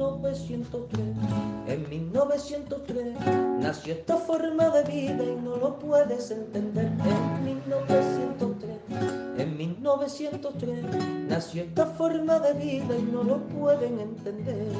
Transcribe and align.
1903. 0.00 1.06
En 1.68 1.88
1903 1.90 3.14
nació 3.60 3.92
esta 3.92 4.16
forma 4.16 4.70
de 4.70 4.84
vida 4.84 5.24
y 5.24 5.42
no 5.42 5.56
lo 5.56 5.78
puedes 5.78 6.30
entender. 6.30 6.86
En 6.86 7.44
1903, 7.44 8.78
en 9.38 9.56
1903 9.58 10.84
nació 11.28 11.62
esta 11.64 11.86
forma 11.86 12.38
de 12.38 12.54
vida 12.54 12.96
y 12.98 13.02
no 13.02 13.22
lo 13.24 13.46
pueden 13.48 14.00
entender. 14.00 14.72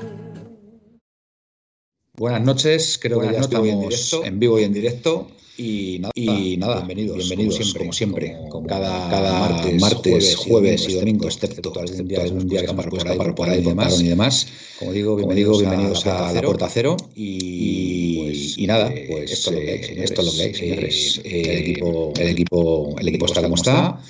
Buenas 2.15 2.43
noches, 2.43 2.99
creo 3.01 3.21
que 3.21 3.33
ya 3.33 3.41
estamos 3.41 4.13
en, 4.25 4.39
vivo 4.39 4.59
y 4.59 4.65
en 4.65 4.73
directo. 4.73 5.29
Y 5.63 5.99
nada, 5.99 6.13
y 6.15 6.57
nada 6.57 6.77
bienvenidos, 6.77 7.19
bienvenidos 7.19 7.75
como 7.75 7.93
siempre, 7.93 8.35
como, 8.49 8.67
cada, 8.67 9.11
cada, 9.11 9.61
martes, 9.79 10.35
jueves, 10.37 10.89
y 10.89 10.95
domingo, 10.95 11.27
excepto 11.27 11.71
algún 11.79 12.09
día, 12.09 12.23
algún 12.23 12.49
día 12.49 12.65
que 12.65 12.73
por 12.73 13.07
ahí, 13.07 13.19
por 13.37 13.51
ahí, 13.51 13.59
y 13.59 13.65
demás, 13.65 14.01
y 14.01 14.09
demás. 14.09 14.47
Como 14.79 14.93
digo, 14.93 15.17
bienvenidos, 15.17 15.59
bienvenidos 15.59 16.07
a, 16.07 16.33
la 16.33 16.41
Puerta 16.41 16.67
Cero. 16.71 16.97
Y, 17.15 18.55
y, 18.57 18.67
nada, 18.67 18.91
pues 19.07 19.33
esto 19.33 19.51
es 19.51 19.57
lo 19.57 19.61
que 19.61 19.71
hay, 19.71 20.03
esto 20.03 20.23
es 20.23 20.27
lo 20.29 20.33
que 20.33 20.43
hay, 20.45 20.55
señores. 20.55 21.21
el, 21.25 21.51
equipo, 21.51 22.13
el, 22.19 22.29
equipo, 22.29 22.97
el 22.99 23.09
equipo 23.09 23.27
está 23.27 23.43
como 23.43 23.57
está. 23.57 24.01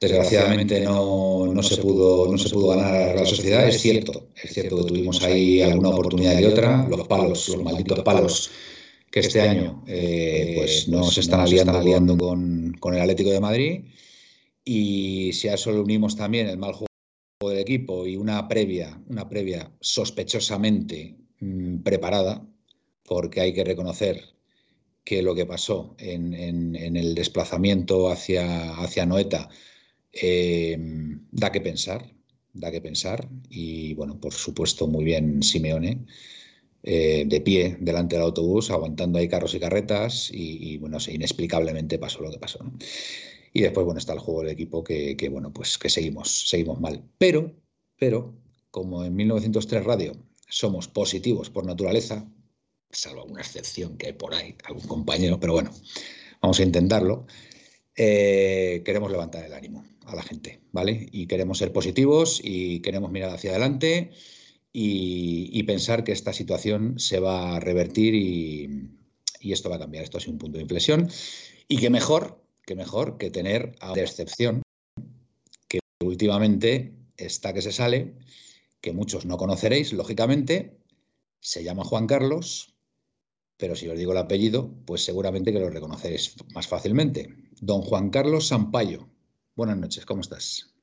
Desgraciadamente 0.00 0.78
no, 0.82 1.52
no, 1.52 1.62
se 1.64 1.78
pudo, 1.78 2.30
no 2.30 2.38
se 2.38 2.48
pudo 2.48 2.68
ganar 2.68 3.16
la 3.16 3.26
sociedad. 3.26 3.66
Es 3.66 3.80
cierto, 3.80 4.28
es 4.40 4.52
cierto 4.52 4.76
que 4.76 4.84
tuvimos 4.84 5.20
ahí 5.24 5.62
alguna 5.62 5.88
oportunidad 5.88 6.38
y 6.38 6.44
otra. 6.44 6.86
Los 6.88 7.08
palos, 7.08 7.48
los 7.48 7.64
malditos 7.64 7.98
palos 8.04 8.52
que 9.16 9.20
este 9.20 9.40
año 9.40 9.82
eh, 9.86 10.52
pues 10.56 10.88
no 10.88 11.02
se 11.04 11.20
están 11.20 11.40
aliando, 11.40 12.18
con, 12.18 12.76
con, 12.78 12.92
el 12.92 13.00
Atlético 13.00 13.30
de 13.30 13.40
Madrid. 13.40 13.84
Y 14.62 15.32
si 15.32 15.48
a 15.48 15.54
eso 15.54 15.72
le 15.72 15.80
unimos 15.80 16.16
también 16.16 16.48
el 16.48 16.58
mal 16.58 16.74
juego 16.74 16.86
del 17.48 17.60
equipo 17.60 18.06
y 18.06 18.16
una 18.16 18.46
previa, 18.46 19.00
una 19.08 19.26
previa 19.26 19.72
sospechosamente 19.80 21.16
mmm, 21.40 21.78
preparada, 21.78 22.46
porque 23.04 23.40
hay 23.40 23.54
que 23.54 23.64
reconocer 23.64 24.22
que 25.02 25.22
lo 25.22 25.34
que 25.34 25.46
pasó 25.46 25.94
en, 25.98 26.34
en, 26.34 26.76
en 26.76 26.96
el 26.98 27.14
desplazamiento 27.14 28.10
hacia, 28.10 28.76
hacia 28.76 29.06
Noeta 29.06 29.48
eh, 30.12 30.76
da 31.30 31.50
que 31.50 31.62
pensar, 31.62 32.04
da 32.52 32.70
que 32.70 32.82
pensar. 32.82 33.26
Y 33.48 33.94
bueno, 33.94 34.20
por 34.20 34.34
supuesto, 34.34 34.86
muy 34.86 35.04
bien 35.06 35.42
Simeone, 35.42 36.04
eh, 36.88 37.24
de 37.26 37.40
pie 37.40 37.76
delante 37.80 38.14
del 38.14 38.22
autobús, 38.22 38.70
aguantando 38.70 39.18
ahí 39.18 39.26
carros 39.28 39.52
y 39.56 39.58
carretas. 39.58 40.30
Y, 40.32 40.76
bueno, 40.76 40.98
inexplicablemente 41.08 41.98
pasó 41.98 42.20
lo 42.20 42.30
que 42.30 42.38
pasó. 42.38 42.60
Y 43.52 43.60
después, 43.60 43.84
bueno, 43.84 43.98
está 43.98 44.12
el 44.12 44.20
juego 44.20 44.42
del 44.42 44.52
equipo 44.52 44.84
que, 44.84 45.28
bueno, 45.28 45.52
pues 45.52 45.78
que 45.78 45.90
seguimos, 45.90 46.48
seguimos 46.48 46.80
mal. 46.80 47.02
Pero, 47.18 47.52
pero, 47.98 48.36
como 48.70 49.04
en 49.04 49.16
1903 49.16 49.82
Radio 49.82 50.12
somos 50.48 50.86
positivos 50.86 51.50
por 51.50 51.66
naturaleza, 51.66 52.30
salvo 52.88 53.22
alguna 53.22 53.40
excepción 53.40 53.96
que 53.98 54.06
hay 54.06 54.12
por 54.12 54.32
ahí, 54.32 54.54
algún 54.62 54.86
compañero, 54.86 55.40
pero 55.40 55.54
bueno, 55.54 55.72
vamos 56.40 56.60
a 56.60 56.62
intentarlo. 56.62 57.26
Eh, 57.96 58.82
queremos 58.84 59.10
levantar 59.10 59.44
el 59.44 59.54
ánimo 59.54 59.84
a 60.04 60.14
la 60.14 60.22
gente, 60.22 60.60
¿vale? 60.70 61.08
Y 61.10 61.26
queremos 61.26 61.58
ser 61.58 61.72
positivos 61.72 62.40
y 62.44 62.78
queremos 62.78 63.10
mirar 63.10 63.34
hacia 63.34 63.50
adelante 63.50 64.12
y, 64.78 65.62
pensar 65.62 66.04
que 66.04 66.12
esta 66.12 66.34
situación 66.34 66.98
se 66.98 67.18
va 67.18 67.56
a 67.56 67.60
revertir 67.60 68.14
y, 68.14 68.90
esto 69.40 69.70
va 69.70 69.76
a 69.76 69.78
cambiar. 69.78 70.04
Esto 70.04 70.18
es 70.18 70.28
un 70.28 70.36
punto 70.38 70.58
de 70.58 70.62
inflexión 70.62 71.08
y 71.66 71.78
que 71.78 71.88
mejor, 71.88 72.42
que 72.66 72.74
mejor 72.74 73.16
que 73.16 73.30
tener 73.30 73.74
a 73.80 73.92
una 73.92 74.02
excepción 74.02 74.62
que 75.68 75.78
últimamente 76.04 76.92
está 77.16 77.54
que 77.54 77.62
se 77.62 77.72
sale, 77.72 78.16
que 78.82 78.92
muchos 78.92 79.24
no 79.24 79.38
conoceréis, 79.38 79.94
lógicamente, 79.94 80.76
se 81.40 81.64
llama 81.64 81.84
Juan 81.84 82.06
Carlos, 82.06 82.74
pero 83.56 83.76
si 83.76 83.88
os 83.88 83.96
digo 83.96 84.12
el 84.12 84.18
apellido, 84.18 84.74
pues 84.84 85.04
seguramente 85.04 85.52
que 85.52 85.60
lo 85.60 85.70
reconoceréis 85.70 86.36
más 86.52 86.66
fácilmente. 86.66 87.34
Don 87.60 87.80
Juan 87.80 88.10
Carlos 88.10 88.48
Sampaio. 88.48 89.08
Buenas 89.54 89.78
noches, 89.78 90.04
¿cómo 90.04 90.20
estás? 90.20 90.74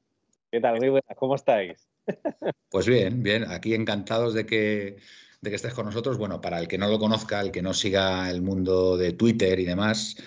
¿Qué 0.49 0.59
tal? 0.59 0.79
Muy 0.79 0.89
buenas, 0.89 1.17
¿cómo 1.17 1.35
estáis? 1.35 1.92
Pues 2.69 2.87
bien, 2.87 3.21
bien, 3.21 3.45
aquí 3.51 3.75
encantados 3.75 4.33
de 4.33 4.45
que, 4.45 4.97
de 5.41 5.49
que 5.49 5.55
estés 5.55 5.73
con 5.73 5.85
nosotros. 5.85 6.17
Bueno, 6.17 6.41
para 6.41 6.59
el 6.59 6.67
que 6.67 6.77
no 6.77 6.87
lo 6.87 6.99
conozca, 6.99 7.39
el 7.39 7.51
que 7.51 7.61
no 7.61 7.73
siga 7.73 8.29
el 8.31 8.41
mundo 8.41 8.97
de 8.97 9.13
Twitter 9.13 9.59
y 9.59 9.65
demás, 9.65 10.17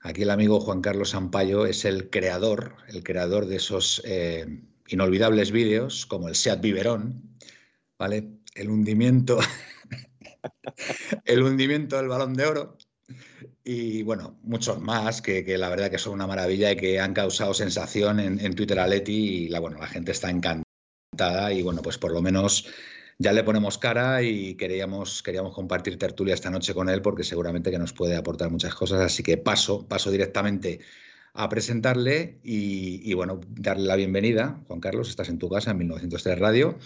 aquí 0.00 0.22
el 0.22 0.30
amigo 0.30 0.60
Juan 0.60 0.82
Carlos 0.82 1.10
Sampaio 1.10 1.66
es 1.66 1.84
el 1.84 2.10
creador, 2.10 2.76
el 2.88 3.02
creador 3.02 3.46
de 3.46 3.56
esos 3.56 4.02
eh, 4.04 4.62
inolvidables 4.88 5.50
vídeos 5.50 6.06
como 6.06 6.28
el 6.28 6.34
Seat 6.34 6.60
Biberón, 6.60 7.38
¿vale? 7.98 8.28
El 8.54 8.68
hundimiento, 8.70 9.38
el 11.24 11.42
hundimiento 11.42 11.96
del 11.96 12.08
balón 12.08 12.34
de 12.34 12.46
oro 12.46 12.78
y 13.64 14.02
bueno, 14.02 14.38
muchos 14.42 14.80
más 14.80 15.22
que, 15.22 15.42
la 15.58 15.68
verdad 15.68 15.90
que 15.90 15.98
son 15.98 16.14
una 16.14 16.26
maravilla 16.26 16.72
y 16.72 16.76
que 16.76 17.00
han 17.00 17.14
causado 17.14 17.54
sensación 17.54 18.20
en, 18.20 18.54
Twitter 18.54 18.78
a 18.78 18.86
Leti 18.86 19.44
y 19.44 19.48
la, 19.48 19.60
bueno, 19.60 19.78
la 19.78 19.86
gente 19.86 20.12
está 20.12 20.30
encantada 20.30 20.67
y 21.52 21.62
bueno, 21.62 21.82
pues 21.82 21.98
por 21.98 22.12
lo 22.12 22.22
menos 22.22 22.66
ya 23.18 23.32
le 23.32 23.42
ponemos 23.42 23.78
cara 23.78 24.22
y 24.22 24.54
queríamos, 24.54 25.22
queríamos 25.22 25.52
compartir 25.52 25.98
tertulia 25.98 26.34
esta 26.34 26.50
noche 26.50 26.74
con 26.74 26.88
él 26.88 27.02
porque 27.02 27.24
seguramente 27.24 27.70
que 27.70 27.78
nos 27.78 27.92
puede 27.92 28.16
aportar 28.16 28.50
muchas 28.50 28.74
cosas, 28.74 29.00
así 29.00 29.22
que 29.22 29.36
paso, 29.36 29.86
paso 29.88 30.10
directamente 30.10 30.80
a 31.34 31.48
presentarle 31.48 32.38
y, 32.42 33.12
bueno, 33.14 33.40
darle 33.48 33.86
la 33.86 33.96
bienvenida. 33.96 34.60
Juan 34.66 34.80
Carlos, 34.80 35.08
estás 35.08 35.28
en 35.28 35.38
tu 35.38 35.48
casa 35.48 35.72
en 35.72 35.78
1903 35.78 36.38
Radio 36.38 36.78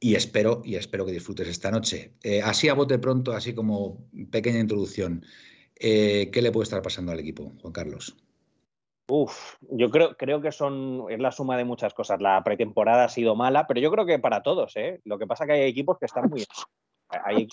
y 0.00 0.14
espero, 0.14 0.62
y 0.64 0.76
espero 0.76 1.04
que 1.06 1.12
disfrutes 1.12 1.48
esta 1.48 1.70
noche. 1.70 2.12
Eh, 2.22 2.40
así 2.42 2.68
a 2.68 2.74
bote 2.74 2.98
pronto, 2.98 3.32
así 3.32 3.54
como 3.54 4.08
pequeña 4.30 4.58
introducción. 4.60 5.24
Eh, 5.76 6.30
¿Qué 6.32 6.42
le 6.42 6.50
puede 6.50 6.64
estar 6.64 6.82
pasando 6.82 7.12
al 7.12 7.20
equipo, 7.20 7.52
Juan 7.60 7.72
Carlos? 7.72 8.16
Uf, 9.10 9.56
yo 9.62 9.90
creo, 9.90 10.16
creo 10.16 10.42
que 10.42 10.52
son, 10.52 11.06
es 11.08 11.18
la 11.18 11.32
suma 11.32 11.56
de 11.56 11.64
muchas 11.64 11.94
cosas. 11.94 12.20
La 12.20 12.44
pretemporada 12.44 13.04
ha 13.04 13.08
sido 13.08 13.34
mala, 13.34 13.66
pero 13.66 13.80
yo 13.80 13.90
creo 13.90 14.04
que 14.04 14.18
para 14.18 14.42
todos, 14.42 14.76
¿eh? 14.76 15.00
Lo 15.04 15.18
que 15.18 15.26
pasa 15.26 15.44
es 15.44 15.48
que 15.48 15.54
hay 15.54 15.62
equipos 15.62 15.98
que 15.98 16.04
están 16.04 16.28
muy, 16.28 16.44
hay 17.24 17.48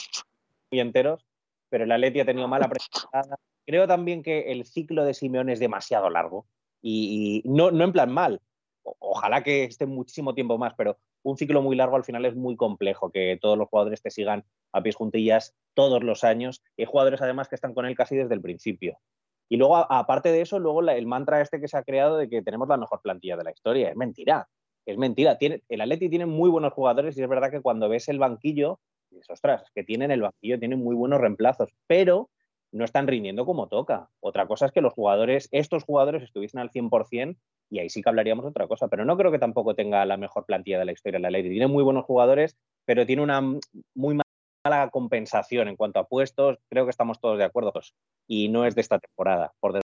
muy 0.70 0.80
enteros, 0.82 1.26
pero 1.70 1.86
el 1.86 1.92
Atleti 1.94 2.20
ha 2.20 2.26
tenido 2.26 2.50
mala 2.50 2.68
pretemporada. 2.68 3.38
Creo 3.66 3.88
también 3.88 4.22
que 4.22 4.52
el 4.52 4.66
ciclo 4.66 5.06
de 5.06 5.14
Simeone 5.14 5.54
es 5.54 5.60
demasiado 5.60 6.10
largo 6.10 6.46
y, 6.82 7.42
no, 7.46 7.72
no 7.72 7.86
en 7.86 7.94
plan 7.94 8.12
mal. 8.12 8.42
ojalá 8.84 9.42
que 9.42 9.64
esté 9.64 9.86
muchísimo 9.86 10.36
tiempo 10.36 10.58
más, 10.58 10.74
pero 10.76 10.98
un 11.24 11.38
ciclo 11.38 11.62
muy 11.62 11.78
largo 11.78 11.96
al 11.96 12.04
final 12.04 12.26
es 12.26 12.36
muy 12.36 12.58
complejo, 12.58 13.12
que 13.12 13.40
todos 13.42 13.58
los 13.58 13.70
jugadores 13.70 14.02
te 14.02 14.12
sigan 14.12 14.44
a 14.74 14.84
pies 14.84 14.96
juntillas 14.96 15.56
todos 15.74 16.04
los 16.04 16.26
años. 16.26 16.62
hay 16.78 16.86
jugadores 16.86 17.22
además 17.22 17.48
que 17.48 17.56
están 17.56 17.74
con 17.74 17.86
él 17.86 17.96
casi 17.96 18.18
desde 18.18 18.36
el 18.36 18.42
principio. 18.42 19.00
Y 19.50 19.58
luego, 19.58 19.76
aparte 19.76 20.32
de 20.32 20.42
eso, 20.42 20.60
luego 20.60 20.82
el 20.82 21.06
mantra 21.06 21.42
este 21.42 21.60
que 21.60 21.68
se 21.68 21.78
ha 21.78 21.84
creado 21.84 22.18
de 22.18 22.30
que 22.30 22.42
tenemos 22.42 22.68
la 22.68 22.78
mejor 22.78 23.02
plantilla 23.02 23.38
de 23.38 23.44
la 23.44 23.52
historia. 23.52 23.90
Es 23.90 23.96
mentira. 23.96 24.48
Es 24.86 24.98
mentira. 24.98 25.38
Tiene, 25.38 25.62
el 25.70 25.82
Atleti 25.82 26.10
tiene 26.10 26.26
muy 26.26 26.50
buenos 26.50 26.74
jugadores 26.74 27.18
y 27.18 27.24
es 27.24 27.30
verdad 27.30 27.52
que 27.52 27.62
cuando 27.62 27.90
ves 27.90 28.08
el 28.10 28.20
banquillo, 28.20 28.80
dices, 29.10 29.30
ostras, 29.30 29.64
que 29.74 29.84
tienen 29.84 30.12
el 30.12 30.22
banquillo, 30.22 30.60
tienen 30.60 30.80
muy 30.80 30.96
buenos 30.96 31.22
reemplazos, 31.22 31.70
pero 31.88 32.30
no 32.72 32.84
están 32.84 33.08
rindiendo 33.08 33.46
como 33.46 33.68
toca. 33.68 34.10
Otra 34.20 34.48
cosa 34.48 34.66
es 34.66 34.72
que 34.72 34.82
los 34.82 34.94
jugadores, 34.94 35.48
estos 35.52 35.84
jugadores 35.84 36.24
estuviesen 36.24 36.60
al 36.60 36.72
100% 36.72 37.38
y 37.70 37.80
ahí 37.80 37.90
sí 37.90 38.02
que 38.02 38.10
hablaríamos 38.10 38.46
otra 38.46 38.68
cosa, 38.68 38.88
pero 38.88 39.06
no 39.06 39.18
creo 39.18 39.32
que 39.32 39.40
tampoco 39.40 39.76
tenga 39.76 40.06
la 40.06 40.18
mejor 40.18 40.46
plantilla 40.46 40.80
de 40.80 40.86
la 40.86 40.92
historia 40.92 41.20
la 41.20 41.30
Atleti. 41.30 41.50
Tiene 41.50 41.68
muy 41.68 41.84
buenos 41.84 42.06
jugadores, 42.06 42.58
pero 42.86 43.06
tiene 43.06 43.24
una 43.24 43.42
muy 43.42 44.20
mala 44.66 44.90
compensación 44.90 45.68
en 45.68 45.76
cuanto 45.76 46.00
a 46.00 46.08
puestos. 46.08 46.58
Creo 46.70 46.86
que 46.86 46.90
estamos 46.90 47.20
todos 47.20 47.38
de 47.38 47.44
acuerdo 47.44 47.72
y 48.28 48.50
no 48.50 48.66
es 48.66 48.76
de 48.76 48.82
esta 48.82 49.00
temporada, 49.00 49.54
por 49.60 49.80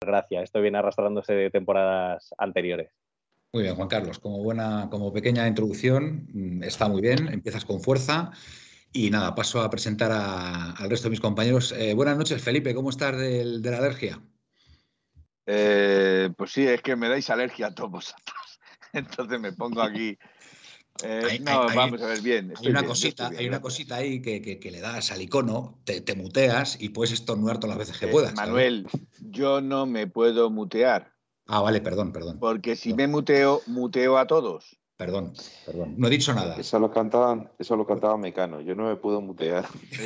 desgracia. 0.00 0.42
Esto 0.42 0.60
viene 0.60 0.78
arrastrándose 0.78 1.34
de 1.34 1.50
temporadas 1.50 2.34
anteriores. 2.38 2.90
Muy 3.52 3.62
bien, 3.62 3.76
Juan 3.76 3.88
Carlos. 3.88 4.18
Como 4.18 4.42
buena, 4.42 4.88
como 4.90 5.12
pequeña 5.12 5.46
introducción, 5.46 6.26
mm, 6.32 6.62
está 6.64 6.88
muy 6.88 7.02
bien. 7.02 7.28
Empiezas 7.28 7.64
con 7.64 7.80
fuerza. 7.80 8.32
Y 8.92 9.10
nada, 9.10 9.34
paso 9.34 9.60
a 9.60 9.70
presentar 9.70 10.12
al 10.12 10.88
resto 10.88 11.08
de 11.08 11.10
mis 11.10 11.20
compañeros. 11.20 11.72
Eh, 11.72 11.94
buenas 11.94 12.16
noches, 12.16 12.42
Felipe. 12.42 12.74
¿Cómo 12.74 12.90
estás 12.90 13.16
de 13.16 13.60
la 13.62 13.78
alergia? 13.78 14.20
Eh, 15.46 16.30
pues 16.36 16.52
sí, 16.52 16.66
es 16.66 16.80
que 16.80 16.96
me 16.96 17.08
dais 17.08 17.28
alergia 17.28 17.66
a 17.66 17.74
todos 17.74 17.90
vosotros. 17.90 18.60
Entonces 18.92 19.40
me 19.40 19.52
pongo 19.52 19.82
aquí 19.82 20.16
Eh, 21.02 21.40
no, 21.42 21.66
vamos 21.74 22.00
a 22.02 22.06
ver 22.06 22.20
bien. 22.20 22.52
Hay 22.56 22.68
una, 22.68 22.84
cosita, 22.84 23.28
hay 23.36 23.48
una 23.48 23.60
cosita 23.60 23.96
ahí 23.96 24.22
que, 24.22 24.70
le 24.70 24.80
das 24.80 25.10
al 25.10 25.22
icono, 25.22 25.80
te, 25.84 26.14
muteas 26.14 26.80
y 26.80 26.90
puedes 26.90 27.12
estornudar 27.12 27.58
todas 27.58 27.76
las 27.76 27.86
veces 27.86 27.98
que 27.98 28.06
eh, 28.06 28.12
puedas. 28.12 28.34
Manuel, 28.34 28.86
yo 29.18 29.60
no 29.60 29.86
me 29.86 30.06
puedo 30.06 30.50
mutear. 30.50 31.12
Ah, 31.46 31.60
vale, 31.60 31.80
perdón, 31.80 32.12
perdón. 32.12 32.38
Porque 32.38 32.76
si 32.76 32.94
me 32.94 33.08
muteo, 33.08 33.60
muteo 33.66 34.18
a 34.18 34.26
todos. 34.26 34.78
Perdón, 34.96 35.32
perdón. 35.66 35.94
No 35.98 36.06
he 36.06 36.10
dicho 36.10 36.32
nada. 36.32 36.54
Eso 36.56 36.78
lo 36.78 36.92
cantaban, 36.92 37.50
eso 37.58 37.74
lo 37.74 37.84
cantaba 37.84 38.16
Mecano. 38.16 38.60
Yo 38.60 38.76
no 38.76 38.84
me 38.84 38.94
puedo 38.94 39.20
mutear. 39.20 39.66
Eso 39.90 40.02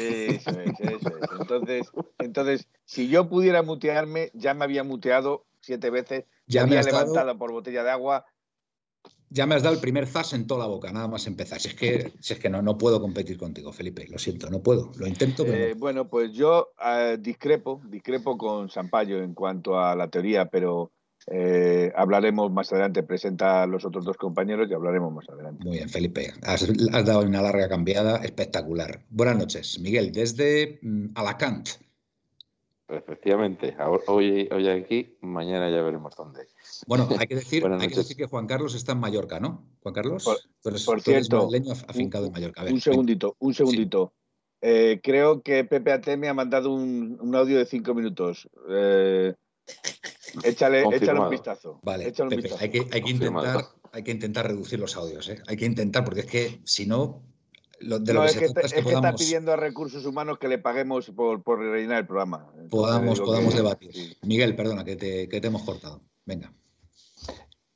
es, 0.50 0.80
eso 0.80 1.08
es. 1.08 1.30
Entonces, 1.40 1.90
entonces, 2.18 2.68
si 2.86 3.08
yo 3.08 3.28
pudiera 3.28 3.62
mutearme, 3.62 4.30
ya 4.32 4.54
me 4.54 4.64
había 4.64 4.84
muteado 4.84 5.44
siete 5.60 5.90
veces. 5.90 6.24
Ya 6.46 6.66
me, 6.66 6.78
había 6.78 6.90
levantado 6.90 7.36
por 7.36 7.52
botella 7.52 7.84
de 7.84 7.90
agua. 7.90 8.24
Ya 9.30 9.46
me 9.46 9.54
has 9.54 9.62
dado 9.62 9.74
el 9.74 9.80
primer 9.80 10.06
zas 10.06 10.32
en 10.32 10.46
toda 10.46 10.60
la 10.60 10.66
boca, 10.66 10.90
nada 10.92 11.08
más 11.08 11.26
empezar. 11.26 11.60
Si 11.60 11.68
es 11.68 11.74
que, 11.74 12.12
si 12.20 12.32
es 12.32 12.38
que 12.38 12.48
no, 12.48 12.62
no 12.62 12.78
puedo 12.78 13.00
competir 13.00 13.36
contigo, 13.36 13.72
Felipe. 13.72 14.06
Lo 14.08 14.18
siento, 14.18 14.48
no 14.50 14.62
puedo. 14.62 14.90
Lo 14.98 15.06
intento, 15.06 15.44
pero. 15.44 15.56
Eh, 15.56 15.74
bueno, 15.74 16.08
pues 16.08 16.32
yo 16.32 16.72
eh, 16.84 17.18
discrepo, 17.20 17.80
discrepo 17.84 18.38
con 18.38 18.70
Sampaio 18.70 19.22
en 19.22 19.34
cuanto 19.34 19.78
a 19.78 19.94
la 19.94 20.08
teoría, 20.08 20.46
pero 20.46 20.92
eh, 21.30 21.92
hablaremos 21.94 22.50
más 22.50 22.72
adelante, 22.72 23.02
presenta 23.02 23.62
a 23.62 23.66
los 23.66 23.84
otros 23.84 24.04
dos 24.04 24.16
compañeros 24.16 24.68
y 24.70 24.74
hablaremos 24.74 25.12
más 25.12 25.28
adelante. 25.28 25.62
Muy 25.62 25.76
bien, 25.76 25.88
Felipe. 25.88 26.32
Has, 26.42 26.66
dado 27.04 27.20
una 27.20 27.42
larga 27.42 27.68
cambiada 27.68 28.18
espectacular. 28.18 29.02
Buenas 29.10 29.36
noches, 29.36 29.78
Miguel, 29.78 30.12
desde 30.12 30.78
mm, 30.82 31.08
Alacant. 31.14 31.68
Efectivamente, 32.88 33.76
hoy, 34.06 34.48
hoy 34.50 34.68
aquí, 34.68 35.18
mañana 35.20 35.68
ya 35.70 35.82
veremos 35.82 36.16
dónde. 36.16 36.46
Bueno, 36.86 37.06
hay 37.18 37.26
que 37.26 37.34
decir, 37.36 37.66
hay 37.66 37.88
que, 37.88 37.96
decir 37.96 38.16
que 38.16 38.26
Juan 38.26 38.46
Carlos 38.46 38.74
está 38.74 38.92
en 38.92 39.00
Mallorca, 39.00 39.40
¿no? 39.40 39.66
Juan 39.82 39.94
Carlos, 39.94 40.24
por, 40.62 41.00
cierto, 41.02 41.50
afincado 41.86 42.26
en 42.26 42.32
Mallorca. 42.32 42.64
un 42.64 42.80
segundito, 42.80 43.36
un 43.40 43.52
segundito. 43.52 44.14
Eh, 44.60 45.00
creo 45.02 45.42
que 45.42 45.64
Pepe 45.64 46.16
me 46.16 46.28
ha 46.28 46.34
mandado 46.34 46.72
un, 46.72 47.18
un, 47.20 47.36
audio 47.36 47.58
de 47.58 47.66
cinco 47.66 47.94
minutos. 47.94 48.48
Eh, 48.68 49.34
Échale, 50.42 50.84
un 50.84 51.30
vistazo. 51.30 51.80
Vale, 51.82 52.12
Hay, 52.58 52.70
que, 52.70 52.86
hay, 52.90 53.02
que 53.02 53.10
intentar, 53.10 53.64
hay 53.92 54.02
que 54.02 54.10
intentar 54.10 54.46
reducir 54.46 54.78
los 54.78 54.96
audios. 54.96 55.28
¿eh? 55.28 55.42
Hay 55.46 55.56
que 55.56 55.66
intentar, 55.66 56.04
porque 56.04 56.20
es 56.20 56.26
que 56.26 56.60
si 56.64 56.86
no, 56.86 57.22
lo, 57.80 57.98
de 57.98 58.12
lo 58.12 58.22
que, 58.22 58.28
es 58.28 58.72
que, 58.72 58.80
está 58.80 59.14
pidiendo 59.14 59.52
a 59.52 59.56
recursos 59.56 60.04
humanos 60.06 60.38
que 60.38 60.48
le 60.48 60.58
paguemos 60.58 61.10
por, 61.10 61.42
por 61.42 61.58
rellenar 61.58 61.98
el 61.98 62.06
programa. 62.06 62.50
podamos 62.70 63.20
podamos 63.20 63.54
debatir. 63.54 64.16
Miguel, 64.22 64.56
perdona, 64.56 64.84
que 64.84 64.96
te, 64.96 65.28
que 65.28 65.40
te 65.40 65.46
hemos 65.46 65.62
cortado. 65.62 66.02
Venga. 66.24 66.52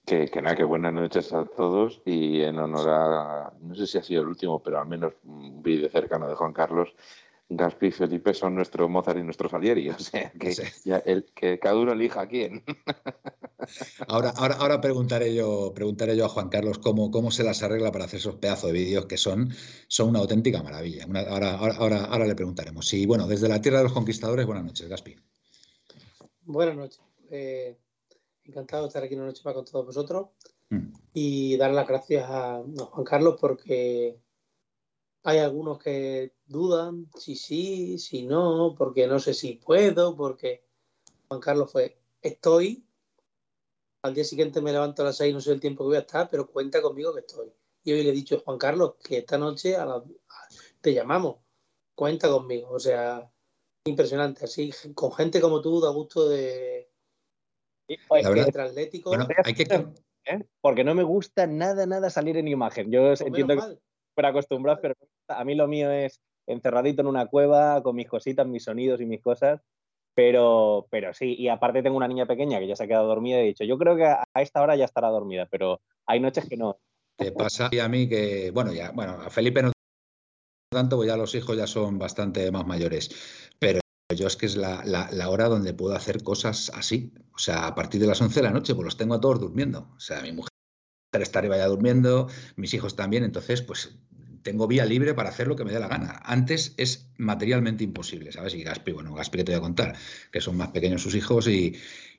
Que, 0.04 0.28
que, 0.28 0.42
nada, 0.42 0.56
que 0.56 0.64
buenas 0.64 0.92
noches 0.92 1.32
a 1.32 1.44
todos 1.44 2.02
y 2.04 2.42
en 2.42 2.58
honor 2.58 2.88
a, 2.88 3.52
no 3.60 3.74
sé 3.74 3.86
si 3.86 3.98
ha 3.98 4.02
sido 4.02 4.22
el 4.22 4.28
último, 4.28 4.62
pero 4.62 4.80
al 4.80 4.88
menos 4.88 5.14
un 5.24 5.62
vídeo 5.62 5.88
cercano 5.88 6.28
de 6.28 6.34
Juan 6.34 6.52
Carlos, 6.52 6.92
Gaspi 7.48 7.88
y 7.88 7.90
Felipe 7.90 8.34
son 8.34 8.54
nuestro 8.54 8.88
Mozart 8.88 9.18
y 9.18 9.22
nuestro 9.22 9.48
Salieri, 9.48 9.90
o 9.90 9.98
sea, 9.98 10.30
que, 10.32 10.54
el, 11.04 11.24
que 11.34 11.58
cada 11.58 11.76
uno 11.76 11.92
elija 11.92 12.22
a 12.22 12.28
quién. 12.28 12.64
Ahora, 14.08 14.30
ahora, 14.30 14.56
ahora 14.56 14.80
preguntaré, 14.80 15.34
yo, 15.34 15.72
preguntaré 15.72 16.16
yo 16.16 16.24
a 16.24 16.28
Juan 16.28 16.48
Carlos 16.48 16.78
cómo, 16.78 17.10
cómo 17.12 17.30
se 17.30 17.44
las 17.44 17.62
arregla 17.62 17.92
para 17.92 18.06
hacer 18.06 18.18
esos 18.18 18.36
pedazos 18.36 18.72
de 18.72 18.78
vídeos 18.78 19.06
que 19.06 19.16
son, 19.16 19.54
son 19.86 20.08
una 20.08 20.18
auténtica 20.18 20.62
maravilla. 20.62 21.06
ahora, 21.28 21.54
ahora, 21.54 22.04
ahora, 22.06 22.26
le 22.26 22.34
preguntaremos. 22.34 22.92
Y 22.92 23.06
bueno, 23.06 23.28
desde 23.28 23.48
la 23.48 23.60
Tierra 23.60 23.78
de 23.78 23.84
los 23.84 23.92
Conquistadores, 23.92 24.46
buenas 24.46 24.64
noches, 24.64 24.88
Gaspi. 24.88 25.16
Buenas 26.44 26.76
noches. 26.76 27.00
Eh, 27.30 27.78
encantado 28.44 28.82
de 28.82 28.88
estar 28.88 29.02
aquí 29.04 29.14
una 29.14 29.26
noche 29.26 29.42
para 29.42 29.54
con 29.54 29.64
todos 29.64 29.86
vosotros 29.86 30.30
mm. 30.70 30.92
y 31.14 31.56
dar 31.56 31.70
las 31.70 31.86
gracias 31.86 32.24
a 32.28 32.62
Juan 32.90 33.04
Carlos 33.04 33.36
porque 33.40 34.18
hay 35.24 35.38
algunos 35.38 35.78
que 35.78 36.32
dudan 36.46 37.08
si 37.16 37.36
sí, 37.36 37.98
si 37.98 38.24
no, 38.24 38.74
porque 38.76 39.06
no 39.06 39.20
sé 39.20 39.34
si 39.34 39.54
puedo, 39.54 40.16
porque 40.16 40.64
Juan 41.28 41.40
Carlos 41.40 41.70
fue, 41.70 41.96
estoy, 42.20 42.84
al 44.02 44.14
día 44.14 44.24
siguiente 44.24 44.60
me 44.60 44.72
levanto 44.72 45.02
a 45.02 45.06
las 45.06 45.16
seis, 45.16 45.32
no 45.32 45.40
sé 45.40 45.52
el 45.52 45.60
tiempo 45.60 45.84
que 45.84 45.88
voy 45.88 45.96
a 45.96 46.00
estar, 46.00 46.28
pero 46.28 46.50
cuenta 46.50 46.82
conmigo 46.82 47.14
que 47.14 47.20
estoy. 47.20 47.52
Y 47.84 47.92
hoy 47.92 48.02
le 48.02 48.10
he 48.10 48.12
dicho, 48.12 48.40
Juan 48.44 48.58
Carlos, 48.58 48.94
que 49.02 49.18
esta 49.18 49.38
noche 49.38 49.76
te 50.80 50.94
llamamos, 50.94 51.36
cuenta 51.94 52.28
conmigo. 52.28 52.70
O 52.70 52.78
sea, 52.78 53.28
impresionante, 53.84 54.44
así, 54.44 54.72
con 54.94 55.12
gente 55.12 55.40
como 55.40 55.60
tú, 55.60 55.80
da 55.80 55.90
gusto 55.90 56.28
de... 56.28 56.90
Pues, 58.08 58.24
atlético. 58.24 59.12
hay 59.44 59.54
que... 59.54 59.64
¿eh? 60.24 60.44
Porque 60.60 60.84
no 60.84 60.94
me 60.94 61.02
gusta 61.02 61.46
nada, 61.46 61.86
nada 61.86 62.10
salir 62.10 62.36
en 62.36 62.48
imagen. 62.48 62.90
Yo 62.90 63.02
pues 63.08 63.20
entiendo 63.20 63.56
que 63.56 63.78
súper 64.22 64.26
acostumbrado, 64.26 64.78
pero 64.80 64.94
a 65.28 65.44
mí 65.44 65.54
lo 65.54 65.66
mío 65.66 65.90
es 65.90 66.20
encerradito 66.46 67.02
en 67.02 67.08
una 67.08 67.26
cueva 67.26 67.82
con 67.82 67.96
mis 67.96 68.08
cositas, 68.08 68.46
mis 68.46 68.64
sonidos 68.64 69.00
y 69.00 69.06
mis 69.06 69.20
cosas. 69.20 69.60
Pero, 70.14 70.86
pero 70.90 71.14
sí, 71.14 71.34
y 71.38 71.48
aparte 71.48 71.82
tengo 71.82 71.96
una 71.96 72.08
niña 72.08 72.26
pequeña 72.26 72.58
que 72.58 72.66
ya 72.66 72.76
se 72.76 72.84
ha 72.84 72.86
quedado 72.86 73.06
dormida 73.06 73.38
y 73.38 73.44
he 73.44 73.46
dicho, 73.46 73.64
yo 73.64 73.78
creo 73.78 73.96
que 73.96 74.04
a 74.04 74.42
esta 74.42 74.60
hora 74.60 74.76
ya 74.76 74.84
estará 74.84 75.08
dormida, 75.08 75.46
pero 75.50 75.80
hay 76.06 76.20
noches 76.20 76.46
que 76.46 76.58
no. 76.58 76.78
Te 77.16 77.32
pasa 77.32 77.70
y 77.72 77.78
a 77.78 77.88
mí 77.88 78.08
que, 78.08 78.50
bueno, 78.50 78.72
ya, 78.72 78.90
bueno, 78.90 79.12
a 79.12 79.30
Felipe 79.30 79.62
no 79.62 79.72
tanto, 80.70 80.96
pues 80.96 81.08
ya 81.08 81.16
los 81.16 81.34
hijos 81.34 81.56
ya 81.56 81.66
son 81.66 81.98
bastante 81.98 82.50
más 82.50 82.66
mayores, 82.66 83.10
pero 83.58 83.80
yo 84.14 84.26
es 84.26 84.36
que 84.36 84.46
es 84.46 84.56
la, 84.56 84.82
la, 84.84 85.28
hora 85.30 85.48
donde 85.48 85.72
puedo 85.72 85.94
hacer 85.94 86.22
cosas 86.22 86.70
así. 86.74 87.12
O 87.34 87.38
sea, 87.38 87.66
a 87.66 87.74
partir 87.74 88.00
de 88.00 88.06
las 88.06 88.20
11 88.20 88.40
de 88.40 88.42
la 88.42 88.52
noche, 88.52 88.74
pues 88.74 88.84
los 88.84 88.96
tengo 88.98 89.14
a 89.14 89.20
todos 89.20 89.40
durmiendo. 89.40 89.90
O 89.96 90.00
sea, 90.00 90.20
mi 90.20 90.32
mujer 90.32 90.50
está 91.20 91.38
arriba 91.38 91.56
ya 91.56 91.66
durmiendo, 91.66 92.28
mis 92.56 92.72
hijos 92.74 92.96
también, 92.96 93.24
entonces, 93.24 93.62
pues 93.62 93.98
tengo 94.42 94.66
vía 94.66 94.84
libre 94.84 95.14
para 95.14 95.30
hacer 95.30 95.46
lo 95.46 95.56
que 95.56 95.64
me 95.64 95.72
dé 95.72 95.80
la 95.80 95.88
gana. 95.88 96.20
Antes 96.24 96.74
es 96.76 97.08
materialmente 97.18 97.84
imposible, 97.84 98.32
¿sabes? 98.32 98.54
Y 98.54 98.62
Gaspi, 98.62 98.92
bueno, 98.92 99.14
Gaspi 99.14 99.38
que 99.38 99.44
te 99.44 99.52
voy 99.52 99.58
a 99.58 99.62
contar, 99.62 99.96
que 100.30 100.40
son 100.40 100.56
más 100.56 100.68
pequeños 100.68 101.02
sus 101.02 101.14
hijos 101.14 101.48
y, 101.48 101.76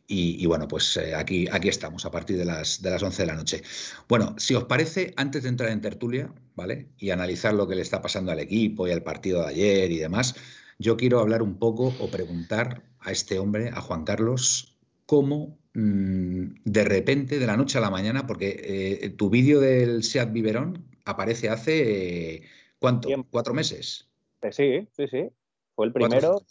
y, 0.08 0.46
bueno, 0.46 0.68
pues 0.68 0.98
eh, 0.98 1.16
aquí, 1.16 1.48
aquí 1.52 1.70
estamos 1.70 2.06
a 2.06 2.12
partir 2.12 2.38
de 2.38 2.46
las, 2.46 2.82
de 2.82 2.92
las 2.92 3.02
11 3.02 3.24
de 3.24 3.28
la 3.28 3.36
noche. 3.36 3.64
Bueno, 4.08 4.36
si 4.38 4.54
os 4.54 4.66
parece, 4.66 5.14
antes 5.16 5.44
de 5.44 5.50
entrar 5.50 5.70
en 5.72 5.82
tertulia, 5.82 6.34
¿vale? 6.56 6.90
Y 6.98 7.12
analizar 7.12 7.54
lo 7.54 7.68
que 7.68 7.76
le 7.76 7.82
está 7.82 8.02
pasando 8.02 8.32
al 8.32 8.40
equipo 8.40 8.88
y 8.88 8.92
al 8.92 9.02
partido 9.02 9.42
de 9.42 9.48
ayer 9.48 9.92
y 9.92 9.98
demás, 9.98 10.36
yo 10.78 10.98
quiero 10.98 11.20
hablar 11.20 11.42
un 11.42 11.58
poco 11.58 11.94
o 12.00 12.10
preguntar 12.10 12.84
a 13.00 13.12
este 13.12 13.40
hombre, 13.40 13.70
a 13.70 13.82
Juan 13.82 14.04
Carlos, 14.04 14.78
cómo 15.06 15.58
mm, 15.74 16.56
de 16.66 16.84
repente, 16.84 17.40
de 17.40 17.48
la 17.48 17.58
noche 17.58 17.78
a 17.78 17.82
la 17.82 17.90
mañana, 17.90 18.28
porque 18.28 19.00
eh, 19.04 19.10
tu 19.10 19.30
vídeo 19.30 19.62
del 19.62 20.04
SEAT 20.04 20.32
Biberón 20.34 20.93
aparece 21.06 21.50
hace, 21.50 22.44
¿cuánto? 22.80 23.10
¿Cuatro 23.30 23.54
meses? 23.54 24.10
Sí, 24.52 24.88
sí, 24.92 25.08
sí. 25.08 25.30
Fue 25.76 25.88
el 25.88 25.94
primero. 25.94 26.42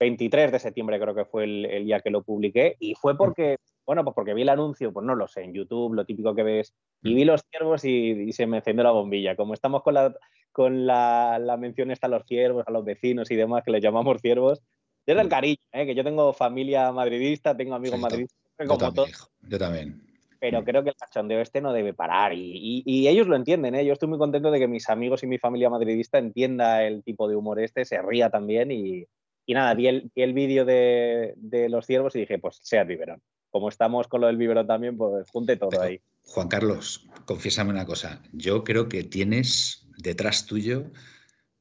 23 0.00 0.48
hmm. 0.48 0.52
de 0.52 0.58
septiembre 0.58 1.00
creo 1.00 1.14
que 1.14 1.24
fue 1.24 1.44
el, 1.44 1.84
día 1.84 2.00
que 2.00 2.10
lo 2.10 2.22
publiqué 2.22 2.76
y 2.78 2.94
fue 2.94 3.14
hmm. 3.14 3.16
porque, 3.16 3.56
bueno, 3.86 4.04
pues 4.04 4.14
porque 4.14 4.34
vi 4.34 4.42
el 4.42 4.48
anuncio, 4.48 4.92
pues 4.92 5.06
no 5.06 5.14
lo 5.14 5.28
sé, 5.28 5.42
en 5.42 5.54
YouTube, 5.54 5.94
lo 5.94 6.04
típico 6.04 6.34
que 6.34 6.42
ves, 6.42 6.74
y 7.02 7.14
vi 7.14 7.24
hmm. 7.24 7.28
los 7.28 7.42
ciervos 7.50 7.84
y, 7.84 8.32
se 8.32 8.46
me 8.46 8.58
encendió 8.58 8.84
la 8.84 8.90
bombilla. 8.90 9.36
Como 9.36 9.54
estamos 9.54 9.82
con 9.82 9.94
la, 9.94 10.14
con 10.52 10.86
la, 10.86 11.38
la 11.38 11.56
mención 11.56 11.90
esta 11.90 12.06
a 12.06 12.10
los 12.10 12.24
ciervos, 12.26 12.64
a 12.66 12.70
los 12.70 12.84
vecinos 12.84 13.30
y 13.30 13.36
demás, 13.36 13.62
que 13.64 13.72
les 13.72 13.82
llamamos 13.82 14.20
ciervos, 14.20 14.62
desde 15.06 15.22
el 15.22 15.28
cariño, 15.28 15.56
¿eh? 15.72 15.86
que 15.86 15.94
yo 15.94 16.04
tengo 16.04 16.34
familia 16.34 16.92
madridista, 16.92 17.56
tengo 17.56 17.74
amigos 17.74 17.98
madridistas, 17.98 18.38
como 18.66 18.92
todos. 18.92 19.30
Yo 19.40 19.58
también 19.58 20.07
pero 20.38 20.64
creo 20.64 20.82
que 20.82 20.90
el 20.90 20.96
cachondeo 20.96 21.40
este 21.40 21.60
no 21.60 21.72
debe 21.72 21.94
parar 21.94 22.32
y, 22.34 23.08
ellos 23.08 23.26
lo 23.26 23.36
entienden. 23.36 23.74
¿eh? 23.74 23.84
Yo 23.84 23.92
estoy 23.92 24.08
muy 24.08 24.18
contento 24.18 24.50
de 24.50 24.58
que 24.58 24.68
mis 24.68 24.88
amigos 24.88 25.22
y 25.22 25.26
mi 25.26 25.38
familia 25.38 25.70
madridista 25.70 26.18
entienda 26.18 26.84
el 26.84 27.02
tipo 27.02 27.28
de 27.28 27.36
humor 27.36 27.60
este, 27.60 27.84
se 27.84 28.00
ría 28.02 28.30
también 28.30 28.70
y, 28.70 29.06
nada, 29.48 29.74
vi 29.74 29.88
el, 29.88 30.10
el 30.14 30.34
vídeo 30.34 30.64
de, 30.64 31.34
los 31.70 31.86
ciervos 31.86 32.14
y 32.16 32.20
dije, 32.20 32.38
pues 32.38 32.58
sea 32.62 32.84
biberón. 32.84 33.22
Como 33.50 33.70
estamos 33.70 34.08
con 34.08 34.20
lo 34.20 34.26
del 34.26 34.36
biberón 34.36 34.66
también, 34.66 34.96
pues 34.96 35.28
junte 35.30 35.56
todo 35.56 35.80
ahí. 35.80 36.00
Juan 36.22 36.48
Carlos, 36.48 37.08
confiésame 37.24 37.70
una 37.70 37.86
cosa. 37.86 38.22
Yo 38.32 38.62
creo 38.62 38.88
que 38.88 39.04
tienes 39.04 39.88
detrás 39.96 40.44
tuyo 40.46 40.90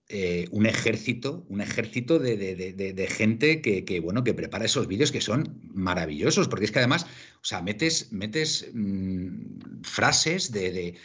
eh, 0.09 0.47
un 0.51 0.65
ejército, 0.65 1.45
un 1.49 1.59
ejército 1.59 2.17
de, 2.17 3.07
gente 3.09 3.61
que, 3.61 3.99
bueno, 3.99 4.23
que 4.23 4.33
prepara 4.33 4.65
esos 4.65 4.87
vídeos 4.87 5.11
que 5.11 5.19
son 5.19 5.59
maravillosos, 5.73 6.47
porque 6.47 6.65
es 6.65 6.71
que 6.71 6.79
además, 6.79 7.05
o 7.41 7.45
sea, 7.45 7.61
metes, 7.61 8.11
metes 8.13 8.69
mm, 8.73 9.81
frases 9.83 10.51
de, 10.51 10.95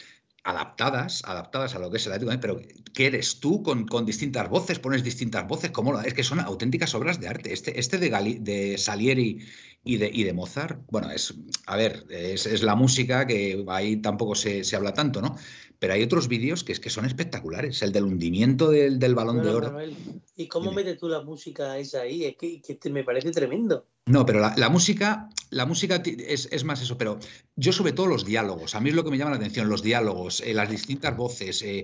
adaptadas, 0.43 1.23
adaptadas 1.25 1.75
a 1.75 1.79
lo 1.79 1.89
que 1.89 1.97
es 1.97 2.07
el 2.07 2.13
ético, 2.13 2.31
pero 2.41 2.61
¿qué 2.93 3.07
eres 3.07 3.39
tú 3.39 3.63
con, 3.63 3.87
con, 3.87 4.05
distintas 4.05 4.49
voces? 4.49 4.79
Pones 4.79 5.03
distintas 5.03 5.47
voces, 5.47 5.71
¿cómo 5.71 5.99
Es 6.01 6.13
que 6.13 6.23
son 6.23 6.39
auténticas 6.39 6.93
obras 6.95 7.19
de 7.19 7.27
arte. 7.27 7.53
Este, 7.53 7.79
este 7.79 7.97
de, 7.97 8.39
de 8.41 8.77
Salieri 8.77 9.39
y 9.85 9.97
de, 9.97 10.09
y 10.13 10.23
de 10.23 10.33
Mozart. 10.33 10.81
Bueno, 10.89 11.11
es, 11.11 11.33
a 11.65 11.77
ver, 11.77 12.05
es, 12.09 12.61
la 12.61 12.75
música 12.75 13.25
que 13.25 13.63
ahí 13.69 13.97
tampoco 13.97 14.35
se, 14.35 14.63
habla 14.75 14.93
tanto, 14.93 15.21
¿no? 15.21 15.37
Pero 15.83 15.95
hay 15.95 16.03
otros 16.03 16.29
vídeos 16.29 16.63
que, 16.63 16.71
es, 16.71 16.79
que 16.79 16.89
son 16.89 17.03
espectaculares. 17.03 17.81
El 17.81 17.91
del 17.91 18.05
hundimiento 18.05 18.69
del, 18.69 19.15
balón 19.15 19.43
de 19.43 19.49
oro. 19.49 19.77
¿Y 20.37 20.47
cómo 20.47 20.71
metes 20.71 20.97
tú 20.97 21.09
la 21.09 21.23
música 21.23 21.77
esa 21.77 22.03
ahí? 22.03 22.23
Es 22.23 22.37
que, 22.37 22.89
me 22.89 23.03
parece 23.03 23.31
tremendo. 23.31 23.85
No, 24.05 24.25
pero 24.25 24.39
la, 24.39 24.69
música, 24.69 25.29
la 25.49 25.65
música 25.65 26.01
es, 26.05 26.63
más 26.63 26.81
eso, 26.81 26.97
pero 26.97 27.19
yo 27.57 27.73
sobre 27.73 27.91
todo 27.91 28.07
los 28.07 28.23
diálogos. 28.23 28.75
A 28.75 28.79
mí 28.79 28.91
es 28.91 28.95
lo 28.95 29.03
que 29.03 29.11
me 29.11 29.17
llama 29.17 29.31
la 29.31 29.35
atención, 29.35 29.67
los 29.67 29.83
diálogos, 29.83 30.39
eh, 30.39 30.53
las 30.53 30.69
distintas 30.69 31.17
voces. 31.17 31.61
Eh, 31.63 31.83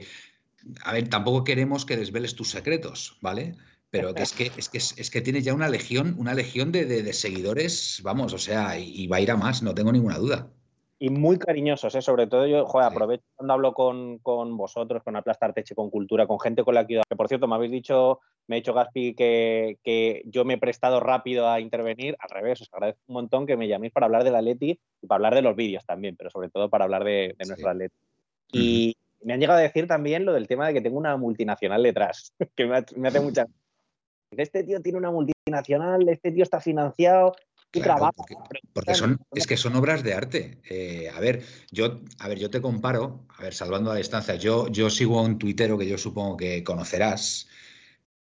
a 0.86 0.94
ver, 0.94 1.10
tampoco 1.10 1.44
queremos 1.44 1.86
que 1.86 1.98
desveles 1.98 2.36
tus 2.36 2.52
secretos, 2.52 3.18
¿vale? 3.20 3.58
Pero 3.90 4.14
que 4.14 4.24
es 4.24 4.32
que, 4.32 4.50
es 4.56 4.70
que, 4.70 4.78
es 4.78 5.12
que 5.12 5.20
tiene 5.20 5.42
ya 5.42 5.54
una 5.54 5.68
legión, 5.68 6.16
una 6.18 6.34
legión 6.36 6.72
de, 6.72 7.12
seguidores, 7.12 8.00
vamos, 8.02 8.32
o 8.32 8.38
sea, 8.38 8.80
y, 8.80 9.08
va 9.08 9.18
a 9.18 9.22
ir 9.22 9.32
a 9.32 9.36
más, 9.36 9.62
no 9.62 9.76
tengo 9.76 9.92
ninguna 9.92 10.18
duda. 10.20 10.54
Y 11.02 11.10
muy 11.10 11.40
cariñosos, 11.40 11.96
¿eh? 11.96 12.02
sobre 12.02 12.28
todo 12.28 12.46
yo, 12.46 12.66
joder, 12.66 12.88
aprovecho 12.88 13.24
cuando 13.36 13.54
hablo 13.54 13.74
con, 13.74 14.20
vosotros, 14.58 15.02
con 15.02 15.16
Aplastarte, 15.16 15.64
con 15.74 15.90
Cultura, 15.90 16.28
con 16.28 16.42
gente 16.42 16.64
con 16.66 16.76
la 16.76 16.86
que 16.86 17.02
que 17.08 17.16
por 17.16 17.30
cierto 17.30 17.48
me 17.48 17.56
habéis 17.56 17.72
dicho, 17.72 18.20
me 18.48 18.56
ha 18.56 18.58
dicho 18.58 18.74
Gaspi 18.74 19.16
que, 19.16 19.78
que, 19.82 20.24
yo 20.26 20.44
me 20.44 20.56
he 20.56 20.58
prestado 20.58 21.00
rápido 21.00 21.48
a 21.48 21.62
intervenir, 21.62 22.18
al 22.20 22.30
revés, 22.30 22.62
os 22.62 22.70
agradezco 22.74 23.02
un 23.08 23.14
montón 23.14 23.46
que 23.46 23.56
me 23.56 23.70
llaméis 23.70 23.94
para 23.94 24.08
hablar 24.08 24.26
de 24.26 24.32
la 24.32 24.42
Leti 24.42 24.78
y 25.02 25.08
para 25.08 25.16
hablar 25.16 25.36
de 25.36 25.42
los 25.42 25.56
vídeos 25.56 25.86
también, 25.86 26.18
pero 26.18 26.30
sobre 26.30 26.50
todo 26.50 26.70
para 26.70 26.84
hablar 26.84 27.06
de, 27.06 27.34
nuestra 27.48 27.74
Leti. 27.74 27.96
Y 28.52 28.98
me 29.22 29.32
han 29.32 29.40
llegado 29.40 29.60
a 29.60 29.64
decir 29.64 29.88
también 29.88 30.26
lo 30.26 30.34
del 30.34 30.48
tema 30.50 30.68
de 30.68 30.74
que 30.74 30.82
tengo 30.82 30.98
una 30.98 31.16
multinacional 31.16 31.82
detrás, 31.82 32.34
que 32.58 32.66
me, 32.66 32.84
me 32.98 33.08
hace 33.08 33.22
mucha 33.22 33.46
este 34.32 34.64
tío 34.64 34.82
tiene 34.82 34.98
una 34.98 35.12
multinacional, 35.12 36.08
este 36.08 36.32
tío 36.32 36.44
está 36.44 36.60
financiado, 36.60 37.36
y 37.72 37.82
trabaja. 37.82 38.12
Porque, 38.74 38.96
son, 38.96 39.20
es 39.34 39.48
que 39.48 39.58
son 39.58 39.76
obras 39.76 40.04
de 40.04 40.14
arte. 40.14 40.60
Eh, 40.70 41.10
a 41.14 41.20
ver, 41.20 41.44
yo, 41.72 42.02
a 42.20 42.28
ver, 42.28 42.40
yo 42.40 42.50
te 42.50 42.62
comparo, 42.62 43.26
a 43.38 43.44
ver, 43.44 43.54
salvando 43.54 43.92
a 43.92 43.96
distancia, 43.96 44.36
yo, 44.36 44.68
yo 44.70 44.90
sigo 44.90 45.20
a 45.20 45.24
un 45.24 45.38
tuitero 45.38 45.78
que 45.78 45.88
yo 45.88 45.98
supongo 45.98 46.38
que 46.38 46.64
conocerás, 46.64 47.48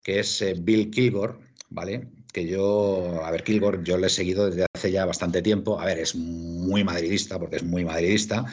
que 0.03 0.21
es 0.21 0.43
eh, 0.43 0.55
Bill 0.59 0.91
Kilgore, 0.91 1.35
¿vale? 1.71 2.09
Que 2.33 2.47
yo, 2.47 3.25
a 3.25 3.31
ver, 3.31 3.43
Kilgore, 3.43 3.81
yo 3.83 3.97
le 3.97 4.09
he 4.09 4.11
seguido 4.11 4.51
desde 4.51 4.67
hace 4.75 4.93
ya 4.93 5.05
bastante 5.07 5.43
tiempo. 5.43 5.81
A 5.81 5.87
ver, 5.87 5.99
es 5.99 6.15
muy 6.15 6.85
madridista, 6.85 7.39
porque 7.39 7.57
es 7.57 7.63
muy 7.63 7.85
madridista, 7.85 8.45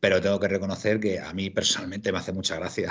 pero 0.00 0.20
tengo 0.20 0.38
que 0.38 0.48
reconocer 0.48 1.00
que 1.00 1.18
a 1.18 1.32
mí 1.32 1.50
personalmente 1.50 2.12
me 2.12 2.18
hace 2.18 2.32
mucha 2.32 2.56
gracia. 2.56 2.90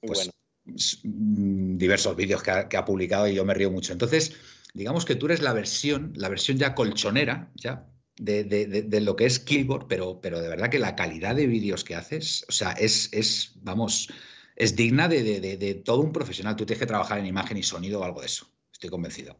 Pues, 0.00 0.30
Mm, 0.64 1.76
diversos 1.76 2.16
vídeos 2.16 2.42
que 2.42 2.50
ha, 2.50 2.84
publicado 2.84 3.28
y 3.28 3.34
yo 3.34 3.44
me 3.44 3.54
río 3.54 3.70
mucho. 3.70 3.92
Entonces, 3.92 4.32
digamos 4.74 5.04
que 5.04 5.14
tú 5.14 5.26
eres 5.26 5.40
la 5.40 5.52
versión, 5.52 6.12
la 6.16 6.28
versión 6.28 6.58
ya 6.58 6.74
colchonera, 6.74 7.50
ya, 7.54 7.86
de, 8.16 9.00
lo 9.00 9.16
que 9.16 9.26
es 9.26 9.38
Killboard, 9.40 9.86
pero, 9.88 10.20
pero 10.20 10.40
de 10.40 10.48
verdad 10.48 10.68
que 10.68 10.78
la 10.78 10.94
calidad 10.94 11.34
de 11.34 11.46
vídeos 11.46 11.84
que 11.84 11.94
haces, 11.94 12.44
o 12.48 12.52
sea, 12.52 12.72
es, 12.72 13.12
es 13.12 13.54
vamos, 13.62 14.08
es 14.56 14.76
digna 14.76 15.08
de, 15.08 15.82
todo 15.84 16.00
un 16.00 16.12
profesional. 16.12 16.56
Tú 16.56 16.66
tienes 16.66 16.80
que 16.80 16.86
trabajar 16.86 17.18
en 17.18 17.26
imagen 17.26 17.56
y 17.56 17.62
sonido 17.62 18.00
o 18.00 18.04
algo 18.04 18.20
de 18.20 18.26
eso. 18.26 18.46
Estoy 18.72 18.90
convencido. 18.90 19.36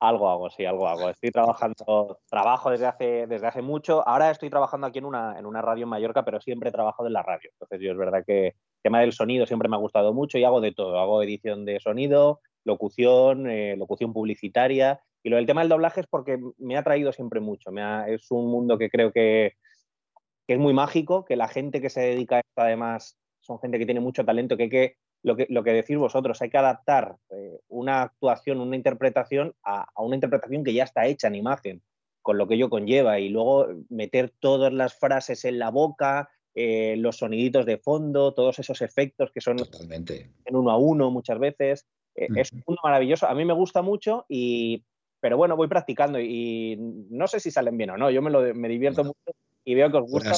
Algo 0.00 0.28
hago, 0.28 0.48
sí, 0.50 0.64
algo 0.64 0.86
hago. 0.86 1.10
Estoy 1.10 1.30
trabajando, 1.30 2.20
trabajo 2.30 2.70
desde 2.70 2.86
hace, 2.86 3.26
desde 3.26 3.46
hace 3.46 3.62
mucho. 3.62 4.06
Ahora 4.06 4.30
estoy 4.30 4.48
trabajando 4.48 4.86
aquí 4.86 4.98
en 4.98 5.06
una, 5.06 5.36
en 5.38 5.44
una 5.44 5.60
radio 5.60 5.84
en 5.84 5.88
Mallorca, 5.88 6.24
pero 6.24 6.40
siempre 6.40 6.68
he 6.68 6.72
trabajado 6.72 7.08
en 7.08 7.14
la 7.14 7.22
radio. 7.22 7.50
Entonces, 7.52 7.80
yo 7.80 7.90
es 7.90 7.98
verdad 7.98 8.22
que 8.24 8.48
el 8.48 8.54
tema 8.82 9.00
del 9.00 9.12
sonido 9.12 9.44
siempre 9.44 9.68
me 9.68 9.74
ha 9.74 9.80
gustado 9.80 10.12
mucho 10.12 10.38
y 10.38 10.44
hago 10.44 10.60
de 10.60 10.72
todo. 10.72 11.00
Hago 11.00 11.22
edición 11.22 11.64
de 11.64 11.80
sonido, 11.80 12.40
locución, 12.68 13.50
eh, 13.50 13.76
locución 13.76 14.12
publicitaria. 14.12 15.00
Y 15.24 15.30
lo 15.30 15.36
del 15.36 15.46
tema 15.46 15.62
del 15.62 15.70
doblaje 15.70 16.02
es 16.02 16.06
porque 16.06 16.38
me 16.58 16.76
ha 16.76 16.84
traído 16.84 17.12
siempre 17.12 17.40
mucho. 17.40 17.72
Me 17.72 17.82
es 18.14 18.30
un 18.30 18.48
mundo 18.48 18.78
que 18.78 18.88
creo 18.88 19.12
que, 19.12 19.54
que 20.46 20.54
es 20.54 20.60
muy 20.60 20.72
mágico, 20.72 21.24
que 21.24 21.34
la 21.34 21.48
gente 21.48 21.80
que 21.80 21.90
se 21.90 22.02
dedica 22.02 22.36
a 22.36 22.40
esto 22.40 22.62
además 22.62 23.18
son 23.40 23.58
gente 23.58 23.78
que 23.78 23.86
tiene 23.86 24.00
mucho 24.00 24.24
talento, 24.24 24.56
que 24.56 24.64
hay 24.64 24.70
que 24.70 24.96
lo 25.22 25.36
que, 25.36 25.46
lo 25.48 25.64
que 25.64 25.72
decís 25.72 25.98
vosotros, 25.98 26.40
hay 26.40 26.50
que 26.50 26.58
adaptar 26.58 27.16
eh, 27.30 27.60
una 27.68 28.02
actuación, 28.02 28.60
una 28.60 28.76
interpretación 28.76 29.54
a, 29.64 29.86
una 29.96 30.16
interpretación 30.16 30.64
que 30.64 30.72
ya 30.72 30.84
está 30.84 31.06
hecha 31.06 31.28
en 31.28 31.34
imagen, 31.34 31.82
con 32.22 32.38
lo 32.38 32.46
que 32.46 32.54
ello 32.54 32.70
conlleva, 32.70 33.18
y 33.18 33.28
luego 33.28 33.68
meter 33.88 34.32
todas 34.38 34.72
las 34.72 34.94
frases 34.94 35.44
en 35.44 35.58
la 35.58 35.70
boca, 35.70 36.30
eh, 36.54 36.96
los 36.98 37.18
soniditos 37.18 37.66
de 37.66 37.78
fondo, 37.78 38.34
todos 38.34 38.58
esos 38.58 38.80
efectos 38.82 39.30
que 39.32 39.40
son 39.40 39.56
Totalmente. 39.56 40.30
en 40.44 40.56
uno 40.56 40.70
a 40.70 40.76
uno 40.76 41.10
muchas 41.10 41.38
veces. 41.38 41.86
Eh, 42.18 42.28
es 42.36 42.52
un 42.52 42.62
mundo 42.66 42.80
maravilloso, 42.82 43.28
a 43.28 43.34
mí 43.34 43.44
me 43.44 43.54
gusta 43.54 43.82
mucho 43.82 44.26
y... 44.28 44.84
Pero 45.20 45.36
bueno, 45.36 45.56
voy 45.56 45.66
practicando 45.66 46.20
y 46.20 46.76
no 47.10 47.26
sé 47.26 47.40
si 47.40 47.50
salen 47.50 47.76
bien 47.76 47.90
o 47.90 47.96
no. 47.96 48.08
Yo 48.08 48.22
me, 48.22 48.30
lo, 48.30 48.54
me 48.54 48.68
divierto 48.68 49.02
mucho 49.02 49.32
y 49.68 49.74
veo 49.74 49.90
que 49.90 49.98
os 49.98 50.10
gusta. 50.10 50.32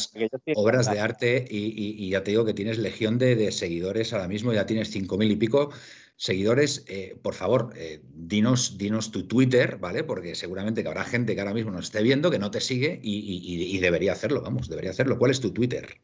Obras, 0.56 0.90
de 0.90 0.98
arte 0.98 1.44
y, 1.48 2.10
ya 2.10 2.24
te 2.24 2.32
digo 2.32 2.44
que 2.44 2.52
tienes 2.52 2.78
legión 2.78 3.16
de, 3.16 3.52
seguidores 3.52 4.12
ahora 4.12 4.26
mismo, 4.26 4.52
ya 4.52 4.66
tienes 4.66 4.90
cinco 4.90 5.16
mil 5.18 5.30
y 5.30 5.36
pico 5.36 5.70
seguidores. 6.16 6.84
Eh, 6.88 7.16
por 7.22 7.34
favor, 7.34 7.70
eh, 7.76 8.00
dinos, 8.12 8.76
dinos 8.76 9.12
tu 9.12 9.28
Twitter, 9.28 9.76
¿vale? 9.78 10.02
Porque 10.02 10.34
seguramente 10.34 10.82
que 10.82 10.88
habrá 10.88 11.04
gente 11.04 11.36
que 11.36 11.40
ahora 11.40 11.54
mismo 11.54 11.70
nos 11.70 11.84
esté 11.84 12.02
viendo 12.02 12.28
que 12.28 12.40
no 12.40 12.50
te 12.50 12.60
sigue 12.60 12.98
y, 13.00 13.78
debería 13.78 14.10
hacerlo, 14.12 14.42
vamos, 14.42 14.68
debería 14.68 14.90
hacerlo. 14.90 15.16
¿Cuál 15.16 15.30
es 15.30 15.40
tu 15.40 15.52
Twitter? 15.52 16.00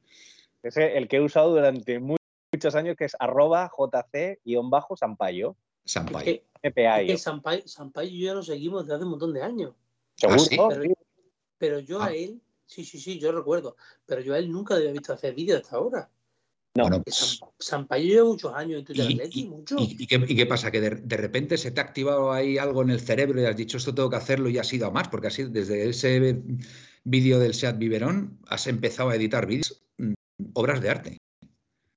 Es 0.63 0.77
el 0.77 1.09
que 1.09 1.17
he 1.17 1.21
usado 1.21 1.51
durante 1.51 1.99
muchos 1.99 2.77
años, 2.77 2.95
que 2.97 3.07
es 3.07 3.17
arroba 3.19 3.69
jc-sampayo. 3.77 5.57
Sampayo. 5.87 6.43
Es 6.63 7.23
Sampayo, 7.23 8.11
y 8.11 8.21
yo 8.21 8.27
ya 8.27 8.35
lo 8.35 8.43
seguimos 8.43 8.83
desde 8.83 8.97
hace 8.97 9.05
un 9.05 9.11
montón 9.11 9.33
de 9.33 9.43
años. 9.43 9.75
Seguro. 10.17 10.43
¿Ah, 10.61 10.95
pero, 11.59 11.81
yo 11.81 12.01
a 12.01 12.07
ah. 12.07 12.15
él 12.15 12.43
Sí, 12.67 12.85
sí, 12.85 12.99
sí, 12.99 13.19
yo 13.19 13.33
recuerdo. 13.33 13.77
Pero 14.05 14.21
yo 14.21 14.35
a 14.35 14.39
él 14.39 14.51
nunca 14.51 14.75
había 14.75 14.93
visto 14.93 15.13
hacer 15.13 15.35
vídeos 15.35 15.63
hasta 15.63 15.77
ahora. 15.77 16.11
No, 16.75 16.91
no. 16.91 17.03
Pues 17.03 17.41
Sampaio 17.59 18.05
lleva 18.05 18.29
muchos 18.29 18.55
años 18.55 18.81
en 18.81 18.85
Twitter 18.85 19.31
y, 19.31 19.41
y, 19.41 19.45
mucho. 19.47 19.77
Y, 19.79 20.07
qué, 20.07 20.47
pasa? 20.47 20.71
¿Que 20.71 20.81
de, 20.81 21.17
repente 21.17 21.57
se 21.57 21.71
te 21.71 21.81
ha 21.81 21.85
activado 21.85 22.33
ahí 22.33 22.59
algo 22.59 22.83
en 22.83 22.91
el 22.91 23.01
cerebro 23.01 23.41
y 23.41 23.47
has 23.47 23.57
dicho 23.57 23.79
esto 23.79 23.95
tengo 23.95 24.11
que 24.11 24.17
hacerlo 24.17 24.51
y 24.51 24.59
has 24.59 24.71
ido 24.73 24.87
a 24.87 24.91
más? 24.91 25.09
Porque 25.09 25.29
así 25.29 25.45
desde 25.45 25.89
ese 25.89 26.43
vídeo 27.05 27.39
del 27.39 27.55
Seat 27.55 27.79
Biberón 27.79 28.39
has 28.47 28.67
empezado 28.67 29.09
a 29.09 29.17
editar 29.17 29.47
vídeos, 29.47 29.81
mm, 29.97 30.13
obras 30.53 30.83
de 30.83 30.91
arte. 30.91 31.19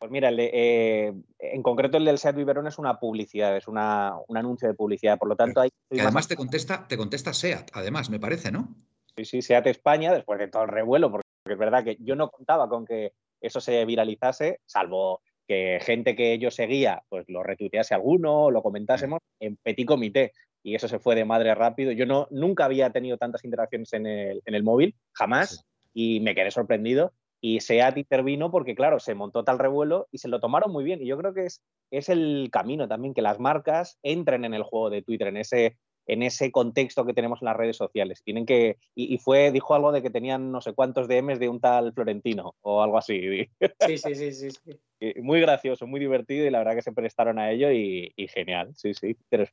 Mira, 0.09 0.29
eh, 0.31 1.13
en 1.39 1.63
concreto 1.63 1.97
el 1.97 2.05
del 2.05 2.17
Seat 2.17 2.35
Biberón 2.35 2.67
es 2.67 2.77
una 2.77 2.99
publicidad, 2.99 3.55
es 3.55 3.67
un 3.67 3.77
anuncio 3.77 4.67
de 4.67 4.73
publicidad. 4.73 5.17
Por 5.17 5.29
lo 5.29 5.35
tanto, 5.35 5.61
hay. 5.61 5.69
además 5.91 6.27
te 6.27 6.35
contesta, 6.35 6.87
te 6.87 6.97
contesta 6.97 7.33
Seat, 7.33 7.71
además, 7.73 8.09
me 8.09 8.19
parece, 8.19 8.51
¿no? 8.51 8.75
Sí, 9.15 9.25
sí, 9.25 9.41
SEAT 9.41 9.67
España, 9.67 10.13
después 10.13 10.39
de 10.39 10.47
todo 10.47 10.63
el 10.63 10.69
revuelo, 10.69 11.11
porque 11.11 11.27
es 11.45 11.57
verdad 11.57 11.83
que 11.83 11.97
yo 11.99 12.15
no 12.15 12.29
contaba 12.29 12.69
con 12.69 12.85
que 12.85 13.13
eso 13.41 13.59
se 13.59 13.83
viralizase, 13.85 14.59
salvo 14.65 15.21
que 15.47 15.79
gente 15.81 16.15
que 16.15 16.37
yo 16.37 16.51
seguía, 16.51 17.01
pues 17.09 17.25
lo 17.27 17.41
retuitease 17.41 17.95
alguno, 17.95 18.51
lo 18.51 18.61
comentásemos 18.61 19.19
en 19.39 19.57
petit 19.57 19.87
comité. 19.87 20.31
Y 20.61 20.75
eso 20.75 20.87
se 20.87 20.99
fue 20.99 21.15
de 21.15 21.25
madre 21.25 21.55
rápido. 21.55 21.91
Yo 21.91 22.05
no, 22.05 22.27
nunca 22.29 22.65
había 22.65 22.91
tenido 22.91 23.17
tantas 23.17 23.43
interacciones 23.43 23.91
en 23.93 24.05
el, 24.05 24.63
móvil, 24.63 24.95
jamás, 25.11 25.65
y 25.93 26.19
me 26.19 26.35
quedé 26.35 26.51
sorprendido. 26.51 27.13
Y 27.41 27.61
SEAT 27.61 27.97
intervino 27.97 28.51
porque, 28.51 28.75
claro, 28.75 28.99
se 28.99 29.15
montó 29.15 29.43
tal 29.43 29.59
revuelo 29.59 30.07
y 30.11 30.17
se 30.17 30.27
lo 30.27 30.39
tomaron 30.39 30.71
muy 30.71 30.83
bien. 30.83 31.01
Y 31.01 31.07
yo 31.07 31.17
creo 31.17 31.33
que 31.33 31.45
es, 31.45 31.61
es 31.91 32.09
el 32.09 32.49
camino 32.51 32.87
también, 32.87 33.13
que 33.13 33.21
las 33.21 33.39
marcas 33.39 33.97
entren 34.03 34.45
en 34.45 34.53
el 34.53 34.63
juego 34.63 34.89
de 34.89 35.01
Twitter, 35.01 35.27
en 35.27 35.37
ese 35.37 35.77
en 36.09 36.23
ese 36.23 36.51
contexto 36.51 37.05
que 37.05 37.13
tenemos 37.13 37.41
en 37.41 37.45
las 37.45 37.55
redes 37.55 37.77
sociales. 37.77 38.21
Tienen 38.23 38.45
que, 38.45 38.77
y, 38.95 39.17
fue, 39.19 39.51
dijo 39.51 39.75
algo 39.75 39.91
de 39.91 40.01
que 40.01 40.09
tenían 40.09 40.51
no 40.51 40.59
sé 40.59 40.73
cuántos 40.73 41.07
DMs 41.07 41.39
de 41.39 41.49
un 41.49 41.61
tal 41.61 41.93
Florentino 41.93 42.55
o 42.61 42.81
algo 42.81 42.97
así. 42.97 43.47
Sí, 43.85 43.97
sí, 43.97 44.15
sí, 44.15 44.31
sí. 44.31 44.59
Muy 45.21 45.39
gracioso, 45.39 45.87
muy 45.87 46.01
divertido 46.01 46.45
y 46.45 46.49
la 46.49 46.57
verdad 46.57 46.75
que 46.75 46.81
se 46.81 46.91
prestaron 46.91 47.39
a 47.39 47.51
ello 47.51 47.71
y, 47.71 48.13
genial. 48.33 48.73
Sí, 48.75 48.93
sí. 48.93 49.15
Pero, 49.29 49.45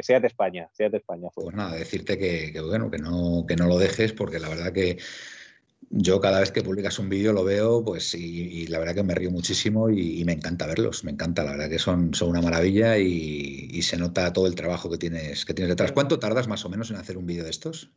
sea 0.00 0.20
de 0.20 0.26
España, 0.28 0.68
sea 0.72 0.90
de 0.90 0.98
España. 0.98 1.28
Pues 1.34 1.56
nada, 1.56 1.74
decirte 1.74 2.16
que, 2.16 2.52
bueno, 2.60 2.88
que 2.88 2.98
no, 2.98 3.44
que 3.48 3.56
no 3.56 3.66
lo 3.66 3.78
dejes 3.78 4.12
porque 4.12 4.38
la 4.38 4.48
verdad 4.48 4.72
que 4.72 4.98
yo 5.90 6.20
cada 6.20 6.40
vez 6.40 6.50
que 6.52 6.62
publicas 6.62 6.98
un 6.98 7.08
vídeo 7.08 7.32
lo 7.32 7.44
veo, 7.44 7.84
pues, 7.84 8.14
y, 8.14 8.66
la 8.68 8.78
verdad 8.78 8.94
que 8.94 9.02
me 9.02 9.14
río 9.14 9.30
muchísimo 9.30 9.90
y, 9.90 10.24
me 10.24 10.32
encanta 10.32 10.66
verlos, 10.66 11.04
me 11.04 11.10
encanta, 11.10 11.44
la 11.44 11.52
verdad 11.52 11.68
que 11.68 11.78
son, 11.78 12.14
son 12.14 12.30
una 12.30 12.40
maravilla 12.40 12.98
y, 12.98 13.82
se 13.82 13.96
nota 13.98 14.32
todo 14.32 14.46
el 14.46 14.54
trabajo 14.54 14.88
que 14.88 14.98
tienes, 14.98 15.44
que 15.44 15.54
tienes 15.54 15.70
detrás. 15.70 15.92
¿Cuánto 15.92 16.18
tardas 16.18 16.48
más 16.48 16.64
o 16.64 16.68
menos 16.68 16.90
en 16.90 16.96
hacer 16.96 17.18
un 17.18 17.26
vídeo 17.26 17.44
de 17.44 17.50
estos? 17.50 17.90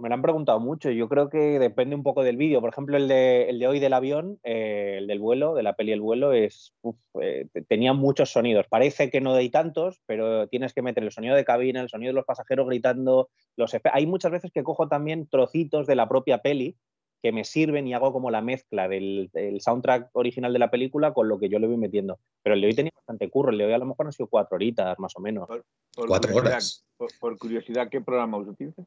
Me 0.00 0.08
lo 0.08 0.16
han 0.16 0.22
preguntado 0.22 0.58
mucho, 0.58 0.90
yo 0.90 1.08
creo 1.08 1.30
que 1.30 1.58
depende 1.58 1.94
un 1.94 2.02
poco 2.02 2.24
del 2.24 2.36
vídeo. 2.36 2.60
Por 2.60 2.70
ejemplo, 2.70 2.96
el 2.96 3.06
de, 3.06 3.48
el 3.48 3.60
de 3.60 3.68
hoy 3.68 3.78
del 3.78 3.92
avión, 3.92 4.40
eh, 4.42 4.96
el 4.98 5.06
del 5.06 5.20
vuelo, 5.20 5.54
de 5.54 5.62
la 5.62 5.76
peli 5.76 5.92
El 5.92 6.00
vuelo, 6.00 6.32
es 6.32 6.74
eh, 7.22 7.46
tenía 7.68 7.92
muchos 7.92 8.32
sonidos. 8.32 8.66
Parece 8.68 9.08
que 9.08 9.20
no 9.20 9.34
hay 9.34 9.50
tantos, 9.50 10.00
pero 10.06 10.48
tienes 10.48 10.74
que 10.74 10.82
meter 10.82 11.04
el 11.04 11.12
sonido 11.12 11.36
de 11.36 11.44
cabina, 11.44 11.80
el 11.80 11.88
sonido 11.88 12.10
de 12.10 12.16
los 12.16 12.26
pasajeros 12.26 12.66
gritando. 12.66 13.30
Los 13.56 13.72
hay 13.92 14.06
muchas 14.06 14.32
veces 14.32 14.50
que 14.50 14.64
cojo 14.64 14.88
también 14.88 15.28
trocitos 15.28 15.86
de 15.86 15.94
la 15.94 16.08
propia 16.08 16.38
peli 16.38 16.76
que 17.24 17.32
me 17.32 17.44
sirven 17.44 17.88
y 17.88 17.94
hago 17.94 18.12
como 18.12 18.30
la 18.30 18.42
mezcla 18.42 18.86
del, 18.86 19.30
soundtrack 19.58 20.10
original 20.12 20.52
de 20.52 20.58
la 20.58 20.70
película 20.70 21.14
con 21.14 21.26
lo 21.26 21.38
que 21.38 21.48
yo 21.48 21.58
le 21.58 21.66
voy 21.66 21.78
metiendo. 21.78 22.18
Pero 22.42 22.54
el 22.54 22.60
de 22.60 22.66
hoy 22.66 22.74
tenía 22.74 22.92
bastante 22.94 23.30
curro, 23.30 23.50
el 23.50 23.56
de 23.56 23.64
hoy 23.64 23.72
a 23.72 23.78
lo 23.78 23.86
mejor 23.86 24.04
han 24.04 24.12
sido 24.12 24.26
cuatro 24.26 24.56
horitas 24.56 24.98
más 24.98 25.16
o 25.16 25.20
menos. 25.20 25.48
cuatro 25.96 26.36
horas. 26.36 26.84
Por, 27.18 27.38
curiosidad, 27.38 27.88
¿qué 27.88 28.02
programa 28.02 28.36
utilizas? 28.36 28.86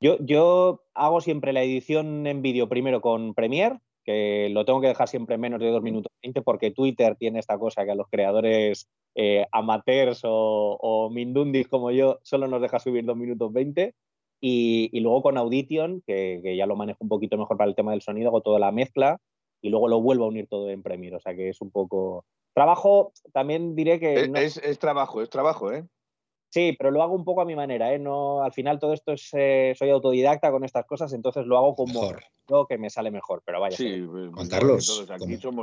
Yo, 0.00 0.16
yo 0.20 0.84
hago 0.94 1.20
siempre 1.20 1.52
la 1.52 1.62
edición 1.62 2.26
en 2.26 2.40
vídeo 2.40 2.70
primero 2.70 3.02
con 3.02 3.34
Premiere, 3.34 3.78
que 4.06 4.48
lo 4.50 4.64
tengo 4.64 4.80
que 4.80 4.88
dejar 4.88 5.08
siempre 5.08 5.34
en 5.34 5.42
menos 5.42 5.60
de 5.60 5.68
2 5.68 5.82
minutos 5.82 6.10
20 6.22 6.40
porque 6.40 6.70
Twitter 6.70 7.14
tiene 7.16 7.40
esta 7.40 7.58
cosa 7.58 7.84
que 7.84 7.90
a 7.90 7.94
los 7.94 8.08
creadores 8.08 8.88
eh, 9.14 9.44
amateurs 9.52 10.22
o, 10.24 11.10
mindundis 11.12 11.68
como 11.68 11.90
yo 11.90 12.20
solo 12.22 12.48
nos 12.48 12.62
deja 12.62 12.78
subir 12.78 13.04
2 13.04 13.14
minutos 13.18 13.52
20. 13.52 13.94
Y, 14.46 15.00
luego 15.00 15.22
con 15.22 15.38
Audition, 15.38 16.02
que, 16.06 16.40
que, 16.42 16.54
ya 16.54 16.66
lo 16.66 16.76
manejo 16.76 16.98
un 17.00 17.08
poquito 17.08 17.38
mejor 17.38 17.56
para 17.56 17.70
el 17.70 17.74
tema 17.74 17.92
del 17.92 18.02
sonido, 18.02 18.28
hago 18.28 18.42
toda 18.42 18.58
la 18.58 18.72
mezcla 18.72 19.18
y 19.62 19.70
luego 19.70 19.88
lo 19.88 20.02
vuelvo 20.02 20.24
a 20.24 20.28
unir 20.28 20.48
todo 20.48 20.68
en 20.68 20.82
Premiere. 20.82 21.16
O 21.16 21.20
sea 21.20 21.34
que 21.34 21.48
es 21.48 21.62
un 21.62 21.70
poco... 21.70 22.26
Trabajo, 22.52 23.14
también 23.32 23.74
diré 23.74 23.98
que... 23.98 24.30
Es, 24.34 24.58
es, 24.58 24.78
trabajo, 24.78 25.22
es 25.22 25.30
trabajo, 25.30 25.72
¿eh? 25.72 25.86
Sí, 26.50 26.76
pero 26.78 26.90
lo 26.90 27.02
hago 27.02 27.14
un 27.14 27.24
poco 27.24 27.40
a 27.40 27.46
mi 27.46 27.56
manera, 27.56 27.94
¿eh? 27.94 27.98
No, 27.98 28.42
al 28.42 28.52
final 28.52 28.78
todo 28.78 28.92
esto 28.92 29.12
es, 29.12 29.30
eh, 29.32 29.74
soy 29.78 29.88
autodidacta 29.88 30.50
con 30.50 30.62
estas 30.62 30.84
cosas, 30.84 31.14
entonces 31.14 31.46
lo 31.46 31.56
hago 31.56 31.74
como 31.74 32.12
lo 32.46 32.66
que 32.66 32.76
me 32.76 32.90
sale 32.90 33.10
mejor, 33.10 33.42
pero 33.46 33.62
vaya. 33.62 33.78
Sí, 33.78 34.06
pues, 34.06 34.30
Juan 34.30 34.48
Carlos, 34.48 35.06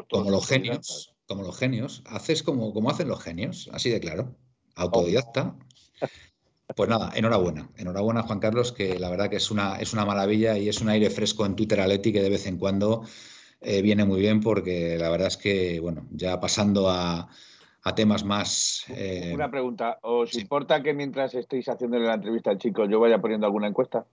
como, 0.09 0.31
los 0.31 0.47
genios, 0.47 1.15
como 1.27 1.43
los 1.43 1.55
genios, 1.55 2.01
haces 2.07 2.41
como, 2.41 2.73
como 2.73 2.89
hacen 2.89 3.07
los 3.07 3.21
genios, 3.21 3.69
así 3.71 3.91
de 3.91 3.99
claro, 3.99 4.35
autodidacta. 4.75 5.55
Pues 6.75 6.89
nada, 6.89 7.11
enhorabuena, 7.15 7.69
enhorabuena 7.77 8.23
Juan 8.23 8.39
Carlos, 8.39 8.71
que 8.71 8.99
la 8.99 9.09
verdad 9.09 9.29
que 9.29 9.37
es 9.37 9.51
una, 9.51 9.77
es 9.79 9.93
una 9.93 10.05
maravilla 10.05 10.57
y 10.57 10.69
es 10.69 10.81
un 10.81 10.89
aire 10.89 11.09
fresco 11.09 11.45
en 11.45 11.55
Twitter 11.55 11.79
Aleti 11.79 12.13
que 12.13 12.21
de 12.21 12.29
vez 12.29 12.45
en 12.47 12.57
cuando 12.57 13.03
eh, 13.61 13.81
viene 13.81 14.05
muy 14.05 14.19
bien 14.19 14.41
porque 14.41 14.97
la 14.97 15.09
verdad 15.09 15.27
es 15.27 15.37
que, 15.37 15.79
bueno, 15.79 16.07
ya 16.11 16.39
pasando 16.39 16.89
a, 16.89 17.29
temas 17.95 18.23
más... 18.23 18.85
Eh, 18.89 19.31
Una 19.33 19.49
pregunta, 19.49 19.99
¿os 20.03 20.35
importa 20.35 20.81
que 20.83 20.93
mientras 20.93 21.33
estéis 21.33 21.67
haciendo 21.67 21.97
la 21.99 22.13
entrevista 22.13 22.51
al 22.51 22.57
chico 22.57 22.85
yo 22.85 22.99
vaya 22.99 23.19
poniendo 23.19 23.45
alguna 23.45 23.67
encuesta? 23.67 24.05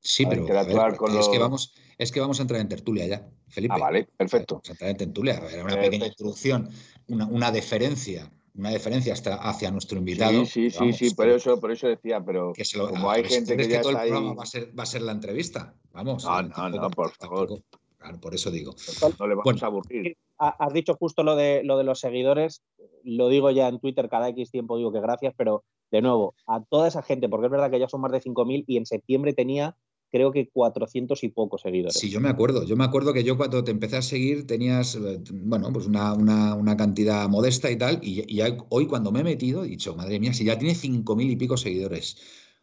Sí, 0.00 0.26
pero 0.26 0.46
es, 0.46 1.28
que 1.28 1.38
vamos, 1.38 1.74
es 1.98 2.12
que 2.12 2.20
vamos 2.20 2.38
a 2.38 2.42
entrar 2.42 2.60
en 2.60 2.68
tertulia 2.68 3.06
ya, 3.06 3.28
Felipe. 3.48 3.74
Ah, 3.76 3.78
vale, 3.78 4.08
perfecto. 4.16 4.56
Vamos 4.56 4.68
a 4.68 4.72
entrar 4.72 4.90
en 4.90 4.96
tertulia, 4.96 5.42
era 5.52 5.64
una 5.64 5.74
pequeña 5.74 6.06
introducción, 6.06 6.70
una, 7.08 7.26
una 7.26 7.50
deferencia 7.50 8.30
una 8.58 8.70
deferencia 8.70 9.12
hasta 9.12 9.36
hacia 9.36 9.70
nuestro 9.70 9.98
invitado. 9.98 10.44
Sí, 10.44 10.70
sí, 10.70 10.92
sí, 10.92 11.14
por 11.14 11.28
eso, 11.28 11.60
por 11.60 11.70
eso 11.70 11.86
decía, 11.86 12.20
pero 12.24 12.52
como 12.88 13.10
hay 13.10 13.24
gente 13.24 13.56
que 13.56 13.68
ya 13.68 13.80
todo 13.80 13.92
el 13.92 13.98
programa 13.98 14.34
va 14.34 14.42
a, 14.42 14.46
ser, 14.46 14.76
va 14.76 14.82
a 14.82 14.86
ser 14.86 15.02
la 15.02 15.12
entrevista. 15.12 15.74
Vamos. 15.92 16.24
No, 16.24 16.42
no, 16.42 16.68
no, 16.68 16.90
por 16.90 17.12
favor. 17.12 17.62
Claro, 17.96 18.20
por 18.20 18.34
eso 18.34 18.50
digo. 18.50 18.74
No 19.18 19.26
le 19.26 19.36
vamos 19.36 19.62
a 19.62 19.66
aburrir. 19.66 20.16
Has 20.38 20.72
dicho 20.72 20.94
justo 20.94 21.22
lo 21.22 21.36
de, 21.36 21.62
lo 21.64 21.78
de 21.78 21.84
los 21.84 22.00
seguidores. 22.00 22.62
Lo 23.04 23.28
digo 23.28 23.50
ya 23.52 23.68
en 23.68 23.78
Twitter 23.78 24.08
cada 24.08 24.28
X 24.30 24.50
tiempo, 24.50 24.76
digo 24.76 24.92
que 24.92 25.00
gracias, 25.00 25.34
pero 25.36 25.64
de 25.90 26.02
nuevo, 26.02 26.34
a 26.46 26.62
toda 26.62 26.88
esa 26.88 27.02
gente, 27.02 27.28
porque 27.28 27.46
es 27.46 27.52
verdad 27.52 27.70
que 27.70 27.78
ya 27.78 27.88
son 27.88 28.00
más 28.00 28.12
de 28.12 28.20
5.000 28.20 28.64
y 28.66 28.76
en 28.76 28.86
septiembre 28.86 29.32
tenía 29.32 29.76
creo 30.10 30.32
que 30.32 30.48
400 30.48 31.22
y 31.24 31.28
pocos 31.28 31.62
seguidores. 31.62 31.98
Sí, 31.98 32.10
yo 32.10 32.20
me 32.20 32.28
acuerdo. 32.28 32.64
Yo 32.64 32.76
me 32.76 32.84
acuerdo 32.84 33.12
que 33.12 33.24
yo 33.24 33.36
cuando 33.36 33.62
te 33.64 33.70
empecé 33.70 33.96
a 33.96 34.02
seguir 34.02 34.46
tenías, 34.46 34.94
eh, 34.96 35.20
bueno, 35.32 35.72
pues 35.72 35.86
una, 35.86 36.14
una, 36.14 36.76
cantidad 36.76 37.28
modesta 37.28 37.70
y 37.70 37.76
tal, 37.76 38.00
y, 38.02 38.24
hoy 38.68 38.86
cuando 38.86 39.10
me 39.12 39.20
he 39.20 39.24
metido 39.24 39.64
he 39.64 39.68
dicho, 39.68 39.94
madre 39.96 40.20
mía, 40.20 40.32
si 40.32 40.44
ya 40.44 40.58
tiene 40.58 40.74
5.000 40.74 41.30
y 41.30 41.36
pico 41.36 41.56
seguidores. 41.56 42.16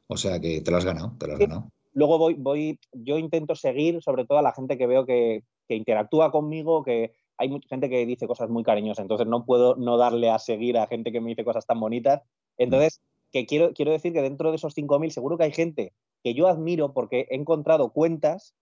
O 0.08 0.18
sea 0.18 0.40
que 0.40 0.62
te 0.62 0.72
lo 0.72 0.78
has 0.78 0.86
ganado, 0.86 1.16
te 1.18 1.28
lo 1.28 1.34
has 1.34 1.40
ganado 1.40 1.72
luego 1.96 2.18
voy, 2.20 2.36
voy, 2.36 2.80
yo 2.92 3.18
intento 3.18 3.56
seguir 3.56 4.02
sobre 4.04 4.26
todo 4.26 4.38
a 4.38 4.44
la 4.44 4.54
gente 4.54 4.78
que 4.78 4.86
veo 4.86 5.06
que, 5.06 5.44
interactúa 5.68 6.30
conmigo, 6.30 6.84
que 6.84 7.14
hay 7.38 7.50
mucha 7.50 7.68
gente 7.68 7.90
que 7.90 8.06
dice 8.06 8.28
cosas 8.28 8.50
muy 8.50 8.64
cariñosas, 8.64 9.02
entonces 9.02 9.26
no 9.26 9.46
puedo 9.46 9.76
no 9.78 9.98
darle 9.98 10.30
a 10.30 10.38
seguir 10.38 10.78
a 10.78 10.88
gente 10.88 11.12
que 11.12 11.22
me 11.22 11.30
dice 11.30 11.44
cosas 11.44 11.66
tan 11.66 11.80
bonitas. 11.80 12.22
Entonces, 12.58 13.02
que 13.32 13.46
quiero, 13.46 13.74
quiero 13.74 13.92
decir 13.92 14.14
que 14.14 14.22
dentro 14.22 14.52
de 14.52 14.58
esos 14.58 14.76
5.000 14.76 15.10
seguro 15.10 15.38
que 15.38 15.46
hay 15.46 15.52
gente 15.52 15.94
que 16.26 16.34
yo 16.34 16.48
admiro 16.48 16.92
porque 16.92 17.28
he 17.30 17.36
encontrado 17.36 17.94
cuentas 17.94 18.56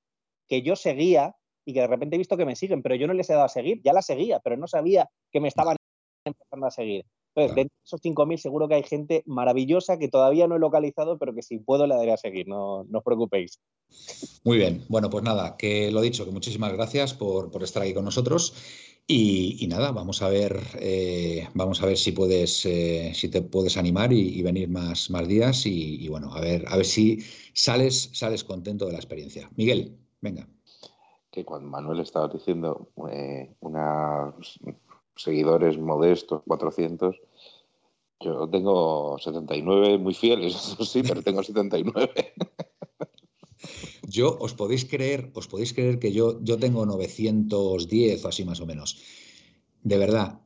que 0.49 0.63
yo 0.63 0.75
seguía 0.75 1.37
y 1.65 1.73
que 1.73 1.79
de 1.79 1.87
repente 1.87 2.17
he 2.17 2.17
visto 2.17 2.35
que 2.35 2.45
me 2.45 2.57
siguen, 2.57 2.81
pero 2.81 2.95
yo 2.95 3.07
no 3.07 3.13
les 3.13 3.29
he 3.29 3.33
dado 3.33 3.45
a 3.45 3.49
seguir, 3.49 3.81
ya 3.85 3.93
las 3.93 4.05
seguía, 4.05 4.41
pero 4.43 4.57
no 4.57 4.67
sabía 4.67 5.09
que 5.31 5.39
me 5.39 5.47
estaban 5.47 5.77
empezando 6.25 6.67
a 6.67 6.71
seguir. 6.71 7.05
Entonces, 7.33 7.55
dentro 7.55 7.73
de 7.73 7.85
esos 7.85 8.01
5.000 8.01 8.37
seguro 8.37 8.67
que 8.67 8.75
hay 8.75 8.83
gente 8.83 9.23
maravillosa 9.25 9.97
que 9.97 10.09
todavía 10.09 10.45
no 10.45 10.57
he 10.57 10.59
localizado, 10.59 11.17
pero 11.17 11.33
que 11.33 11.41
si 11.41 11.57
puedo 11.57 11.87
le 11.87 11.95
daré 11.95 12.11
a 12.11 12.17
seguir, 12.17 12.49
no, 12.49 12.83
no 12.83 12.97
os 12.97 13.03
preocupéis. 13.05 13.61
Muy 14.43 14.57
bien, 14.57 14.83
bueno, 14.89 15.09
pues 15.09 15.23
nada, 15.23 15.55
que 15.55 15.89
lo 15.89 16.01
dicho, 16.01 16.25
que 16.25 16.31
muchísimas 16.31 16.73
gracias 16.73 17.13
por, 17.13 17.49
estar 17.63 17.81
aquí 17.81 17.93
con 17.93 18.03
nosotros. 18.03 18.53
Y, 19.05 19.67
nada, 19.67 19.91
vamos 19.91 20.21
a 20.21 20.29
ver, 20.29 20.61
eh, 20.79 21.49
vamos 21.53 21.81
a 21.83 21.85
ver 21.85 21.97
si 21.97 22.13
puedes, 22.13 22.65
eh, 22.65 23.11
si 23.13 23.29
te 23.29 23.41
puedes 23.41 23.75
animar 23.77 24.13
y, 24.13 24.41
venir 24.41 24.69
más, 24.69 25.09
más 25.09 25.27
días 25.27 25.65
y, 25.65 26.07
bueno, 26.07 26.33
a 26.33 26.39
ver, 26.39 26.65
a 26.67 26.77
ver 26.77 26.85
si 26.85 27.19
sales, 27.53 28.09
sales 28.13 28.43
contento 28.43 28.85
de 28.85 28.93
la 28.93 28.99
experiencia. 28.99 29.49
Miguel, 29.57 29.97
venga. 30.21 30.47
Que 31.29 31.43
cuando 31.43 31.69
Manuel 31.69 31.99
estaba 31.99 32.27
diciendo 32.29 32.91
eh, 33.11 33.53
una 33.59 34.33
seguidores 35.15 35.77
modestos, 35.77 36.41
400. 36.47 37.15
Yo 38.19 38.49
tengo 38.49 39.17
79 39.19 39.97
muy 39.97 40.13
fieles, 40.13 40.55
eso 40.73 40.85
sí, 40.85 41.03
pero 41.03 41.21
tengo 41.21 41.43
79. 41.43 42.33
Yo 44.07 44.37
os 44.39 44.53
podéis 44.53 44.85
creer, 44.85 45.31
os 45.33 45.47
podéis 45.47 45.73
creer 45.73 45.99
que 45.99 46.11
yo, 46.11 46.43
yo 46.43 46.57
tengo 46.57 46.85
910 46.85 48.25
o 48.25 48.27
así 48.27 48.43
más 48.43 48.59
o 48.59 48.65
menos. 48.65 48.99
De 49.81 49.97
verdad, 49.97 50.41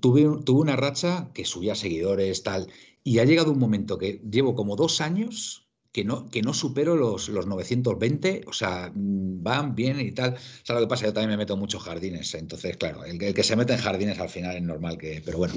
tuve, 0.00 0.22
tuve 0.44 0.60
una 0.60 0.76
racha 0.76 1.30
que 1.34 1.44
subía 1.44 1.74
seguidores, 1.74 2.42
tal, 2.42 2.68
y 3.02 3.18
ha 3.18 3.24
llegado 3.24 3.52
un 3.52 3.58
momento 3.58 3.98
que 3.98 4.20
llevo 4.30 4.54
como 4.54 4.76
dos 4.76 5.00
años 5.00 5.65
que 5.96 6.04
no, 6.04 6.28
que 6.28 6.42
no 6.42 6.52
supero 6.52 6.94
los, 6.94 7.30
los 7.30 7.46
920, 7.46 8.42
o 8.46 8.52
sea, 8.52 8.92
mm, 8.94 9.42
van 9.42 9.74
bien 9.74 9.98
y 9.98 10.12
tal. 10.12 10.36
O 10.68 10.72
lo 10.74 10.80
que 10.80 10.86
pasa? 10.86 11.06
Yo 11.06 11.14
también 11.14 11.30
me 11.30 11.38
meto 11.38 11.54
en 11.54 11.60
muchos 11.60 11.82
jardines, 11.82 12.34
entonces, 12.34 12.76
claro, 12.76 13.02
el, 13.06 13.18
que 13.18 13.42
se 13.42 13.56
mete 13.56 13.72
en 13.72 13.78
jardines 13.78 14.20
al 14.20 14.28
final 14.28 14.56
es 14.56 14.62
normal 14.62 14.98
que, 14.98 15.22
pero 15.24 15.38
bueno, 15.38 15.54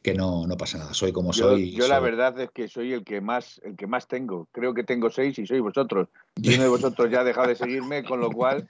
que 0.00 0.14
no, 0.14 0.46
no 0.46 0.56
pasa 0.56 0.78
nada, 0.78 0.94
soy 0.94 1.12
como 1.12 1.34
soy. 1.34 1.72
Yo 1.72 1.88
la 1.88 2.00
verdad 2.00 2.40
es 2.40 2.50
que 2.52 2.68
soy 2.68 2.94
el 2.94 3.04
que 3.04 3.20
más, 3.20 3.60
el 3.64 3.76
que 3.76 3.86
más 3.86 4.08
tengo. 4.08 4.48
Creo 4.50 4.72
que 4.72 4.82
tengo 4.82 5.10
seis 5.10 5.38
y 5.38 5.46
soy 5.46 5.60
vosotros. 5.60 6.08
Y 6.36 6.54
uno 6.54 6.62
de 6.62 6.68
vosotros 6.70 7.10
ya 7.10 7.20
ha 7.20 7.24
dejado 7.24 7.48
de 7.48 7.56
seguirme, 7.56 8.02
con 8.02 8.18
lo 8.18 8.30
cual. 8.30 8.66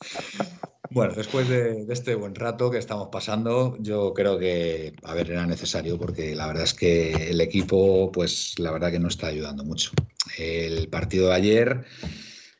Bueno, 0.90 1.14
después 1.14 1.48
de, 1.48 1.86
este 1.90 2.14
buen 2.14 2.34
rato 2.34 2.70
que 2.70 2.78
estamos 2.78 3.08
pasando, 3.12 3.76
yo 3.80 4.14
creo 4.14 4.38
que, 4.38 4.94
a 5.02 5.14
ver, 5.14 5.30
era 5.30 5.46
necesario 5.46 5.98
porque 5.98 6.34
la 6.34 6.46
verdad 6.46 6.64
es 6.64 6.72
que 6.72 7.30
el 7.30 7.40
equipo, 7.40 8.10
pues 8.10 8.58
la 8.58 8.70
verdad 8.70 8.90
que 8.90 8.98
no 8.98 9.08
está 9.08 9.26
ayudando 9.26 9.64
mucho. 9.64 9.90
El 10.38 10.88
partido 10.88 11.28
de 11.28 11.34
ayer, 11.34 11.84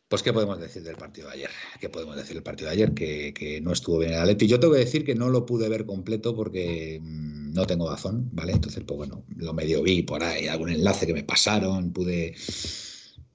pues 0.08 0.22
¿qué 0.22 0.34
podemos 0.34 0.60
decir 0.60 0.82
del 0.82 0.96
partido 0.96 1.28
de 1.28 1.34
ayer? 1.34 1.50
¿Qué 1.80 1.88
podemos 1.88 2.16
decir 2.16 2.34
del 2.34 2.42
partido 2.42 2.68
de 2.68 2.74
ayer? 2.74 2.92
Que, 2.92 3.60
no 3.62 3.72
estuvo 3.72 3.98
bien 3.98 4.12
el 4.12 4.18
Atleti. 4.18 4.46
Yo 4.46 4.60
tengo 4.60 4.74
que 4.74 4.80
decir 4.80 5.04
que 5.06 5.14
no 5.14 5.30
lo 5.30 5.46
pude 5.46 5.68
ver 5.70 5.86
completo 5.86 6.36
porque 6.36 7.00
mm, 7.02 7.54
no 7.54 7.66
tengo 7.66 7.90
razón, 7.90 8.28
¿vale? 8.32 8.52
Entonces, 8.52 8.84
pues 8.86 8.98
bueno, 8.98 9.24
lo 9.36 9.54
medio 9.54 9.82
vi 9.82 10.02
por 10.02 10.22
ahí, 10.22 10.48
algún 10.48 10.68
enlace 10.68 11.06
que 11.06 11.14
me 11.14 11.24
pasaron, 11.24 11.92
pude, 11.92 12.34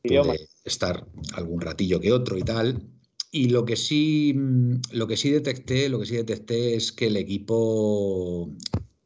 pude 0.03 0.47
estar 0.63 1.07
algún 1.33 1.61
ratillo 1.61 1.99
que 1.99 2.11
otro 2.11 2.37
y 2.37 2.43
tal. 2.43 2.93
Y 3.35 3.49
lo 3.49 3.65
que 3.65 3.75
sí, 3.75 4.31
mm, 4.35 4.81
lo 4.91 5.07
que 5.07 5.17
sí 5.17 5.31
detecté, 5.31 5.89
lo 5.89 5.99
que 5.99 6.05
sí 6.05 6.15
detecté 6.15 6.75
es 6.75 6.91
que 6.91 7.07
el 7.07 7.17
equipo, 7.17 8.47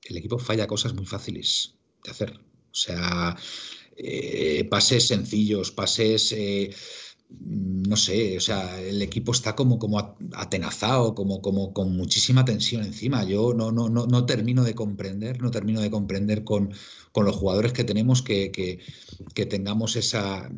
el 0.04 0.18
equipo 0.18 0.38
falla 0.38 0.68
cosas 0.68 0.94
muy 0.94 1.06
fáciles 1.06 1.76
de 2.04 2.12
hacer. 2.12 2.34
O 2.34 2.76
sea, 2.76 3.38
eh, 3.96 4.68
pases 4.70 5.08
sencillos, 5.08 5.72
pases, 5.72 6.34
eh, 6.34 6.76
no 7.30 7.96
sé, 7.96 8.38
o 8.38 8.42
sea, 8.42 8.82
el 8.82 9.02
equipo 9.02 9.32
está 9.32 9.56
como, 9.56 9.80
como 9.80 10.18
atenazado, 10.34 11.16
como, 11.16 11.42
como 11.42 11.74
con 11.74 11.96
muchísima 11.96 12.44
tensión 12.44 12.84
encima. 12.84 13.24
Yo 13.24 13.54
no, 13.54 13.72
no, 13.72 13.88
no, 13.88 14.08
no 14.08 14.26
termino 14.26 14.66
de 14.66 14.76
comprender, 14.76 15.42
no 15.42 15.52
termino 15.52 15.80
de 15.80 15.90
comprender 15.90 16.44
con, 16.44 16.74
los 17.16 17.36
jugadores 17.36 17.74
que 17.74 17.84
tenemos 17.86 18.22
que, 18.22 18.52
que 19.34 19.46
tengamos 19.46 19.96
esa, 19.96 20.52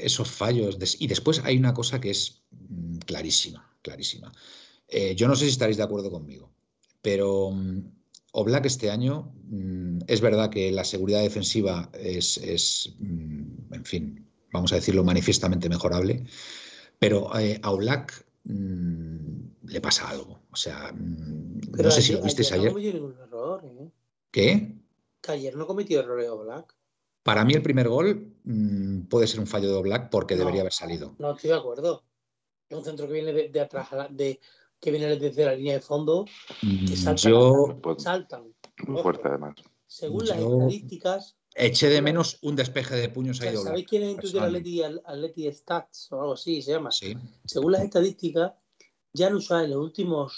esos 0.00 0.30
fallos. 0.30 0.78
Y 0.98 1.06
después 1.06 1.40
hay 1.44 1.56
una 1.56 1.74
cosa 1.74 2.00
que 2.00 2.10
es 2.10 2.42
mm, 2.50 2.98
clarísima, 2.98 3.70
clarísima. 3.82 4.32
Eh, 4.88 5.14
yo 5.14 5.28
no 5.28 5.36
sé 5.36 5.44
si 5.44 5.50
estaréis 5.50 5.76
de 5.76 5.82
acuerdo 5.82 6.10
conmigo, 6.10 6.50
pero 7.02 7.50
mm, 7.50 7.80
Oblak 8.32 8.66
este 8.66 8.90
año 8.90 9.32
mm, 9.44 9.98
es 10.06 10.20
verdad 10.20 10.50
que 10.50 10.70
la 10.72 10.84
seguridad 10.84 11.22
defensiva 11.22 11.90
es, 11.92 12.38
en 13.00 13.84
fin, 13.84 14.26
vamos 14.52 14.72
a 14.72 14.76
decirlo 14.76 15.04
manifiestamente 15.04 15.68
mejorable, 15.68 16.24
pero 16.98 17.36
eh, 17.38 17.60
a 17.62 17.70
Oblak 17.70 18.26
le 18.44 19.80
pasa 19.80 20.08
algo. 20.08 20.40
O 20.50 20.56
sea, 20.56 20.92
no 20.92 21.90
sé 21.90 22.02
si 22.02 22.12
lo 22.12 22.22
visteis 22.22 22.50
ayer. 22.52 22.72
¿eh? 22.74 23.90
¿Qué? 24.30 24.74
Que 25.20 25.32
ayer 25.32 25.54
no 25.56 25.66
cometió 25.66 26.00
errores 26.00 26.30
Oblak. 26.30 26.77
Para 27.28 27.44
mí 27.44 27.52
el 27.52 27.60
primer 27.60 27.90
gol 27.90 28.32
mm, 28.44 29.02
puede 29.02 29.26
ser 29.26 29.38
un 29.38 29.46
fallo 29.46 29.70
de 29.70 29.82
Black 29.82 30.08
porque 30.08 30.34
debería 30.34 30.62
haber 30.62 30.72
salido. 30.72 31.14
No 31.18 31.32
estoy 31.32 31.50
de 31.50 31.56
acuerdo. 31.56 32.02
Es 32.70 32.78
un 32.78 32.82
centro 32.82 33.06
que 33.06 33.12
viene 33.12 33.50
de, 33.50 33.60
atrás, 33.60 33.90
de, 34.08 34.40
que 34.80 34.90
viene 34.90 35.14
desde 35.14 35.44
la 35.44 35.54
línea 35.54 35.74
de 35.74 35.82
fondo, 35.82 36.24
que 36.58 36.66
mm, 36.66 36.96
saltan. 36.96 37.30
Yo... 37.30 37.80
saltan 37.98 38.54
Muy 38.86 39.02
fuerte 39.02 39.28
además. 39.28 39.56
Según 39.86 40.26
las 40.26 40.38
estadísticas, 40.38 41.36
Eché 41.54 41.90
de 41.90 42.00
menos 42.00 42.38
un 42.40 42.56
despeje 42.56 42.96
de 42.96 43.10
puños 43.10 43.42
ahí 43.42 43.54
¿Sabéis 43.58 43.86
quién 43.86 44.04
es 44.04 44.14
en 44.14 44.20
Twitter 44.20 44.42
Atleti, 44.42 44.82
Atleti 44.82 45.52
Stats 45.52 46.10
o 46.12 46.22
algo 46.22 46.32
así 46.32 46.62
se 46.62 46.72
llama? 46.72 46.90
Sí. 46.90 47.14
Según 47.44 47.72
las 47.72 47.82
estadísticas, 47.82 48.52
ya 49.12 49.28
no 49.28 49.38
en 49.38 49.70
los 49.70 49.78
últimos 49.80 50.32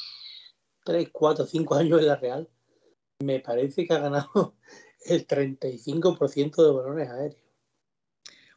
3, 0.85 1.09
4, 1.13 1.47
5 1.47 1.75
años 1.77 2.01
en 2.01 2.07
la 2.09 2.17
Real, 2.17 2.49
me 3.21 3.39
parece 3.39 3.87
que 3.87 3.95
ha 3.95 4.01
ganado 4.01 4.57
el 5.05 5.27
35% 5.27 6.65
de 6.65 6.73
balones 6.73 7.09
aéreos. 7.09 7.51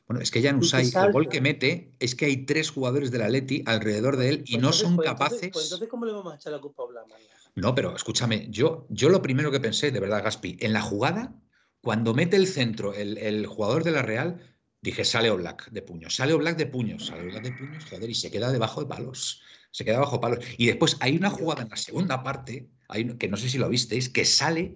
Bueno, 0.08 0.21
es 0.21 0.32
que 0.32 0.41
ya 0.41 0.53
Usai, 0.56 0.91
el 0.93 1.12
gol 1.13 1.29
que 1.29 1.39
mete 1.39 1.95
es 1.99 2.13
que 2.13 2.25
hay 2.25 2.45
tres 2.45 2.69
jugadores 2.69 3.10
del 3.10 3.21
Atleti 3.21 3.63
alrededor 3.65 4.17
de 4.17 4.29
él 4.29 4.43
y 4.45 4.53
pues 4.53 4.62
no 4.63 4.73
son 4.73 4.95
pues 4.97 5.08
capaces. 5.08 5.49
Pues 5.51 5.65
entonces, 5.65 5.88
¿cómo 5.88 6.06
le 6.06 6.12
vamos 6.12 6.34
a 6.34 6.36
echar 6.36 6.51
la 6.51 6.60
culpa 6.60 6.84
a 6.84 6.88
Blama? 6.88 7.15
No, 7.56 7.73
pero 7.73 7.95
escúchame, 7.95 8.47
yo, 8.49 8.86
yo 8.89 9.10
lo 9.10 9.21
primero 9.21 9.51
que 9.51 9.60
pensé, 9.60 9.91
de 9.91 9.99
verdad, 9.99 10.23
Gaspi, 10.23 10.58
en 10.60 10.73
la 10.73 10.82
jugada, 10.82 11.34
cuando 11.82 12.13
mete 12.13 12.36
el 12.36 12.47
centro 12.47 12.93
el, 12.93 13.45
jugador 13.45 13.84
de 13.84 13.91
la 13.91 14.01
Real, 14.01 14.39
dije, 14.82 15.06
sale 15.06 15.29
Black 15.32 15.69
de 15.71 15.82
puños, 15.82 16.15
sale 16.15 16.34
Black 16.34 16.58
de 16.58 16.65
puños, 16.65 17.06
sale 17.06 17.23
Black 17.23 17.43
de 17.43 17.51
puños, 17.51 17.86
joder, 17.86 18.10
y 18.10 18.15
se 18.15 18.32
queda 18.32 18.51
debajo 18.51 18.82
de 18.82 18.88
palos. 18.88 19.41
Se 19.71 19.84
queda 19.84 19.99
bajo 19.99 20.19
palos. 20.19 20.39
Y 20.58 20.67
después 20.67 20.97
hay 20.99 21.15
una 21.15 21.29
jugada 21.29 21.63
en 21.63 21.69
la 21.69 21.77
segunda 21.77 22.23
parte, 22.23 22.69
hay, 22.89 23.17
que 23.17 23.27
no 23.27 23.38
sé 23.38 23.49
si 23.49 23.58
lo 23.58 23.69
visteis, 23.69 24.10
que 24.10 24.25
sale 24.25 24.75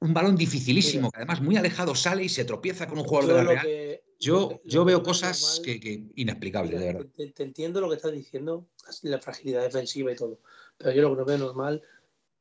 un 0.00 0.12
balón 0.12 0.36
dificilísimo, 0.36 1.10
que 1.10 1.18
además 1.18 1.40
muy 1.40 1.56
alejado 1.56 1.94
sale 1.94 2.24
y 2.24 2.28
se 2.28 2.44
tropieza 2.44 2.86
con 2.86 2.98
un 2.98 3.04
jugador 3.04 3.28
de 3.30 3.34
la 3.34 3.62
Real. 3.62 4.00
yo, 4.18 4.60
yo 4.64 4.84
veo 4.84 5.02
cosas 5.02 5.60
que, 5.64 6.10
inexplicables, 6.14 6.78
de 6.78 6.86
verdad. 6.86 7.06
Te, 7.34 7.42
entiendo 7.42 7.80
lo 7.80 7.88
que 7.88 7.96
estás 7.96 8.12
diciendo, 8.12 8.68
la 9.02 9.20
fragilidad 9.20 9.62
defensiva 9.62 10.12
y 10.12 10.16
todo, 10.16 10.40
pero 10.76 10.92
yo 10.92 11.02
lo 11.02 11.10
que 11.10 11.16
no 11.16 11.24
veo 11.24 11.38
normal, 11.38 11.82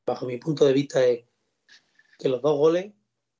bajo 0.05 0.25
mi 0.25 0.37
punto 0.37 0.65
de 0.65 0.73
vista, 0.73 1.05
es 1.05 1.23
que 2.19 2.29
los 2.29 2.41
dos 2.41 2.57
goles, 2.57 2.91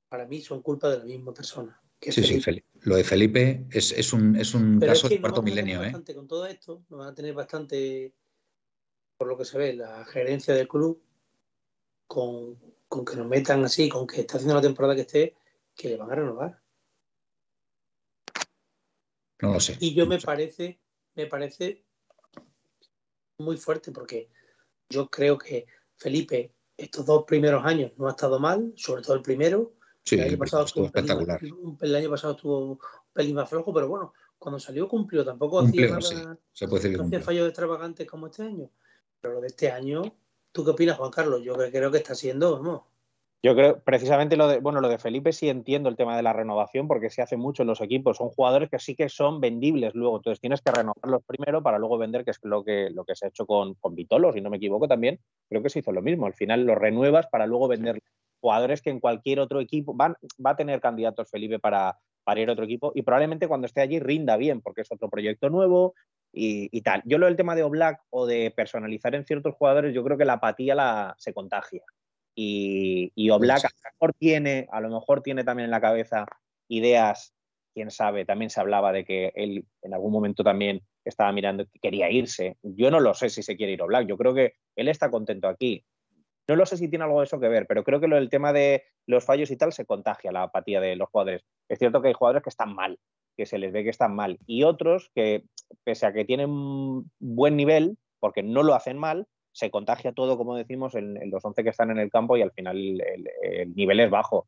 para 0.09 0.25
mí, 0.25 0.41
son 0.41 0.61
culpa 0.61 0.89
de 0.89 0.99
la 0.99 1.05
misma 1.05 1.33
persona. 1.33 1.81
sí, 1.99 2.23
sí, 2.23 2.39
Felipe. 2.39 2.67
Lo 2.81 2.95
de 2.95 3.03
Felipe 3.03 3.65
es, 3.71 4.13
un, 4.13 4.35
es 4.35 4.53
un 4.53 4.79
caso 4.79 5.09
de 5.09 5.19
cuarto 5.19 5.41
milenio. 5.41 5.83
¿eh? 5.83 5.91
Con 5.91 6.27
todo 6.27 6.45
esto, 6.45 6.83
nos 6.89 6.99
van 6.99 7.09
a 7.09 7.15
tener 7.15 7.33
bastante, 7.33 8.13
por 9.17 9.27
lo 9.27 9.37
que 9.37 9.45
se 9.45 9.57
ve, 9.57 9.73
la 9.73 10.05
gerencia 10.05 10.53
del 10.53 10.67
club 10.67 11.01
con 12.07 12.64
con 12.87 13.05
que 13.05 13.15
nos 13.15 13.27
metan 13.27 13.63
así, 13.65 13.89
con 13.89 14.07
que 14.07 14.21
está 14.21 14.37
haciendo 14.37 14.55
la 14.55 14.61
temporada 14.61 14.95
que 14.95 15.01
esté, 15.01 15.35
que 15.75 15.89
le 15.89 15.97
van 15.97 16.11
a 16.11 16.15
renovar. 16.15 16.61
No 19.41 19.53
lo 19.53 19.59
sé. 19.59 19.77
Y 19.79 19.93
yo 19.93 20.05
me 20.05 20.19
parece, 20.19 20.79
me 21.15 21.25
parece 21.27 21.85
muy 23.37 23.57
fuerte 23.57 23.91
porque 23.91 24.29
yo 24.89 25.09
creo 25.09 25.37
que 25.37 25.67
Felipe 25.97 26.53
estos 26.77 27.05
dos 27.05 27.23
primeros 27.25 27.65
años 27.65 27.91
no 27.97 28.07
ha 28.07 28.11
estado 28.11 28.39
mal, 28.39 28.73
sobre 28.75 29.01
todo 29.01 29.15
el 29.15 29.21
primero. 29.21 29.73
Sí, 30.03 30.15
el 30.15 30.29
año 30.29 30.37
pasado 30.37 30.65
estuvo 30.65 30.85
espectacular. 30.85 31.39
el 31.81 31.95
año 31.95 32.09
pasado 32.09 32.33
estuvo 32.33 32.59
un 32.71 32.79
pelín 33.11 33.35
más 33.35 33.49
flojo, 33.49 33.73
pero 33.73 33.87
bueno, 33.87 34.13
cuando 34.37 34.59
salió 34.59 34.87
cumplió. 34.87 35.25
Tampoco 35.25 35.59
hacía 35.59 35.97
Se 36.51 36.67
puede 36.67 36.89
no 36.91 37.05
hacía 37.05 37.21
fallos 37.21 37.47
extravagantes 37.47 38.07
como 38.07 38.27
este 38.27 38.43
año. 38.43 38.69
Pero 39.19 39.35
lo 39.35 39.41
de 39.41 39.47
este 39.47 39.71
año 39.71 40.03
¿Tú 40.55 40.63
qué 40.63 40.71
opinas, 40.71 40.97
Juan 40.97 41.11
Carlos? 41.11 41.43
Yo 41.43 41.53
creo 41.53 41.91
que 41.91 41.97
está 41.97 42.15
siendo, 42.15 42.53
vamos. 42.53 42.83
Yo 43.43 43.53
creo, 43.55 43.77
precisamente 43.81 44.37
lo 44.37 44.47
de, 44.47 44.59
bueno, 44.59 44.79
lo 44.79 44.87
de 44.87 44.97
Felipe 44.97 45.33
sí 45.33 45.49
entiendo 45.49 45.89
el 45.89 45.97
tema 45.97 46.15
de 46.15 46.23
la 46.23 46.31
renovación 46.31 46.87
porque 46.87 47.09
se 47.09 47.21
hace 47.21 47.35
mucho 47.35 47.63
en 47.63 47.67
los 47.67 47.81
equipos. 47.81 48.15
Son 48.15 48.29
jugadores 48.29 48.69
que 48.69 48.79
sí 48.79 48.95
que 48.95 49.09
son 49.09 49.41
vendibles 49.41 49.93
luego. 49.95 50.15
Entonces 50.15 50.39
tienes 50.39 50.61
que 50.61 50.71
renovarlos 50.71 51.23
primero 51.27 51.61
para 51.61 51.77
luego 51.77 51.97
vender, 51.97 52.23
que 52.23 52.31
es 52.31 52.39
lo 52.43 52.63
que, 52.63 52.89
lo 52.89 53.03
que 53.03 53.17
se 53.17 53.25
ha 53.25 53.27
hecho 53.27 53.45
con, 53.45 53.73
con 53.73 53.95
Vitolo, 53.95 54.31
si 54.31 54.39
no 54.39 54.49
me 54.49 54.55
equivoco 54.55 54.87
también. 54.87 55.19
Creo 55.49 55.61
que 55.61 55.69
se 55.69 55.79
hizo 55.79 55.91
lo 55.91 56.01
mismo. 56.01 56.25
Al 56.25 56.33
final 56.33 56.65
los 56.65 56.77
renuevas 56.77 57.27
para 57.27 57.45
luego 57.47 57.67
vender 57.67 57.99
jugadores 58.39 58.81
que 58.81 58.91
en 58.91 59.01
cualquier 59.01 59.41
otro 59.41 59.59
equipo 59.59 59.93
van, 59.93 60.15
va 60.43 60.51
a 60.51 60.55
tener 60.55 60.79
candidatos 60.79 61.29
Felipe 61.29 61.59
para, 61.59 61.99
para 62.25 62.41
ir 62.41 62.49
a 62.49 62.53
otro 62.53 62.65
equipo 62.65 62.91
y 62.93 63.03
probablemente 63.03 63.47
cuando 63.47 63.67
esté 63.67 63.79
allí 63.79 63.99
rinda 63.99 64.35
bien 64.35 64.59
porque 64.59 64.81
es 64.81 64.91
otro 64.91 65.09
proyecto 65.09 65.49
nuevo, 65.49 65.93
y, 66.35 66.81
tal. 66.81 67.01
Yo 67.05 67.17
lo 67.17 67.27
del 67.27 67.35
tema 67.35 67.55
de 67.55 67.63
Oblak 67.63 68.01
o 68.09 68.25
de 68.25 68.51
personalizar 68.51 69.15
en 69.15 69.25
ciertos 69.25 69.55
jugadores, 69.55 69.93
yo 69.93 70.03
creo 70.03 70.17
que 70.17 70.25
la 70.25 70.33
apatía 70.33 70.75
la, 70.75 71.15
se 71.17 71.33
contagia. 71.33 71.81
Y, 72.35 73.11
y 73.15 73.29
Oblak 73.29 73.63
a 73.63 73.69
lo 73.69 73.91
mejor 73.93 74.13
tiene, 74.19 74.67
a 74.71 74.81
lo 74.81 74.89
mejor 74.89 75.21
tiene 75.21 75.43
también 75.43 75.65
en 75.65 75.71
la 75.71 75.79
cabeza 75.79 76.25
ideas, 76.67 77.33
quién 77.73 77.89
sabe, 77.91 78.25
también 78.25 78.49
se 78.49 78.59
hablaba 78.59 78.91
de 78.91 79.05
que 79.05 79.31
él 79.35 79.65
en 79.81 79.93
algún 79.93 80.11
momento 80.11 80.43
también 80.43 80.81
estaba 81.05 81.31
mirando 81.31 81.65
que 81.65 81.79
quería 81.79 82.11
irse. 82.11 82.57
Yo 82.61 82.91
no 82.91 82.99
lo 82.99 83.13
sé 83.13 83.29
si 83.29 83.41
se 83.41 83.55
quiere 83.55 83.73
ir 83.73 83.81
Oblak, 83.81 84.07
yo 84.07 84.17
creo 84.17 84.33
que 84.33 84.55
él 84.75 84.89
está 84.89 85.09
contento 85.09 85.47
aquí. 85.47 85.85
No 86.47 86.55
lo 86.55 86.65
sé 86.65 86.77
si 86.77 86.89
tiene 86.89 87.05
algo 87.05 87.19
de 87.19 87.25
eso 87.25 87.39
que 87.39 87.47
ver, 87.47 87.65
pero 87.67 87.83
creo 87.83 87.99
que 87.99 88.07
lo 88.07 88.17
del 88.17 88.29
tema 88.29 88.53
de 88.53 88.83
los 89.07 89.25
fallos 89.25 89.49
y 89.51 89.57
tal 89.57 89.73
se 89.73 89.85
contagia 89.85 90.31
la 90.31 90.43
apatía 90.43 90.79
de 90.79 90.95
los 90.95 91.09
jugadores. 91.09 91.43
Es 91.69 91.79
cierto 91.79 92.01
que 92.01 92.09
hay 92.09 92.13
jugadores 92.13 92.43
que 92.43 92.49
están 92.49 92.73
mal, 92.75 92.99
que 93.35 93.45
se 93.45 93.57
les 93.57 93.73
ve 93.73 93.83
que 93.83 93.89
están 93.89 94.15
mal, 94.15 94.37
y 94.45 94.63
otros 94.63 95.11
que, 95.15 95.43
pese 95.83 96.05
a 96.05 96.13
que 96.13 96.25
tienen 96.25 97.03
buen 97.19 97.55
nivel, 97.55 97.97
porque 98.19 98.43
no 98.43 98.63
lo 98.63 98.75
hacen 98.75 98.97
mal, 98.97 99.27
se 99.51 99.71
contagia 99.71 100.11
todo, 100.11 100.37
como 100.37 100.55
decimos, 100.55 100.95
en, 100.95 101.17
los 101.31 101.43
11 101.43 101.63
que 101.63 101.69
están 101.69 101.89
en 101.89 101.97
el 101.97 102.11
campo 102.11 102.35
y 102.37 102.41
al 102.41 102.51
final 102.51 102.77
el, 102.77 103.75
nivel 103.75 104.01
es 104.01 104.09
bajo. 104.09 104.47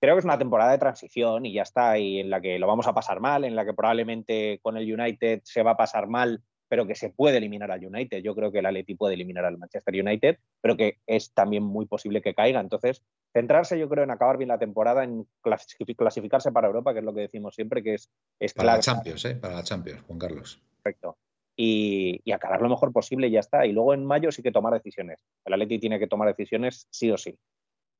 Creo 0.00 0.14
que 0.14 0.18
es 0.18 0.24
una 0.24 0.38
temporada 0.38 0.72
de 0.72 0.78
transición 0.78 1.46
y 1.46 1.52
ya 1.52 1.62
está, 1.62 1.98
y 1.98 2.20
en 2.20 2.30
la 2.30 2.40
que 2.40 2.58
lo 2.58 2.66
vamos 2.66 2.86
a 2.86 2.94
pasar 2.94 3.20
mal, 3.20 3.44
en 3.44 3.54
la 3.54 3.64
que 3.64 3.74
probablemente 3.74 4.58
con 4.62 4.76
el 4.76 4.92
United 4.92 5.40
se 5.44 5.62
va 5.62 5.72
a 5.72 5.76
pasar 5.76 6.08
mal 6.08 6.42
pero 6.70 6.86
que 6.86 6.94
se 6.94 7.10
puede 7.10 7.38
eliminar 7.38 7.72
al 7.72 7.84
United. 7.84 8.22
Yo 8.22 8.32
creo 8.36 8.52
que 8.52 8.60
el 8.60 8.66
Atleti 8.66 8.94
puede 8.94 9.14
eliminar 9.14 9.44
al 9.44 9.58
Manchester 9.58 9.92
United, 9.92 10.38
pero 10.60 10.76
que 10.76 10.98
es 11.04 11.32
también 11.32 11.64
muy 11.64 11.86
posible 11.86 12.22
que 12.22 12.32
caiga. 12.32 12.60
Entonces, 12.60 13.02
centrarse 13.32 13.76
yo 13.76 13.88
creo 13.88 14.04
en 14.04 14.12
acabar 14.12 14.38
bien 14.38 14.48
la 14.48 14.58
temporada, 14.58 15.02
en 15.02 15.26
clasificarse 15.42 16.52
para 16.52 16.68
Europa, 16.68 16.92
que 16.92 17.00
es 17.00 17.04
lo 17.04 17.12
que 17.12 17.22
decimos 17.22 17.56
siempre, 17.56 17.82
que 17.82 17.94
es, 17.94 18.08
es 18.38 18.54
para 18.54 18.76
la 18.76 18.80
Champions, 18.80 19.24
¿eh? 19.24 19.34
para 19.34 19.56
la 19.56 19.64
Champions, 19.64 20.02
Juan 20.06 20.20
Carlos. 20.20 20.62
Perfecto. 20.80 21.18
Y, 21.56 22.20
y, 22.24 22.30
acabar 22.30 22.62
lo 22.62 22.68
mejor 22.68 22.92
posible 22.92 23.26
y 23.26 23.32
ya 23.32 23.40
está. 23.40 23.66
Y 23.66 23.72
luego 23.72 23.92
en 23.92 24.06
mayo 24.06 24.30
sí 24.30 24.40
que 24.40 24.52
tomar 24.52 24.72
decisiones. 24.72 25.26
El 25.44 25.54
Atleti 25.54 25.80
tiene 25.80 25.98
que 25.98 26.06
tomar 26.06 26.28
decisiones 26.28 26.86
sí 26.88 27.10
o 27.10 27.18
sí. 27.18 27.36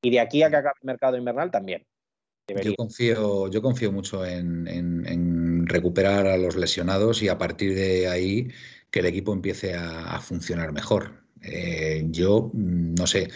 Y 0.00 0.10
de 0.10 0.20
aquí 0.20 0.44
a 0.44 0.48
que 0.48 0.56
acabe 0.56 0.76
el 0.80 0.86
mercado 0.86 1.16
invernal 1.16 1.50
también. 1.50 1.84
Yo 2.62 2.74
confío, 2.74 3.48
yo 3.48 3.62
confío 3.62 3.92
mucho 3.92 4.24
en, 4.24 4.66
recuperar 5.66 6.26
a 6.26 6.36
los 6.36 6.56
lesionados 6.56 7.22
y 7.22 7.28
a 7.28 7.38
partir 7.38 7.74
de 7.74 8.08
ahí 8.08 8.48
que 8.90 9.00
el 9.00 9.06
equipo 9.06 9.32
empiece 9.32 9.74
a, 9.74 10.20
funcionar 10.20 10.72
mejor. 10.72 11.24
Eh, 11.42 12.04
yo 12.10 12.50
mm, 12.52 12.94
no 12.94 13.06
sé, 13.06 13.28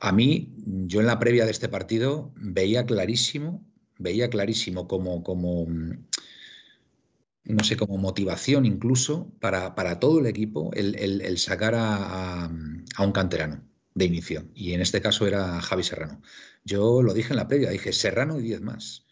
a 0.00 0.12
mí, 0.12 0.54
yo 0.86 1.00
en 1.00 1.06
la 1.06 1.18
previa 1.18 1.44
de 1.44 1.50
este 1.50 1.68
partido 1.68 2.32
veía 2.36 2.84
clarísimo, 2.86 3.64
veía 3.98 4.28
clarísimo 4.28 4.86
como, 4.88 5.66
mm, 5.66 6.06
no 7.44 7.64
sé, 7.64 7.76
como 7.76 7.96
motivación 7.98 8.66
incluso 8.66 9.32
para, 9.40 9.74
todo 10.00 10.20
el 10.20 10.26
equipo 10.26 10.70
el, 10.74 11.38
sacar 11.38 11.74
a, 11.76 12.50
un 12.98 13.12
canterano 13.12 13.62
de 13.94 14.04
inicio. 14.04 14.48
Y 14.54 14.72
en 14.72 14.80
este 14.80 15.00
caso 15.00 15.26
era 15.26 15.60
Javi 15.60 15.82
Serrano. 15.82 16.20
Yo 16.64 17.02
lo 17.02 17.14
dije 17.14 17.32
en 17.32 17.36
la 17.36 17.48
previa, 17.48 17.70
dije 17.70 17.92
Serrano 17.92 18.38
y 18.40 18.42
10 18.42 18.60
más. 18.62 19.05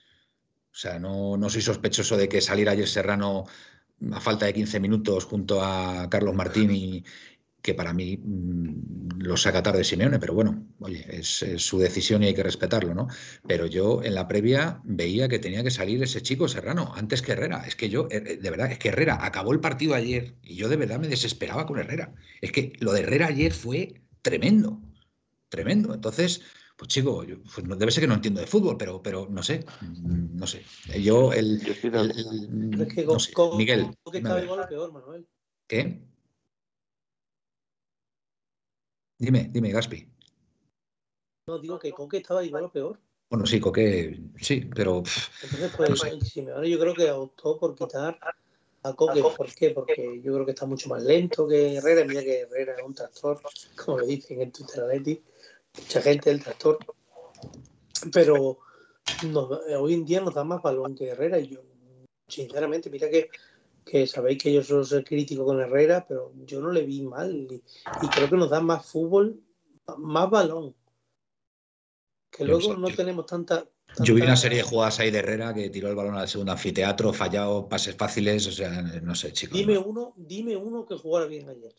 O 0.74 0.76
sea, 0.76 0.98
no, 0.98 1.36
no 1.36 1.48
soy 1.48 1.62
sospechoso 1.62 2.16
de 2.16 2.28
que 2.28 2.40
saliera 2.40 2.72
ayer 2.72 2.88
Serrano 2.88 3.44
a 4.12 4.20
falta 4.20 4.46
de 4.46 4.54
15 4.54 4.80
minutos 4.80 5.24
junto 5.24 5.62
a 5.62 6.08
Carlos 6.10 6.34
Martín 6.34 6.72
y 6.72 7.04
que 7.62 7.74
para 7.74 7.92
mí 7.94 8.18
mm, 8.18 9.20
lo 9.20 9.36
saca 9.36 9.62
tarde 9.62 9.84
Simeone, 9.84 10.18
pero 10.18 10.34
bueno, 10.34 10.66
oye, 10.80 11.06
es, 11.08 11.44
su 11.58 11.78
decisión 11.78 12.24
y 12.24 12.26
hay 12.26 12.34
que 12.34 12.42
respetarlo, 12.42 12.92
¿no? 12.92 13.06
Pero 13.46 13.66
yo 13.66 14.02
en 14.02 14.14
la 14.14 14.26
previa 14.26 14.80
veía 14.82 15.28
que 15.28 15.38
tenía 15.38 15.62
que 15.62 15.70
salir 15.70 16.02
ese 16.02 16.22
chico 16.22 16.48
Serrano 16.48 16.92
antes 16.96 17.22
que 17.22 17.32
Herrera. 17.32 17.64
Es 17.66 17.76
que 17.76 17.88
yo, 17.88 18.08
eh, 18.10 18.22
eh, 18.26 18.36
de 18.36 18.50
verdad, 18.50 18.72
es 18.72 18.78
que 18.80 18.88
Herrera 18.88 19.24
acabó 19.24 19.52
el 19.52 19.60
partido 19.60 19.94
ayer 19.94 20.34
y 20.42 20.56
yo 20.56 20.68
de 20.68 20.76
verdad 20.76 20.98
me 20.98 21.08
desesperaba 21.08 21.66
con 21.66 21.78
Herrera. 21.78 22.14
Es 22.40 22.50
que 22.50 22.72
lo 22.80 22.92
de 22.92 23.00
Herrera 23.02 23.28
ayer 23.28 23.52
fue 23.52 24.02
tremendo, 24.22 24.82
tremendo. 25.48 25.94
Entonces, 25.94 26.42
pues 26.76 26.88
chico, 26.88 27.24
pues 27.54 27.78
debe 27.78 27.92
ser 27.92 28.02
que 28.02 28.08
no 28.08 28.14
entiendo 28.14 28.40
de 28.40 28.46
fútbol, 28.46 28.76
pero, 28.76 29.00
pero 29.00 29.28
no 29.30 29.42
sé, 29.42 29.64
mm, 29.80 30.36
no 30.36 30.46
sé. 30.46 30.64
Yo, 31.00 31.32
el. 31.32 31.60
Miguel. 33.56 33.96
¿Qué? 35.68 36.02
Dime, 39.18 39.48
dime, 39.52 39.70
Gaspi. 39.70 40.08
No, 41.46 41.58
digo 41.58 41.78
que 41.78 41.92
Coque 41.92 42.16
estaba 42.16 42.42
igual 42.42 42.64
o 42.64 42.72
peor. 42.72 42.98
Bueno, 43.30 43.46
sí, 43.46 43.60
Coque, 43.60 44.20
sí, 44.40 44.68
pero. 44.74 45.02
Entonces, 45.42 45.72
pues, 45.76 46.34
yo 46.34 46.78
creo 46.78 46.94
que 46.94 47.10
optó 47.10 47.58
por 47.58 47.76
quitar 47.76 48.18
a 48.82 48.92
Coque. 48.94 49.22
¿Por 49.22 49.54
qué? 49.54 49.70
Porque 49.70 50.20
yo 50.22 50.34
creo 50.34 50.44
que 50.44 50.52
está 50.52 50.66
mucho 50.66 50.88
más 50.88 51.02
lento 51.04 51.46
que 51.46 51.76
Herrera. 51.76 52.04
Mira 52.04 52.22
que 52.22 52.40
Herrera 52.40 52.74
es 52.76 52.82
un 52.82 52.94
tractor, 52.94 53.40
como 53.76 53.98
lo 53.98 54.06
dicen 54.06 54.42
en 54.42 54.50
Twitter 54.50 54.82
Atleti. 54.82 55.22
Mucha 55.78 56.02
gente 56.02 56.30
del 56.30 56.42
tractor. 56.42 56.78
Pero 58.12 58.58
hoy 59.78 59.94
en 59.94 60.04
día 60.04 60.20
nos 60.20 60.34
da 60.34 60.44
más 60.44 60.62
balón 60.62 60.94
que 60.94 61.08
Herrera. 61.08 61.38
Y 61.38 61.48
yo, 61.48 61.60
sinceramente, 62.28 62.90
mira 62.90 63.08
que, 63.08 63.30
que 63.84 64.06
sabéis 64.06 64.42
que 64.42 64.52
yo 64.52 64.62
soy 64.62 65.04
crítico 65.04 65.44
con 65.44 65.60
Herrera, 65.60 66.04
pero 66.06 66.32
yo 66.46 66.60
no 66.60 66.70
le 66.70 66.82
vi 66.82 67.02
mal. 67.02 67.48
Y, 67.50 68.08
creo 68.08 68.30
que 68.30 68.36
nos 68.36 68.50
da 68.50 68.60
más 68.60 68.86
fútbol, 68.86 69.40
más 69.98 70.30
balón. 70.30 70.74
Que 72.30 72.44
luego 72.44 72.76
no 72.76 72.88
tenemos 72.88 73.26
tanta 73.26 73.64
Yo 74.02 74.14
vi 74.14 74.22
una 74.22 74.36
serie 74.36 74.58
de 74.58 74.64
jugadas 74.64 74.98
ahí 74.98 75.12
de 75.12 75.18
Herrera 75.18 75.54
que 75.54 75.70
tiró 75.70 75.88
el 75.88 75.94
balón 75.94 76.16
al 76.16 76.28
segundo 76.28 76.52
anfiteatro, 76.52 77.12
fallado, 77.12 77.68
pases 77.68 77.94
fáciles, 77.94 78.46
o 78.48 78.52
sea, 78.52 78.82
no 78.82 79.14
sé, 79.14 79.32
chicos. 79.32 79.56
Dime 79.56 79.78
uno, 79.78 80.14
dime 80.16 80.56
uno 80.56 80.84
que 80.84 80.96
jugara 80.96 81.26
bien 81.26 81.48
ayer. 81.48 81.74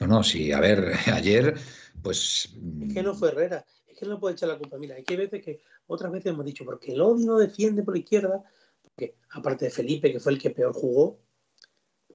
No, 0.00 0.06
no, 0.06 0.22
sí, 0.22 0.52
a 0.52 0.60
ver, 0.60 0.92
ayer, 1.12 1.54
pues. 2.02 2.50
Es 2.82 2.94
que 2.94 3.02
no 3.02 3.14
fue 3.14 3.28
Herrera, 3.28 3.64
es 3.86 3.98
que 3.98 4.06
no 4.06 4.18
puede 4.18 4.34
echar 4.34 4.48
la 4.48 4.58
culpa. 4.58 4.76
Mira, 4.78 4.96
hay 4.96 5.04
que 5.04 5.16
veces 5.16 5.42
que, 5.42 5.60
otras 5.86 6.12
veces 6.12 6.32
hemos 6.32 6.44
dicho, 6.44 6.64
porque 6.64 6.92
el 6.92 7.00
Odi 7.00 7.24
no 7.24 7.38
defiende 7.38 7.82
por 7.82 7.94
la 7.94 8.00
izquierda, 8.00 8.42
porque 8.82 9.16
aparte 9.30 9.66
de 9.66 9.70
Felipe, 9.70 10.12
que 10.12 10.20
fue 10.20 10.32
el 10.32 10.38
que 10.38 10.50
peor 10.50 10.72
jugó, 10.72 11.20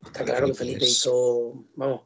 está 0.03 0.23
claro 0.23 0.47
que 0.47 0.53
Felipe 0.53 0.85
hizo, 0.85 1.65
vamos, 1.75 2.01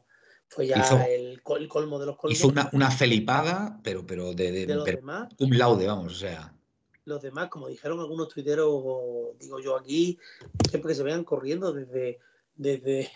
fue 0.48 0.66
ya 0.66 1.04
el, 1.06 1.42
colmo 1.42 1.98
de 1.98 2.06
los 2.06 2.16
colmos. 2.16 2.38
Hizo 2.38 2.48
una, 2.48 2.70
una 2.72 2.90
felipada, 2.90 3.80
pero, 3.82 4.06
pero 4.06 4.32
de, 4.32 4.66
un 5.38 5.58
laude, 5.58 5.86
vamos, 5.86 6.12
o 6.12 6.16
sea 6.16 6.54
los 7.04 7.20
demás, 7.20 7.48
como 7.48 7.68
dijeron 7.68 8.00
algunos 8.00 8.28
tuiteros, 8.28 8.82
digo 9.38 9.60
yo 9.60 9.76
aquí, 9.76 10.18
siempre 10.68 10.94
se 10.94 11.02
vean 11.02 11.24
corriendo 11.24 11.72
desde, 11.72 12.18
desde, 12.56 13.10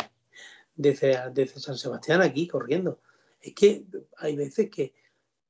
desde, 0.79 1.47
San 1.49 1.77
Sebastián 1.77 2.23
aquí, 2.23 2.47
corriendo. 2.47 3.01
Es 3.41 3.55
que 3.55 3.85
hay 4.17 4.37
veces 4.37 4.71
que 4.71 4.95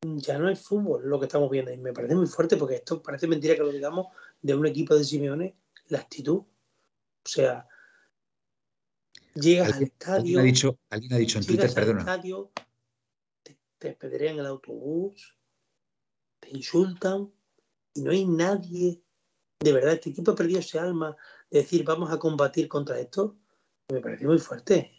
ya 0.02 0.38
no 0.38 0.48
es 0.48 0.60
fútbol 0.60 1.08
lo 1.08 1.18
que 1.20 1.26
estamos 1.26 1.50
viendo 1.50 1.72
y 1.72 1.76
me 1.76 1.92
parece 1.92 2.14
muy 2.14 2.26
fuerte 2.26 2.56
porque 2.56 2.76
esto 2.76 3.02
parece 3.02 3.26
mentira 3.26 3.54
que 3.54 3.62
lo 3.62 3.72
digamos 3.72 4.06
de 4.40 4.54
un 4.54 4.66
equipo 4.66 4.96
de 4.96 5.04
Simeone, 5.04 5.54
la 5.88 5.98
actitud. 5.98 6.38
O 6.38 7.28
sea, 7.30 7.68
llegas 9.34 9.74
al 9.74 9.82
estadio. 9.82 10.18
Alguien 10.18 10.38
ha 10.38 10.42
dicho, 10.42 10.78
alguien 10.90 11.12
ha 11.12 11.16
dicho 11.18 11.38
en 11.38 11.46
Twitter, 11.46 11.74
perdona. 11.74 12.00
Estadio, 12.00 12.50
te, 13.42 13.92
te 13.92 14.30
el 14.30 14.46
autobús, 14.46 15.36
te 16.40 16.50
insultan, 16.50 17.30
y 17.92 18.02
no 18.02 18.12
hay 18.12 18.24
nadie, 18.24 19.02
de 19.60 19.72
verdad, 19.72 19.94
este 19.94 20.10
equipo 20.10 20.30
ha 20.30 20.36
perdido 20.36 20.60
ese 20.60 20.78
alma 20.78 21.16
de 21.50 21.60
decir 21.60 21.84
vamos 21.84 22.10
a 22.10 22.18
combatir 22.18 22.68
contra 22.68 22.98
esto, 22.98 23.36
me 23.90 24.00
parece 24.00 24.26
muy 24.26 24.38
fuerte, 24.38 24.97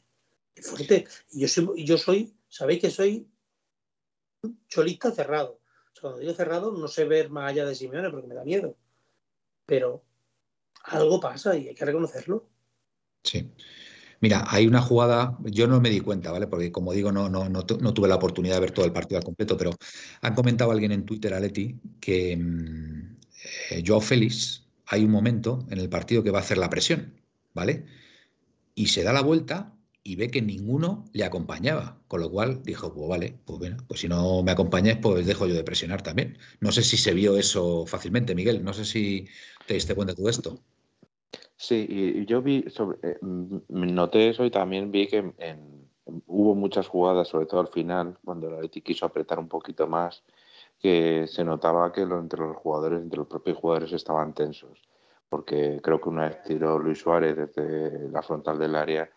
muy 0.60 0.78
fuerte. 0.78 1.08
Yo 1.32 1.48
soy, 1.48 1.86
yo 1.86 1.98
soy, 1.98 2.34
sabéis 2.48 2.82
que 2.82 2.92
soy 2.92 3.28
cholista 4.68 5.12
cerrado. 5.12 5.60
cuando 6.00 6.20
digo 6.20 6.34
cerrado 6.34 6.72
no 6.72 6.88
sé 6.88 7.06
ver 7.06 7.30
más 7.30 7.50
allá 7.50 7.66
de 7.66 7.76
Simeone 7.76 8.10
porque 8.10 8.28
me 8.28 8.36
da 8.36 8.44
miedo. 8.44 8.78
Pero 9.66 10.04
algo 10.84 11.20
pasa 11.20 11.56
y 11.56 11.68
hay 11.68 11.76
que 11.76 11.86
reconocerlo. 11.86 12.50
Sí. 13.24 13.52
Mira, 14.22 14.44
hay 14.48 14.68
una 14.68 14.82
jugada, 14.82 15.38
yo 15.46 15.68
no 15.68 15.80
me 15.80 15.90
di 15.90 16.02
cuenta, 16.02 16.32
¿vale? 16.32 16.48
Porque 16.48 16.72
como 16.72 16.92
digo, 16.92 17.12
no, 17.12 17.30
no, 17.30 17.48
no, 17.48 17.64
tuve 17.66 18.08
la 18.08 18.16
oportunidad 18.16 18.56
de 18.56 18.62
ver 18.62 18.72
todo 18.72 18.86
el 18.86 18.92
partido 18.92 19.18
al 19.18 19.24
completo, 19.24 19.56
pero 19.56 19.72
han 20.22 20.36
comentado 20.36 20.72
alguien 20.72 20.92
en 20.92 21.06
Twitter, 21.06 21.34
Aleti, 21.34 21.80
que 22.02 22.36
mm, 22.36 23.18
eh, 23.72 23.84
Joao 23.86 24.02
Félix, 24.02 24.68
hay 24.88 25.06
un 25.06 25.12
momento 25.12 25.66
en 25.70 25.80
el 25.80 25.88
partido 25.88 26.22
que 26.22 26.32
va 26.32 26.40
a 26.40 26.42
hacer 26.42 26.58
la 26.58 26.70
presión, 26.70 27.14
¿vale? 27.54 27.86
Y 28.76 28.88
se 28.88 29.04
da 29.04 29.14
la 29.14 29.22
vuelta 29.22 29.74
y 30.04 30.16
ve 30.16 30.30
que 30.30 30.42
ninguno 30.42 31.06
le 31.14 31.26
acompañaba, 31.26 31.98
con 32.08 32.22
lo 32.22 32.32
cual 32.32 32.64
dijo, 32.64 32.94
pues 32.94 33.08
vale, 33.08 33.40
pues 33.46 33.60
bueno, 33.60 33.78
pues 33.88 34.00
si 34.00 34.08
no 34.08 34.42
me 34.44 34.52
acompañáis, 34.52 34.98
pues 34.98 35.26
dejo 35.26 35.46
yo 35.46 35.54
de 35.54 35.64
presionar 35.64 36.02
también. 36.02 36.38
No 36.62 36.72
sé 36.72 36.84
si 36.84 36.98
se 36.98 37.14
vio 37.14 37.38
eso 37.38 37.86
fácilmente, 37.86 38.36
Miguel, 38.36 38.64
no 38.64 38.74
sé 38.74 38.86
si 38.86 39.28
te 39.68 39.74
diste 39.74 39.96
cuenta 39.96 40.14
de 40.14 40.18
todo 40.18 40.30
esto. 40.30 40.60
Sí, 41.56 42.26
yo 42.26 42.42
vi, 42.42 42.66
sobre, 42.70 42.98
eh, 43.04 43.18
noté 43.22 44.30
eso 44.30 44.46
y 44.46 44.52
también 44.52 44.92
vi 44.92 45.08
que 45.08 45.34
hubo 46.26 46.56
muchas 46.56 46.88
jugadas, 46.88 47.28
sobre 47.28 47.46
todo 47.46 47.60
al 47.60 47.68
final, 47.68 48.18
cuando 48.24 48.48
el 48.48 48.56
Atleti 48.56 48.82
quiso 48.82 49.06
apretar 49.06 49.38
un 49.40 49.50
poquito 49.50 49.86
más, 49.86 50.24
que 50.80 51.26
se 51.28 51.44
notaba 51.44 51.92
que 51.92 52.02
entre 52.02 52.40
los 52.40 52.56
jugadores, 52.58 53.02
entre 53.02 53.20
los 53.20 53.28
propios 53.28 53.58
jugadores 53.58 53.92
estaban 53.92 54.34
tensos. 54.34 54.82
Porque 55.28 55.80
creo 55.84 56.00
que 56.00 56.10
una 56.10 56.30
vez 56.30 56.42
tiró 56.44 56.80
Luis 56.80 57.00
Suárez 57.00 57.36
desde 57.36 58.10
la 58.10 58.24
frontal 58.24 58.58
del 58.58 58.76
área 58.76 59.12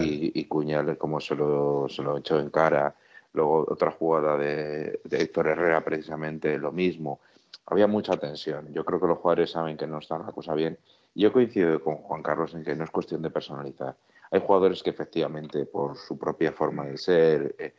y, 0.00 0.38
y, 0.38 0.44
Cuñal 0.44 0.96
como 0.98 1.20
se 1.20 1.34
lo, 1.34 1.86
se 1.88 2.02
lo 2.02 2.18
echó 2.18 2.38
en 2.38 2.50
cara. 2.50 2.94
Luego 3.32 3.66
otra 3.68 3.90
jugada 3.90 4.36
de, 4.36 5.00
de 5.04 5.22
Héctor 5.22 5.48
Herrera 5.48 5.84
precisamente 5.84 6.56
lo 6.58 6.70
mismo. 6.72 7.20
Había 7.66 7.86
mucha 7.86 8.16
tensión. 8.16 8.72
Yo 8.72 8.84
creo 8.84 9.00
que 9.00 9.06
los 9.06 9.18
jugadores 9.18 9.50
saben 9.50 9.76
que 9.76 9.86
no 9.86 9.98
está 9.98 10.18
la 10.18 10.32
cosa 10.32 10.54
bien 10.54 10.78
yo 11.14 11.32
coincido 11.32 11.80
con 11.80 11.96
Juan 11.96 12.22
Carlos 12.22 12.54
en 12.54 12.64
que 12.64 12.74
no 12.74 12.84
es 12.84 12.90
cuestión 12.90 13.22
de 13.22 13.30
personalizar. 13.30 13.96
Hay 14.30 14.40
jugadores 14.40 14.82
que 14.82 14.90
efectivamente, 14.90 15.64
por 15.64 15.96
su 15.96 16.18
propia 16.18 16.52
forma 16.52 16.84
de 16.86 16.98
ser, 16.98 17.54
eh, 17.58 17.74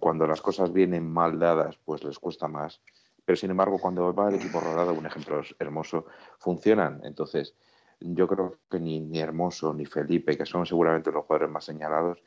cuando 0.00 0.26
las 0.26 0.40
cosas 0.40 0.72
vienen 0.72 1.08
mal 1.08 1.38
dadas, 1.38 1.78
pues 1.84 2.02
les 2.02 2.18
cuesta 2.18 2.48
más. 2.48 2.80
Pero 3.24 3.36
sin 3.36 3.50
embargo, 3.50 3.78
cuando 3.78 4.12
va 4.12 4.28
el 4.28 4.34
equipo 4.36 4.60
rodado, 4.60 4.92
un 4.92 5.06
ejemplo 5.06 5.40
hermoso, 5.58 6.06
funcionan. 6.38 7.00
Entonces, 7.04 7.54
yo 8.00 8.28
creo 8.28 8.58
que 8.70 8.80
ni, 8.80 9.00
ni 9.00 9.20
Hermoso 9.20 9.72
ni 9.74 9.86
Felipe, 9.86 10.36
que 10.36 10.46
son 10.46 10.66
seguramente 10.66 11.12
los 11.12 11.24
jugadores 11.24 11.50
más 11.50 11.64
señalados, 11.64 12.22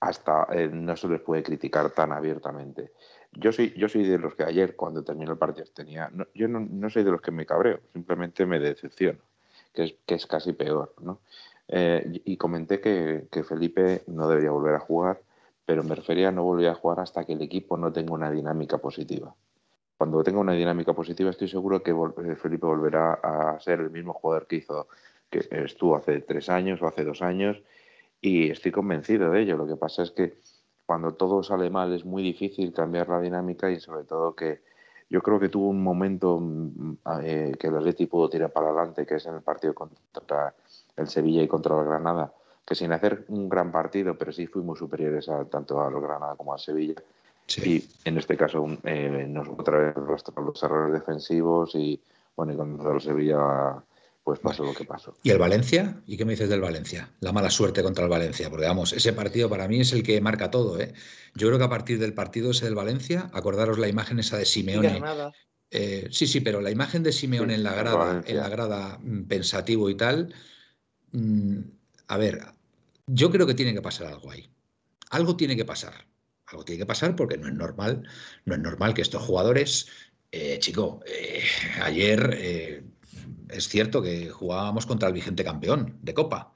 hasta 0.00 0.46
eh, 0.52 0.68
no 0.68 0.96
se 0.96 1.08
les 1.08 1.20
puede 1.20 1.42
criticar 1.42 1.90
tan 1.90 2.12
abiertamente. 2.12 2.92
Yo 3.32 3.52
soy, 3.52 3.72
yo 3.76 3.88
soy 3.88 4.06
de 4.06 4.18
los 4.18 4.34
que 4.34 4.44
ayer, 4.44 4.76
cuando 4.76 5.02
terminó 5.02 5.32
el 5.32 5.38
partido, 5.38 5.66
tenía. 5.74 6.10
yo 6.34 6.48
no, 6.48 6.60
no 6.60 6.90
soy 6.90 7.04
de 7.04 7.10
los 7.10 7.20
que 7.20 7.30
me 7.30 7.46
cabreo, 7.46 7.80
simplemente 7.92 8.46
me 8.46 8.60
decepciono 8.60 9.20
que 9.74 9.84
es, 9.84 9.94
que 10.06 10.14
es 10.14 10.26
casi 10.26 10.52
peor. 10.52 10.94
¿no? 11.00 11.20
Eh, 11.68 12.22
y 12.24 12.36
comenté 12.36 12.80
que, 12.80 13.26
que, 13.30 13.44
Felipe 13.44 14.04
no 14.06 14.28
debería 14.28 14.50
volver 14.50 14.76
a 14.76 14.80
jugar, 14.80 15.20
pero 15.66 15.82
me 15.82 15.94
refería 15.94 16.28
a 16.28 16.32
no 16.32 16.44
volver 16.44 16.68
a 16.68 16.74
jugar 16.74 17.00
hasta 17.00 17.24
que 17.24 17.32
el 17.32 17.42
equipo 17.42 17.76
no 17.76 17.92
tenga 17.92 18.14
una 18.14 18.30
dinámica 18.30 18.78
positiva. 18.78 19.34
Cuando 20.04 20.22
tenga 20.22 20.38
una 20.38 20.52
dinámica 20.52 20.92
positiva, 20.92 21.30
estoy 21.30 21.48
seguro 21.48 21.82
que 21.82 21.92
eh, 21.92 22.36
Felipe 22.36 22.66
volverá 22.66 23.14
a 23.14 23.58
ser 23.58 23.80
el 23.80 23.90
mismo 23.90 24.12
jugador 24.12 24.46
que 24.46 24.56
hizo, 24.56 24.86
que 25.30 25.48
estuvo 25.50 25.96
hace 25.96 26.20
tres 26.20 26.50
años 26.50 26.82
o 26.82 26.86
hace 26.86 27.04
dos 27.04 27.22
años, 27.22 27.62
y 28.20 28.50
estoy 28.50 28.70
convencido 28.70 29.30
de 29.30 29.40
ello. 29.40 29.56
Lo 29.56 29.66
que 29.66 29.76
pasa 29.76 30.02
es 30.02 30.10
que 30.10 30.34
cuando 30.84 31.14
todo 31.14 31.42
sale 31.42 31.70
mal 31.70 31.94
es 31.94 32.04
muy 32.04 32.22
difícil 32.22 32.74
cambiar 32.74 33.08
la 33.08 33.18
dinámica 33.18 33.70
y 33.70 33.80
sobre 33.80 34.04
todo 34.04 34.36
que, 34.36 34.60
yo 35.08 35.22
creo 35.22 35.40
que 35.40 35.48
tuvo 35.48 35.68
un 35.68 35.82
momento 35.82 36.38
mm, 36.38 36.96
eh, 37.22 37.52
que 37.58 37.68
el 37.68 37.76
Atleti 37.78 38.04
pudo 38.04 38.28
tirar 38.28 38.52
para 38.52 38.66
adelante, 38.66 39.06
que 39.06 39.14
es 39.14 39.24
en 39.24 39.36
el 39.36 39.42
partido 39.42 39.72
contra 39.72 40.54
el 40.98 41.08
Sevilla 41.08 41.42
y 41.42 41.48
contra 41.48 41.78
el 41.80 41.86
Granada, 41.86 42.30
que 42.62 42.74
sin 42.74 42.92
hacer 42.92 43.24
un 43.28 43.48
gran 43.48 43.72
partido, 43.72 44.18
pero 44.18 44.32
sí 44.32 44.46
fuimos 44.48 44.78
superiores 44.78 45.30
a, 45.30 45.46
tanto 45.46 45.80
a 45.80 45.90
los 45.90 46.02
Granada 46.02 46.36
como 46.36 46.52
a 46.52 46.58
Sevilla. 46.58 46.96
Y 47.64 47.84
en 48.04 48.18
este 48.18 48.36
caso 48.36 48.66
eh, 48.84 49.26
nos 49.28 49.48
otra 49.48 49.78
vez 49.78 49.94
los 49.96 50.62
errores 50.62 50.94
defensivos 50.94 51.74
y 51.74 52.00
bueno, 52.36 52.52
y 52.52 52.56
contra 52.56 52.94
el 52.94 53.00
Sevilla 53.00 53.82
pues 54.24 54.40
pasó 54.40 54.64
lo 54.64 54.74
que 54.74 54.84
pasó. 54.84 55.14
¿Y 55.22 55.30
el 55.30 55.38
Valencia? 55.38 56.00
¿Y 56.06 56.16
qué 56.16 56.24
me 56.24 56.32
dices 56.32 56.48
del 56.48 56.62
Valencia? 56.62 57.10
La 57.20 57.32
mala 57.32 57.50
suerte 57.50 57.82
contra 57.82 58.04
el 58.04 58.10
Valencia, 58.10 58.48
porque 58.48 58.64
vamos, 58.64 58.94
ese 58.94 59.12
partido 59.12 59.50
para 59.50 59.68
mí 59.68 59.80
es 59.80 59.92
el 59.92 60.02
que 60.02 60.18
marca 60.22 60.50
todo. 60.50 60.80
¿eh? 60.80 60.94
Yo 61.34 61.48
creo 61.48 61.58
que 61.58 61.64
a 61.64 61.68
partir 61.68 61.98
del 61.98 62.14
partido 62.14 62.52
ese 62.52 62.64
del 62.64 62.74
Valencia, 62.74 63.30
acordaros 63.34 63.78
la 63.78 63.86
imagen 63.86 64.18
esa 64.18 64.38
de 64.38 64.46
Simeone. 64.46 65.02
Eh, 65.70 66.08
sí, 66.10 66.26
sí, 66.26 66.40
pero 66.40 66.62
la 66.62 66.70
imagen 66.70 67.02
de 67.02 67.12
Simeone 67.12 67.54
en 67.54 67.64
la 67.64 67.74
grada, 67.74 68.22
en 68.24 68.36
la 68.38 68.48
grada 68.48 68.98
mm, 69.02 69.24
pensativo 69.24 69.90
y 69.90 69.96
tal. 69.96 70.34
Mm, 71.12 71.58
a 72.08 72.16
ver, 72.16 72.40
yo 73.06 73.30
creo 73.30 73.46
que 73.46 73.54
tiene 73.54 73.74
que 73.74 73.82
pasar 73.82 74.06
algo 74.06 74.30
ahí. 74.30 74.48
Algo 75.10 75.36
tiene 75.36 75.54
que 75.54 75.66
pasar. 75.66 76.06
Algo 76.54 76.64
tiene 76.64 76.78
que 76.78 76.86
pasar 76.86 77.16
porque 77.16 77.36
no 77.36 77.48
es 77.48 77.54
normal, 77.54 78.04
no 78.44 78.54
es 78.54 78.60
normal 78.60 78.94
que 78.94 79.02
estos 79.02 79.22
jugadores, 79.22 79.88
eh, 80.30 80.58
chico, 80.60 81.00
eh, 81.04 81.42
ayer 81.82 82.84
es 83.48 83.68
cierto 83.68 84.00
que 84.00 84.30
jugábamos 84.30 84.86
contra 84.86 85.08
el 85.08 85.14
vigente 85.14 85.44
campeón 85.44 85.98
de 86.02 86.14
Copa. 86.14 86.54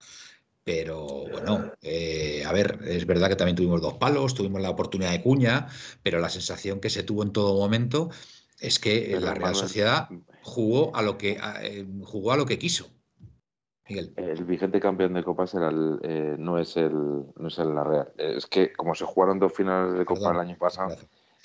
Pero 0.65 1.25
bueno, 1.31 1.73
eh, 1.81 2.45
a 2.47 2.53
ver, 2.53 2.79
es 2.85 3.07
verdad 3.07 3.31
que 3.31 3.37
también 3.37 3.57
tuvimos 3.57 3.81
dos 3.81 3.95
palos, 3.95 4.35
tuvimos 4.35 4.61
la 4.61 4.69
oportunidad 4.69 5.13
de 5.13 5.23
cuña, 5.23 5.69
pero 6.03 6.21
la 6.21 6.29
sensación 6.29 6.79
que 6.79 6.91
se 6.91 7.03
tuvo 7.03 7.23
en 7.23 7.33
todo 7.33 7.59
momento 7.59 8.11
es 8.61 8.79
que 8.79 9.19
la 9.19 9.33
Real 9.33 9.55
Sociedad 9.55 10.09
jugó 10.43 10.95
a 10.95 11.01
lo 11.01 11.17
que 11.17 11.39
eh, 11.63 11.87
jugó 12.03 12.33
a 12.33 12.37
lo 12.37 12.45
que 12.45 12.59
quiso. 12.59 12.91
El 13.89 14.45
vigente 14.45 14.81
campeón 14.81 15.15
de 15.15 15.25
Copa 15.25 15.45
eh, 16.03 16.37
no 16.39 16.59
es 16.59 16.77
el 16.77 16.93
no 16.93 17.49
es 17.49 17.59
el 17.59 17.75
la 17.75 17.85
Real. 17.85 18.13
Es 18.19 18.47
que 18.47 18.73
como 18.73 18.95
se 18.95 19.05
jugaron 19.05 19.39
dos 19.39 19.53
finales 19.53 19.99
de 19.99 20.05
Copa 20.05 20.31
el 20.33 20.41
año 20.41 20.59
pasado, 20.59 20.95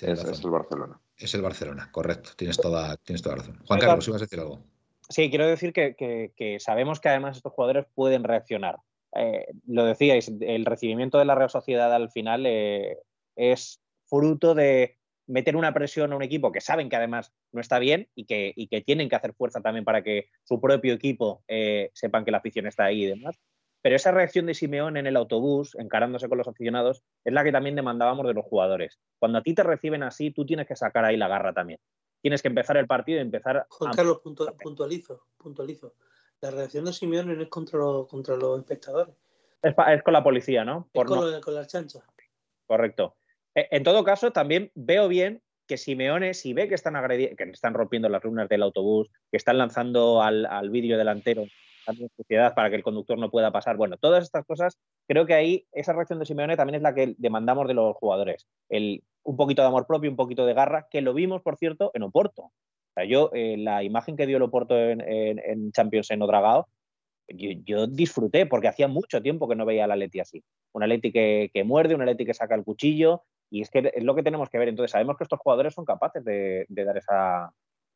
es, 0.00 0.44
el 0.44 0.50
Barcelona. 0.50 1.00
Es 1.16 1.34
el 1.34 1.42
Barcelona, 1.42 1.88
correcto. 1.90 2.30
Tienes 2.36 2.58
toda, 2.58 2.96
tienes 2.98 3.22
toda 3.22 3.36
razón. 3.36 3.58
Juan 3.66 3.80
Carlos, 3.80 4.06
ibas 4.08 4.20
a 4.20 4.24
decir 4.24 4.40
algo. 4.40 4.60
Sí, 5.08 5.30
quiero 5.30 5.46
decir 5.46 5.72
que, 5.72 6.56
sabemos 6.60 7.00
que 7.00 7.08
además 7.08 7.36
estos 7.36 7.52
jugadores 7.52 7.86
pueden 7.94 8.24
reaccionar. 8.24 8.76
Eh, 9.16 9.46
lo 9.66 9.84
decíais, 9.84 10.30
el 10.40 10.64
recibimiento 10.64 11.18
de 11.18 11.24
la 11.24 11.34
Real 11.34 11.50
Sociedad 11.50 11.92
al 11.94 12.10
final 12.10 12.46
eh, 12.46 12.98
es 13.36 13.80
fruto 14.06 14.54
de 14.54 14.98
meter 15.26 15.56
una 15.56 15.72
presión 15.72 16.12
a 16.12 16.16
un 16.16 16.22
equipo 16.22 16.52
que 16.52 16.60
saben 16.60 16.88
que 16.88 16.96
además 16.96 17.32
no 17.52 17.60
está 17.60 17.78
bien 17.78 18.08
y 18.14 18.26
que, 18.26 18.54
que 18.70 18.80
tienen 18.82 19.08
que 19.08 19.16
hacer 19.16 19.34
fuerza 19.34 19.60
también 19.60 19.84
para 19.84 20.02
que 20.02 20.28
su 20.44 20.60
propio 20.60 20.94
equipo 20.94 21.42
eh, 21.48 21.90
sepan 21.94 22.24
que 22.24 22.30
la 22.30 22.38
afición 22.38 22.66
está 22.66 22.84
ahí 22.84 23.04
y 23.04 23.06
demás. 23.06 23.38
Pero 23.82 23.96
esa 23.96 24.12
reacción 24.12 24.46
de 24.46 24.54
Simeón 24.54 24.96
en 24.96 25.06
el 25.06 25.16
autobús, 25.16 25.74
encarándose 25.74 26.28
con 26.28 26.38
los 26.38 26.48
aficionados, 26.48 27.02
es 27.24 27.32
la 27.32 27.44
que 27.44 27.52
también 27.52 27.76
demandábamos 27.76 28.26
de 28.26 28.32
los 28.34 28.44
jugadores. 28.46 28.98
Cuando 29.18 29.38
a 29.38 29.42
ti 29.42 29.54
te 29.54 29.62
reciben 29.62 30.02
así, 30.02 30.30
tú 30.30 30.46
tienes 30.46 30.66
que 30.66 30.76
sacar 30.76 31.04
ahí 31.04 31.16
la 31.16 31.28
garra 31.28 31.52
también 31.52 31.78
tienes 32.24 32.40
que 32.40 32.48
empezar 32.48 32.78
el 32.78 32.86
partido 32.86 33.18
y 33.18 33.20
empezar. 33.20 33.66
Juan 33.68 33.92
Carlos, 33.92 34.22
puntualizo, 34.62 35.26
puntualizo. 35.36 35.92
La 36.40 36.50
reacción 36.50 36.86
de 36.86 36.94
Simeone 36.94 37.36
no 37.36 37.42
es 37.42 37.50
contra, 37.50 37.78
contra 38.08 38.34
los 38.34 38.60
espectadores. 38.60 39.14
Es, 39.60 40.02
con 40.02 40.14
la 40.14 40.24
policía, 40.24 40.64
¿no? 40.64 40.88
Por 40.94 41.06
con, 41.06 41.38
con 41.42 41.54
las 41.54 41.68
chanchas. 41.68 42.02
Correcto. 42.66 43.16
E, 43.54 43.68
en 43.70 43.82
todo 43.82 44.04
caso, 44.04 44.32
también 44.32 44.70
veo 44.74 45.08
bien 45.08 45.42
que 45.66 45.78
Simeone, 45.78 46.34
si 46.34 46.52
ve 46.52 46.68
que 46.68 46.74
están 46.74 46.94
que 47.08 47.44
están 47.52 47.74
rompiendo 47.74 48.08
las 48.08 48.22
lunas 48.22 48.48
del 48.48 48.62
autobús, 48.62 49.08
que 49.30 49.36
están 49.36 49.58
lanzando 49.58 50.22
al, 50.22 50.44
al 50.46 50.70
vídeo 50.70 50.98
delantero 50.98 51.46
para 52.54 52.70
que 52.70 52.76
el 52.76 52.82
conductor 52.82 53.18
no 53.18 53.30
pueda 53.30 53.52
pasar. 53.52 53.76
Bueno, 53.76 53.96
todas 53.96 54.24
estas 54.24 54.44
cosas, 54.44 54.78
creo 55.06 55.26
que 55.26 55.34
ahí 55.34 55.66
esa 55.72 55.92
reacción 55.92 56.18
de 56.18 56.26
Simeone 56.26 56.56
también 56.56 56.76
es 56.76 56.82
la 56.82 56.94
que 56.94 57.14
demandamos 57.18 57.68
de 57.68 57.74
los 57.74 57.96
jugadores. 57.96 58.46
El, 58.68 59.02
un 59.22 59.36
poquito 59.36 59.62
de 59.62 59.68
amor 59.68 59.86
propio, 59.86 60.10
un 60.10 60.16
poquito 60.16 60.46
de 60.46 60.54
garra, 60.54 60.86
que 60.90 61.02
lo 61.02 61.14
vimos, 61.14 61.42
por 61.42 61.56
cierto, 61.56 61.90
en 61.94 62.02
Oporto. 62.02 62.42
O 62.42 62.52
sea, 62.94 63.04
yo, 63.04 63.30
eh, 63.34 63.56
la 63.58 63.82
imagen 63.82 64.16
que 64.16 64.26
dio 64.26 64.36
el 64.36 64.42
Oporto 64.42 64.76
en, 64.78 65.72
Champions 65.72 66.10
en 66.10 66.22
Odragao, 66.22 66.68
yo, 67.28 67.86
disfruté 67.86 68.46
porque 68.46 68.68
hacía 68.68 68.86
mucho 68.86 69.22
tiempo 69.22 69.48
que 69.48 69.56
no 69.56 69.64
veía 69.64 69.84
a 69.84 69.88
la 69.88 69.96
Leti 69.96 70.20
así. 70.20 70.42
Una 70.72 70.86
Leti 70.86 71.10
que, 71.10 71.50
que 71.52 71.64
muerde, 71.64 71.94
una 71.94 72.04
Leti 72.04 72.26
que 72.26 72.34
saca 72.34 72.54
el 72.54 72.64
cuchillo, 72.64 73.22
y 73.54 73.60
es 73.60 73.70
que 73.70 73.92
es 73.94 74.02
lo 74.02 74.16
que 74.16 74.24
tenemos 74.24 74.50
que 74.50 74.58
ver. 74.58 74.68
Entonces, 74.68 74.90
sabemos 74.90 75.16
que 75.16 75.22
estos 75.22 75.38
jugadores 75.38 75.74
son 75.74 75.84
capaces 75.84 76.24
de, 76.24 76.66
dar 76.68 76.96
esa, 76.96 77.52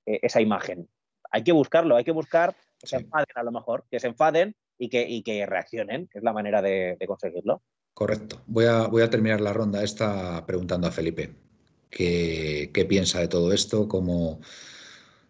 e, 0.07 0.21
esa, 0.23 0.41
imagen. 0.41 0.89
Hay 1.33 1.43
que 1.43 1.51
buscarlo, 1.51 1.97
hay 1.97 2.05
que 2.05 2.13
buscar 2.13 2.55
que 2.79 2.87
se 2.87 2.99
enfaden 2.99 3.27
a 3.35 3.43
lo 3.43 3.51
mejor, 3.51 3.85
que 3.91 3.99
se 3.99 4.07
enfaden 4.07 4.55
y 4.79 4.89
que, 4.89 5.21
que 5.25 5.47
reaccionen, 5.47 6.07
que 6.07 6.19
es 6.19 6.25
la 6.25 6.33
manera 6.33 6.63
de, 6.63 6.97
conseguirlo. 7.09 7.61
Correcto. 7.93 8.41
Voy 8.47 8.67
a, 8.67 8.87
voy 8.87 9.03
a, 9.03 9.11
terminar 9.11 9.41
la 9.41 9.53
ronda 9.53 9.83
esta 9.83 10.47
preguntando 10.47 10.87
a 10.87 10.93
Felipe 10.93 11.35
qué, 11.91 12.71
qué 12.73 12.85
piensa 12.85 13.19
de 13.19 13.27
todo 13.27 13.53
esto, 13.53 13.89
cómo, 13.89 14.39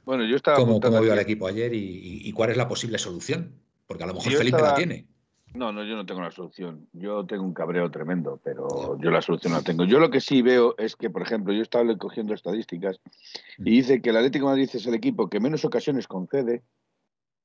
bueno, 0.05 0.27
yo 0.27 0.37
estaba 0.37 0.59
cómo, 0.59 0.79
cómo 0.79 1.01
vio 1.01 1.15
al 1.15 1.21
equipo 1.21 1.47
ayer 1.47 1.73
y, 1.73 2.31
cuál 2.33 2.51
es 2.51 2.59
la 2.59 2.69
posible 2.69 2.99
solución. 2.99 3.63
Porque 3.87 4.05
a 4.05 4.07
lo 4.07 4.13
mejor 4.13 4.31
Felipe 4.35 4.61
la 4.61 4.75
tiene. 4.75 5.07
No, 5.55 5.73
no, 5.73 5.83
yo 5.83 5.97
no 5.97 6.07
tengo 6.07 6.21
la 6.21 6.31
solución. 6.31 6.89
Yo 6.93 7.25
tengo 7.27 7.43
un 7.43 7.55
cabreo 7.55 7.91
tremendo, 7.91 8.39
pero 8.45 8.99
yo 9.01 9.11
la 9.11 9.23
solución 9.23 9.55
la 9.55 9.63
tengo. 9.63 9.85
Yo 9.85 9.99
lo 9.99 10.11
que 10.11 10.21
sí 10.21 10.43
veo 10.43 10.75
es 10.79 10.95
que, 10.95 11.11
por 11.11 11.23
ejemplo, 11.23 11.53
yo 11.53 11.63
estaba 11.63 11.97
cogiendo 11.97 12.35
estadísticas 12.35 13.01
y 13.59 13.71
dice 13.71 14.01
que 14.03 14.11
el 14.11 14.19
Atlético 14.19 14.47
de 14.47 14.53
Madrid 14.53 14.71
es 14.73 14.87
el 14.87 14.95
equipo 14.95 15.29
que 15.29 15.41
menos 15.41 15.65
ocasiones 15.65 16.07
concede. 16.07 16.63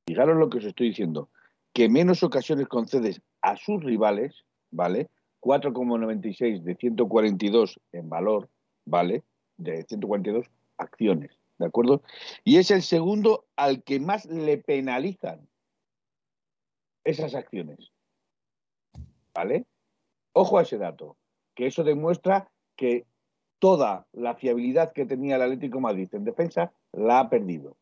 Fijaros 0.06 0.38
lo 0.38 0.50
que 0.50 0.58
os 0.58 0.66
estoy 0.66 0.90
diciendo, 0.90 1.30
que 1.72 1.88
menos 1.88 2.24
ocasiones 2.24 2.68
concede 2.68 3.22
a 3.42 3.56
sus 3.56 3.82
rivales, 3.84 4.44
¿vale? 4.70 5.10
4,96 5.40 6.62
de 6.62 6.76
142 6.76 7.80
en 7.94 8.10
valor, 8.10 8.50
¿vale? 8.86 9.24
De 9.58 9.84
142 9.84 10.46
acciones, 10.78 11.32
¿de 11.58 11.66
acuerdo? 11.66 12.02
Y 12.44 12.58
es 12.58 12.70
el 12.70 12.82
segundo 12.82 13.46
al 13.56 13.84
que 13.84 14.00
más 14.00 14.26
le 14.26 14.58
penalizan 14.58 15.48
esas 17.04 17.34
acciones. 17.36 17.93
¿Vale? 19.34 19.66
Ojo 20.34 20.58
a 20.58 20.64
ese 20.64 20.78
dato, 20.78 21.18
que 21.56 21.68
eso 21.68 21.84
demuestra 21.84 22.52
que 22.76 23.06
toda 23.60 24.08
la 24.12 24.36
fiabilidad 24.36 24.94
que 24.94 25.06
tenía 25.06 25.38
el 25.38 25.44
Atlético 25.44 25.80
Madrid 25.80 26.10
en 26.14 26.26
defensa 26.26 26.74
la 26.92 27.20
ha 27.20 27.30
perdido. 27.30 27.78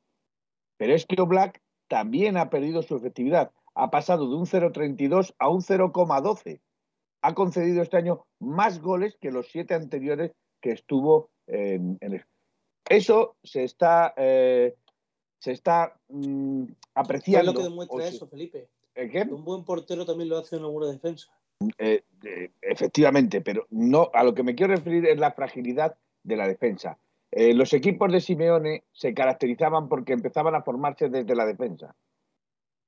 Pero 0.78 0.94
es 0.94 1.06
que 1.06 1.22
Oblak 1.22 1.62
también 1.88 2.38
ha 2.38 2.50
perdido 2.50 2.84
su 2.84 2.96
efectividad. 2.96 3.52
Ha 3.76 3.90
pasado 3.90 4.30
de 4.30 4.36
un 4.36 4.46
0,32 4.46 5.34
a 5.40 5.50
un 5.50 5.62
0,12. 5.62 6.60
Ha 7.22 7.34
concedido 7.34 7.82
este 7.82 7.98
año 7.98 8.26
más 8.40 8.82
goles 8.82 9.18
que 9.20 9.32
los 9.32 9.48
siete 9.48 9.74
anteriores 9.74 10.32
que 10.62 10.72
estuvo 10.72 11.30
en, 11.48 11.98
el... 12.02 12.24
Eso 12.90 13.36
se 13.44 13.64
está, 13.64 14.14
eh, 14.18 14.76
se 15.40 15.52
está 15.52 16.00
mm, 16.10 16.66
apreciando. 16.96 17.54
¿Qué 17.54 17.60
es 17.60 17.64
lo 17.66 17.70
que 17.70 17.70
demuestra 17.70 18.08
eso, 18.08 18.28
Felipe? 18.28 18.70
Un 19.30 19.44
buen 19.44 19.64
portero 19.64 20.06
también 20.06 20.30
lo 20.30 20.38
hace 20.38 20.58
en 20.58 20.64
alguna 20.64 20.88
defensa. 20.88 21.32
Eh, 21.78 22.04
eh, 22.24 22.52
efectivamente, 22.62 23.42
pero 23.42 23.68
no 23.70 24.10
a 24.14 24.24
lo 24.24 24.34
que 24.34 24.44
me 24.44 24.56
quiero 24.56 24.76
referir 24.76 25.06
es 25.08 25.20
la 25.20 25.32
fragilidad 25.32 25.96
de 26.24 26.36
la 26.36 26.48
defensa. 26.48 26.98
Eh, 27.32 27.54
los 27.54 27.74
equipos 27.74 28.12
de 28.12 28.22
Simeone 28.22 28.84
se 28.92 29.14
caracterizaban 29.14 29.88
porque 29.88 30.14
empezaban 30.14 30.56
a 30.56 30.64
formarse 30.64 31.10
desde 31.10 31.36
la 31.36 31.46
defensa. 31.46 31.96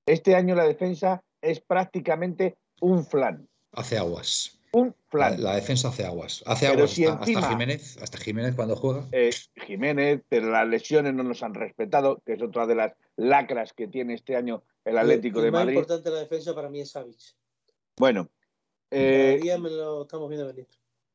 Este 0.06 0.36
año 0.36 0.56
la 0.56 0.66
defensa 0.66 1.24
es 1.42 1.62
prácticamente 1.62 2.58
un 2.82 3.06
flan. 3.06 3.48
Hace 3.72 3.98
aguas. 3.98 4.60
Un 4.74 4.94
flan. 5.08 5.42
La, 5.42 5.56
defensa 5.56 5.90
hace 5.90 6.06
aguas. 6.06 6.44
Hace 6.46 6.68
aguas 6.68 7.00
hasta, 7.00 7.50
Jiménez, 7.50 7.98
hasta 8.02 8.18
Jiménez 8.18 8.56
cuando 8.56 8.76
juega. 8.76 9.06
Jiménez, 9.66 10.22
pero 10.28 10.50
las 10.50 10.68
lesiones 10.68 11.14
no 11.14 11.24
nos 11.24 11.42
han 11.44 11.54
respetado, 11.54 12.22
que 12.26 12.34
es 12.34 12.42
otra 12.42 12.68
de 12.68 12.76
las 12.76 12.94
lacras 13.16 13.72
que 13.74 13.88
tiene 13.88 14.16
este 14.16 14.36
año 14.36 14.64
el 14.84 14.98
Atlético 14.98 15.42
de 15.42 15.52
Madrid. 15.52 15.76
Lo 15.76 15.80
más 15.82 15.90
importante 15.90 16.10
de 16.10 16.16
la 16.16 16.22
defensa 16.22 16.54
para 16.54 16.70
mí 16.70 16.82
es 16.82 16.92
Savic. 16.92 17.20
Bueno. 17.98 18.30
Eh, 18.94 19.58
me 19.60 19.70
lo 19.70 20.04
estamos 20.04 20.30
viendo 20.30 20.48
venir. 20.48 20.68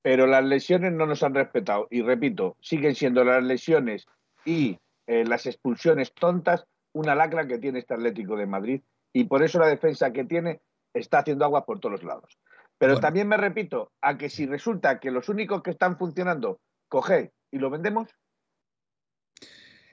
Pero 0.02 0.26
las 0.26 0.44
lesiones 0.44 0.92
no 0.92 1.06
nos 1.06 1.22
han 1.22 1.34
respetado. 1.34 1.86
Y 1.90 2.02
repito, 2.02 2.56
siguen 2.60 2.94
siendo 2.94 3.24
las 3.24 3.42
lesiones 3.42 4.06
y 4.44 4.78
eh, 5.06 5.24
las 5.24 5.46
expulsiones 5.46 6.12
tontas 6.12 6.66
una 6.92 7.14
lacra 7.14 7.46
que 7.46 7.58
tiene 7.58 7.78
este 7.78 7.94
Atlético 7.94 8.36
de 8.36 8.46
Madrid. 8.46 8.82
Y 9.12 9.24
por 9.24 9.42
eso 9.42 9.58
la 9.58 9.68
defensa 9.68 10.12
que 10.12 10.24
tiene 10.24 10.60
está 10.94 11.20
haciendo 11.20 11.44
agua 11.44 11.64
por 11.64 11.80
todos 11.80 11.92
los 11.92 12.04
lados. 12.04 12.38
Pero 12.78 13.00
también 13.00 13.26
me 13.26 13.36
repito 13.36 13.90
a 14.00 14.16
que 14.16 14.30
si 14.30 14.46
resulta 14.46 15.00
que 15.00 15.10
los 15.10 15.28
únicos 15.28 15.62
que 15.62 15.70
están 15.70 15.98
funcionando, 15.98 16.60
coge 16.88 17.32
y 17.50 17.58
lo 17.58 17.70
vendemos, 17.70 18.08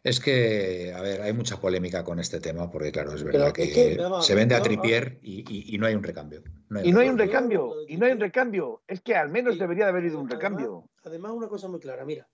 es 0.05 0.19
que, 0.19 0.93
a 0.95 1.01
ver, 1.01 1.23
hay 1.23 1.33
mucha 1.33 1.59
polémica 1.59 2.03
con 2.03 2.19
este 2.19 2.39
tema, 2.39 2.69
porque 2.69 2.91
claro, 2.91 3.15
es 3.15 3.23
verdad 3.23 3.51
que, 3.51 3.97
se 4.21 4.35
vende 4.35 4.53
a 4.53 4.61
Tripier 4.61 5.17
y, 5.23 5.75
no 5.79 5.87
hay 5.87 5.95
un 5.95 6.03
recambio. 6.03 6.43
y 6.83 6.91
no 6.91 6.99
hay 6.99 7.09
un 7.09 7.17
recambio, 7.17 7.73
y 7.87 7.97
no 7.97 8.05
hay 8.05 8.11
un 8.11 8.19
recambio. 8.19 8.83
Es 8.85 9.01
que 9.01 9.15
al 9.15 9.29
menos 9.29 9.57
debería 9.57 9.85
de 9.85 9.89
haber 9.89 10.05
ido 10.05 10.19
un 10.19 10.29
recambio. 10.29 10.91
Además, 11.03 11.31
una 11.31 11.47
cosa 11.47 11.67
muy 11.69 11.79
clara, 11.79 12.05
mira. 12.05 12.29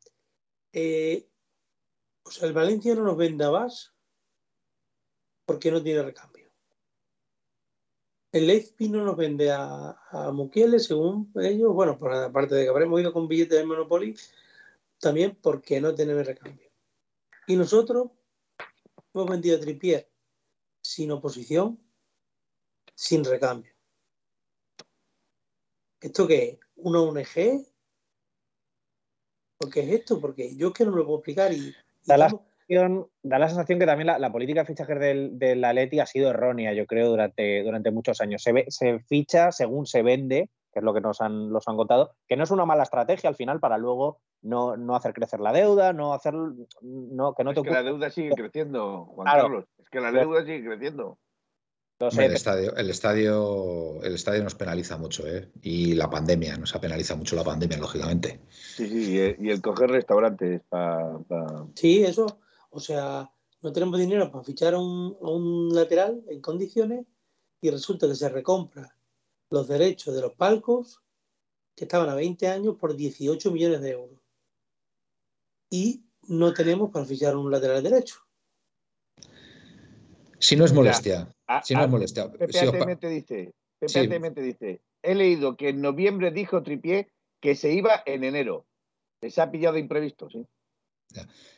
Eh, 0.73 1.29
o 2.23 2.31
sea, 2.31 2.45
el 2.49 2.53
Valencia 2.53 2.93
no 2.93 3.05
nos 3.05 3.15
vende 3.15 3.45
a 3.45 3.49
Vas 3.49 3.93
porque 5.45 5.71
no 5.71 5.81
tiene 5.81 6.03
recambio. 6.03 6.51
El 8.33 8.47
Leipzig 8.47 8.91
no 8.91 9.05
nos 9.05 9.15
vende 9.15 9.49
a, 9.49 9.97
a 10.09 10.31
Mukiele, 10.33 10.77
según 10.77 11.31
ellos, 11.35 11.73
bueno, 11.73 11.97
por 11.97 12.11
aparte 12.13 12.53
de 12.53 12.63
que 12.63 12.69
habremos 12.69 12.99
ido 12.99 13.13
con 13.13 13.29
billetes 13.29 13.59
de 13.59 13.65
Monopoly, 13.65 14.13
también 14.99 15.37
porque 15.41 15.79
no 15.79 15.95
tenemos 15.95 16.25
recambio. 16.25 16.70
Y 17.51 17.57
nosotros 17.57 18.11
hemos 19.13 19.29
vendido 19.29 19.57
a 19.57 19.59
Tripier 19.59 20.09
sin 20.81 21.11
oposición, 21.11 21.77
sin 22.95 23.25
recambio. 23.25 23.73
¿Esto 25.99 26.25
qué 26.25 26.43
es? 26.43 26.59
¿Una 26.77 27.01
ONG? 27.01 27.65
¿Por 29.57 29.69
qué 29.69 29.81
es 29.81 29.89
esto? 29.99 30.21
Porque 30.21 30.55
yo 30.55 30.69
es 30.69 30.73
que 30.73 30.85
no 30.85 30.91
me 30.91 30.97
lo 30.99 31.05
puedo 31.05 31.17
explicar 31.17 31.51
y... 31.51 31.75
da, 32.05 32.17
la 32.17 32.29
sensación, 33.49 33.79
que 33.79 33.85
también 33.85 34.07
la, 34.07 34.31
política 34.31 34.61
de 34.61 34.67
fichajes 34.67 34.97
del, 34.97 35.37
del 35.37 35.61
Atleti 35.65 35.99
ha 35.99 36.05
sido 36.05 36.29
errónea, 36.29 36.71
yo 36.73 36.85
creo, 36.85 37.09
durante, 37.09 37.63
durante 37.63 37.91
muchos 37.91 38.21
años. 38.21 38.43
Se, 38.43 38.63
se 38.69 38.99
ficha 39.01 39.51
según 39.51 39.85
se 39.85 40.03
vende, 40.03 40.49
que 40.71 40.79
es 40.79 40.85
lo 40.85 40.93
que 40.93 41.01
nos 41.01 41.21
han, 41.21 41.49
los 41.51 41.67
han 41.67 41.75
contado, 41.75 42.15
que 42.27 42.37
no 42.37 42.43
es 42.43 42.51
una 42.51 42.65
mala 42.65 42.83
estrategia 42.83 43.29
al 43.29 43.35
final 43.35 43.59
para 43.59 43.77
luego 43.77 44.21
no, 44.41 44.77
no 44.77 44.95
hacer 44.95 45.13
crecer 45.13 45.39
la 45.39 45.53
deuda, 45.53 45.93
no 45.93 46.13
hacer. 46.13 46.33
No, 46.33 47.33
que 47.33 47.43
no 47.43 47.51
es 47.51 47.61
que 47.61 47.69
la 47.69 47.83
deuda 47.83 48.09
sigue 48.09 48.31
creciendo, 48.31 49.05
Juan 49.05 49.25
Carlos. 49.25 49.65
Es 49.77 49.89
que 49.89 49.99
la 49.99 50.11
deuda 50.11 50.43
sigue 50.43 50.65
creciendo. 50.65 51.19
el, 51.99 52.33
estadio, 52.33 52.75
el, 52.75 52.89
estadio, 52.89 54.01
el 54.01 54.15
estadio 54.15 54.43
nos 54.43 54.55
penaliza 54.55 54.97
mucho, 54.97 55.27
¿eh? 55.27 55.51
Y 55.61 55.93
la 55.93 56.09
pandemia, 56.09 56.57
nos 56.57 56.73
ha 56.75 56.81
penalizado 56.81 57.19
mucho 57.19 57.35
la 57.35 57.43
pandemia, 57.43 57.77
lógicamente. 57.77 58.41
Sí, 58.49 58.87
sí, 58.87 59.35
y 59.37 59.49
el 59.49 59.61
coger 59.61 59.91
restaurantes 59.91 60.61
para. 60.69 61.17
Sí, 61.75 62.03
eso. 62.03 62.39
O 62.71 62.79
sea, 62.79 63.29
no 63.61 63.73
tenemos 63.73 63.99
dinero 63.99 64.31
para 64.31 64.43
fichar 64.43 64.73
a 64.73 64.79
un, 64.79 65.15
un 65.19 65.75
lateral 65.75 66.23
en 66.29 66.41
condiciones 66.41 67.05
y 67.59 67.69
resulta 67.69 68.07
que 68.07 68.15
se 68.15 68.29
recompra 68.29 68.95
los 69.51 69.67
derechos 69.67 70.15
de 70.15 70.21
los 70.21 70.33
palcos 70.33 71.03
que 71.75 71.83
estaban 71.83 72.09
a 72.09 72.15
20 72.15 72.47
años 72.47 72.75
por 72.77 72.95
18 72.95 73.51
millones 73.51 73.81
de 73.81 73.91
euros 73.91 74.19
y 75.69 76.03
no 76.27 76.53
tenemos 76.53 76.89
para 76.89 77.05
fichar 77.05 77.35
un 77.35 77.51
lateral 77.51 77.83
derecho. 77.83 78.15
Si 80.39 80.55
no 80.55 80.65
es 80.65 80.73
molestia. 80.73 81.29
si 81.63 81.75
no 81.75 81.83
es 81.83 81.89
molestia. 81.89 82.27
Dice, 82.27 83.51
dice, 84.41 84.81
he 85.03 85.15
leído 85.15 85.55
que 85.55 85.69
en 85.69 85.81
noviembre 85.81 86.31
dijo 86.31 86.63
Tripié 86.63 87.11
que 87.39 87.55
se 87.55 87.71
iba 87.73 88.03
en 88.05 88.23
enero. 88.23 88.65
Les 89.21 89.37
ha 89.37 89.51
pillado 89.51 89.77
imprevisto, 89.77 90.29
sí. 90.29 90.45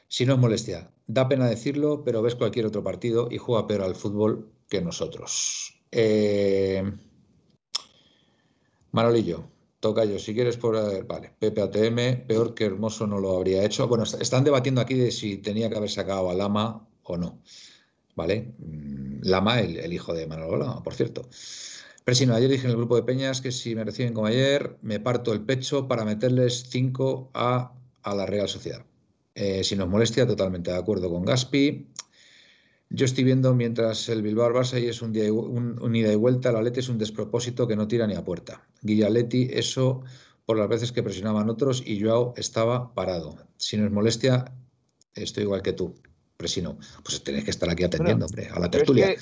Si 0.08 0.26
no 0.26 0.34
es 0.34 0.39
molestia, 0.39 0.91
da 1.06 1.28
pena 1.28 1.48
decirlo, 1.48 2.04
pero 2.04 2.22
ves 2.22 2.36
cualquier 2.36 2.66
otro 2.66 2.84
partido 2.84 3.28
y 3.30 3.38
juega 3.38 3.68
peor 3.68 3.84
al 3.84 3.96
fútbol 3.96 4.52
que 4.68 4.82
nosotros. 4.82 5.80
Eh... 5.91 6.84
Manolillo, 8.94 9.50
Toca 9.84 10.06
yo, 10.06 10.18
si 10.18 10.34
quieres 10.34 10.56
por... 10.56 11.06
Vale, 11.08 11.34
Pepe 11.38 11.62
ATM, 11.62 12.26
peor 12.26 12.56
que 12.56 12.64
Hermoso 12.64 13.06
no 13.06 13.20
lo 13.20 13.36
habría 13.36 13.66
hecho. 13.66 13.86
Bueno, 13.89 14.06
están 14.06 14.46
debatiendo 14.46 14.80
aquí 14.80 14.94
de 14.94 15.12
si 15.12 15.39
tenía 15.39 15.70
que 15.70 15.76
haber 15.76 15.89
sacado 15.89 16.30
a 16.30 16.34
Lama 16.34 16.88
o 17.04 17.18
no. 17.18 17.41
¿Vale? 18.16 18.54
Mm, 18.60 19.20
Lama, 19.24 19.60
el, 19.60 19.91
hijo 19.91 20.14
de 20.14 20.26
Manuel 20.26 20.60
Lama, 20.60 20.82
por 20.82 20.94
cierto. 20.94 21.28
Presino, 22.06 22.34
ayer 22.34 22.50
dije 22.50 22.64
en 22.64 22.72
el 22.72 22.78
grupo 22.78 22.96
de 22.96 23.04
Peñas 23.04 23.41
que 23.41 23.52
si 23.52 23.76
me 23.76 23.84
reciben 23.84 24.14
como 24.14 24.28
ayer, 24.28 24.78
me 24.84 25.02
parto 25.02 25.34
el 25.34 25.41
pecho 25.41 25.86
para 25.89 26.06
meterles 26.06 26.68
5 26.70 27.32
a, 27.34 27.74
a, 28.04 28.16
la 28.16 28.26
Real 28.26 28.48
Sociedad. 28.48 28.86
Eh, 29.36 29.66
si 29.66 29.76
nos 29.76 29.89
molestia, 29.89 30.26
totalmente 30.26 30.72
de 30.72 30.78
acuerdo 30.78 31.10
con 31.10 31.26
Gaspi. 31.26 31.89
Yo 32.96 33.06
estoy 33.06 33.24
viendo 33.24 33.56
mientras 33.56 34.08
el 34.08 34.22
Bilbao 34.22 34.54
Barça 34.54 34.80
y 34.80 34.86
es 34.88 35.02
un, 35.02 35.12
día, 35.12 35.34
un, 35.34 35.96
ida 35.96 36.14
y 36.14 36.16
vuelta, 36.16 36.52
el 36.52 36.58
Atleti 36.58 36.80
es 36.80 36.89
un 36.89 37.00
despropósito 37.00 37.68
que 37.68 37.76
no 37.76 37.88
tira 37.88 38.06
ni 38.06 38.14
a 38.14 38.24
puerta. 38.24 38.62
Guillaletti, 38.84 39.50
eso 39.52 40.04
por 40.46 40.60
las 40.60 40.70
veces 40.70 40.91
que 40.91 41.02
presionaban 41.02 41.50
otros 41.50 41.82
y 41.84 42.00
Joao 42.00 42.36
estaba 42.38 42.94
parado. 42.94 43.36
Si 43.58 43.78
nos 43.78 43.91
molestia, 43.91 44.46
estoy 45.16 45.41
igual 45.41 45.64
que 45.64 45.74
tú, 45.74 45.96
Presino. 46.38 46.78
Pues 47.04 47.24
tenéis 47.24 47.46
que 47.46 47.50
estar 47.50 47.68
aquí 47.68 47.84
atendiendo, 47.84 48.28
hombre, 48.28 48.50
a 48.54 48.60
la 48.60 48.70
tertulia. 48.70 49.16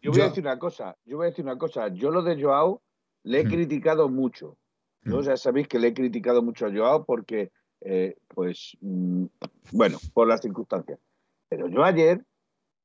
yo 0.00 0.12
voy 0.12 0.20
a 0.20 0.28
decir 0.28 0.44
una 0.44 0.60
cosa, 0.60 0.96
yo 1.04 1.16
voy 1.16 1.26
a 1.26 1.30
decir 1.30 1.44
una 1.44 1.58
cosa. 1.58 1.88
Yo 1.88 2.12
lo 2.12 2.22
de 2.22 2.40
Joao 2.40 2.80
le 3.24 3.40
he 3.40 3.44
mm. 3.44 3.48
criticado 3.48 4.08
mucho. 4.08 4.56
¿no? 5.02 5.18
Mm. 5.18 5.22
Ya 5.22 5.36
sabéis 5.36 5.66
que 5.66 5.80
le 5.80 5.88
he 5.88 5.94
criticado 5.94 6.44
mucho 6.44 6.66
a 6.66 6.72
Joao 6.72 7.04
porque, 7.04 7.50
eh, 7.80 8.14
pues, 8.28 8.76
mm, 8.82 9.24
bueno, 9.72 9.98
por 10.14 10.28
las 10.28 10.42
circunstancias. 10.42 11.00
Pero 11.48 11.68
yo 11.68 11.82
ayer 11.82 12.24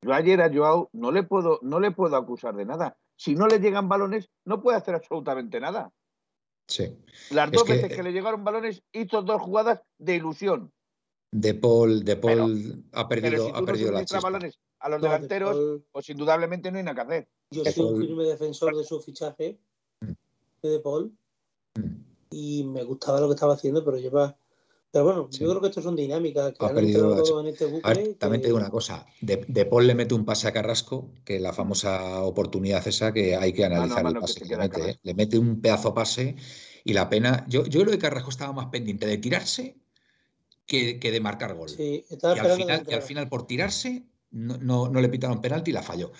yo 0.01 0.13
ayer 0.13 0.41
a 0.41 0.51
Joao 0.51 0.89
no 0.93 1.11
le 1.11 1.23
puedo, 1.23 1.59
no 1.61 1.79
le 1.79 1.91
puedo 1.91 2.15
acusar 2.15 2.55
de 2.55 2.65
nada. 2.65 2.97
Si 3.15 3.35
no 3.35 3.47
le 3.47 3.59
llegan 3.59 3.87
balones, 3.87 4.29
no 4.45 4.61
puede 4.61 4.77
hacer 4.77 4.95
absolutamente 4.95 5.59
nada. 5.59 5.91
Sí. 6.67 6.97
Las 7.31 7.51
dos 7.51 7.67
veces 7.67 7.95
que 7.95 8.01
le 8.01 8.11
llegaron 8.11 8.43
balones 8.43 8.81
hizo 8.93 9.21
dos 9.21 9.41
jugadas 9.41 9.81
de 9.99 10.15
ilusión. 10.15 10.71
De 11.31 11.53
Paul, 11.53 12.03
de 12.03 12.15
Paul 12.17 12.83
ha 12.93 13.07
perdido, 13.07 13.45
si 13.45 13.51
ha 13.53 13.61
perdido 13.61 13.91
la 13.91 14.05
balones 14.21 14.59
a 14.79 14.89
los 14.89 15.01
delanteros, 15.01 15.81
pues 15.91 16.09
indudablemente 16.09 16.71
no 16.71 16.77
hay 16.77 16.83
nada 16.83 16.95
que 16.95 17.01
hacer. 17.01 17.29
Yo 17.51 17.63
soy 17.65 17.85
un 17.85 18.01
firme 18.01 18.23
defensor 18.23 18.75
de 18.75 18.83
su 18.83 18.99
fichaje 18.99 19.59
mm. 20.01 20.67
de 20.67 20.79
Paul 20.79 21.15
mm. 21.75 21.95
y 22.31 22.63
me 22.63 22.83
gustaba 22.83 23.21
lo 23.21 23.27
que 23.27 23.35
estaba 23.35 23.53
haciendo, 23.53 23.85
pero 23.85 23.97
lleva 23.97 24.35
pero 24.91 25.05
bueno, 25.05 25.29
yo 25.31 25.49
creo 25.49 25.61
que 25.61 25.67
esto 25.67 25.81
son 25.81 25.95
dinámicas 25.95 26.53
que 26.57 26.65
ha 26.65 26.73
perdido 26.73 27.39
en 27.41 27.47
este 27.47 27.65
bucle. 27.65 28.15
también 28.15 28.41
te 28.41 28.47
digo 28.47 28.57
una 28.57 28.69
cosa, 28.69 29.05
de, 29.21 29.65
Paul 29.65 29.87
le 29.87 29.95
mete 29.95 30.13
un 30.13 30.25
pase 30.25 30.47
a 30.47 30.51
Carrasco, 30.51 31.13
que 31.23 31.39
la 31.39 31.53
famosa 31.53 32.21
oportunidad 32.23 32.85
esa 32.87 33.13
que 33.13 33.35
hay 33.35 33.53
que 33.53 33.65
analizar 33.65 34.05
el 34.05 34.15
pase 34.15 34.41
que, 34.41 34.49
le 34.49 34.57
mete. 34.57 34.89
¿eh? 34.89 34.99
Le 35.03 35.13
mete 35.13 35.37
un 35.37 35.61
pedazo 35.61 35.93
pase 35.93 36.35
y 36.83 36.93
la 36.93 37.09
pena. 37.09 37.45
Yo, 37.47 37.65
yo 37.65 37.81
creo 37.81 37.91
que 37.91 37.99
Carrasco 37.99 38.29
estaba 38.29 38.51
más 38.51 38.67
pendiente 38.67 39.07
de 39.07 39.17
tirarse 39.17 39.77
que, 40.65 40.99
de 40.99 41.19
marcar 41.21 41.55
gol. 41.55 41.69
Sí, 41.69 42.05
y, 42.09 42.25
al 42.25 42.57
final, 42.57 42.85
y 42.87 42.93
al 42.93 43.01
final, 43.01 43.29
por 43.29 43.45
tirarse, 43.45 44.03
no, 44.31 44.89
no, 44.89 45.01
le 45.01 45.09
pitaron 45.09 45.41
penalti 45.41 45.71
y 45.71 45.73
la 45.73 45.83
falló. 45.83 46.11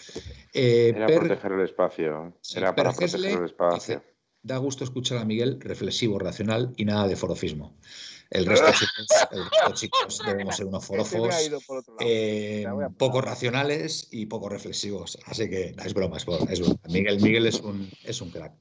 Eh, 0.53 0.93
Era 0.95 1.07
proteger 1.07 1.51
el 1.53 1.61
espacio. 1.61 2.33
Era 2.55 2.75
para 2.75 2.91
proteger 2.91 3.37
el 3.37 3.45
espacio. 3.45 4.03
da 4.43 4.57
gusto 4.57 4.83
escuchar 4.83 5.19
a 5.19 5.25
Miguel 5.25 5.59
reflexivo, 5.61 6.19
racional 6.19 6.73
y 6.75 6.85
nada 6.85 7.07
de 7.07 7.15
forofismo. 7.15 7.77
El 8.31 8.45
resto, 8.45 8.65
chicos, 9.73 10.21
debemos 10.25 10.55
ser 10.55 10.65
unos 10.65 10.85
forofos 10.87 11.35
eh, 11.99 12.65
poco 12.97 13.19
racionales 13.19 14.07
y 14.09 14.25
poco 14.27 14.47
reflexivos. 14.47 15.19
Así 15.25 15.49
que 15.49 15.75
es 15.85 15.93
broma, 15.93 16.15
es 16.17 16.25
broma. 16.25 16.47
Miguel, 16.87 17.19
Miguel 17.21 17.45
es, 17.45 17.59
un, 17.59 17.89
es 18.03 18.21
un 18.21 18.31
crack. 18.31 18.53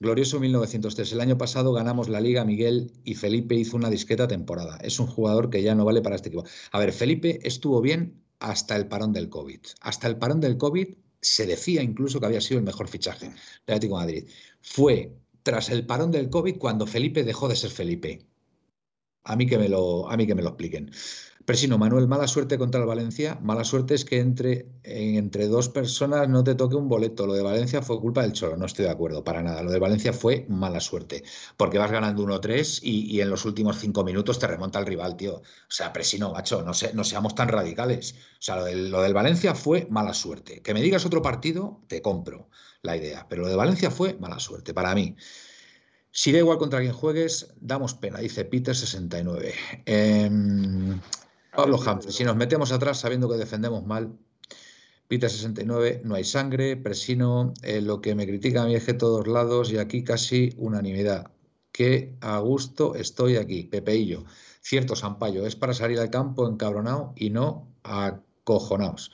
Glorioso 0.00 0.40
1903. 0.40 1.12
El 1.12 1.20
año 1.20 1.38
pasado 1.38 1.72
ganamos 1.72 2.08
la 2.08 2.20
liga, 2.20 2.44
Miguel, 2.44 2.90
y 3.04 3.14
Felipe 3.14 3.54
hizo 3.54 3.76
una 3.76 3.90
discreta 3.90 4.26
temporada. 4.26 4.76
Es 4.78 4.98
un 4.98 5.06
jugador 5.06 5.48
que 5.50 5.62
ya 5.62 5.76
no 5.76 5.84
vale 5.84 6.02
para 6.02 6.16
este 6.16 6.28
equipo. 6.28 6.44
A 6.72 6.80
ver, 6.80 6.92
Felipe 6.92 7.38
estuvo 7.44 7.80
bien 7.80 8.20
hasta 8.40 8.74
el 8.74 8.88
parón 8.88 9.12
del 9.12 9.28
COVID. 9.28 9.60
Hasta 9.82 10.08
el 10.08 10.16
parón 10.16 10.40
del 10.40 10.58
COVID 10.58 10.88
se 11.20 11.46
decía 11.46 11.80
incluso 11.84 12.18
que 12.18 12.26
había 12.26 12.40
sido 12.40 12.58
el 12.58 12.64
mejor 12.64 12.88
fichaje 12.88 13.26
de 13.28 13.74
Atlético 13.74 14.00
de 14.00 14.04
Madrid. 14.04 14.28
Fue 14.60 15.16
tras 15.44 15.70
el 15.70 15.86
parón 15.86 16.10
del 16.10 16.28
COVID 16.28 16.58
cuando 16.58 16.88
Felipe 16.88 17.22
dejó 17.22 17.46
de 17.46 17.54
ser 17.54 17.70
Felipe. 17.70 18.26
A 19.24 19.36
mí 19.36 19.46
que 19.46 19.58
me 19.58 19.68
lo, 19.68 20.10
a 20.10 20.16
mí 20.16 20.26
que 20.26 20.34
me 20.34 20.42
lo 20.42 20.48
expliquen. 20.50 20.90
Presino, 21.44 21.76
Manuel, 21.76 22.06
mala 22.06 22.28
suerte 22.28 22.56
contra 22.56 22.80
el 22.80 22.86
Valencia. 22.86 23.36
Mala 23.42 23.64
suerte 23.64 23.94
es 23.94 24.04
que 24.04 24.20
entre, 24.20 24.66
entre 24.84 25.48
dos 25.48 25.68
personas 25.68 26.28
no 26.28 26.44
te 26.44 26.54
toque 26.54 26.76
un 26.76 26.88
boleto. 26.88 27.26
Lo 27.26 27.34
de 27.34 27.42
Valencia 27.42 27.82
fue 27.82 28.00
culpa 28.00 28.22
del 28.22 28.32
Cholo, 28.32 28.56
no 28.56 28.66
estoy 28.66 28.84
de 28.84 28.92
acuerdo, 28.92 29.24
para 29.24 29.42
nada. 29.42 29.62
Lo 29.64 29.72
de 29.72 29.80
Valencia 29.80 30.12
fue 30.12 30.46
mala 30.48 30.78
suerte, 30.78 31.24
porque 31.56 31.78
vas 31.78 31.90
ganando 31.90 32.22
1-3 32.22 32.80
y, 32.82 33.20
en 33.20 33.28
los 33.28 33.44
últimos 33.44 33.78
cinco 33.78 34.04
minutos 34.04 34.38
te 34.38 34.46
remonta 34.46 34.78
el 34.78 34.86
rival, 34.86 35.16
tío. 35.16 35.36
O 35.36 35.42
sea, 35.68 35.92
Presino, 35.92 36.32
macho, 36.32 36.62
no, 36.62 36.72
no 36.94 37.04
seamos 37.04 37.34
tan 37.34 37.48
radicales. 37.48 38.14
O 38.34 38.42
sea, 38.42 38.56
lo 38.56 38.64
del, 38.64 38.90
lo 38.90 39.02
del 39.02 39.14
Valencia 39.14 39.54
fue 39.56 39.88
mala 39.90 40.14
suerte. 40.14 40.62
Que 40.62 40.74
me 40.74 40.80
digas 40.80 41.04
otro 41.06 41.22
partido, 41.22 41.80
te 41.88 42.02
compro 42.02 42.48
la 42.82 42.96
idea, 42.96 43.26
pero 43.28 43.42
lo 43.42 43.48
de 43.48 43.56
Valencia 43.56 43.90
fue 43.90 44.14
mala 44.14 44.38
suerte, 44.38 44.74
para 44.74 44.94
mí. 44.94 45.16
Si 46.14 46.30
da 46.30 46.38
igual 46.38 46.58
contra 46.58 46.80
quien 46.80 46.92
juegues, 46.92 47.54
damos 47.60 47.94
pena, 47.94 48.18
dice 48.18 48.48
Peter69. 48.48 49.54
Em, 49.86 51.00
Pablo 51.56 51.76
Humphrey, 51.78 52.12
si 52.12 52.22
nos 52.24 52.36
metemos 52.36 52.70
atrás 52.70 53.00
sabiendo 53.00 53.30
que 53.30 53.38
defendemos 53.38 53.84
mal, 53.86 54.12
Peter69, 55.08 56.02
no 56.04 56.14
hay 56.14 56.24
sangre, 56.24 56.76
Presino, 56.76 57.54
eh, 57.62 57.80
lo 57.80 58.02
que 58.02 58.14
me 58.14 58.26
critica 58.26 58.62
a 58.62 58.66
mí 58.66 58.74
es 58.74 58.84
que 58.84 58.92
todos 58.92 59.26
lados 59.26 59.72
y 59.72 59.78
aquí 59.78 60.04
casi 60.04 60.54
unanimidad. 60.58 61.30
Que 61.72 62.14
a 62.20 62.38
gusto 62.40 62.94
estoy 62.94 63.36
aquí, 63.36 63.64
Pepeillo. 63.64 64.24
Cierto, 64.60 64.94
Sampaio, 64.94 65.46
es 65.46 65.56
para 65.56 65.72
salir 65.72 65.98
al 65.98 66.10
campo 66.10 66.46
encabronado 66.46 67.14
y 67.16 67.30
no 67.30 67.68
acojonados. 67.82 69.12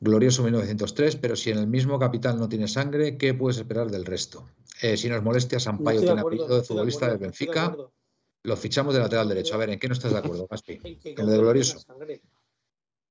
Glorioso 0.00 0.42
1903, 0.42 1.16
pero 1.16 1.36
si 1.36 1.50
en 1.50 1.58
el 1.58 1.68
mismo 1.68 2.00
capital 2.00 2.36
no 2.36 2.48
tiene 2.48 2.66
sangre, 2.66 3.16
¿qué 3.16 3.32
puedes 3.32 3.58
esperar 3.58 3.90
del 3.92 4.04
resto? 4.04 4.48
Eh, 4.82 4.96
si 4.96 5.08
nos 5.08 5.22
molestia, 5.22 5.60
Sampaio 5.60 6.00
tiene 6.00 6.20
apellido 6.20 6.56
de 6.56 6.64
futbolista 6.64 7.08
del 7.08 7.18
Benfica. 7.18 7.76
Lo 8.42 8.56
fichamos 8.56 8.92
de 8.92 8.98
lateral 8.98 9.28
derecho. 9.28 9.54
A 9.54 9.58
ver, 9.58 9.70
¿en 9.70 9.78
qué 9.78 9.86
no 9.86 9.94
estás 9.94 10.12
de 10.12 10.18
acuerdo, 10.18 10.48
Gaspi? 10.50 10.80
En, 11.04 11.24
lo 11.24 11.32
de 11.32 11.38
Glorioso. 11.38 11.78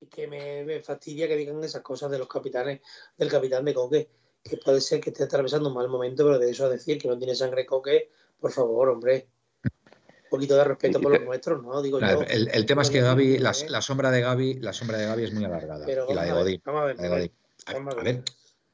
Que 0.09 0.27
me, 0.27 0.81
fastidia 0.81 1.29
que 1.29 1.37
digan 1.37 1.63
esas 1.63 1.81
cosas 1.81 2.11
de 2.11 2.17
los 2.17 2.27
capitanes, 2.27 2.81
del 3.17 3.29
capitán 3.29 3.63
de 3.63 3.73
Coque, 3.73 4.09
que 4.43 4.57
puede 4.57 4.81
ser 4.81 4.99
que 4.99 5.11
esté 5.11 5.23
atravesando 5.23 5.69
un 5.69 5.75
mal 5.75 5.87
momento, 5.87 6.25
pero 6.25 6.39
de 6.39 6.49
eso 6.49 6.65
a 6.65 6.69
decir 6.69 6.97
que 6.97 7.07
no 7.07 7.17
tiene 7.17 7.35
sangre 7.35 7.65
Coque, 7.65 8.09
por 8.37 8.51
favor, 8.51 8.89
hombre. 8.89 9.29
Un 9.63 10.29
poquito 10.29 10.57
de 10.57 10.63
respeto 10.65 10.99
por 10.99 11.13
los 11.13 11.23
nuestros, 11.23 11.63
¿no? 11.63 11.81
Digo 11.81 12.01
yo. 12.01 12.21
El, 12.27 12.65
tema 12.65 12.81
es 12.81 12.89
que 12.89 12.99
Gaby, 12.99 13.37
la, 13.37 13.53
sombra 13.53 14.11
de 14.11 14.19
Gaby, 14.19 14.55
la 14.55 14.73
sombra 14.73 14.97
de 14.97 15.05
Gaby 15.05 15.23
es 15.23 15.33
muy 15.33 15.45
alargada. 15.45 15.85
y 15.89 16.13
la 16.13 16.23
de 16.25 16.31
Godín. 16.33 16.61
a 16.65 16.83
ver, 16.83 16.99
a 16.99 17.09
ver, 17.09 17.31
a 17.67 18.03
ver, 18.03 18.23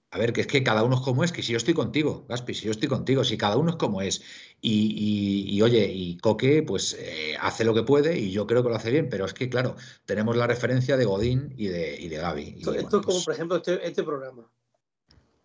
que 0.10 0.42
es 0.42 0.48
que 0.48 0.64
cada 0.64 0.84
uno 0.84 0.96
es 0.96 1.02
como 1.02 1.24
es, 1.24 1.32
que 1.32 1.44
si 1.44 1.52
yo 1.52 1.58
estoy 1.58 1.74
contigo, 1.74 2.26
Gaspi, 2.30 2.54
si 2.54 2.66
yo 2.66 2.72
estoy 2.72 2.88
contigo, 2.88 3.24
si 3.24 3.38
cada 3.38 3.58
uno 3.58 3.72
es 3.72 3.76
como 3.76 4.02
es. 4.02 4.22
Y, 4.62 5.62
oye, 5.62 5.92
y 5.94 6.18
Coque, 6.18 6.64
pues 6.64 6.96
eh, 7.00 7.36
hace 7.40 7.64
lo 7.64 7.74
que 7.74 7.84
puede 7.84 8.18
y 8.18 8.32
yo 8.32 8.48
creo 8.48 8.64
que 8.64 8.70
lo 8.70 8.76
hace 8.76 8.92
bien, 8.92 9.10
pero 9.10 9.26
es 9.26 9.34
que, 9.34 9.50
claro, 9.50 9.76
tenemos 10.06 10.36
la 10.36 10.48
referencia 10.48 10.98
de 10.98 11.06
Godín 11.06 11.54
y 11.58 11.68
de, 11.68 12.00
y 12.00 12.08
de 12.08 12.18
Gaby. 12.18 12.56
esto, 12.58 12.74
es 12.74 12.86
como, 12.86 13.02
pues 13.02 13.26
por 13.26 13.34
ejemplo, 13.34 13.58
este, 13.58 13.86
este 13.86 14.04
programa. 14.04 14.50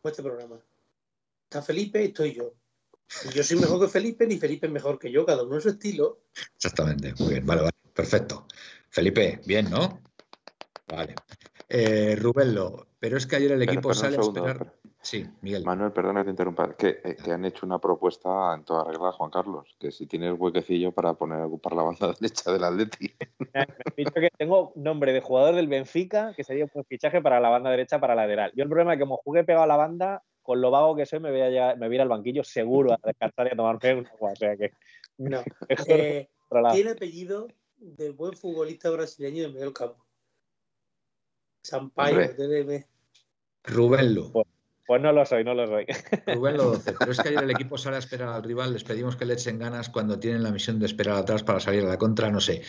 Este 0.04 0.22
programa. 0.22 0.58
Está 1.44 1.62
Felipe 1.62 2.02
y 2.02 2.06
estoy 2.06 2.34
yo. 2.34 2.54
Y 3.26 3.34
yo 3.34 3.44
soy 3.44 3.58
mejor 3.58 3.80
que 3.80 3.88
Felipe, 3.88 4.26
ni 4.26 4.38
Felipe 4.38 4.66
es 4.66 4.72
mejor 4.72 4.98
que 4.98 5.12
yo, 5.12 5.26
cada 5.26 5.42
uno 5.42 5.56
en 5.56 5.60
su 5.60 5.68
estilo. 5.68 6.22
Exactamente, 6.56 7.14
muy 7.18 7.34
bien, 7.34 7.46
vale, 7.46 7.62
vale, 7.62 7.76
perfecto. 7.92 8.46
Felipe, 8.88 9.40
bien, 9.44 9.68
¿no? 9.70 10.00
Vale. 10.86 11.14
Eh, 11.68 12.16
Rubello, 12.16 12.86
pero 13.02 13.16
es 13.16 13.26
que 13.26 13.34
ayer 13.34 13.50
el 13.50 13.62
equipo 13.62 13.92
sale 13.94 14.16
a 14.16 14.20
esperar. 14.20 14.72
Sí, 15.00 15.26
Miguel. 15.40 15.64
Manuel, 15.64 15.90
perdona 15.90 16.20
que 16.20 16.26
te 16.26 16.30
interrumpa. 16.30 16.76
Que, 16.76 17.00
eh, 17.02 17.16
que, 17.16 17.32
han 17.32 17.44
hecho 17.44 17.66
una 17.66 17.80
propuesta 17.80 18.54
en 18.54 18.62
toda 18.62 18.84
regla, 18.84 19.10
Juan 19.10 19.28
Carlos, 19.28 19.74
que 19.80 19.90
si 19.90 20.06
tienes 20.06 20.38
huequecillo 20.38 20.92
para 20.92 21.14
poner 21.14 21.40
a 21.40 21.46
ocupar 21.46 21.72
la 21.72 21.82
banda 21.82 22.14
derecha 22.20 22.52
del 22.52 22.62
Atleti. 22.62 23.12
Me 23.40 23.66
dicho 23.96 24.12
que 24.12 24.30
tengo 24.38 24.72
nombre 24.76 25.12
de 25.12 25.20
jugador 25.20 25.56
del 25.56 25.66
Benfica, 25.66 26.32
que 26.36 26.44
sería 26.44 26.64
un 26.72 26.84
fichaje 26.84 27.20
para 27.20 27.40
la 27.40 27.48
banda 27.48 27.70
derecha 27.70 27.98
para 27.98 28.14
lateral. 28.14 28.52
Yo 28.54 28.62
el 28.62 28.68
problema 28.68 28.92
es 28.92 28.98
que 28.98 29.02
como 29.02 29.16
jugué 29.16 29.42
pegado 29.42 29.64
a 29.64 29.66
la 29.66 29.76
banda, 29.76 30.22
con 30.40 30.60
lo 30.60 30.70
vago 30.70 30.94
que 30.94 31.04
soy, 31.04 31.18
me 31.18 31.32
voy 31.32 31.58
a, 31.58 31.74
me 31.74 31.88
voy 31.88 31.94
a 31.94 31.96
ir 31.96 32.02
al 32.02 32.08
banquillo 32.08 32.44
seguro 32.44 32.92
a 32.92 33.00
descansar 33.02 33.48
y 33.48 33.50
a 33.50 33.56
tomarme 33.56 33.94
un 33.94 34.06
agua. 34.06 34.30
O 34.30 34.36
sea 34.36 34.56
que. 34.56 34.74
No. 35.18 35.42
Eh, 35.88 36.28
tiene 36.72 36.90
apellido 36.90 37.48
de 37.78 38.10
buen 38.10 38.36
futbolista 38.36 38.90
brasileño 38.90 39.42
de 39.42 39.48
medio 39.48 39.72
campo. 39.72 40.06
Sampaio, 41.64 42.20
Rubén 43.64 44.14
Lu. 44.14 44.32
Pues 44.84 45.00
no 45.00 45.12
lo 45.12 45.24
soy, 45.24 45.44
no 45.44 45.54
lo 45.54 45.66
soy. 45.66 45.86
Rubén 46.26 46.56
lo 46.56 46.64
12. 46.64 46.94
Pero 46.98 47.12
es 47.12 47.18
que 47.20 47.28
ayer 47.28 47.44
el 47.44 47.50
equipo 47.50 47.78
sale 47.78 47.96
a 47.96 47.98
esperar 48.00 48.28
al 48.30 48.42
rival, 48.42 48.72
les 48.72 48.82
pedimos 48.82 49.16
que 49.16 49.24
le 49.24 49.34
echen 49.34 49.58
ganas 49.58 49.88
cuando 49.88 50.18
tienen 50.18 50.42
la 50.42 50.50
misión 50.50 50.80
de 50.80 50.86
esperar 50.86 51.16
atrás 51.16 51.42
para 51.44 51.60
salir 51.60 51.84
a 51.84 51.88
la 51.88 51.98
contra, 51.98 52.30
no 52.30 52.40
sé. 52.40 52.62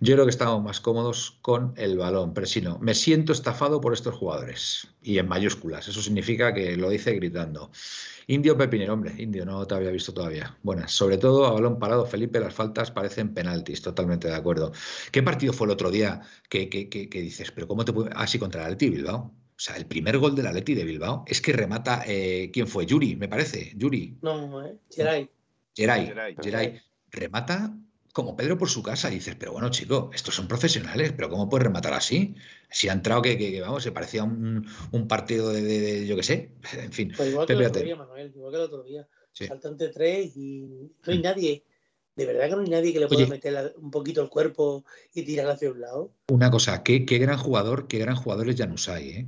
Yo 0.00 0.14
creo 0.14 0.24
que 0.24 0.30
estamos 0.30 0.62
más 0.62 0.80
cómodos 0.80 1.38
con 1.42 1.74
el 1.76 1.98
balón, 1.98 2.32
pero 2.32 2.46
si 2.46 2.62
no, 2.62 2.78
me 2.78 2.94
siento 2.94 3.32
estafado 3.32 3.80
por 3.80 3.92
estos 3.92 4.14
jugadores. 4.14 4.88
Y 5.02 5.18
en 5.18 5.28
mayúsculas, 5.28 5.86
eso 5.86 6.00
significa 6.00 6.54
que 6.54 6.76
lo 6.76 6.88
dice 6.88 7.12
gritando. 7.12 7.70
Indio 8.26 8.56
Pepinero, 8.56 8.94
hombre, 8.94 9.14
Indio, 9.16 9.44
no 9.44 9.66
te 9.66 9.74
había 9.74 9.90
visto 9.90 10.12
todavía. 10.12 10.58
Buenas, 10.62 10.92
sobre 10.92 11.16
todo 11.16 11.46
a 11.46 11.52
balón 11.52 11.78
parado, 11.78 12.06
Felipe, 12.06 12.40
las 12.40 12.54
faltas 12.54 12.90
parecen 12.90 13.32
penaltis, 13.34 13.82
totalmente 13.82 14.28
de 14.28 14.34
acuerdo. 14.34 14.72
¿Qué 15.12 15.22
partido 15.22 15.52
fue 15.52 15.66
el 15.66 15.72
otro 15.72 15.90
día 15.90 16.22
que, 16.48 16.68
dices, 17.12 17.52
pero 17.52 17.68
cómo 17.68 17.84
te 17.84 17.92
puede... 17.92 18.10
Así 18.14 18.38
ah, 18.38 18.40
contra 18.40 18.62
el 18.62 18.72
Alti 18.72 18.90
Bilbao? 18.90 19.34
O 19.58 19.60
sea, 19.60 19.74
el 19.76 19.86
primer 19.86 20.18
gol 20.18 20.36
del 20.36 20.46
Atleti 20.46 20.76
de 20.76 20.84
Bilbao 20.84 21.24
es 21.26 21.40
que 21.40 21.52
remata, 21.52 22.04
eh, 22.06 22.48
¿quién 22.52 22.68
fue? 22.68 22.86
Yuri, 22.86 23.16
me 23.16 23.26
parece. 23.26 23.72
Yuri. 23.74 24.16
No, 24.22 24.64
eh. 24.64 24.76
Geray. 24.88 25.28
Geray. 25.74 26.36
Geray. 26.40 26.80
Remata 27.10 27.76
como 28.12 28.36
Pedro 28.36 28.56
por 28.56 28.68
su 28.68 28.84
casa. 28.84 29.10
Y 29.10 29.14
dices, 29.14 29.34
pero 29.36 29.50
bueno, 29.50 29.68
chico, 29.70 30.10
estos 30.14 30.36
son 30.36 30.46
profesionales, 30.46 31.12
pero 31.12 31.28
¿cómo 31.28 31.48
puedes 31.48 31.64
rematar 31.64 31.92
así? 31.92 32.36
Si 32.70 32.88
ha 32.88 32.92
entrado 32.92 33.20
que, 33.20 33.60
vamos, 33.60 33.82
se 33.82 33.90
parecía 33.90 34.22
un, 34.22 34.64
un 34.92 35.08
partido 35.08 35.50
de, 35.50 36.06
yo 36.06 36.14
qué 36.14 36.22
sé. 36.22 36.52
En 36.80 36.92
fin. 36.92 37.12
Pues 37.16 37.30
igual 37.30 37.48
que 37.48 37.54
el 37.54 37.64
otro 37.64 37.82
día, 37.82 37.96
Manuel, 37.96 38.32
igual 38.36 38.52
que 38.52 38.58
el 38.58 38.64
otro 38.64 38.84
día. 38.84 39.08
Saltan 39.32 39.76
de 39.76 39.88
tres 39.88 40.36
y 40.36 40.92
no 41.04 41.12
hay 41.12 41.18
nadie. 41.20 41.64
¿De 42.14 42.26
verdad 42.26 42.48
que 42.48 42.54
no 42.54 42.62
hay 42.62 42.68
nadie 42.68 42.92
que 42.92 43.00
le 43.00 43.08
pueda 43.08 43.26
meter 43.26 43.74
un 43.76 43.90
poquito 43.90 44.22
el 44.22 44.28
cuerpo 44.28 44.84
y 45.14 45.22
tirar 45.22 45.48
hacia 45.50 45.70
un 45.70 45.80
lado? 45.80 46.12
Una 46.28 46.48
cosa, 46.48 46.84
qué, 46.84 47.04
qué 47.04 47.18
gran 47.18 47.38
jugador, 47.38 47.88
qué 47.88 47.98
gran 47.98 48.14
jugador 48.14 48.48
es 48.48 48.56
Janusay, 48.56 49.08
¿eh? 49.10 49.26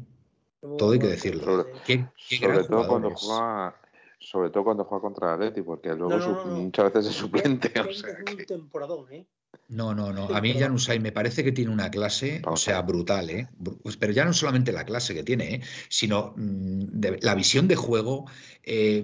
Todo 0.61 0.93
hay 0.93 0.99
que 0.99 1.07
decirlo. 1.07 1.43
Sobre, 1.43 2.65
todo 2.65 2.87
cuando 2.87 3.15
juega, 3.15 3.77
sobre 4.19 4.51
todo 4.51 4.65
cuando 4.65 4.85
juega 4.85 5.03
contra 5.03 5.29
el 5.29 5.35
Atleti, 5.35 5.63
porque 5.63 5.95
luego 5.95 6.45
muchas 6.47 6.93
veces 6.93 7.11
es 7.11 7.17
suplente. 7.17 7.73
O 7.81 7.93
sea, 7.93 8.11
un 8.31 8.45
temporadón, 8.45 9.13
¿eh? 9.13 9.27
No, 9.69 9.95
no, 9.95 10.13
no. 10.13 10.27
A 10.35 10.41
mí 10.41 10.53
Janusay 10.53 10.99
me 10.99 11.13
parece 11.13 11.45
que 11.45 11.53
tiene 11.53 11.71
una 11.71 11.91
clase, 11.91 12.43
o 12.45 12.57
sea, 12.57 12.83
brutal, 12.83 13.31
¿eh? 13.31 13.49
Pues, 13.83 13.97
pero 13.97 14.13
ya 14.13 14.25
no 14.25 14.33
solamente 14.33 14.73
la 14.73 14.85
clase 14.85 15.15
que 15.15 15.23
tiene, 15.23 15.55
¿eh? 15.55 15.61
sino 15.89 16.35
mm, 16.37 17.01
la 17.23 17.35
visión 17.35 17.69
de 17.69 17.77
juego. 17.77 18.27
Eh, 18.65 19.03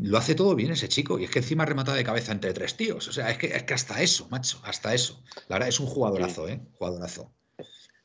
lo 0.00 0.16
hace 0.18 0.34
todo 0.34 0.54
bien 0.54 0.72
ese 0.72 0.88
chico. 0.88 1.18
Y 1.18 1.24
es 1.24 1.30
que 1.30 1.40
encima 1.40 1.66
remata 1.66 1.94
de 1.94 2.02
cabeza 2.02 2.32
entre 2.32 2.54
tres 2.54 2.76
tíos. 2.76 3.06
O 3.08 3.12
sea, 3.12 3.30
es 3.30 3.38
que, 3.38 3.48
es 3.48 3.62
que 3.64 3.74
hasta 3.74 4.02
eso, 4.02 4.26
macho, 4.30 4.58
hasta 4.64 4.94
eso. 4.94 5.22
La 5.48 5.56
verdad 5.56 5.68
es 5.68 5.80
un 5.80 5.86
jugadorazo, 5.86 6.48
¿eh? 6.48 6.60
Jugadorazo. 6.78 7.30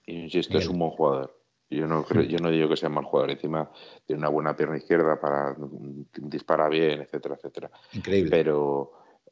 Insisto, 0.05 0.57
es 0.57 0.67
un 0.67 0.79
buen 0.79 0.91
jugador. 0.91 1.40
Yo 1.71 1.87
no 1.87 2.03
creo, 2.03 2.23
yo 2.23 2.37
no 2.39 2.51
digo 2.51 2.67
que 2.67 2.75
sea 2.75 2.89
mal 2.89 3.05
jugador, 3.05 3.31
encima 3.31 3.71
tiene 4.05 4.19
una 4.19 4.27
buena 4.27 4.55
pierna 4.55 4.75
izquierda 4.75 5.19
para 5.19 5.55
dispara 6.17 6.67
bien, 6.67 6.99
etcétera, 6.99 7.35
etcétera. 7.35 7.71
Increíble. 7.93 8.29
Pero 8.29 8.91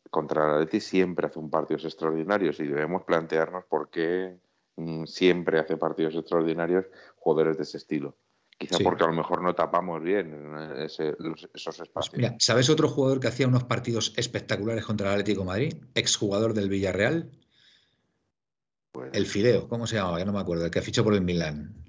contra 0.09 0.47
la 0.47 0.53
Atleti 0.55 0.79
siempre 0.79 1.27
hace 1.27 1.37
un 1.37 1.49
partidos 1.49 1.83
extraordinarios 1.83 2.57
y 2.61 2.63
debemos 2.63 3.03
plantearnos 3.03 3.65
por 3.65 3.89
qué 3.89 4.37
mm, 4.77 5.03
siempre 5.03 5.59
hace 5.59 5.75
partidos 5.75 6.15
extraordinarios 6.15 6.85
jugadores 7.17 7.57
de 7.57 7.63
ese 7.63 7.75
estilo. 7.75 8.15
Quizá 8.57 8.77
porque 8.83 9.03
a 9.03 9.07
lo 9.07 9.13
mejor 9.13 9.41
no 9.41 9.53
tapamos 9.53 10.01
bien 10.01 10.53
esos 10.79 11.15
pues 11.17 11.79
espacios. 11.79 12.17
mira, 12.17 12.35
¿sabes 12.39 12.69
otro 12.69 12.87
jugador 12.87 13.19
que 13.19 13.27
hacía 13.27 13.47
unos 13.47 13.65
partidos 13.65 14.13
espectaculares 14.15 14.85
contra 14.85 15.07
el 15.07 15.13
Atlético 15.13 15.41
de 15.41 15.47
Madrid? 15.47 15.73
Exjugador 15.93 16.53
del 16.53 16.69
Villarreal. 16.69 17.31
Pues 18.91 19.11
el 19.13 19.25
Fideo, 19.25 19.67
¿cómo 19.67 19.87
se 19.87 19.95
llamaba? 19.95 20.19
Ya 20.19 20.25
no 20.25 20.33
me 20.33 20.39
acuerdo, 20.39 20.65
el 20.65 20.71
que 20.71 20.81
fichó 20.81 21.03
por 21.03 21.13
el 21.13 21.21
Milán. 21.21 21.88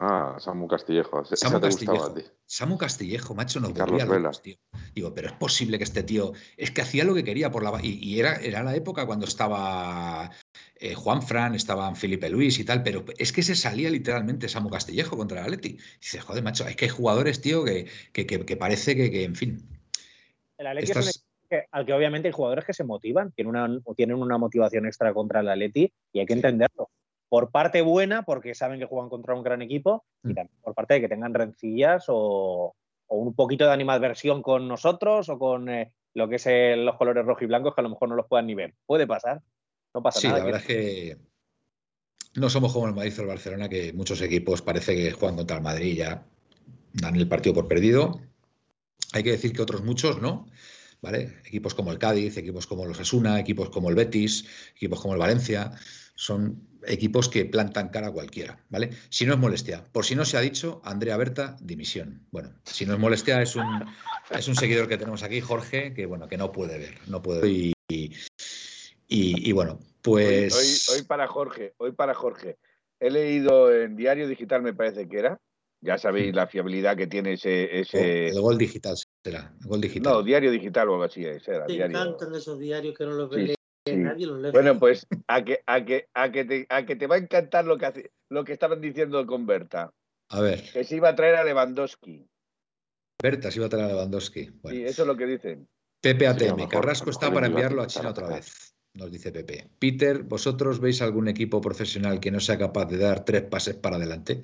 Ah, 0.00 0.36
Samu 0.38 0.68
Castillejo. 0.68 1.24
Samu 1.24 1.60
Castillejo. 1.60 2.14
Samu 2.46 2.78
Castillejo, 2.78 3.34
macho, 3.34 3.58
no 3.58 3.74
Carlos 3.74 4.42
tío. 4.42 4.54
Digo, 4.94 5.12
pero 5.12 5.26
es 5.26 5.32
posible 5.34 5.76
que 5.76 5.84
este 5.84 6.04
tío. 6.04 6.32
Es 6.56 6.70
que 6.70 6.82
hacía 6.82 7.02
lo 7.02 7.14
que 7.14 7.24
quería 7.24 7.50
por 7.50 7.64
la. 7.64 7.80
Y, 7.82 8.20
era, 8.20 8.36
era 8.36 8.62
la 8.62 8.76
época 8.76 9.06
cuando 9.06 9.26
estaba 9.26 10.30
eh, 10.76 10.94
Juan 10.94 11.20
Fran, 11.22 11.56
estaban 11.56 11.96
Felipe 11.96 12.30
Luis 12.30 12.60
y 12.60 12.64
tal, 12.64 12.84
pero 12.84 13.04
es 13.18 13.32
que 13.32 13.42
se 13.42 13.56
salía 13.56 13.90
literalmente 13.90 14.48
Samu 14.48 14.70
Castillejo 14.70 15.16
contra 15.16 15.40
el 15.40 15.44
Atleti. 15.46 15.78
Dices, 16.00 16.22
joder, 16.22 16.44
macho, 16.44 16.64
es 16.68 16.76
que 16.76 16.84
hay 16.84 16.90
jugadores, 16.90 17.40
tío, 17.40 17.64
que, 17.64 17.88
que, 18.12 18.56
parece 18.56 18.94
que, 18.94 19.24
en 19.24 19.34
fin. 19.34 19.68
El 20.58 20.68
Atleti 20.68 20.92
es 20.92 20.96
un 20.96 21.28
al 21.72 21.86
que 21.86 21.94
obviamente 21.94 22.28
hay 22.28 22.32
jugadores 22.32 22.66
que 22.66 22.74
se 22.74 22.84
motivan, 22.84 23.32
tienen 23.32 23.56
una, 23.56 23.80
tienen 23.96 24.16
una 24.16 24.36
motivación 24.36 24.84
extra 24.84 25.14
contra 25.14 25.40
el 25.40 25.48
Atleti 25.48 25.90
y 26.12 26.20
hay 26.20 26.26
que 26.26 26.34
entenderlo 26.34 26.90
por 27.28 27.50
parte 27.50 27.82
buena, 27.82 28.22
porque 28.22 28.54
saben 28.54 28.78
que 28.78 28.86
juegan 28.86 29.10
contra 29.10 29.34
un 29.34 29.42
gran 29.42 29.62
equipo, 29.62 30.04
y 30.24 30.28
mm. 30.28 30.34
también 30.34 30.60
por 30.62 30.74
parte 30.74 30.94
de 30.94 31.00
que 31.02 31.08
tengan 31.08 31.34
rencillas 31.34 32.04
o, 32.08 32.74
un 33.08 33.34
poquito 33.34 33.64
de 33.64 33.72
animadversión 33.72 34.42
con 34.42 34.68
nosotros 34.68 35.28
o 35.28 35.38
con 35.38 35.68
eh, 35.68 35.92
lo 36.14 36.28
que 36.28 36.36
es 36.36 36.46
los 36.76 36.96
colores 36.96 37.24
rojo 37.24 37.44
y 37.44 37.46
blancos 37.46 37.74
que 37.74 37.80
a 37.80 37.84
lo 37.84 37.90
mejor 37.90 38.08
no 38.08 38.16
los 38.16 38.26
puedan 38.26 38.46
ni 38.46 38.54
ver. 38.54 38.74
Puede 38.86 39.06
pasar, 39.06 39.40
no 39.94 40.02
pasa 40.02 40.28
nada. 40.28 40.36
Sí, 40.36 40.40
la 40.40 40.44
verdad 40.44 40.60
es 40.60 40.66
que 40.66 41.16
no 42.34 42.50
somos 42.50 42.72
como 42.72 42.86
el 42.86 42.94
Madrid 42.94 43.18
o 43.18 43.22
el 43.22 43.28
Barcelona, 43.28 43.68
que 43.68 43.92
muchos 43.92 44.20
equipos 44.20 44.62
parece 44.62 44.94
que 44.94 45.12
juegan 45.12 45.36
contra 45.36 45.56
el 45.56 45.62
Madrid 45.62 45.92
y 45.92 45.96
ya 45.96 46.26
dan 46.92 47.16
el 47.16 47.28
partido 47.28 47.54
por 47.54 47.68
perdido. 47.68 48.20
Hay 49.12 49.22
que 49.22 49.30
decir 49.30 49.52
que 49.52 49.62
otros 49.62 49.82
muchos 49.82 50.20
no. 50.20 50.46
¿Vale? 51.00 51.38
Equipos 51.46 51.74
como 51.74 51.92
el 51.92 51.98
Cádiz, 51.98 52.36
equipos 52.38 52.66
como 52.66 52.84
los 52.84 52.98
Asuna, 52.98 53.38
equipos 53.38 53.70
como 53.70 53.88
el 53.88 53.94
Betis, 53.94 54.44
equipos 54.74 55.00
como 55.00 55.14
el 55.14 55.20
Valencia, 55.20 55.70
son 56.16 56.77
equipos 56.88 57.28
que 57.28 57.44
plantan 57.44 57.88
cara 57.88 58.08
a 58.08 58.12
cualquiera, 58.12 58.58
¿vale? 58.68 58.90
Si 59.10 59.26
no 59.26 59.34
es 59.34 59.38
molestia, 59.38 59.84
por 59.92 60.04
si 60.04 60.14
no 60.14 60.24
se 60.24 60.36
ha 60.36 60.40
dicho, 60.40 60.80
Andrea 60.84 61.16
Berta, 61.16 61.56
dimisión. 61.60 62.26
Bueno, 62.30 62.50
si 62.64 62.86
no 62.86 62.94
es 62.94 62.98
molestia, 62.98 63.40
es 63.42 63.56
un, 63.56 63.84
es 64.30 64.48
un 64.48 64.54
seguidor 64.54 64.88
que 64.88 64.98
tenemos 64.98 65.22
aquí, 65.22 65.40
Jorge, 65.40 65.94
que 65.94 66.06
bueno, 66.06 66.28
que 66.28 66.36
no 66.36 66.52
puede 66.52 66.78
ver, 66.78 66.98
no 67.06 67.22
puede 67.22 67.40
ver. 67.40 67.50
Y, 67.90 68.14
y, 69.08 69.52
bueno, 69.52 69.78
pues. 70.02 70.88
Hoy, 70.88 71.02
para 71.04 71.26
Jorge, 71.26 71.74
hoy 71.78 71.92
para 71.92 72.14
Jorge. 72.14 72.58
He 73.00 73.10
leído 73.10 73.72
en 73.72 73.96
Diario 73.96 74.28
Digital, 74.28 74.62
me 74.62 74.74
parece 74.74 75.08
que 75.08 75.18
era. 75.18 75.40
Ya 75.80 75.96
sabéis 75.96 76.34
la 76.34 76.48
fiabilidad 76.48 76.96
que 76.96 77.06
tiene 77.06 77.34
ese. 77.34 77.78
ese... 77.78 78.28
El 78.28 78.40
gol 78.40 78.58
digital 78.58 78.96
será. 79.24 79.54
gol 79.64 79.80
digital. 79.80 80.12
No, 80.12 80.22
Diario 80.24 80.50
Digital 80.50 80.88
o 80.88 80.94
algo 80.94 81.04
así. 81.04 81.24
Era, 81.24 81.66
Te 81.66 81.84
encantan 81.84 82.34
esos 82.34 82.58
diarios 82.58 82.96
que 82.98 83.04
no 83.04 83.12
los 83.12 83.30
bueno, 84.52 84.78
pues 84.78 85.06
a 85.26 85.44
que, 85.44 85.60
a 85.66 85.84
que, 85.84 86.08
a 86.14 86.30
que, 86.30 86.44
te, 86.44 86.66
a 86.68 86.84
que 86.84 86.96
te 86.96 87.06
va 87.06 87.16
a 87.16 87.18
encantar 87.18 87.64
lo 87.64 87.78
que, 87.78 87.86
hace, 87.86 88.10
lo 88.28 88.44
que 88.44 88.52
estaban 88.52 88.80
diciendo 88.80 89.26
con 89.26 89.46
Berta. 89.46 89.92
A 90.30 90.40
ver. 90.40 90.62
Que 90.72 90.84
se 90.84 90.96
iba 90.96 91.08
a 91.08 91.16
traer 91.16 91.36
a 91.36 91.44
Lewandowski. 91.44 92.26
Berta 93.22 93.50
se 93.50 93.58
iba 93.58 93.66
a 93.66 93.70
traer 93.70 93.86
a 93.86 93.88
Lewandowski. 93.88 94.44
Sí, 94.70 94.84
eso 94.84 95.02
es 95.02 95.08
lo 95.08 95.16
que 95.16 95.26
dicen. 95.26 95.68
Pepe 96.00 96.26
ATM. 96.26 96.68
Carrasco 96.68 97.10
está 97.10 97.32
para 97.32 97.46
enviarlo 97.46 97.82
a 97.82 97.86
China 97.86 98.10
otra 98.10 98.28
vez. 98.28 98.74
Nos 98.94 99.10
dice 99.10 99.32
Pepe. 99.32 99.70
Peter, 99.78 100.22
¿vosotros 100.22 100.80
veis 100.80 101.02
algún 101.02 101.28
equipo 101.28 101.60
profesional 101.60 102.20
que 102.20 102.30
no 102.30 102.40
sea 102.40 102.58
capaz 102.58 102.86
de 102.86 102.98
dar 102.98 103.24
tres 103.24 103.42
pases 103.42 103.74
para 103.76 103.96
adelante? 103.96 104.40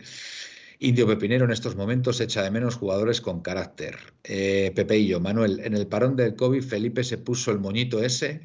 Indio 0.80 1.06
Pepinero 1.06 1.44
en 1.44 1.52
estos 1.52 1.76
momentos 1.76 2.20
echa 2.20 2.42
de 2.42 2.50
menos 2.50 2.76
jugadores 2.76 3.20
con 3.20 3.40
carácter. 3.40 3.96
Eh, 4.24 4.72
Pepe 4.74 4.98
y 4.98 5.06
yo, 5.06 5.20
Manuel, 5.20 5.60
en 5.60 5.74
el 5.74 5.86
parón 5.86 6.16
del 6.16 6.34
COVID, 6.34 6.62
Felipe 6.62 7.04
se 7.04 7.18
puso 7.18 7.52
el 7.52 7.58
moñito 7.58 8.02
ese 8.02 8.42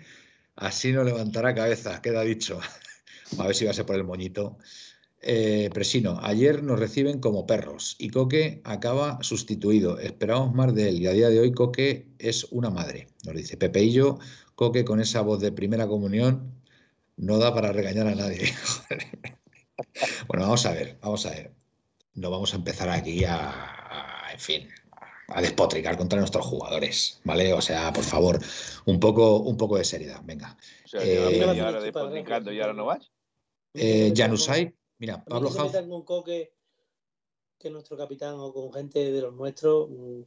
Así 0.60 0.92
no 0.92 1.06
levantará 1.06 1.56
cabeza, 1.56 2.02
queda 2.02 2.22
dicho. 2.22 2.60
A 3.40 3.48
ver 3.48 3.56
si 3.56 3.64
va 3.64 3.72
a 3.72 3.74
ser 3.74 3.86
por 3.86 3.96
el 3.96 4.04
moñito. 4.04 4.58
Eh, 5.22 5.70
Presino, 5.74 6.20
ayer 6.22 6.64
nos 6.64 6.80
reciben 6.80 7.20
como 7.20 7.46
perros 7.46 7.96
y 7.98 8.10
Coque 8.10 8.62
acaba 8.66 9.20
sustituido. 9.22 10.00
Esperamos 10.00 10.54
más 10.54 10.74
de 10.74 10.90
él 10.90 11.00
y 11.00 11.08
a 11.08 11.14
día 11.14 11.30
de 11.30 11.40
hoy 11.40 11.54
Coque 11.54 12.08
es 12.20 12.46
una 12.52 12.70
madre. 12.70 13.08
Nos 13.26 13.36
dice 13.36 13.56
Pepeillo, 13.56 14.20
Coque 14.56 14.84
con 14.84 15.00
esa 15.00 15.22
voz 15.22 15.40
de 15.40 15.52
primera 15.54 15.88
comunión 15.88 16.52
no 17.16 17.38
da 17.38 17.54
para 17.54 17.72
regañar 17.72 18.08
a 18.08 18.16
nadie. 18.16 18.52
bueno, 20.28 20.44
vamos 20.44 20.66
a 20.66 20.74
ver, 20.74 20.98
vamos 21.02 21.26
a 21.26 21.30
ver. 21.32 21.54
No 22.16 22.32
vamos 22.32 22.54
a 22.54 22.58
empezar 22.58 22.90
aquí 22.90 23.24
a 23.24 23.80
en 24.34 24.40
fin, 24.40 24.70
a 25.32 25.42
despotricar 25.42 25.98
contra 25.98 26.20
nuestros 26.20 26.46
jugadores, 26.46 27.22
¿vale? 27.24 27.54
O 27.54 27.62
sea, 27.62 27.92
por 27.94 28.04
favor, 28.04 28.40
un 28.86 29.00
poco, 29.00 29.38
un 29.40 29.58
poco 29.58 29.78
de 29.78 29.84
seriedad, 29.84 30.22
venga. 30.24 30.58
O 30.86 30.88
sea, 30.88 31.04
eh, 31.04 31.44
ahora 31.44 31.82
despotricando 31.82 32.52
y 32.52 32.60
ahora 32.62 32.74
no 32.74 32.86
vas. 32.86 33.12
Eh, 33.74 34.14
Janusay, 34.16 34.74
mira, 34.98 35.24
Pablo 35.24 35.52
Coque, 36.06 36.54
que 37.58 37.68
es 37.68 37.74
nuestro 37.74 37.98
capitán, 37.98 38.36
o 38.38 38.54
con 38.54 38.74
gente 38.74 39.12
de 39.12 39.22
los 39.22 39.34
nuestros, 39.34 39.90
mm, 39.90 40.22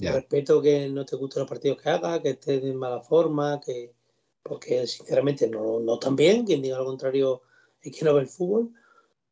respeto 0.00 0.60
que 0.60 0.88
no 0.88 1.04
te 1.04 1.16
gusten 1.16 1.40
los 1.40 1.48
partidos 1.48 1.80
que 1.80 1.90
haga, 1.90 2.20
que 2.20 2.30
estés 2.30 2.64
en 2.64 2.76
mala 2.76 3.00
forma, 3.00 3.60
que 3.60 3.94
porque 4.42 4.86
sinceramente 4.86 5.48
no, 5.48 5.80
no 5.80 5.98
tan 5.98 6.14
bien, 6.14 6.44
quien 6.44 6.60
diga 6.60 6.78
lo 6.78 6.84
contrario 6.84 7.42
es 7.80 7.96
que 7.96 8.04
no 8.04 8.14
ve 8.14 8.20
el 8.20 8.28
fútbol, 8.28 8.72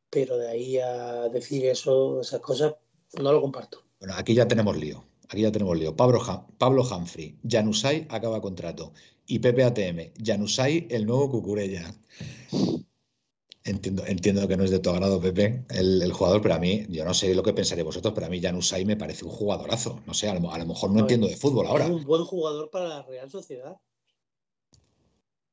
pero 0.08 0.36
de 0.38 0.48
ahí 0.48 0.78
a 0.78 1.28
decir 1.28 1.66
eso, 1.66 2.20
esas 2.20 2.40
cosas, 2.40 2.74
no 3.18 3.32
lo 3.32 3.40
comparto. 3.40 3.82
Bueno, 4.02 4.16
aquí 4.18 4.34
ya 4.34 4.48
tenemos 4.48 4.76
lío. 4.76 5.04
Aquí 5.28 5.42
ya 5.42 5.52
tenemos 5.52 5.78
lío. 5.78 5.94
Pablo, 5.94 6.20
Pablo 6.58 6.82
Humphrey, 6.82 7.38
Janusay 7.48 8.08
acaba 8.10 8.40
contrato. 8.40 8.92
Y 9.26 9.38
Pepe 9.38 9.62
ATM, 9.62 10.12
Janusay, 10.20 10.88
el 10.90 11.06
nuevo 11.06 11.30
Cucurella. 11.30 11.94
Entiendo, 13.62 14.04
entiendo 14.04 14.48
que 14.48 14.56
no 14.56 14.64
es 14.64 14.72
de 14.72 14.80
tu 14.80 14.90
agrado, 14.90 15.20
Pepe, 15.20 15.64
el, 15.70 16.12
jugador, 16.12 16.42
pero 16.42 16.54
a 16.56 16.58
mí, 16.58 16.84
yo 16.88 17.04
no 17.04 17.14
sé 17.14 17.32
lo 17.32 17.44
que 17.44 17.52
pensaréis 17.52 17.84
vosotros, 17.86 18.12
pero 18.12 18.26
a 18.26 18.28
mí 18.28 18.40
Jan 18.42 18.56
Usai 18.56 18.84
me 18.84 18.96
parece 18.96 19.24
un 19.24 19.30
jugadorazo. 19.30 20.00
No 20.04 20.14
sé, 20.14 20.28
a 20.28 20.34
lo, 20.34 20.40
mejor 20.40 20.90
no 20.90 20.98
entiendo 20.98 21.28
de 21.28 21.36
fútbol 21.36 21.68
ahora. 21.68 21.84
Es 21.84 21.90
un 21.92 22.02
buen 22.02 22.24
jugador 22.24 22.70
para 22.70 22.88
la 22.88 23.02
Real 23.02 23.30
Sociedad. 23.30 23.76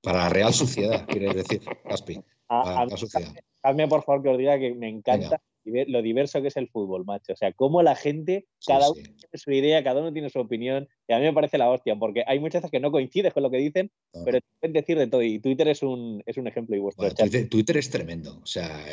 Para 0.02 0.24
la 0.24 0.30
Real 0.30 0.56
Sociedad, 0.56 1.06
quieres 1.06 1.36
decir, 1.36 1.62
Gaspi. 1.86 2.20
A, 2.47 2.88
la 2.88 2.97
sociedad. 2.97 3.32
Hazme, 3.62 3.88
por 3.88 4.04
favor, 4.04 4.24
que 4.24 4.30
os 4.30 4.38
diga 4.39 4.58
que 4.58 4.74
me 4.74 4.89
encanta 4.89 5.39
lo 5.88 6.01
diverso 6.01 6.41
que 6.41 6.49
es 6.49 6.57
el 6.57 6.70
fútbol, 6.70 7.05
macho. 7.05 7.34
O 7.34 7.36
sea, 7.36 7.53
cómo 7.53 7.82
la 7.82 7.95
gente, 7.95 8.47
cada 8.65 8.89
uno 8.89 9.01
tiene 9.01 9.17
su 9.34 9.51
idea, 9.51 9.84
cada 9.84 10.01
uno 10.01 10.13
tiene 10.13 10.30
su 10.30 10.39
opinión, 10.39 10.88
y 11.07 11.13
a 11.13 11.17
mí 11.17 11.24
me 11.24 11.34
parece 11.34 11.57
la 11.57 11.70
hostia, 11.70 11.95
porque 11.95 12.24
hay 12.28 12.39
muchas 12.39 12.61
veces 12.61 12.72
que 12.72 12.80
no 12.80 12.91
coincides 12.91 13.34
con 13.34 13.43
lo 13.43 13.51
que 13.51 13.57
dicen, 13.57 13.91
pero 14.26 14.39
te 14.39 14.47
pueden 14.59 14.74
decir 14.74 14.97
de 14.97 15.07
todo, 15.07 15.22
y 15.22 15.39
Twitter 15.39 15.67
es 15.67 15.84
un, 15.84 16.22
es 16.26 16.38
un 16.38 16.47
ejemplo 16.47 16.76
y 16.76 16.80
vuestro 16.80 17.09
Twitter, 17.49 17.78
es 17.78 17.89
tremendo, 17.89 18.39
o 18.41 18.45
sea, 18.45 18.86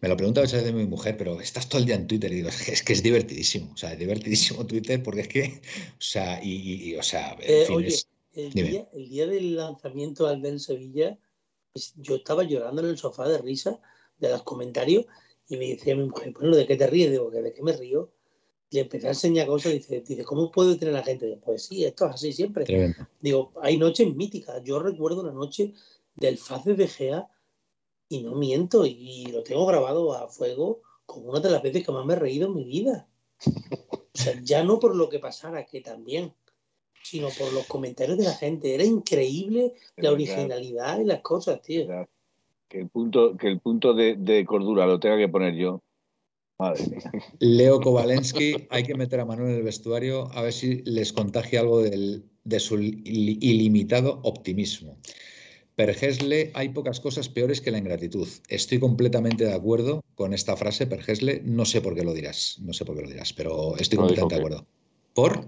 me 0.00 0.08
lo 0.08 0.16
pregunta 0.16 0.40
a 0.40 0.42
veces 0.42 0.64
de 0.64 0.72
mi 0.72 0.86
mujer, 0.86 1.16
pero 1.16 1.40
estás 1.40 1.68
todo 1.68 1.80
el 1.80 1.86
día 1.86 1.96
en 1.96 2.06
Twitter, 2.06 2.32
y 2.32 2.36
digo, 2.36 2.48
es 2.48 2.82
que 2.82 2.92
es 2.92 3.02
divertidísimo, 3.02 3.72
o 3.72 3.76
sea, 3.76 3.92
es 3.92 3.98
divertidísimo 3.98 4.66
Twitter, 4.66 5.02
porque 5.02 5.20
es 5.22 5.28
que, 5.28 5.42
o 5.98 6.00
sea, 6.00 6.40
y, 6.42 6.94
o 6.96 7.02
sea, 7.02 7.36
eh, 7.40 7.66
oye, 7.70 7.94
el, 8.34 8.50
día, 8.52 8.88
el 8.92 9.08
día 9.08 9.26
del 9.26 9.56
lanzamiento 9.56 10.26
al 10.26 10.40
Ben 10.40 10.58
Sevilla, 10.58 11.18
yo 11.96 12.16
estaba 12.16 12.42
llorando 12.42 12.82
en 12.82 12.88
el 12.88 12.98
sofá 12.98 13.28
de 13.28 13.38
risa 13.38 13.80
de 14.18 14.30
los 14.30 14.42
comentarios 14.42 15.06
y 15.48 15.56
me 15.56 15.68
decía 15.68 15.96
mi 15.96 16.04
mujer, 16.04 16.32
bueno, 16.32 16.56
¿de 16.56 16.66
qué 16.66 16.76
te 16.76 16.86
ríes? 16.86 17.10
Digo, 17.10 17.30
¿de 17.30 17.52
qué 17.52 17.62
me 17.62 17.72
río? 17.72 18.10
Y 18.70 18.78
empecé 18.78 19.06
a 19.06 19.10
enseñar 19.10 19.46
cosas, 19.46 19.72
dice, 19.72 20.00
dice 20.00 20.24
¿cómo 20.24 20.50
puede 20.50 20.76
tener 20.76 20.94
la 20.94 21.02
gente? 21.02 21.38
pues 21.44 21.66
sí, 21.66 21.84
esto 21.84 22.06
es 22.06 22.14
así 22.14 22.32
siempre. 22.32 22.96
Digo, 23.20 23.52
hay 23.60 23.76
noches 23.76 24.14
míticas. 24.14 24.62
Yo 24.64 24.78
recuerdo 24.78 25.20
una 25.20 25.32
noche 25.32 25.74
del 26.16 26.38
Faz 26.38 26.64
de 26.64 26.88
Gea 26.88 27.28
y 28.08 28.22
no 28.22 28.34
miento, 28.34 28.86
y 28.86 29.26
lo 29.26 29.42
tengo 29.42 29.66
grabado 29.66 30.14
a 30.14 30.28
fuego 30.28 30.80
como 31.04 31.30
una 31.30 31.40
de 31.40 31.50
las 31.50 31.62
veces 31.62 31.84
que 31.84 31.92
más 31.92 32.06
me 32.06 32.14
he 32.14 32.16
reído 32.16 32.48
en 32.48 32.54
mi 32.54 32.64
vida. 32.64 33.08
O 34.14 34.18
sea, 34.18 34.38
ya 34.42 34.62
no 34.62 34.78
por 34.78 34.94
lo 34.94 35.08
que 35.08 35.18
pasara, 35.18 35.66
que 35.66 35.80
también, 35.80 36.34
sino 37.02 37.28
por 37.30 37.52
los 37.52 37.66
comentarios 37.66 38.18
de 38.18 38.24
la 38.24 38.34
gente. 38.34 38.74
Era 38.74 38.84
increíble 38.84 39.74
la 39.96 40.12
originalidad 40.12 41.00
y 41.00 41.04
las 41.04 41.20
cosas, 41.20 41.60
tío 41.62 42.06
que 42.72 42.80
el 42.80 42.88
punto, 42.88 43.36
que 43.36 43.48
el 43.48 43.60
punto 43.60 43.92
de, 43.92 44.44
cordura 44.46 44.86
lo 44.86 44.98
tenga 44.98 45.18
que 45.18 45.28
poner 45.28 45.54
yo. 45.54 45.82
Madre 46.58 46.86
mía. 46.88 47.10
Leo 47.38 47.80
Kovalensky, 47.80 48.66
hay 48.70 48.82
que 48.82 48.94
meter 48.94 49.20
a 49.20 49.26
Manuel 49.26 49.50
en 49.50 49.56
el 49.58 49.62
vestuario 49.62 50.32
a 50.32 50.40
ver 50.42 50.54
si 50.54 50.82
les 50.84 51.12
contagia 51.12 51.60
algo 51.60 51.82
de 51.82 52.60
su 52.60 52.80
ilimitado 52.80 54.20
optimismo. 54.22 54.96
Pergesle, 55.74 56.50
hay 56.54 56.70
pocas 56.70 57.00
cosas 57.00 57.28
peores 57.28 57.60
que 57.60 57.70
la 57.70 57.78
ingratitud. 57.78 58.28
Estoy 58.48 58.78
completamente 58.78 59.44
de 59.44 59.54
acuerdo 59.54 60.02
con 60.14 60.32
esta 60.32 60.56
frase, 60.56 60.86
Pergesle. 60.86 61.42
No 61.44 61.64
sé 61.66 61.82
por 61.82 61.94
qué 61.94 62.04
lo 62.04 62.14
dirás, 62.14 62.58
no 62.60 62.72
sé 62.72 62.84
por 62.86 62.96
qué 62.96 63.02
lo 63.02 63.08
dirás, 63.08 63.32
pero 63.34 63.76
estoy 63.76 63.98
completamente 63.98 64.34
de 64.34 64.40
acuerdo. 64.40 64.66
¿Por? 65.14 65.46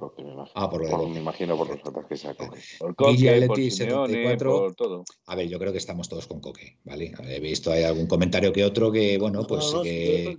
ah, 0.54 0.68
por, 0.68 0.88
lo 0.88 1.08
Me 1.08 1.20
imagino 1.20 1.56
por 1.56 1.68
los 1.68 1.80
otros 1.84 2.04
que 2.06 2.16
se 2.16 2.34
Por 2.34 2.94
Coque, 2.94 3.44
por 3.46 3.58
74. 3.58 4.50
Por 4.50 4.74
todo. 4.74 5.04
A 5.26 5.34
ver, 5.34 5.48
yo 5.48 5.58
creo 5.58 5.72
que 5.72 5.78
estamos 5.78 6.08
todos 6.08 6.26
con 6.26 6.40
Coque, 6.40 6.78
¿vale? 6.84 7.12
He 7.24 7.40
visto 7.40 7.72
hay 7.72 7.84
algún 7.84 8.06
comentario 8.06 8.52
que 8.52 8.64
otro 8.64 8.92
que, 8.92 9.16
bueno, 9.18 9.46
pues 9.46 9.72
que... 9.82 10.36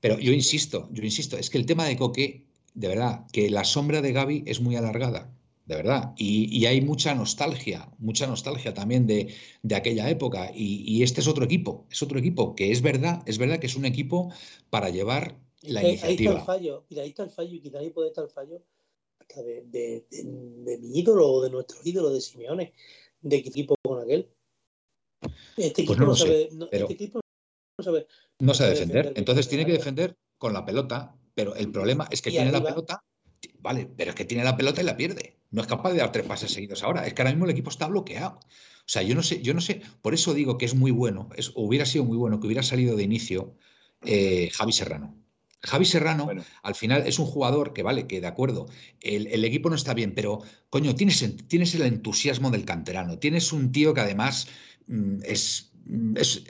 Pero 0.00 0.18
yo 0.18 0.32
insisto, 0.32 0.88
yo 0.90 1.04
insisto, 1.04 1.38
es 1.38 1.50
que 1.50 1.58
el 1.58 1.66
tema 1.66 1.84
de 1.84 1.96
Coque, 1.96 2.46
de 2.74 2.88
verdad, 2.88 3.26
que 3.32 3.48
la 3.48 3.62
sombra 3.62 4.02
de 4.02 4.12
Gaby 4.12 4.42
es 4.46 4.60
muy 4.60 4.74
alargada, 4.74 5.32
de 5.66 5.76
verdad. 5.76 6.12
Y, 6.16 6.66
hay 6.66 6.80
mucha 6.80 7.14
nostalgia, 7.14 7.88
mucha 7.98 8.26
nostalgia 8.26 8.74
también 8.74 9.06
de, 9.06 9.32
de 9.62 9.74
aquella 9.76 10.10
época. 10.10 10.50
Y, 10.52 10.82
y, 10.84 11.04
este 11.04 11.20
es 11.20 11.28
otro 11.28 11.44
equipo, 11.44 11.86
es 11.92 12.02
otro 12.02 12.18
equipo 12.18 12.56
que 12.56 12.72
es 12.72 12.82
verdad, 12.82 13.22
es 13.26 13.38
verdad 13.38 13.60
que 13.60 13.68
es 13.68 13.76
un 13.76 13.84
equipo 13.84 14.32
para 14.68 14.90
llevar 14.90 15.36
la 15.70 15.80
ahí, 15.80 15.98
Ahí 16.02 16.14
está 16.16 16.32
el 16.32 16.40
fallo, 16.42 16.86
mira, 16.88 17.02
ahí 17.02 17.08
está 17.10 17.22
el 17.24 17.30
fallo, 17.30 17.54
y 17.54 17.60
quizá 17.60 17.78
ahí 17.78 17.90
puede 17.90 18.08
estar 18.08 18.24
el 18.24 18.30
fallo 18.30 18.62
hasta 19.20 19.42
de, 19.42 19.62
de, 19.62 20.06
de, 20.10 20.78
mi 20.78 20.98
ídolo 20.98 21.28
o 21.28 21.42
de 21.42 21.50
nuestro 21.50 21.78
ídolo 21.84 22.10
de 22.10 22.20
Simeone, 22.20 22.74
de 23.20 23.42
qué 23.42 23.48
equipo 23.48 23.74
con 23.82 24.00
aquel. 24.00 24.30
Este 25.56 25.84
pues 25.84 25.98
equipo, 25.98 26.04
no, 26.04 26.16
sabe, 26.16 26.50
este 26.70 26.92
equipo 26.92 27.20
no 27.78 27.84
sabe, 27.84 28.06
no 28.40 28.54
sabe 28.54 28.70
defender. 28.70 29.12
Entonces 29.16 29.48
tiene 29.48 29.64
que 29.64 29.72
defender 29.72 30.16
con 30.38 30.52
la 30.52 30.64
pelota, 30.64 31.16
pero 31.34 31.54
el 31.54 31.70
problema 31.70 32.06
es 32.10 32.20
que 32.20 32.30
tiene 32.30 32.52
la 32.52 32.62
pelota, 32.62 33.02
vale, 33.60 33.88
pero 33.96 34.10
es 34.10 34.16
que 34.16 34.24
tiene 34.24 34.44
la 34.44 34.56
pelota 34.56 34.82
y 34.82 34.84
la 34.84 34.96
pierde. 34.96 35.38
No 35.50 35.62
es 35.62 35.66
capaz 35.66 35.92
de 35.92 35.98
dar 35.98 36.12
tres 36.12 36.26
pases 36.26 36.52
seguidos 36.52 36.82
ahora. 36.82 37.06
Es 37.06 37.14
que 37.14 37.22
ahora 37.22 37.30
mismo 37.30 37.44
el 37.44 37.52
equipo 37.52 37.70
está 37.70 37.86
bloqueado. 37.86 38.40
O 38.40 38.88
sea, 38.88 39.02
yo 39.02 39.14
no 39.14 39.22
sé, 39.22 39.40
yo 39.40 39.54
no 39.54 39.60
sé, 39.60 39.80
por 40.02 40.12
eso 40.12 40.34
digo 40.34 40.58
que 40.58 40.66
es 40.66 40.74
muy 40.74 40.90
bueno, 40.90 41.30
es, 41.36 41.52
hubiera 41.54 41.86
sido 41.86 42.04
muy 42.04 42.18
bueno 42.18 42.38
que 42.38 42.46
hubiera 42.46 42.62
salido 42.62 42.96
de 42.96 43.04
inicio 43.04 43.56
eh, 44.02 44.50
Javi 44.52 44.72
Serrano. 44.72 45.23
Javi 45.64 45.84
Serrano, 45.84 46.28
al 46.62 46.74
final, 46.74 47.06
es 47.06 47.18
un 47.18 47.26
jugador 47.26 47.72
que, 47.72 47.82
vale, 47.82 48.06
que 48.06 48.20
de 48.20 48.26
acuerdo, 48.26 48.66
el, 49.00 49.44
equipo 49.44 49.70
no 49.70 49.76
está 49.76 49.94
bien, 49.94 50.14
pero, 50.14 50.42
coño, 50.70 50.94
tienes, 50.94 51.24
tienes, 51.48 51.74
el 51.74 51.82
entusiasmo 51.82 52.50
del 52.50 52.64
canterano, 52.64 53.18
tienes 53.18 53.52
un 53.52 53.72
tío 53.72 53.94
que 53.94 54.00
además 54.00 54.48
mm, 54.86 55.18
es, 55.24 55.72
mm, 55.86 56.16
es, 56.16 56.44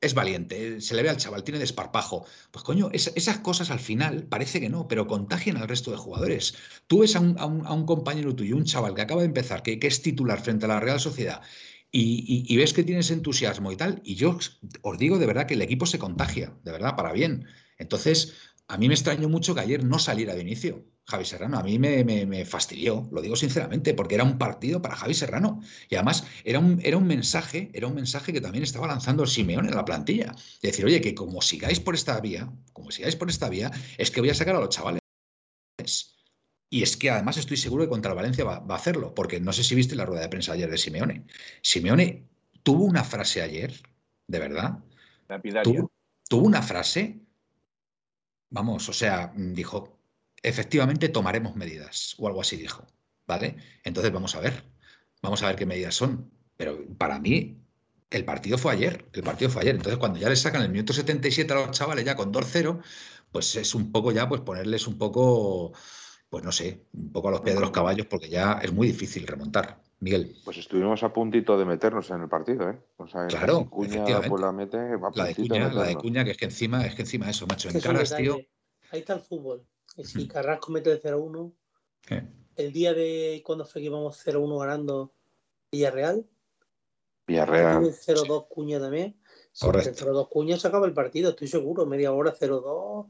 es, 0.00 0.14
valiente, 0.14 0.80
se 0.80 0.94
le 0.94 1.02
ve 1.02 1.10
al 1.10 1.16
chaval, 1.16 1.44
tiene 1.44 1.58
desparpajo. 1.58 2.26
Pues, 2.50 2.64
coño, 2.64 2.90
esas 2.92 3.38
cosas 3.38 3.70
al 3.70 3.80
final 3.80 4.24
parece 4.24 4.60
que 4.60 4.68
no, 4.68 4.88
pero 4.88 5.06
contagian 5.06 5.56
al 5.56 5.68
resto 5.68 5.90
de 5.90 5.96
jugadores. 5.96 6.54
Tú 6.86 7.00
ves 7.00 7.16
a 7.16 7.20
un, 7.20 7.36
a 7.38 7.44
un, 7.46 7.86
compañero 7.86 8.34
tuyo, 8.34 8.56
un 8.56 8.64
chaval 8.64 8.94
que 8.94 9.02
acaba 9.02 9.22
de 9.22 9.26
empezar, 9.26 9.62
que, 9.62 9.78
que 9.78 9.88
es 9.88 10.02
titular 10.02 10.40
frente 10.40 10.66
a 10.66 10.68
la 10.68 10.80
Real 10.80 11.00
Sociedad, 11.00 11.42
y, 11.90 12.56
ves 12.56 12.74
que 12.74 12.84
tienes 12.84 13.10
entusiasmo 13.10 13.72
y 13.72 13.76
tal, 13.76 14.00
y 14.04 14.14
yo 14.14 14.38
os 14.82 14.98
digo 14.98 15.18
de 15.18 15.26
verdad 15.26 15.46
que 15.46 15.54
el 15.54 15.62
equipo 15.62 15.86
se 15.86 15.98
contagia, 15.98 16.54
de 16.64 16.72
verdad, 16.72 16.96
para 16.96 17.12
bien. 17.12 17.46
Entonces, 17.78 18.34
a 18.68 18.76
mí 18.76 18.86
me 18.88 18.94
extrañó 18.94 19.28
mucho 19.28 19.54
que 19.54 19.62
ayer 19.62 19.82
no 19.82 19.98
saliera 19.98 20.34
de 20.34 20.42
inicio 20.42 20.84
Javi 21.06 21.24
Serrano. 21.24 21.58
A 21.58 21.62
mí 21.62 21.78
me, 21.78 22.44
fastidió, 22.44 23.08
lo 23.10 23.22
digo 23.22 23.34
sinceramente, 23.34 23.94
porque 23.94 24.14
era 24.14 24.24
un 24.24 24.36
partido 24.36 24.82
para 24.82 24.94
Javi 24.94 25.14
Serrano. 25.14 25.62
Y 25.88 25.94
además 25.94 26.24
era 26.44 26.58
un, 26.58 26.78
era 26.84 26.98
un 26.98 27.06
mensaje, 27.06 27.70
era 27.72 27.86
un 27.86 27.94
mensaje 27.94 28.32
que 28.32 28.42
también 28.42 28.62
estaba 28.62 28.86
lanzando 28.86 29.22
el 29.22 29.28
Simeón 29.30 29.66
en 29.66 29.74
la 29.74 29.86
plantilla. 29.86 30.34
De 30.60 30.68
decir, 30.68 30.84
oye, 30.84 31.00
que 31.00 31.14
como 31.14 31.40
sigáis 31.40 31.80
por 31.80 31.94
esta 31.94 32.20
vía, 32.20 32.52
como 32.74 32.90
sigáis 32.90 33.16
por 33.16 33.30
esta 33.30 33.48
vía, 33.48 33.70
es 33.96 34.10
que 34.10 34.20
voy 34.20 34.28
a 34.28 34.34
sacar 34.34 34.56
a 34.56 34.60
los 34.60 34.68
chavales. 34.68 35.00
Y 36.68 36.82
es 36.82 36.98
que 36.98 37.08
además 37.08 37.38
estoy 37.38 37.56
seguro 37.56 37.84
que 37.84 37.88
contra 37.88 38.10
el 38.10 38.16
Valencia 38.16 38.44
va, 38.44 38.62
a 38.68 38.76
hacerlo, 38.76 39.14
porque 39.14 39.40
no 39.40 39.54
sé 39.54 39.64
si 39.64 39.74
viste 39.74 39.96
la 39.96 40.04
rueda 40.04 40.20
de 40.20 40.28
prensa 40.28 40.52
ayer 40.52 40.70
de 40.70 40.76
Simeone. 40.76 41.24
Simeone 41.62 42.28
tuvo 42.62 42.84
una 42.84 43.02
frase 43.02 43.40
ayer, 43.40 43.72
de 44.26 44.38
verdad. 44.38 44.80
Tuvo, 45.62 45.90
tuvo 46.28 46.46
una 46.46 46.60
frase 46.60 47.22
Vamos, 48.50 48.88
o 48.88 48.92
sea, 48.92 49.32
mm, 49.34 49.52
dijo, 49.54 49.98
efectivamente 50.42 51.08
tomaremos 51.08 51.56
medidas, 51.56 52.14
o 52.18 52.28
algo 52.28 52.40
así 52.40 52.56
dijo, 52.56 52.86
¿vale? 53.26 53.56
Entonces 53.84 54.12
vamos 54.12 54.34
a 54.34 54.40
ver, 54.40 54.64
vamos 55.22 55.42
a 55.42 55.46
ver 55.48 55.56
qué 55.56 55.66
medidas 55.66 55.94
son. 55.94 56.30
Pero 56.56 56.86
para 56.96 57.18
mí, 57.20 57.62
el 58.10 58.24
partido 58.24 58.58
fue 58.58 58.72
ayer, 58.72 59.08
el 59.12 59.22
partido 59.22 59.50
fue 59.50 59.62
ayer. 59.62 59.76
Entonces, 59.76 59.98
cuando 59.98 60.18
ya 60.18 60.28
le 60.28 60.36
sacan 60.36 60.62
el 60.62 60.70
minuto 60.70 60.92
77 60.92 61.52
a 61.52 61.56
los 61.56 61.70
chavales 61.72 62.04
ya 62.04 62.16
con 62.16 62.32
2-0, 62.32 62.82
pues 63.30 63.56
es 63.56 63.74
un 63.74 63.92
poco 63.92 64.12
ya, 64.12 64.28
pues 64.28 64.40
ponerles 64.40 64.86
un 64.86 64.98
poco, 64.98 65.72
pues 66.30 66.44
no 66.44 66.52
sé, 66.52 66.86
un 66.92 67.12
poco 67.12 67.28
a 67.28 67.30
los 67.32 67.40
pies 67.42 67.54
de 67.56 67.60
los 67.60 67.70
caballos, 67.70 68.06
porque 68.06 68.28
ya 68.30 68.60
es 68.62 68.72
muy 68.72 68.88
difícil 68.88 69.26
remontar. 69.26 69.82
Miguel. 70.00 70.36
Pues 70.44 70.58
estuvimos 70.58 71.02
a 71.02 71.12
puntito 71.12 71.58
de 71.58 71.64
meternos 71.64 72.10
en 72.10 72.22
el 72.22 72.28
partido, 72.28 72.70
¿eh? 72.70 72.78
O 72.98 73.08
sea, 73.08 73.26
claro, 73.26 73.68
Cuña 73.68 74.04
pues 74.04 74.40
la 74.40 74.52
mete, 74.52 74.78
la 75.14 75.24
de 75.24 75.34
Cuña, 75.34 75.72
la 75.72 75.82
de 75.84 75.96
Cuña, 75.96 76.24
que 76.24 76.30
es 76.30 76.36
que 76.36 76.44
encima, 76.44 76.86
es 76.86 76.94
que 76.94 77.02
encima 77.02 77.28
eso, 77.28 77.46
macho, 77.46 77.68
en 77.68 77.80
caras, 77.80 78.14
tío. 78.16 78.36
Ahí 78.90 79.00
está 79.00 79.14
el 79.14 79.20
fútbol. 79.20 79.66
Si 80.04 80.24
mm. 80.24 80.28
Carrasco 80.28 80.70
mete 80.70 80.92
el 80.92 81.02
0-1, 81.02 81.52
el 82.56 82.72
día 82.72 82.94
de 82.94 83.42
cuando 83.44 83.64
fue 83.64 83.80
que 83.80 83.86
íbamos 83.86 84.24
0-1 84.24 84.60
ganando 84.60 85.12
Villarreal, 85.72 86.24
Villarreal. 87.26 87.84
0-2 87.84 88.48
Cuña 88.48 88.80
también. 88.80 89.16
Si 89.52 89.66
el 89.66 89.72
0-2 89.72 90.28
Cuña 90.28 90.56
se 90.56 90.68
acaba 90.68 90.86
el 90.86 90.94
partido, 90.94 91.30
estoy 91.30 91.48
seguro, 91.48 91.86
media 91.86 92.12
hora 92.12 92.34
0-2. 92.34 93.06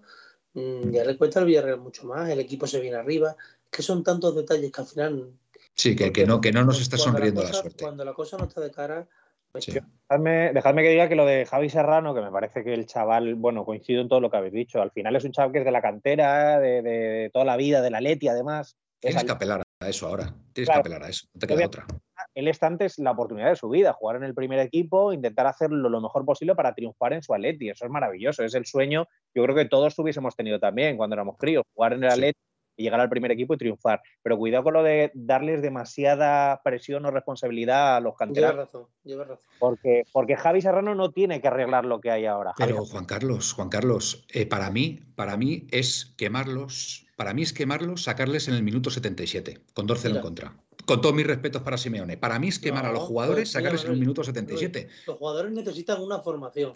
Mm, 0.54 0.90
ya 0.90 1.04
le 1.04 1.16
cuesta 1.16 1.40
al 1.40 1.46
Villarreal 1.46 1.80
mucho 1.80 2.06
más, 2.06 2.28
el 2.30 2.40
equipo 2.40 2.66
se 2.66 2.80
viene 2.80 2.96
arriba. 2.96 3.36
Es 3.64 3.70
que 3.70 3.82
son 3.82 4.02
tantos 4.02 4.34
detalles 4.34 4.72
que 4.72 4.80
al 4.80 4.86
final 4.86 5.32
Sí, 5.78 5.94
que, 5.94 6.12
que, 6.12 6.26
no, 6.26 6.40
que 6.40 6.50
no 6.50 6.64
nos 6.64 6.80
está 6.80 6.96
sonriendo 6.96 7.40
la, 7.40 7.52
suerte. 7.52 7.84
Cuando 7.84 8.04
la 8.04 8.12
cosa 8.12 8.36
no 8.36 8.44
está 8.44 8.60
de 8.60 8.72
cara. 8.72 9.06
Pues 9.52 9.64
dejadme, 9.66 10.82
que 10.82 10.90
diga 10.90 11.08
que 11.08 11.14
lo 11.14 11.24
de 11.24 11.46
Javi 11.46 11.70
Serrano, 11.70 12.14
que 12.14 12.20
me 12.20 12.32
parece 12.32 12.64
que 12.64 12.74
el 12.74 12.84
chaval, 12.84 13.36
bueno, 13.36 13.64
coincido 13.64 14.02
en 14.02 14.08
todo 14.08 14.20
lo 14.20 14.30
que 14.30 14.36
habéis 14.36 14.52
dicho. 14.52 14.82
Al 14.82 14.90
final 14.90 15.14
es 15.16 15.24
un 15.24 15.32
chaval 15.32 15.52
que 15.52 15.60
es 15.60 15.64
de 15.64 15.70
la 15.70 15.80
cantera, 15.80 16.58
de, 16.58 17.30
toda 17.32 17.44
la 17.44 17.56
vida, 17.56 17.80
de 17.80 17.90
la 17.90 18.00
Leti, 18.00 18.28
además. 18.28 18.76
Tienes 18.98 19.24
que 19.24 19.30
apelar 19.30 19.62
a 19.80 19.88
eso 19.88 20.08
ahora. 20.08 20.34
Tienes 20.52 20.68
que 20.68 20.78
apelar 20.78 21.02
a 21.04 21.08
eso. 21.08 21.26
No 21.32 21.38
te 21.38 21.46
queda 21.46 21.66
otra. 21.66 21.86
Él 22.34 22.48
está 22.48 22.66
antes 22.66 22.98
la 22.98 23.12
oportunidad 23.12 23.48
de 23.48 23.56
su 23.56 23.68
vida, 23.68 23.92
jugar 23.92 24.16
en 24.16 24.24
el 24.24 24.34
primer 24.34 24.58
equipo, 24.58 25.12
intentar 25.12 25.46
hacerlo 25.46 25.88
lo 25.88 26.00
mejor 26.00 26.24
posible 26.24 26.56
para 26.56 26.74
triunfar 26.74 27.12
en 27.12 27.22
su 27.22 27.32
Atleti. 27.32 27.70
Eso 27.70 27.84
es 27.84 27.90
maravilloso. 27.90 28.42
Es 28.42 28.54
el 28.54 28.66
sueño, 28.66 29.06
yo 29.32 29.44
creo 29.44 29.54
que 29.54 29.64
todos 29.64 29.96
hubiésemos 29.98 30.34
tenido 30.34 30.58
también 30.58 30.96
cuando 30.96 31.14
éramos 31.14 31.36
críos, 31.38 31.62
jugar 31.72 31.92
en 31.92 32.02
el 32.02 32.10
Atleti 32.10 32.47
y 32.78 32.84
llegar 32.84 33.00
al 33.00 33.10
primer 33.10 33.32
equipo 33.32 33.54
y 33.54 33.58
triunfar. 33.58 34.00
Pero 34.22 34.38
cuidado 34.38 34.64
con 34.64 34.74
lo 34.74 34.82
de 34.82 35.10
darles 35.12 35.60
demasiada 35.60 36.62
presión 36.62 37.04
o 37.04 37.10
responsabilidad 37.10 37.96
a 37.96 38.00
los 38.00 38.16
canteranos. 38.16 38.54
Lleva 38.54 38.64
razón, 38.64 38.86
lleva 39.04 39.24
razón. 39.24 39.46
Porque, 39.58 40.04
porque 40.12 40.36
Javi 40.36 40.62
Serrano 40.62 40.94
no 40.94 41.10
tiene 41.10 41.40
que 41.40 41.48
arreglar 41.48 41.84
lo 41.84 42.00
que 42.00 42.10
hay 42.10 42.24
ahora. 42.24 42.54
Pero 42.56 42.84
Juan 42.86 43.04
Carlos, 43.04 43.52
Juan 43.52 43.68
Carlos, 43.68 44.24
eh, 44.32 44.46
para 44.46 44.70
mí, 44.70 45.00
para 45.16 45.36
mí 45.36 45.66
es 45.72 46.14
quemarlos, 46.16 47.06
para 47.16 47.34
mí 47.34 47.42
es 47.42 47.52
quemarlos, 47.52 48.04
sacarles 48.04 48.46
en 48.46 48.54
el 48.54 48.62
minuto 48.62 48.90
77, 48.90 49.58
con 49.74 49.86
12 49.86 50.08
en 50.08 50.20
contra. 50.20 50.56
Con 50.86 51.00
todos 51.00 51.14
mis 51.14 51.26
respetos 51.26 51.60
para 51.62 51.76
Simeone. 51.76 52.16
Para 52.16 52.38
mí 52.38 52.48
es 52.48 52.60
quemar 52.60 52.86
a 52.86 52.92
los 52.92 53.02
jugadores, 53.02 53.50
sacarles 53.50 53.84
en 53.84 53.90
el 53.90 53.98
minuto 53.98 54.22
77. 54.22 54.88
Los 55.06 55.18
jugadores 55.18 55.52
necesitan 55.52 56.00
una 56.00 56.20
formación. 56.20 56.72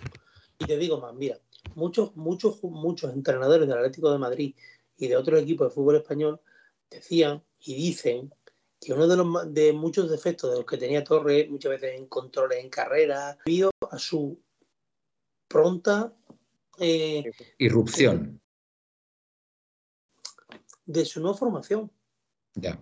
Y 0.59 0.67
te 0.67 0.77
digo 0.77 1.01
más, 1.01 1.15
mira, 1.15 1.39
muchos, 1.75 2.15
muchos, 2.17 2.63
muchos 2.63 3.13
entrenadores 3.15 3.67
del 3.67 3.79
Atlético 3.79 4.13
de 4.13 4.19
Madrid 4.19 4.55
y 5.03 5.09
de 5.09 5.17
otros 5.17 5.43
equipos 5.43 5.69
de 5.69 5.75
fútbol 5.75 5.97
español 5.97 6.41
decían 6.89 7.43
y 7.59 7.75
dicen 7.75 8.33
que 8.81 8.93
uno 8.93 9.09
de 9.09 9.17
los 9.17 9.53
de 9.53 9.73
muchos 9.73 10.09
defectos 10.09 10.51
de 10.53 10.59
los 10.59 10.65
que 10.65 10.77
tenía 10.77 11.03
Torres, 11.03 11.51
muchas 11.51 11.71
veces 11.73 11.99
en 11.99 12.07
controles 12.07 12.63
en 12.63 12.71
carrera, 12.71 13.37
debido 13.45 13.73
a 13.91 13.99
su 13.99 14.41
pronta 15.49 16.15
eh, 16.79 17.33
irrupción 17.59 18.41
de 20.87 21.05
su 21.05 21.21
no 21.21 21.35
formación. 21.35 21.91
Ya. 22.55 22.81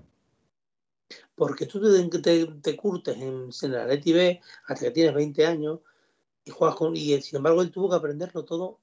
Porque 1.34 1.64
tú 1.64 1.80
te, 1.80 2.46
te, 2.46 2.76
curtes 2.76 3.16
en, 3.16 3.48
en 3.62 3.72
la 3.72 3.86
Leti 3.86 4.12
B 4.12 4.40
hasta 4.66 4.86
que 4.86 4.90
tienes 4.90 5.14
20 5.14 5.46
años 5.46 5.80
y 6.44 6.50
juegas 6.50 6.76
con. 6.76 6.94
Y 6.94 7.18
sin 7.22 7.38
embargo, 7.38 7.62
él 7.62 7.70
tuvo 7.70 7.88
que 7.88 7.96
aprenderlo 7.96 8.44
todo 8.44 8.80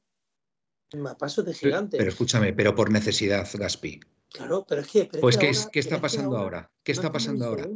a 1.08 1.18
pasos 1.18 1.46
de 1.46 1.54
gigante. 1.54 1.98
Pero, 1.98 2.10
escúchame, 2.10 2.54
pero 2.54 2.76
por 2.76 2.92
necesidad, 2.92 3.48
Gaspi. 3.54 4.00
Claro, 4.30 4.66
pero 4.68 4.82
es 4.82 4.88
que. 4.88 5.06
pues, 5.22 5.38
¿qué, 5.38 5.52
¿qué 5.72 5.80
está 5.80 6.02
pasando 6.02 6.38
ahora? 6.38 6.70
¿Qué 6.84 6.92
está 6.92 7.12
pasando 7.12 7.46
ahora? 7.46 7.68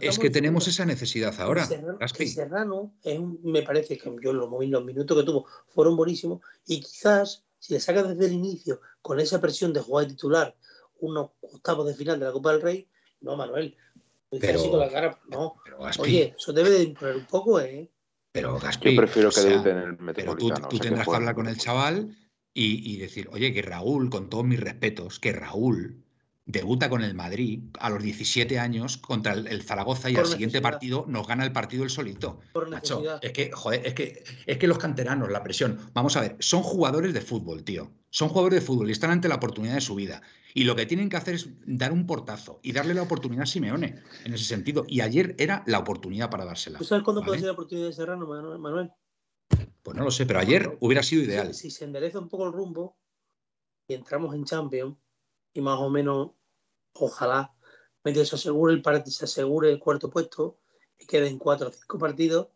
es 0.00 0.18
que 0.18 0.30
tenemos 0.30 0.66
esa 0.68 0.84
necesidad 0.84 1.34
ahora. 1.40 1.64
Serrano, 1.64 1.98
Gaspi. 1.98 2.26
Serrano 2.26 2.94
es 3.02 3.20
me 3.42 3.62
parece 3.62 3.96
que 3.96 4.16
yo 4.22 4.32
los, 4.32 4.50
los 4.50 4.84
minutos 4.84 5.16
que 5.16 5.24
tuvo 5.24 5.46
fueron 5.68 5.96
buenísimos 5.96 6.40
y 6.66 6.80
quizás 6.80 7.44
si 7.58 7.74
le 7.74 7.80
sacas 7.80 8.08
desde 8.08 8.26
el 8.26 8.32
inicio 8.32 8.80
con 9.00 9.20
esa 9.20 9.40
presión 9.40 9.72
de 9.72 9.80
jugar 9.80 10.06
titular 10.06 10.54
unos 10.98 11.30
octavos 11.40 11.86
de 11.86 11.94
final 11.94 12.18
de 12.18 12.26
la 12.26 12.32
Copa 12.32 12.52
del 12.52 12.62
Rey, 12.62 12.88
no, 13.20 13.36
Manuel. 13.36 13.76
Pero, 14.28 14.58
así 14.58 14.70
con 14.70 14.80
la 14.80 14.90
cara, 14.90 15.18
no. 15.28 15.56
Oye, 15.98 16.34
eso 16.36 16.52
debe 16.52 16.70
de 16.70 16.82
imponer 16.82 17.16
un 17.16 17.26
poco, 17.26 17.60
¿eh? 17.60 17.90
Pero 18.32 18.58
Gaspi, 18.58 18.94
yo 18.94 19.00
prefiero 19.00 19.30
que 19.30 19.40
o 19.40 19.66
en 19.66 19.78
el 19.78 19.96
Pero 20.14 20.36
tú, 20.36 20.50
tú 20.68 20.78
tendrás 20.78 21.08
que 21.08 21.14
hablar 21.14 21.34
con 21.34 21.46
el 21.46 21.56
chaval 21.56 22.14
y, 22.58 22.96
decir, 22.96 23.28
oye, 23.32 23.52
que 23.52 23.60
Raúl, 23.60 24.08
con 24.08 24.30
todos 24.30 24.44
mis 24.44 24.58
respetos, 24.58 25.20
que 25.20 25.32
Raúl 25.32 26.02
debuta 26.46 26.88
con 26.88 27.02
el 27.02 27.12
Madrid 27.12 27.60
a 27.80 27.90
los 27.90 28.02
17 28.02 28.58
años 28.58 28.96
contra 28.96 29.32
el, 29.34 29.62
Zaragoza 29.62 30.08
y 30.08 30.16
al 30.16 30.26
siguiente 30.26 30.62
partido 30.62 31.04
nos 31.08 31.26
gana 31.26 31.44
el 31.44 31.52
partido 31.52 31.84
el 31.84 31.90
solito. 31.90 32.40
es 33.20 33.32
que, 33.32 33.50
joder, 33.52 33.84
es 33.84 33.94
que, 33.94 34.24
es 34.46 34.56
que 34.56 34.68
los 34.68 34.78
canteranos, 34.78 35.30
la 35.30 35.42
presión, 35.42 35.78
vamos 35.92 36.16
a 36.16 36.20
ver, 36.20 36.36
son 36.38 36.62
jugadores 36.62 37.12
de 37.12 37.20
fútbol, 37.20 37.62
tío. 37.62 37.90
Son 38.10 38.28
jugadores 38.28 38.60
de 38.60 38.66
fútbol 38.66 38.88
y 38.88 38.92
están 38.92 39.10
ante 39.10 39.28
la 39.28 39.34
oportunidad 39.34 39.74
de 39.74 39.80
su 39.82 39.94
vida. 39.94 40.22
Y 40.54 40.64
lo 40.64 40.74
que 40.74 40.86
tienen 40.86 41.10
que 41.10 41.18
hacer 41.18 41.34
es 41.34 41.50
dar 41.66 41.92
un 41.92 42.06
portazo 42.06 42.60
y 42.62 42.72
darle 42.72 42.94
la 42.94 43.02
oportunidad 43.02 43.42
a 43.42 43.46
Simeone 43.46 43.96
en 44.24 44.32
ese 44.32 44.44
sentido. 44.44 44.86
Y 44.88 45.02
ayer 45.02 45.34
era 45.38 45.62
la 45.66 45.80
oportunidad 45.80 46.30
para 46.30 46.46
dársela. 46.46 46.78
¿Tú 46.78 46.84
sabes 46.84 47.04
cuándo 47.04 47.22
puede 47.22 47.40
ser 47.40 47.48
la 47.48 47.52
oportunidad 47.52 47.88
de 47.88 47.92
Serrano, 47.92 48.26
Manuel? 48.26 48.90
Pues 49.86 49.96
no 49.96 50.02
lo 50.02 50.10
sé, 50.10 50.26
pero 50.26 50.40
ayer 50.40 50.76
hubiera 50.80 51.00
sido 51.00 51.22
ideal. 51.22 51.54
Si, 51.54 51.70
se 51.70 51.84
endereza 51.84 52.18
un 52.18 52.28
poco 52.28 52.44
el 52.44 52.52
rumbo 52.52 52.98
y 53.86 53.94
entramos 53.94 54.34
en 54.34 54.44
Champions 54.44 54.96
y 55.54 55.60
más 55.60 55.78
o 55.78 55.88
menos, 55.88 56.32
ojalá, 56.94 57.54
medio 58.02 58.26
se 58.26 58.34
asegure 58.34 58.74
el 58.74 58.82
se 59.04 59.26
asegure 59.26 59.70
el 59.70 59.78
cuarto 59.78 60.10
puesto 60.10 60.58
y 60.98 61.06
queden 61.06 61.38
cuatro 61.38 61.68
o 61.68 61.72
cinco 61.72 61.98
partidos, 61.98 62.48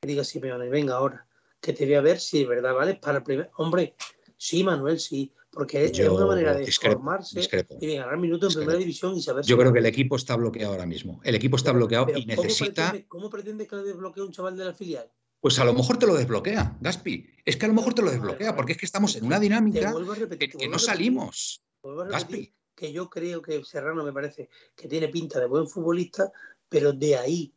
que 0.00 0.06
diga 0.06 0.22
Simeone, 0.22 0.68
venga 0.68 0.94
ahora, 0.94 1.26
que 1.60 1.72
te 1.72 1.86
voy 1.86 1.94
a 1.94 2.02
ver 2.02 2.20
si 2.20 2.42
es 2.42 2.48
verdad, 2.48 2.72
¿vale? 2.72 2.94
Para 2.94 3.18
el 3.18 3.24
primer. 3.24 3.50
Hombre, 3.56 3.96
sí, 4.36 4.62
Manuel, 4.62 5.00
sí. 5.00 5.34
Porque 5.50 5.86
es 5.86 5.98
una 5.98 6.26
manera 6.26 6.54
de 6.54 6.70
formarse 6.70 7.40
y 7.80 7.86
de 7.86 7.96
ganar 7.96 8.16
minutos 8.16 8.54
en 8.54 8.60
primera 8.60 8.78
división 8.78 9.16
y 9.16 9.22
saber. 9.22 9.44
Yo 9.44 9.58
creo 9.58 9.72
que 9.72 9.80
el 9.80 9.86
equipo 9.86 10.14
está 10.14 10.36
bloqueado 10.36 10.74
ahora 10.74 10.86
mismo. 10.86 11.20
El 11.24 11.34
equipo 11.34 11.56
está 11.56 11.72
bloqueado 11.72 12.16
y 12.16 12.26
necesita. 12.26 12.94
¿Cómo 13.08 13.28
pretende 13.28 13.66
que 13.66 13.74
lo 13.74 13.82
desbloquee 13.82 14.20
un 14.22 14.30
chaval 14.30 14.56
de 14.56 14.66
la 14.66 14.72
filial? 14.72 15.10
Pues 15.40 15.58
a 15.58 15.64
lo 15.64 15.74
mejor 15.74 15.98
te 15.98 16.06
lo 16.06 16.14
desbloquea, 16.14 16.76
Gaspi. 16.80 17.30
Es 17.44 17.56
que 17.56 17.66
a 17.66 17.68
lo 17.68 17.74
mejor 17.74 17.94
te 17.94 18.02
lo 18.02 18.10
desbloquea, 18.10 18.56
porque 18.56 18.72
es 18.72 18.78
que 18.78 18.86
estamos 18.86 19.14
en 19.16 19.24
una 19.24 19.38
dinámica 19.38 19.94
que, 20.38 20.68
no 20.68 20.78
salimos. 20.78 21.62
Gaspi. 21.82 22.52
Que 22.74 22.92
yo 22.92 23.08
creo 23.08 23.40
que 23.40 23.64
Serrano 23.64 24.04
me 24.04 24.12
parece 24.12 24.48
que 24.74 24.88
tiene 24.88 25.08
pinta 25.08 25.40
de 25.40 25.46
buen 25.46 25.68
futbolista, 25.68 26.30
pero 26.68 26.92
de 26.92 27.16
ahí 27.16 27.54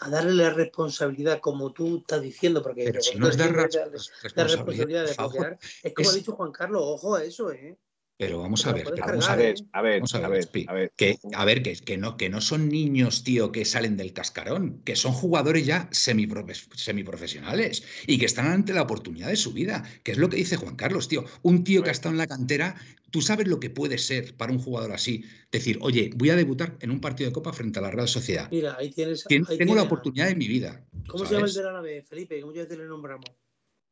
a 0.00 0.08
darle 0.08 0.32
la 0.32 0.50
responsabilidad, 0.50 1.40
como 1.40 1.72
tú 1.72 1.98
estás 1.98 2.22
diciendo, 2.22 2.62
porque 2.62 2.84
pero 2.84 3.02
si 3.02 3.18
no 3.18 3.28
es 3.28 3.36
dar 3.36 3.52
responsabilidad, 3.52 5.04
de 5.04 5.14
apoyar, 5.16 5.58
es 5.82 5.92
como 5.92 6.10
ha 6.10 6.14
dicho 6.14 6.32
Juan 6.32 6.52
Carlos, 6.52 6.82
ojo 6.84 7.14
a 7.14 7.22
eso, 7.22 7.52
¿eh? 7.52 7.78
Pero 8.20 8.38
vamos 8.38 8.66
a 8.66 8.74
ver, 8.74 8.84
vamos 9.00 9.30
a 9.30 9.34
ver, 9.34 9.54
a 9.72 9.80
ver, 9.80 10.02
a 10.12 10.28
ver, 10.28 10.92
que, 10.94 11.16
a 11.32 11.44
ver, 11.46 11.62
que, 11.62 11.74
que, 11.74 11.96
no, 11.96 12.18
que 12.18 12.28
no 12.28 12.42
son 12.42 12.68
niños, 12.68 13.24
tío, 13.24 13.50
que 13.50 13.64
salen 13.64 13.96
del 13.96 14.12
cascarón, 14.12 14.82
que 14.84 14.94
son 14.94 15.12
jugadores 15.12 15.64
ya 15.64 15.88
semiprofesionales 15.90 17.82
y 18.06 18.18
que 18.18 18.26
están 18.26 18.48
ante 18.48 18.74
la 18.74 18.82
oportunidad 18.82 19.28
de 19.28 19.36
su 19.36 19.54
vida, 19.54 19.84
que 20.02 20.12
es 20.12 20.18
lo 20.18 20.28
que 20.28 20.36
dice 20.36 20.58
Juan 20.58 20.76
Carlos, 20.76 21.08
tío. 21.08 21.24
Un 21.40 21.64
tío 21.64 21.82
que 21.82 21.88
ha 21.88 21.92
estado 21.92 22.12
en 22.12 22.18
la 22.18 22.26
cantera, 22.26 22.76
tú 23.10 23.22
sabes 23.22 23.48
lo 23.48 23.58
que 23.58 23.70
puede 23.70 23.96
ser 23.96 24.36
para 24.36 24.52
un 24.52 24.58
jugador 24.58 24.92
así, 24.92 25.24
decir, 25.50 25.78
oye, 25.80 26.10
voy 26.14 26.28
a 26.28 26.36
debutar 26.36 26.76
en 26.80 26.90
un 26.90 27.00
partido 27.00 27.30
de 27.30 27.32
Copa 27.32 27.54
frente 27.54 27.78
a 27.78 27.82
la 27.82 27.90
Real 27.90 28.06
Sociedad. 28.06 28.50
Mira, 28.50 28.76
ahí 28.78 28.90
tienes. 28.90 29.24
tengo 29.24 29.74
la 29.74 29.84
oportunidad 29.84 30.26
de 30.26 30.34
mi 30.34 30.46
vida. 30.46 30.84
¿Cómo 31.08 31.24
se 31.24 31.32
llama 31.32 31.46
el 31.46 31.54
de 31.54 31.62
la 31.62 31.72
nave, 31.72 32.02
Felipe? 32.02 32.38
¿Cómo 32.42 32.52
ya 32.52 32.68
te 32.68 32.76
le 32.76 32.84
nombramos? 32.84 33.24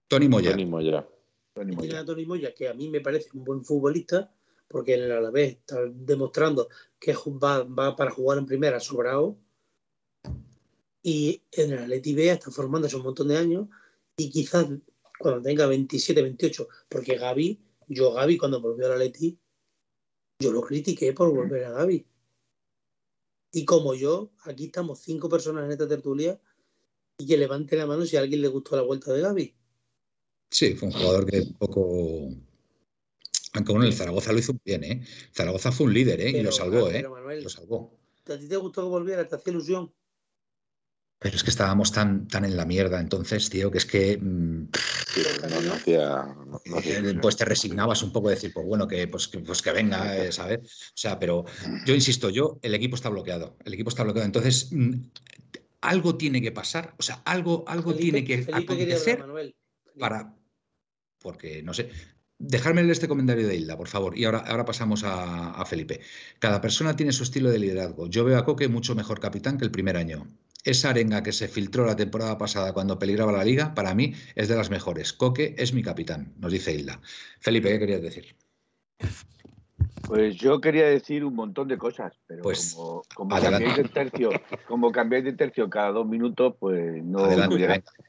Tony 0.07 0.29
Moya. 0.29 0.51
Tony 0.51 0.67
Moya. 0.67 1.09
Tiene 1.65 1.97
a 1.97 2.05
Tony 2.05 2.27
Moya, 2.27 2.55
que 2.55 2.69
a 2.69 2.75
mí 2.75 2.89
me 2.89 3.01
parece 3.01 3.31
un 3.35 3.45
buen 3.45 3.65
futbolista, 3.65 4.33
porque 4.69 4.95
él 4.95 5.11
a 5.11 5.21
la 5.21 5.31
vez 5.31 5.57
está 5.57 5.81
demostrando 5.87 6.69
que 6.99 7.15
va, 7.15 7.65
va 7.65 7.97
para 7.97 8.11
jugar 8.11 8.39
en 8.39 8.47
primera 8.47 8.81
sobrado. 8.81 9.39
Y 11.03 11.43
en 11.53 11.73
el 11.73 11.79
Atleti 11.85 12.15
B 12.15 12.31
está 12.31 12.51
formándose 12.51 12.97
un 12.97 13.03
montón 13.03 13.29
de 13.29 13.39
años. 13.39 13.69
Y 14.17 14.31
quizás 14.31 14.67
cuando 15.19 15.43
tenga 15.43 15.67
27, 15.67 16.23
28, 16.23 16.69
porque 16.89 17.17
Gaby, 17.17 17.61
yo 17.89 18.13
Gaby 18.13 18.37
cuando 18.37 18.61
volvió 18.61 18.87
al 18.87 18.93
Atleti, 18.93 19.39
yo 20.41 20.53
lo 20.53 20.61
critiqué 20.63 21.13
por 21.13 21.35
volver 21.35 21.65
a 21.65 21.71
Gaby. 21.71 22.07
Y 23.53 23.65
como 23.65 23.95
yo, 23.95 24.31
aquí 24.45 24.67
estamos 24.67 25.01
cinco 25.01 25.29
personas 25.29 25.65
en 25.65 25.73
esta 25.73 25.89
tertulia 25.89 26.39
y 27.19 27.27
que 27.27 27.37
levante 27.37 27.77
la 27.77 27.87
mano 27.87 28.05
si 28.05 28.17
a 28.17 28.21
alguien 28.21 28.43
le 28.43 28.49
gustó 28.49 28.77
la 28.77 28.83
vuelta 28.83 29.13
de 29.13 29.23
Gaby. 29.23 29.55
Sí, 30.51 30.75
fue 30.75 30.89
un 30.89 30.95
jugador 30.95 31.27
que 31.27 31.41
un 31.41 31.55
poco. 31.55 32.31
Aunque 33.55 33.73
bueno, 33.73 33.87
el 33.87 33.95
Zaragoza 33.95 34.33
lo 34.33 34.39
hizo 34.39 34.55
bien, 34.65 34.85
¿eh? 34.85 35.03
Zaragoza 35.33 35.73
fue 35.73 35.87
un 35.87 35.95
líder, 35.95 36.21
¿eh? 36.21 36.31
y 36.31 36.43
lo 36.43 36.53
salvó, 36.53 36.91
¿eh? 36.91 37.03
lo 37.03 37.49
salvó. 37.49 37.99
¿A 38.27 38.37
ti 38.37 38.47
te 38.47 38.57
gustó 38.57 38.83
que 38.83 38.89
volviera? 38.89 39.27
¿Te 39.27 39.37
hacía 39.37 39.53
ilusión? 39.53 39.93
Pero 41.21 41.35
es 41.35 41.43
que 41.43 41.51
estábamos 41.51 41.91
tan, 41.91 42.29
tan 42.29 42.45
en 42.45 42.57
la 42.57 42.65
mierda 42.65 43.01
entonces, 43.01 43.51
tío, 43.51 43.71
que 43.73 43.79
es 43.79 43.87
que. 43.87 44.19
Mm, 44.19 44.69
eh, 45.87 47.19
pues 47.21 47.37
te 47.37 47.45
resignabas 47.45 48.03
un 48.05 48.13
poco 48.13 48.29
a 48.29 48.33
decir, 48.33 48.53
pues 48.53 48.65
bueno, 48.67 48.87
que, 48.87 49.09
pues, 49.09 49.27
que, 49.27 49.41
pues 49.41 49.61
que 49.61 49.73
venga, 49.73 50.17
eh, 50.17 50.31
¿sabes? 50.31 50.61
O 50.61 50.97
sea, 50.97 51.19
pero 51.19 51.45
yo 51.85 51.95
insisto, 51.95 52.31
yo, 52.31 52.61
el 52.63 52.75
equipo 52.75 52.95
está 52.95 53.09
bloqueado. 53.09 53.57
El 53.65 53.75
equipo 53.75 53.89
está 53.89 54.05
bloqueado. 54.05 54.27
Entonces, 54.27 54.69
mm, 54.71 54.95
algo 55.81 56.17
tiene 56.17 56.41
que 56.41 56.53
pasar, 56.53 56.95
o 56.99 57.03
sea, 57.03 57.23
algo, 57.25 57.65
algo 57.67 57.95
tiene 57.95 58.25
que 58.25 58.47
acontecer 58.53 59.25
para, 59.99 60.38
porque 61.21 61.63
no 61.63 61.75
sé. 61.75 61.91
Dejadme 62.41 62.89
este 62.91 63.09
comentario 63.09 63.49
de 63.49 63.57
Hilda, 63.57 63.77
por 63.77 63.89
favor. 63.89 64.17
Y 64.17 64.25
ahora, 64.25 64.39
ahora 64.39 64.65
pasamos 64.65 65.03
a, 65.05 65.65
Felipe. 65.67 66.01
Cada 66.39 66.61
persona 66.61 66.95
tiene 66.95 67.11
su 67.11 67.25
estilo 67.25 67.51
de 67.51 67.59
liderazgo. 67.59 68.07
Yo 68.07 68.25
veo 68.25 68.39
a 68.39 68.45
Coque 68.45 68.69
mucho 68.69 68.95
mejor 68.95 69.19
capitán 69.19 69.59
que 69.59 69.65
el 69.65 69.73
primer 69.73 69.97
año. 69.97 70.25
Esa 70.63 70.91
arenga 70.91 71.25
que 71.25 71.33
se 71.33 71.49
filtró 71.49 71.85
la 71.85 71.97
temporada 71.97 72.39
pasada 72.39 72.73
cuando 72.73 72.99
peligraba 72.99 73.33
la 73.33 73.45
liga, 73.45 73.75
para 73.75 73.93
mí 73.95 74.15
es 74.37 74.47
de 74.49 74.55
las 74.55 74.71
mejores. 74.71 75.13
Coque 75.13 75.57
es 75.59 75.73
mi 75.73 75.83
capitán, 75.83 76.33
nos 76.39 76.53
dice 76.53 76.73
Hilda. 76.73 77.01
Felipe, 77.41 77.71
¿qué 77.71 77.79
querías 77.81 78.03
decir? 78.03 78.37
Pues 80.07 80.37
yo 80.37 80.61
quería 80.61 80.87
decir 80.87 81.25
un 81.25 81.35
montón 81.35 81.69
de 81.69 81.77
cosas, 81.77 82.15
pero 82.27 82.43
pues, 82.43 82.75
como, 82.75 83.03
como 83.15 83.41
cambiáis 83.41 83.77
de 83.77 83.85
tercio, 83.85 84.31
como 84.67 84.93
cambiáis 84.93 85.25
de 85.25 85.33
tercio 85.33 85.69
cada 85.69 85.91
dos 85.91 86.07
minutos, 86.07 86.55
pues 86.59 87.03
no. 87.05 87.29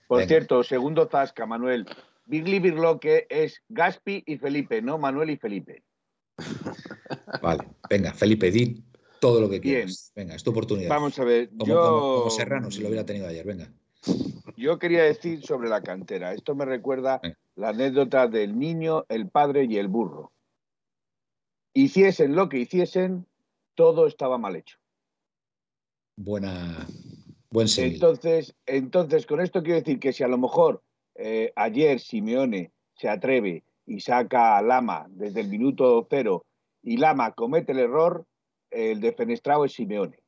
Por 0.08 0.24
cierto, 0.26 0.64
segundo 0.64 1.08
Zasca, 1.12 1.46
Manuel. 1.46 1.86
Birli 2.30 2.60
Birloque 2.60 3.26
es 3.28 3.64
Gaspi 3.70 4.24
y 4.24 4.38
Felipe, 4.38 4.84
no 4.84 5.00
Manuel 5.00 5.32
y 5.32 5.38
Felipe. 5.38 5.84
Vale, 7.42 7.68
venga, 7.90 8.14
Felipe, 8.14 8.52
di 8.52 8.84
todo 9.20 9.42
lo 9.42 9.50
que 9.50 9.60
quieras. 9.60 10.12
Venga, 10.16 10.36
es 10.36 10.44
tu 10.44 10.52
oportunidad. 10.52 10.90
Vamos 10.90 11.18
a 11.18 11.24
ver. 11.24 11.50
Como, 11.50 11.66
yo... 11.66 12.20
como, 12.20 12.30
Serrano, 12.30 12.70
si 12.70 12.82
lo 12.82 12.90
hubiera 12.90 13.04
tenido 13.04 13.28
ayer, 13.28 13.44
venga. 13.44 13.74
Yo 14.56 14.78
quería 14.78 15.04
decir 15.06 15.44
sobre 15.44 15.70
la 15.70 15.82
cantera. 15.82 16.32
Esto 16.36 16.54
me 16.54 16.66
recuerda 16.66 17.20
la 17.56 17.70
anécdota 17.70 18.28
del 18.28 18.60
niño, 18.60 19.06
el 19.10 19.28
padre 19.28 19.66
y 19.66 19.78
el 19.78 19.88
burro. 19.88 20.32
hiciesen 21.74 22.36
lo 22.36 22.48
que 22.48 22.60
hiciesen, 22.60 23.26
todo 23.74 24.06
estaba 24.06 24.38
mal 24.38 24.56
hecho. 24.56 24.78
Buena, 26.16 26.86
buen 27.50 27.68
Entonces, 27.76 28.56
entonces, 28.68 29.26
con 29.26 29.42
esto 29.42 29.64
quiero 29.64 29.80
decir 29.80 30.00
que 30.00 30.14
si 30.14 30.24
a 30.24 30.28
lo 30.28 30.38
mejor 30.38 30.84
eh, 31.22 31.52
ayer 31.56 32.00
Simeone 32.00 32.72
se 32.96 33.10
atreve 33.10 33.66
y 33.86 34.00
saca 34.00 34.58
a 34.58 34.62
Lama 34.62 35.08
desde 35.10 35.42
el 35.42 35.50
minuto 35.50 36.08
cero 36.10 36.46
y 36.82 36.96
Lama 36.96 37.34
comete 37.34 37.74
el 37.74 37.80
error, 37.80 38.26
el 38.72 39.02
defenestrado 39.02 39.66
es 39.66 39.74
Simeone. 39.74 40.20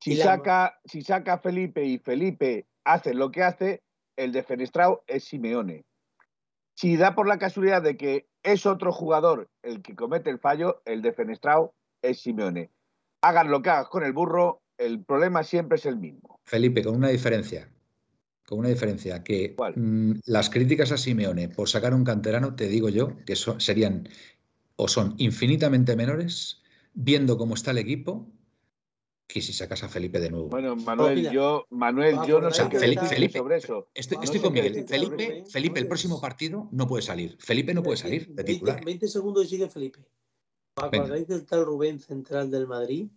Si 0.00 0.16
saca, 0.16 0.80
si 0.84 1.02
saca 1.02 1.34
a 1.34 1.38
Felipe 1.38 1.84
y 1.84 1.98
Felipe 1.98 2.66
hace 2.84 3.14
lo 3.14 3.30
que 3.30 3.44
hace, 3.44 3.82
el 4.16 4.32
defenestrado 4.32 5.04
es 5.06 5.24
Simeone. 5.24 5.84
Si 6.74 6.96
da 6.96 7.14
por 7.14 7.28
la 7.28 7.38
casualidad 7.38 7.82
de 7.82 7.96
que 7.96 8.26
es 8.42 8.66
otro 8.66 8.92
jugador 8.92 9.48
el 9.62 9.82
que 9.82 9.94
comete 9.94 10.30
el 10.30 10.40
fallo, 10.40 10.82
el 10.86 11.02
defenestrado 11.02 11.74
es 12.02 12.20
Simeone. 12.20 12.70
Hagan 13.22 13.50
lo 13.50 13.62
que 13.62 13.70
hagas 13.70 13.88
con 13.88 14.02
el 14.02 14.12
burro, 14.12 14.60
el 14.76 15.04
problema 15.04 15.44
siempre 15.44 15.76
es 15.76 15.86
el 15.86 15.98
mismo. 15.98 16.40
Felipe, 16.44 16.82
con 16.82 16.96
una 16.96 17.08
diferencia. 17.08 17.68
Con 18.48 18.60
una 18.60 18.70
diferencia, 18.70 19.22
que 19.22 19.54
mm, 19.76 20.20
las 20.24 20.48
críticas 20.48 20.90
a 20.90 20.96
Simeone 20.96 21.50
por 21.50 21.68
sacar 21.68 21.92
un 21.92 22.02
canterano, 22.02 22.56
te 22.56 22.66
digo 22.66 22.88
yo, 22.88 23.14
que 23.26 23.36
serían 23.36 24.08
o 24.76 24.88
son 24.88 25.14
infinitamente 25.18 25.94
menores, 25.94 26.62
viendo 26.94 27.36
cómo 27.36 27.52
está 27.52 27.72
el 27.72 27.78
equipo, 27.78 28.26
que 29.26 29.42
si 29.42 29.52
sacas 29.52 29.82
a 29.82 29.88
Felipe 29.90 30.18
de 30.18 30.30
nuevo. 30.30 30.48
Bueno, 30.48 30.76
Manuel, 30.76 31.30
yo, 31.30 31.66
Manuel, 31.68 32.16
yo 32.26 32.40
no 32.40 32.50
sé 32.50 32.66
qué 32.70 32.78
Felipe, 32.78 33.38
sobre 33.38 33.58
eso. 33.58 33.90
Estoy, 33.92 34.40
con 34.40 34.54
Miguel. 34.54 34.86
Felipe, 34.88 35.44
Felipe, 35.46 35.80
el 35.80 35.86
próximo 35.86 36.18
partido 36.18 36.68
no 36.72 36.88
puede 36.88 37.02
salir. 37.02 37.36
Felipe 37.40 37.74
no 37.74 37.82
puede 37.82 37.98
salir 37.98 38.28
de 38.28 38.44
titular. 38.44 38.82
20, 38.82 39.08
segundos 39.08 39.44
y 39.44 39.48
sigue 39.48 39.68
Felipe. 39.68 40.00
¿Acordáis 40.76 41.28
del 41.28 41.44
tal 41.44 41.66
Rubén 41.66 41.98
central 41.98 42.50
del 42.50 42.66
Madrid? 42.66 43.08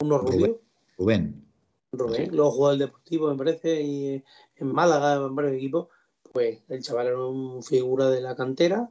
Uno 0.00 0.16
rubio. 0.16 0.38
Rubén. 0.38 0.60
Rubén, 0.96 1.49
luego 1.92 2.50
jugó 2.50 2.72
el 2.72 2.78
Deportivo, 2.78 3.30
me 3.30 3.36
parece, 3.36 3.80
y 3.82 4.24
en 4.56 4.66
Málaga, 4.72 5.14
en 5.14 5.34
varios 5.34 5.54
equipos. 5.54 5.88
Pues 6.32 6.62
el 6.68 6.82
chaval 6.82 7.08
era 7.08 7.26
un 7.26 7.62
figura 7.62 8.08
de 8.08 8.20
la 8.20 8.36
cantera, 8.36 8.90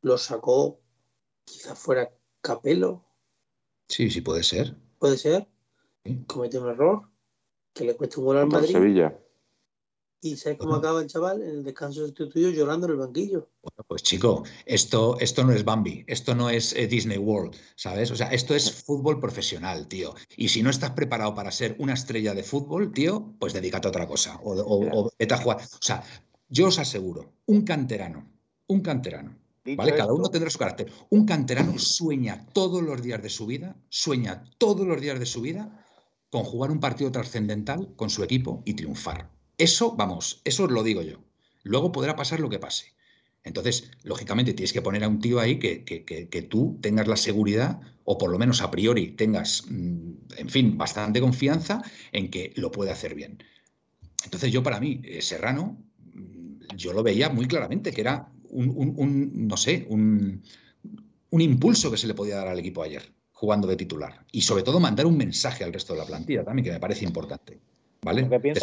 lo 0.00 0.16
sacó, 0.16 0.80
quizás 1.44 1.78
fuera 1.78 2.10
Capelo. 2.40 3.04
Sí, 3.88 4.10
sí, 4.10 4.20
puede 4.20 4.42
ser. 4.42 4.74
Puede 4.98 5.18
ser. 5.18 5.46
Comete 6.26 6.58
un 6.58 6.70
error 6.70 7.10
que 7.72 7.84
le 7.84 7.96
cuesta 7.96 8.20
un 8.20 8.26
gol 8.26 8.38
al 8.38 8.46
Madrid. 8.46 8.72
Sevilla. 8.72 9.18
¿Y 10.26 10.36
sabes 10.36 10.58
cómo 10.58 10.74
acaba 10.74 11.00
el 11.00 11.06
chaval 11.06 11.40
en 11.40 11.48
el 11.48 11.62
descanso 11.62 12.00
sustituido 12.00 12.50
llorando 12.50 12.86
en 12.86 12.92
el 12.92 12.98
banquillo? 12.98 13.48
Bueno, 13.62 13.84
pues 13.86 14.02
chico, 14.02 14.42
esto, 14.64 15.16
esto 15.20 15.44
no 15.44 15.52
es 15.52 15.64
Bambi, 15.64 16.04
esto 16.08 16.34
no 16.34 16.50
es 16.50 16.72
eh, 16.72 16.88
Disney 16.88 17.18
World, 17.18 17.54
¿sabes? 17.76 18.10
O 18.10 18.16
sea, 18.16 18.26
esto 18.28 18.54
es 18.56 18.82
fútbol 18.82 19.20
profesional, 19.20 19.86
tío. 19.86 20.14
Y 20.36 20.48
si 20.48 20.64
no 20.64 20.70
estás 20.70 20.90
preparado 20.90 21.34
para 21.36 21.52
ser 21.52 21.76
una 21.78 21.94
estrella 21.94 22.34
de 22.34 22.42
fútbol, 22.42 22.92
tío, 22.92 23.34
pues 23.38 23.52
dedícate 23.52 23.86
a 23.86 23.90
otra 23.90 24.08
cosa. 24.08 24.40
O, 24.42 24.54
o, 24.54 25.12
vete 25.16 25.34
a 25.34 25.38
jugar. 25.38 25.58
O 25.58 25.82
sea, 25.82 26.02
yo 26.48 26.66
os 26.66 26.78
aseguro, 26.80 27.32
un 27.46 27.62
canterano, 27.62 28.28
un 28.66 28.80
canterano, 28.80 29.38
¿vale? 29.76 29.94
Cada 29.94 30.12
uno 30.12 30.28
tendrá 30.28 30.50
su 30.50 30.58
carácter. 30.58 30.90
Un 31.10 31.24
canterano 31.24 31.78
sueña 31.78 32.46
todos 32.52 32.82
los 32.82 33.00
días 33.00 33.22
de 33.22 33.30
su 33.30 33.46
vida, 33.46 33.76
sueña 33.90 34.42
todos 34.58 34.86
los 34.86 35.00
días 35.00 35.20
de 35.20 35.26
su 35.26 35.40
vida 35.40 35.84
con 36.30 36.42
jugar 36.42 36.72
un 36.72 36.80
partido 36.80 37.12
trascendental 37.12 37.94
con 37.94 38.10
su 38.10 38.24
equipo 38.24 38.62
y 38.64 38.74
triunfar. 38.74 39.35
Eso, 39.58 39.96
vamos, 39.96 40.42
eso 40.44 40.64
os 40.64 40.70
lo 40.70 40.82
digo 40.82 41.02
yo. 41.02 41.22
Luego 41.62 41.92
podrá 41.92 42.14
pasar 42.14 42.40
lo 42.40 42.50
que 42.50 42.58
pase. 42.58 42.94
Entonces, 43.42 43.90
lógicamente, 44.02 44.54
tienes 44.54 44.72
que 44.72 44.82
poner 44.82 45.04
a 45.04 45.08
un 45.08 45.20
tío 45.20 45.38
ahí 45.38 45.58
que, 45.58 45.84
que, 45.84 46.42
tú 46.42 46.78
tengas 46.82 47.06
la 47.06 47.16
seguridad, 47.16 47.80
o 48.04 48.18
por 48.18 48.30
lo 48.30 48.38
menos 48.38 48.60
a 48.60 48.70
priori 48.72 49.12
tengas, 49.12 49.64
mm, 49.68 50.12
en 50.36 50.48
fin, 50.48 50.76
bastante 50.76 51.20
confianza 51.20 51.82
en 52.12 52.28
que 52.28 52.52
lo 52.56 52.72
puede 52.72 52.90
hacer 52.90 53.14
bien. 53.14 53.38
Entonces, 54.24 54.52
yo 54.52 54.64
para 54.64 54.80
mí, 54.80 55.00
eh, 55.04 55.22
Serrano, 55.22 55.78
mm, 56.12 56.76
yo 56.76 56.92
lo 56.92 57.04
veía 57.04 57.28
muy 57.30 57.46
claramente, 57.46 57.92
que 57.92 58.00
era 58.00 58.32
un, 58.48 59.32
no 59.48 59.56
sé, 59.56 59.86
un, 59.88 60.42
un 61.30 61.40
impulso 61.40 61.90
que 61.90 61.96
se 61.96 62.08
le 62.08 62.14
podía 62.14 62.36
dar 62.36 62.48
al 62.48 62.58
equipo 62.58 62.82
ayer, 62.82 63.12
jugando 63.30 63.68
de 63.68 63.76
titular. 63.76 64.26
Y 64.32 64.42
sobre 64.42 64.64
todo 64.64 64.80
mandar 64.80 65.06
un 65.06 65.16
mensaje 65.16 65.62
al 65.62 65.72
resto 65.72 65.92
de 65.92 66.00
la 66.00 66.06
plantilla 66.06 66.44
también, 66.44 66.64
que 66.64 66.72
me 66.72 66.80
parece 66.80 67.04
importante. 67.04 67.60
¿Vale? 68.02 68.22
Después 68.22 68.60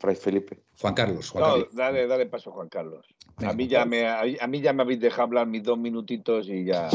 de 0.00 0.14
Felipe. 0.14 0.58
Juan 0.80 0.94
Carlos. 0.94 1.32
Dale, 1.72 2.06
dale 2.06 2.26
paso, 2.26 2.52
Juan 2.52 2.68
Carlos. 2.68 3.06
a, 3.36 3.52
mí 3.52 3.68
ya 3.68 3.84
me, 3.84 4.06
a, 4.06 4.46
mí 4.46 4.60
ya 4.60 4.72
me 4.72 4.82
habéis 4.82 5.00
dejado 5.00 5.24
hablar 5.24 5.46
mis 5.46 5.62
dos 5.62 5.78
minutitos 5.78 6.48
y 6.48 6.64
ya. 6.64 6.88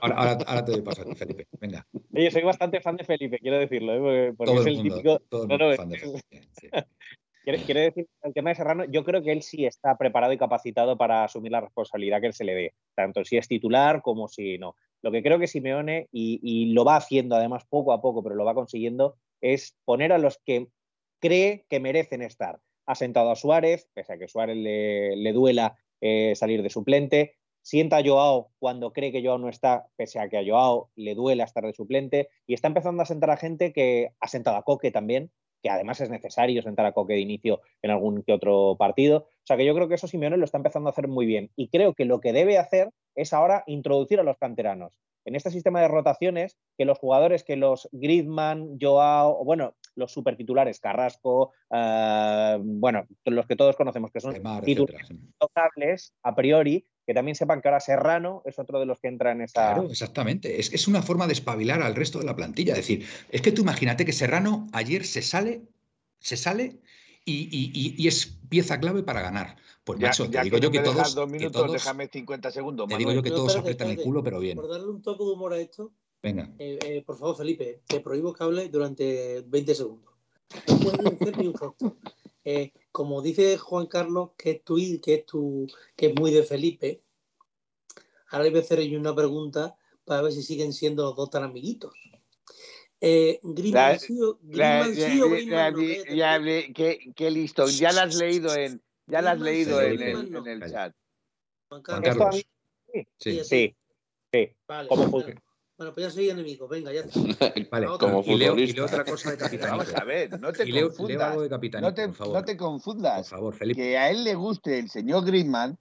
Ahora, 0.00 0.38
ahora, 0.46 0.64
te 0.64 0.72
doy 0.72 0.82
paso 0.82 1.02
a 1.02 1.04
ti, 1.04 1.14
Felipe. 1.14 1.46
Venga. 1.60 1.86
Oye, 2.14 2.30
soy 2.30 2.42
bastante 2.42 2.80
fan 2.80 2.96
de 2.96 3.04
Felipe, 3.04 3.38
quiero 3.40 3.58
decirlo, 3.58 4.14
¿eh? 4.14 4.32
porque, 4.36 4.54
es 4.54 4.66
el, 4.66 4.82
típico. 4.82 5.20
Quiere, 7.64 7.80
decir, 7.80 8.06
el 8.22 8.34
tema 8.34 8.50
de 8.50 8.56
Serrano, 8.56 8.84
yo 8.84 9.04
creo 9.04 9.22
que 9.22 9.32
él 9.32 9.42
sí 9.42 9.64
está 9.64 9.96
preparado 9.96 10.34
y 10.34 10.38
capacitado 10.38 10.98
para 10.98 11.24
asumir 11.24 11.50
la 11.50 11.62
responsabilidad 11.62 12.20
que 12.20 12.26
él 12.26 12.34
se 12.34 12.44
le 12.44 12.54
dé, 12.54 12.74
tanto 12.94 13.24
si 13.24 13.38
es 13.38 13.48
titular 13.48 14.02
como 14.02 14.28
si 14.28 14.58
no. 14.58 14.76
Lo 15.00 15.10
que 15.10 15.22
creo 15.22 15.38
que 15.38 15.46
Simeone, 15.46 16.08
y, 16.12 16.40
y 16.42 16.74
lo 16.74 16.84
va 16.84 16.96
haciendo 16.96 17.36
además 17.36 17.64
poco 17.66 17.94
a 17.94 18.02
poco, 18.02 18.22
pero 18.22 18.34
lo 18.34 18.44
va 18.44 18.54
consiguiendo, 18.54 19.16
es 19.40 19.74
poner 19.86 20.12
a 20.12 20.18
los 20.18 20.38
que 20.44 20.68
cree 21.20 21.66
que 21.68 21.80
merecen 21.80 22.22
estar. 22.22 22.60
Ha 22.86 22.94
sentado 22.94 23.30
a 23.30 23.36
Suárez, 23.36 23.88
pese 23.94 24.12
a 24.14 24.18
que 24.18 24.28
Suárez 24.28 24.56
le, 24.56 25.32
duela 25.32 25.76
eh, 26.00 26.34
salir 26.36 26.62
de 26.62 26.70
suplente. 26.70 27.36
Sienta 27.62 27.98
a 27.98 28.04
Joao 28.04 28.50
cuando 28.58 28.92
cree 28.92 29.12
que 29.12 29.22
Joao 29.22 29.38
no 29.38 29.48
está, 29.48 29.88
pese 29.96 30.20
a 30.20 30.28
que 30.28 30.38
a 30.38 30.44
Joao 30.44 30.90
le 30.96 31.14
duela 31.14 31.44
estar 31.44 31.64
de 31.64 31.74
suplente. 31.74 32.30
Y 32.46 32.54
está 32.54 32.68
empezando 32.68 33.02
a 33.02 33.06
sentar 33.06 33.30
a 33.30 33.36
gente 33.36 33.72
que 33.72 34.12
ha 34.20 34.28
sentado 34.28 34.56
a 34.56 34.62
Coque 34.62 34.90
también, 34.90 35.30
que 35.62 35.68
además 35.68 36.00
es 36.00 36.08
necesario 36.08 36.62
sentar 36.62 36.86
a 36.86 36.92
Coque 36.92 37.14
de 37.14 37.20
inicio 37.20 37.60
en 37.82 37.90
algún 37.90 38.22
que 38.22 38.32
otro 38.32 38.76
partido. 38.78 39.28
O 39.28 39.46
sea 39.46 39.56
que 39.56 39.66
yo 39.66 39.74
creo 39.74 39.88
que 39.88 39.96
eso 39.96 40.08
Simeone 40.08 40.38
lo 40.38 40.44
está 40.44 40.56
empezando 40.56 40.88
a 40.88 40.92
hacer 40.92 41.08
muy 41.08 41.26
bien. 41.26 41.50
Y 41.56 41.68
creo 41.68 41.94
que 41.94 42.06
lo 42.06 42.20
que 42.20 42.32
debe 42.32 42.56
hacer 42.56 42.90
es 43.14 43.32
ahora 43.32 43.64
introducir 43.66 44.18
a 44.20 44.22
los 44.22 44.38
canteranos. 44.38 44.94
En 45.28 45.36
este 45.36 45.50
sistema 45.50 45.82
de 45.82 45.88
rotaciones, 45.88 46.56
que 46.78 46.86
los 46.86 46.98
jugadores, 46.98 47.44
que 47.44 47.56
los 47.56 47.86
Griezmann, 47.92 48.78
Joao, 48.80 49.44
bueno, 49.44 49.76
los 49.94 50.10
supertitulares, 50.10 50.80
Carrasco, 50.80 51.52
eh, 51.70 52.56
bueno, 52.62 53.06
los 53.26 53.46
que 53.46 53.54
todos 53.54 53.76
conocemos, 53.76 54.10
que 54.10 54.20
son 54.20 54.32
titulares 54.64 55.08
tocables 55.38 56.14
a 56.22 56.34
priori, 56.34 56.86
que 57.06 57.12
también 57.12 57.34
sepan 57.34 57.60
que 57.60 57.68
ahora 57.68 57.80
Serrano 57.80 58.40
es 58.46 58.58
otro 58.58 58.80
de 58.80 58.86
los 58.86 59.00
que 59.00 59.08
entra 59.08 59.32
en 59.32 59.42
esa. 59.42 59.74
Claro, 59.74 59.90
exactamente. 59.90 60.58
Es, 60.60 60.72
es 60.72 60.88
una 60.88 61.02
forma 61.02 61.26
de 61.26 61.34
espabilar 61.34 61.82
al 61.82 61.94
resto 61.94 62.18
de 62.18 62.24
la 62.24 62.34
plantilla. 62.34 62.72
Es 62.72 62.78
decir, 62.78 63.04
es 63.28 63.42
que 63.42 63.52
tú 63.52 63.60
imagínate 63.60 64.06
que 64.06 64.12
Serrano 64.14 64.66
ayer 64.72 65.04
se 65.04 65.20
sale, 65.20 65.60
se 66.20 66.38
sale 66.38 66.80
y, 67.24 68.06
es 68.06 68.38
pieza 68.48 68.78
clave 68.80 69.02
para 69.02 69.22
ganar. 69.22 69.56
Pues 69.84 69.98
macho, 70.00 70.28
te 70.28 70.42
digo 70.42 70.58
yo 70.58 70.70
que 70.70 70.80
todos, 70.80 71.14
dos 71.14 71.30
minutos, 71.30 71.72
déjame 71.72 72.08
50 72.08 72.50
segundos. 72.50 72.88
Te 72.88 72.96
digo 72.96 73.12
yo 73.12 73.22
que 73.22 73.30
todos 73.30 73.56
apretan 73.56 73.88
el 73.88 73.96
culo, 73.96 74.22
pero 74.22 74.40
bien. 74.40 74.56
Por 74.56 74.68
darle 74.68 74.88
un 74.88 75.02
toque 75.02 75.24
de 75.24 75.30
humor 75.30 75.52
a 75.52 75.58
esto, 75.58 75.92
Venga. 76.22 76.52
Eh, 76.58 76.78
eh, 76.84 77.02
por 77.06 77.16
favor, 77.16 77.36
Felipe, 77.36 77.82
te 77.86 78.00
prohíbo 78.00 78.32
que 78.32 78.42
hable 78.42 78.68
durante 78.68 79.42
20 79.46 79.74
segundos. 79.74 80.14
No 80.66 80.78
puedes 80.78 81.00
hacer 81.00 81.38
ni 81.38 81.46
un 81.46 81.54
gesto. 81.56 81.96
Eh, 82.44 82.72
como 82.90 83.22
dice 83.22 83.58
Juan 83.58 83.86
Carlos, 83.86 84.30
que 84.36 84.52
es 84.52 84.64
tu 84.64 84.76
que 85.02 85.14
es 85.14 85.26
tu, 85.26 85.66
que 85.94 86.06
es 86.06 86.14
muy 86.18 86.30
de 86.30 86.42
Felipe, 86.42 87.02
ahora 88.30 88.44
le 88.44 88.50
voy 88.50 88.60
a 88.60 88.62
hacer 88.62 88.80
yo 88.82 88.98
una 88.98 89.14
pregunta 89.14 89.76
para 90.04 90.22
ver 90.22 90.32
si 90.32 90.42
siguen 90.42 90.72
siendo 90.72 91.04
los 91.04 91.14
dos 91.14 91.30
tan 91.30 91.44
amiguitos. 91.44 91.92
Eh, 93.00 93.38
o 93.42 93.54
qué, 97.14 97.30
listo, 97.30 97.68
ya 97.68 97.92
la 97.92 98.02
has 98.02 98.16
leído 98.16 98.54
en, 98.56 98.82
ya 99.06 99.22
la 99.22 99.32
has 99.32 99.40
leído 99.40 99.80
en, 99.80 100.02
el, 100.02 100.70
chat. 100.70 100.94
Juan 101.68 101.82
Carlos. 101.82 102.44
Sí, 103.18 103.40
sí. 103.44 103.76
sí. 104.32 104.56
Vale, 104.66 104.88
como 104.88 105.22
bueno, 105.78 105.94
pues 105.94 106.06
ya 106.06 106.10
soy 106.10 106.28
enemigo, 106.28 106.66
venga, 106.66 106.92
ya 106.92 107.02
está. 107.02 107.20
vale, 107.70 107.86
como 108.00 108.20
y 108.26 108.36
leo, 108.36 108.58
y 108.58 108.72
leo, 108.72 108.86
otra 108.86 109.04
cosa 109.04 109.30
de 109.30 109.36
Capitánico. 109.38 109.76
Vamos 109.78 109.94
a 109.94 110.04
ver, 110.04 110.40
no 110.40 110.52
te 110.52 110.66
leo, 110.66 110.88
confundas. 110.88 111.30
Leo 111.30 111.42
de 111.42 111.48
Capitánico, 111.48 111.88
no, 111.88 111.94
te, 111.94 112.08
por 112.08 112.16
favor. 112.16 112.34
no 112.34 112.44
te 112.44 112.56
confundas. 112.56 113.28
Por 113.28 113.38
favor, 113.38 113.54
Felipe. 113.54 113.80
Que 113.80 113.96
a 113.96 114.10
él 114.10 114.24
le 114.24 114.34
guste 114.34 114.80
el 114.80 114.90
señor 114.90 115.24
Griezmann 115.24 115.78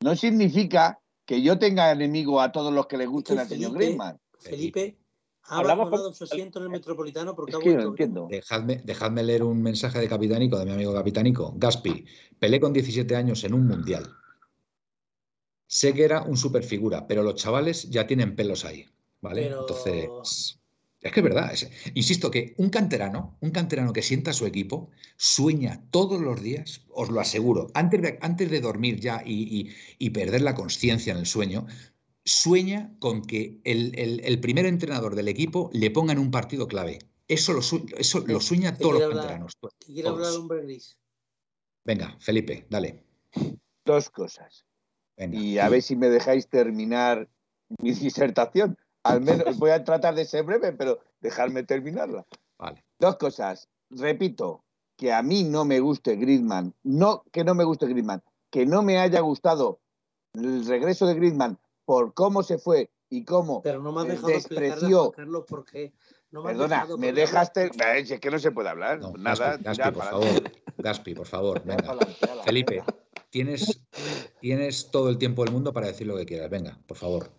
no 0.00 0.16
significa 0.16 1.00
que 1.24 1.42
yo 1.42 1.60
tenga 1.60 1.92
enemigo 1.92 2.40
a 2.40 2.50
todos 2.50 2.72
los 2.74 2.88
que 2.88 2.96
le 2.96 3.06
gusten 3.06 3.38
al 3.38 3.48
señor 3.48 3.74
Griezmann. 3.74 4.18
Felipe, 4.40 4.98
ha 5.48 5.58
abandonado 5.58 6.12
su 6.12 6.24
asiento 6.24 6.58
en 6.58 6.64
el 6.64 6.70
Metropolitano 6.70 7.34
porque 7.34 7.52
es 7.52 7.58
que 7.58 7.74
no 7.74 7.82
entiendo. 7.82 8.28
Dejadme, 8.30 8.82
dejadme 8.84 9.22
leer 9.22 9.42
un 9.42 9.62
mensaje 9.62 9.98
de 9.98 10.08
Capitánico, 10.08 10.58
de 10.58 10.66
mi 10.66 10.72
amigo 10.72 10.94
Capitánico. 10.94 11.54
Gaspi, 11.56 12.04
pelé 12.38 12.60
con 12.60 12.72
17 12.72 13.14
años 13.16 13.44
en 13.44 13.54
un 13.54 13.66
mundial. 13.66 14.10
Sé 15.66 15.94
que 15.94 16.04
era 16.04 16.22
un 16.22 16.36
superfigura, 16.36 17.06
pero 17.06 17.22
los 17.22 17.34
chavales 17.34 17.90
ya 17.90 18.06
tienen 18.06 18.36
pelos 18.36 18.64
ahí. 18.64 18.86
¿Vale? 19.20 19.46
Entonces. 19.46 20.60
Es 21.06 21.12
que 21.12 21.20
es 21.20 21.24
verdad. 21.24 21.52
insisto 21.94 22.30
que 22.30 22.54
un 22.58 22.68
canterano, 22.68 23.36
un 23.40 23.50
canterano 23.50 23.92
que 23.92 24.02
sienta 24.02 24.32
a 24.32 24.34
su 24.34 24.44
equipo, 24.44 24.90
sueña 25.16 25.84
todos 25.90 26.20
los 26.20 26.42
días, 26.42 26.82
os 26.88 27.10
lo 27.10 27.20
aseguro, 27.20 27.68
antes 27.74 28.02
de, 28.02 28.18
antes 28.22 28.50
de 28.50 28.60
dormir 28.60 28.98
ya 28.98 29.22
y, 29.24 29.70
perder 30.10 30.42
la 30.42 30.54
conciencia 30.56 31.12
en 31.12 31.18
el 31.18 31.26
sueño, 31.26 31.66
sueña 32.26 32.92
con 32.98 33.22
que 33.22 33.60
el, 33.64 34.40
primer 34.40 34.66
entrenador 34.66 35.14
del 35.14 35.28
equipo 35.28 35.70
le 35.72 35.90
ponga 35.90 36.12
en 36.12 36.18
un 36.18 36.30
partido 36.30 36.66
clave. 36.66 36.98
Eso 37.28 37.52
lo, 37.52 37.60
eso 37.60 38.20
lo 38.26 38.40
sueña 38.40 38.76
todos 38.76 39.00
los 39.00 39.14
canteranos. 39.14 39.56
quiere 39.78 40.08
hablar 40.08 40.32
hombre 40.34 40.62
gris? 40.62 40.98
Venga, 41.84 42.16
Felipe, 42.20 42.66
dale. 42.68 43.04
Dos 43.84 44.10
cosas. 44.10 44.64
y 45.16 45.58
a 45.58 45.68
ver 45.68 45.82
si 45.82 45.96
me 45.96 46.08
dejáis 46.08 46.48
terminar 46.48 47.28
mi 47.78 47.92
disertación. 47.92 48.76
Al 49.04 49.20
menos 49.20 49.56
voy 49.58 49.70
a 49.70 49.84
tratar 49.84 50.16
de 50.16 50.24
ser 50.24 50.44
breve, 50.44 50.72
pero 50.72 50.98
dejarme 51.20 51.62
terminarla. 51.62 52.26
Vale. 52.58 52.84
Dos 52.98 53.16
cosas. 53.16 53.68
Repito, 53.90 54.64
que 54.96 55.12
a 55.12 55.22
mí 55.22 55.44
no 55.44 55.64
me 55.64 55.78
guste 55.78 56.16
Griezmann, 56.16 56.74
no 56.82 57.22
que 57.30 57.44
no 57.44 57.54
me 57.54 57.62
guste 57.62 57.86
Griezmann, 57.86 58.22
que 58.50 58.66
no 58.66 58.82
me 58.82 58.98
haya 58.98 59.20
gustado 59.20 59.78
el 60.34 60.66
regreso 60.66 61.06
de 61.06 61.14
Griezmann 61.14 61.58
por 61.86 62.12
cómo 62.12 62.42
se 62.42 62.58
fue 62.58 62.90
y 63.08 63.24
cómo 63.24 63.62
Pero 63.62 63.80
no 63.80 63.92
me 63.92 64.02
has 64.02 64.08
dejado 64.08 64.28
despreció. 64.28 65.12
Carlos, 65.12 65.44
porque 65.48 65.94
no 66.32 66.42
me 66.42 66.50
Perdona, 66.50 66.86
me 66.98 67.12
dejaste. 67.12 67.70
Es 67.96 68.20
que 68.20 68.30
no 68.30 68.38
se 68.38 68.50
puede 68.50 68.68
hablar. 68.68 69.00
Nada. 69.18 69.56
Gaspi, 69.58 69.90
por 69.92 70.04
favor. 70.04 70.42
Gaspi, 70.76 71.14
por 71.14 71.26
favor. 71.26 71.62
Venga. 71.64 71.96
Felipe, 72.44 72.82
tienes, 73.30 73.80
tienes 74.40 74.90
todo 74.90 75.08
el 75.08 75.16
tiempo 75.16 75.44
del 75.44 75.52
mundo 75.52 75.72
para 75.72 75.86
decir 75.86 76.06
lo 76.06 76.16
que 76.16 76.26
quieras. 76.26 76.50
Venga, 76.50 76.78
por 76.86 76.96
favor. 76.98 77.30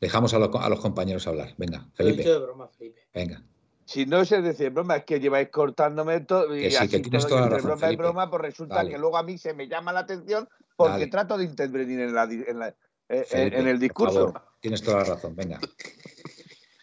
Dejamos 0.00 0.32
a, 0.32 0.36
a 0.36 0.68
los 0.70 0.80
compañeros 0.80 1.26
hablar. 1.26 1.54
Venga, 1.58 1.86
Felipe. 1.94 2.22
De 2.22 2.38
broma, 2.38 2.68
Felipe. 2.68 3.08
Venga. 3.12 3.42
Si 3.86 4.04
no 4.04 4.24
se 4.24 4.42
decir 4.42 4.70
broma, 4.70 4.96
es 4.96 5.04
que 5.04 5.20
lleváis 5.20 5.48
cortándome 5.48 6.20
todo 6.20 6.56
y 6.56 6.68
que 6.68 6.76
así 6.76 7.00
tienes 7.02 7.26
toda 7.26 7.48
la 7.48 7.58
broma 7.58 7.92
y 7.92 7.96
broma, 7.96 8.28
pues 8.28 8.42
resulta 8.42 8.86
que 8.86 8.98
luego 8.98 9.16
a 9.16 9.22
mí 9.22 9.38
se 9.38 9.54
me 9.54 9.68
llama 9.68 9.92
la 9.92 10.00
atención 10.00 10.48
porque 10.76 11.06
trato 11.06 11.38
de 11.38 11.44
intervenir 11.44 12.00
en, 12.00 12.14
la, 12.14 12.24
en, 12.24 12.58
la, 12.58 12.74
eh, 13.08 13.26
en, 13.30 13.68
el 13.68 13.78
discurso. 13.78 14.34
tienes 14.60 14.82
toda 14.82 14.98
la 14.98 15.04
razón, 15.04 15.34
venga. 15.34 15.60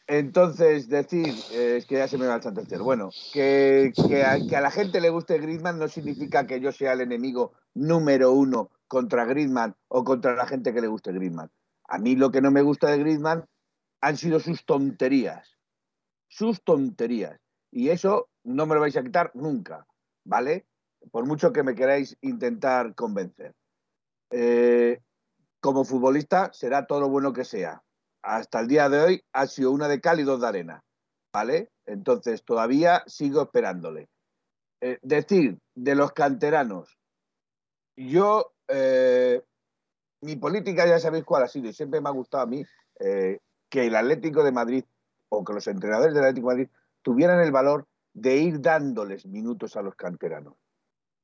Entonces, 0.07 0.89
decir, 0.89 1.34
eh, 1.51 1.78
es 1.78 1.86
que 1.86 1.95
ya 1.95 2.07
se 2.07 2.17
me 2.17 2.28
va 2.28 2.36
el 2.36 2.47
atención. 2.47 2.84
Bueno, 2.84 3.09
que, 3.32 3.93
que, 4.07 4.24
a, 4.24 4.38
que, 4.38 4.55
a, 4.55 4.61
la 4.61 4.71
gente 4.71 4.99
le 5.01 5.09
guste 5.09 5.39
Griezmann 5.39 5.80
no 5.80 5.88
significa 5.88 6.45
que 6.45 6.59
yo 6.59 6.71
sea 6.71 6.93
el 6.93 7.01
enemigo 7.01 7.53
número 7.74 8.32
uno 8.32 8.69
contra 8.88 9.26
Griezmann 9.26 9.76
o 9.88 10.03
contra 10.03 10.36
la 10.36 10.45
gente 10.45 10.74
que 10.74 10.82
le 10.82 10.88
guste 10.88 11.13
Griezmann. 11.13 11.51
A 11.88 11.97
mí 11.97 12.15
lo 12.15 12.32
que 12.32 12.41
no 12.41 12.51
me 12.51 12.61
gusta 12.61 12.91
de 12.91 12.99
Griezmann 12.99 13.45
han 14.01 14.17
sido 14.17 14.39
sus 14.39 14.65
tonterías 14.65 15.53
sus 16.34 16.63
tonterías. 16.63 17.39
Y 17.71 17.89
eso 17.89 18.30
no 18.43 18.65
me 18.65 18.76
lo 18.76 18.82
vais 18.82 18.97
a 18.97 19.03
quitar 19.03 19.32
nunca, 19.36 19.86
¿vale? 20.26 20.65
Por 21.11 21.26
mucho 21.26 21.53
que 21.53 21.63
me 21.63 21.76
queráis 21.76 22.17
intentar 22.21 22.95
convencer. 22.95 23.53
Eh, 24.32 24.99
como 25.64 25.86
futbolista 25.86 26.51
será 26.51 26.86
todo 26.86 26.99
lo 26.99 27.09
bueno 27.09 27.32
que 27.32 27.45
sea. 27.45 27.82
Hasta 28.22 28.59
el 28.59 28.68
día 28.68 28.89
de 28.89 28.99
hoy 28.99 29.24
ha 29.32 29.47
sido 29.47 29.72
una 29.72 29.88
de 29.88 30.01
cal 30.01 30.20
y 30.20 30.24
dos 30.24 30.41
de 30.41 30.47
arena, 30.47 30.84
¿vale? 31.34 31.72
Entonces 31.86 32.43
todavía 32.43 33.01
sigo 33.07 33.43
esperándole. 33.43 34.09
Eh, 34.82 34.99
decir 35.01 35.57
de 35.74 35.95
los 35.95 36.11
canteranos, 36.11 36.99
yo, 37.95 38.53
eh, 38.68 39.41
mi 40.22 40.36
política 40.36 40.86
ya 40.86 40.99
sabéis 40.99 41.24
cuál 41.24 41.43
ha 41.43 41.47
sido 41.47 41.70
y 41.70 41.74
siempre 41.74 42.01
me 42.01 42.09
ha 42.09 42.14
gustado 42.14 42.43
a 42.43 42.47
mí 42.47 42.66
que 42.99 43.88
el 43.88 43.95
Atlético 43.95 44.43
de 44.43 44.51
Madrid 44.51 44.84
o 45.30 45.45
que 45.45 45.53
los 45.53 45.68
entrenadores 45.68 46.14
del 46.14 46.24
Atlético 46.24 46.49
de 46.49 46.55
Madrid 46.55 46.70
tuvieran 47.01 47.39
el 47.39 47.51
valor 47.53 47.88
de 48.14 48.36
ir 48.36 48.59
dándoles 48.59 49.26
minutos 49.26 49.78
a 49.78 49.82
los 49.82 49.95
canteranos. 49.95 50.55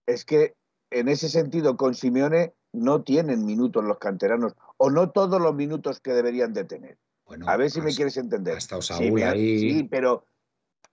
Es 0.07 0.23
que 0.23 0.55
en 0.91 1.09
ese 1.09 1.29
sentido 1.29 1.75
con 1.77 1.93
Simeone 1.93 2.53
no 2.73 3.03
tienen 3.03 3.45
minutos 3.45 3.83
los 3.83 3.97
canteranos 3.97 4.53
o 4.77 4.89
no 4.89 5.11
todos 5.11 5.41
los 5.41 5.53
minutos 5.55 5.99
que 5.99 6.13
deberían 6.13 6.53
de 6.53 6.65
tener. 6.65 6.97
a 7.45 7.57
ver 7.57 7.69
si 7.71 7.81
me 7.81 7.93
quieres 7.93 8.17
entender. 8.17 8.57
Hasta 8.57 8.81
Saúl 8.81 9.21
ahí. 9.23 9.59
sí, 9.59 9.83
pero 9.83 10.25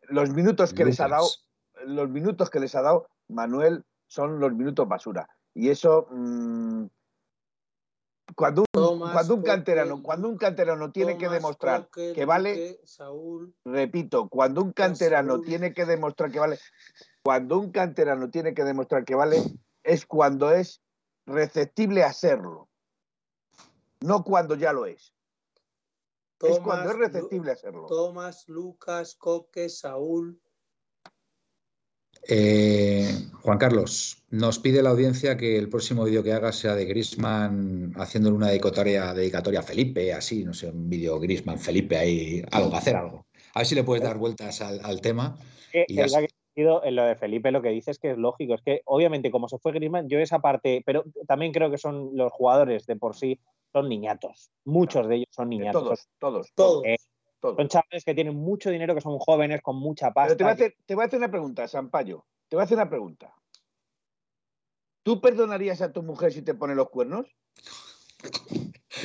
los 0.09 0.31
minutos 0.31 0.73
que 0.73 0.85
les 0.85 1.01
ha 1.01 1.09
dado, 1.09 1.29
los 1.87 2.09
minutos 2.09 2.51
que 2.51 2.61
les 2.61 2.75
ha 2.75 2.83
dado 2.83 3.09
Manuel 3.29 3.85
son 4.07 4.41
los 4.41 4.53
minutos 4.53 4.89
basura. 4.89 5.29
Y 5.55 5.71
eso 5.71 6.07
mm, 6.11 6.87
cuando 8.35 8.65
un, 8.75 8.99
cuando 9.01 9.35
un 9.35 9.43
canterano, 9.43 10.03
cuando 10.03 10.29
un 10.29 10.37
canterano 10.37 10.93
tiene 10.93 11.17
que 11.17 11.29
demostrar 11.29 11.89
que 11.91 12.25
vale, 12.25 12.81
repito, 13.65 14.29
cuando 14.29 14.63
un 14.63 14.73
canterano 14.73 15.41
tiene 15.41 15.73
que 15.73 15.87
demostrar 15.87 16.31
que 16.31 16.39
vale, 16.39 16.59
cuando 17.23 17.59
un 17.59 17.71
canterano 17.71 18.31
tiene 18.31 18.53
que 18.53 18.65
demostrar 18.65 19.05
que 19.05 19.15
vale, 19.15 19.43
es 19.83 20.05
cuando 20.07 20.51
es 20.51 20.83
receptible 21.27 22.03
a 22.03 22.13
serlo, 22.13 22.69
no 24.01 24.25
cuando 24.25 24.55
ya 24.55 24.73
lo 24.73 24.87
es. 24.87 25.15
es 26.41 26.59
cuando 26.61 26.91
es 26.91 26.97
receptible 26.97 27.53
a 27.53 27.57
serlo. 27.57 27.87
Tomás, 27.87 28.49
Lucas, 28.49 29.15
Coque, 29.17 29.69
Saúl, 29.69 30.41
eh, 32.29 33.09
Juan 33.43 33.59
Carlos, 33.59 34.23
nos 34.31 34.59
pide 34.59 34.83
la 34.83 34.91
audiencia 34.91 35.37
que 35.37 35.57
el 35.57 35.69
próximo 35.69 36.05
vídeo 36.05 36.23
que 36.25 36.33
haga 36.33 36.53
sea 36.53 36.75
de 36.75 36.85
Grisman 36.85 37.93
haciéndole 37.97 38.35
una 38.35 38.49
dedicatoria, 38.49 39.15
dedicatoria 39.15 39.61
a 39.61 39.63
Felipe, 39.63 40.13
así, 40.13 40.45
no 40.45 40.53
sé, 40.53 40.69
un 40.69 40.89
vídeo 40.89 41.21
Grisman, 41.21 41.59
Felipe, 41.59 41.97
ahí, 41.97 42.45
algo, 42.51 42.75
hacer 42.75 42.97
algo. 42.97 43.27
A 43.55 43.61
ver 43.61 43.67
si 43.67 43.75
le 43.75 43.85
puedes 43.85 44.03
dar 44.03 44.19
vueltas 44.19 44.61
al, 44.61 45.01
tema. 45.01 45.39
y 45.73 46.01
en 46.57 46.97
lo 46.97 47.05
de 47.05 47.17
Felipe 47.17 47.53
lo 47.53 47.61
que 47.61 47.69
dices 47.69 47.97
es 47.97 47.99
que 47.99 48.13
es 48.13 48.19
lógico, 48.19 48.55
es 48.55 48.63
que 48.63 48.81
obviamente 48.87 49.31
como 49.31 49.49
se 49.49 49.59
fue 49.59 49.73
Grisman, 49.73 50.09
yo 50.09 50.19
esa 50.19 50.39
parte, 50.39 50.83
pero 50.87 51.05
también 51.27 51.53
creo 51.53 51.71
que 51.71 51.79
son 51.79 52.11
los 52.17 52.33
jugadores 52.33 52.87
de 52.87 52.97
por 52.97 53.15
sí, 53.15 53.41
son 53.73 53.89
niñatos. 53.89 54.51
Muchos 54.65 55.07
de 55.07 55.17
ellos 55.17 55.29
son 55.31 55.51
niñatos. 55.51 55.83
Todos, 55.83 56.09
todos, 56.19 56.53
todos. 56.55 56.85
Eh, 56.87 56.97
son 57.41 57.69
chavales 57.69 58.05
que 58.05 58.15
tienen 58.15 58.35
mucho 58.35 58.71
dinero, 58.71 58.95
que 58.95 59.01
son 59.01 59.19
jóvenes, 59.19 59.61
con 59.61 59.77
mucha 59.77 60.13
pasta. 60.13 60.37
te 60.37 60.43
voy, 60.43 60.51
a 60.51 60.55
hacer, 60.55 60.77
te 60.87 60.95
voy 60.95 61.03
a 61.03 61.07
hacer 61.07 61.19
una 61.19 61.31
pregunta, 61.31 61.69
Sampaio. 61.69 62.27
Te 62.49 62.57
voy 62.57 62.63
a 62.63 62.65
hacer 62.65 62.77
una 62.77 62.89
pregunta. 62.89 63.35
¿Tú 65.03 65.21
perdonarías 65.21 65.83
a 65.83 65.93
tu 65.93 66.03
mujer 66.03 66.33
si 66.33 66.43
te 66.43 66.55
pone 66.55 66.75
los 66.75 66.89
cuernos? 66.89 67.27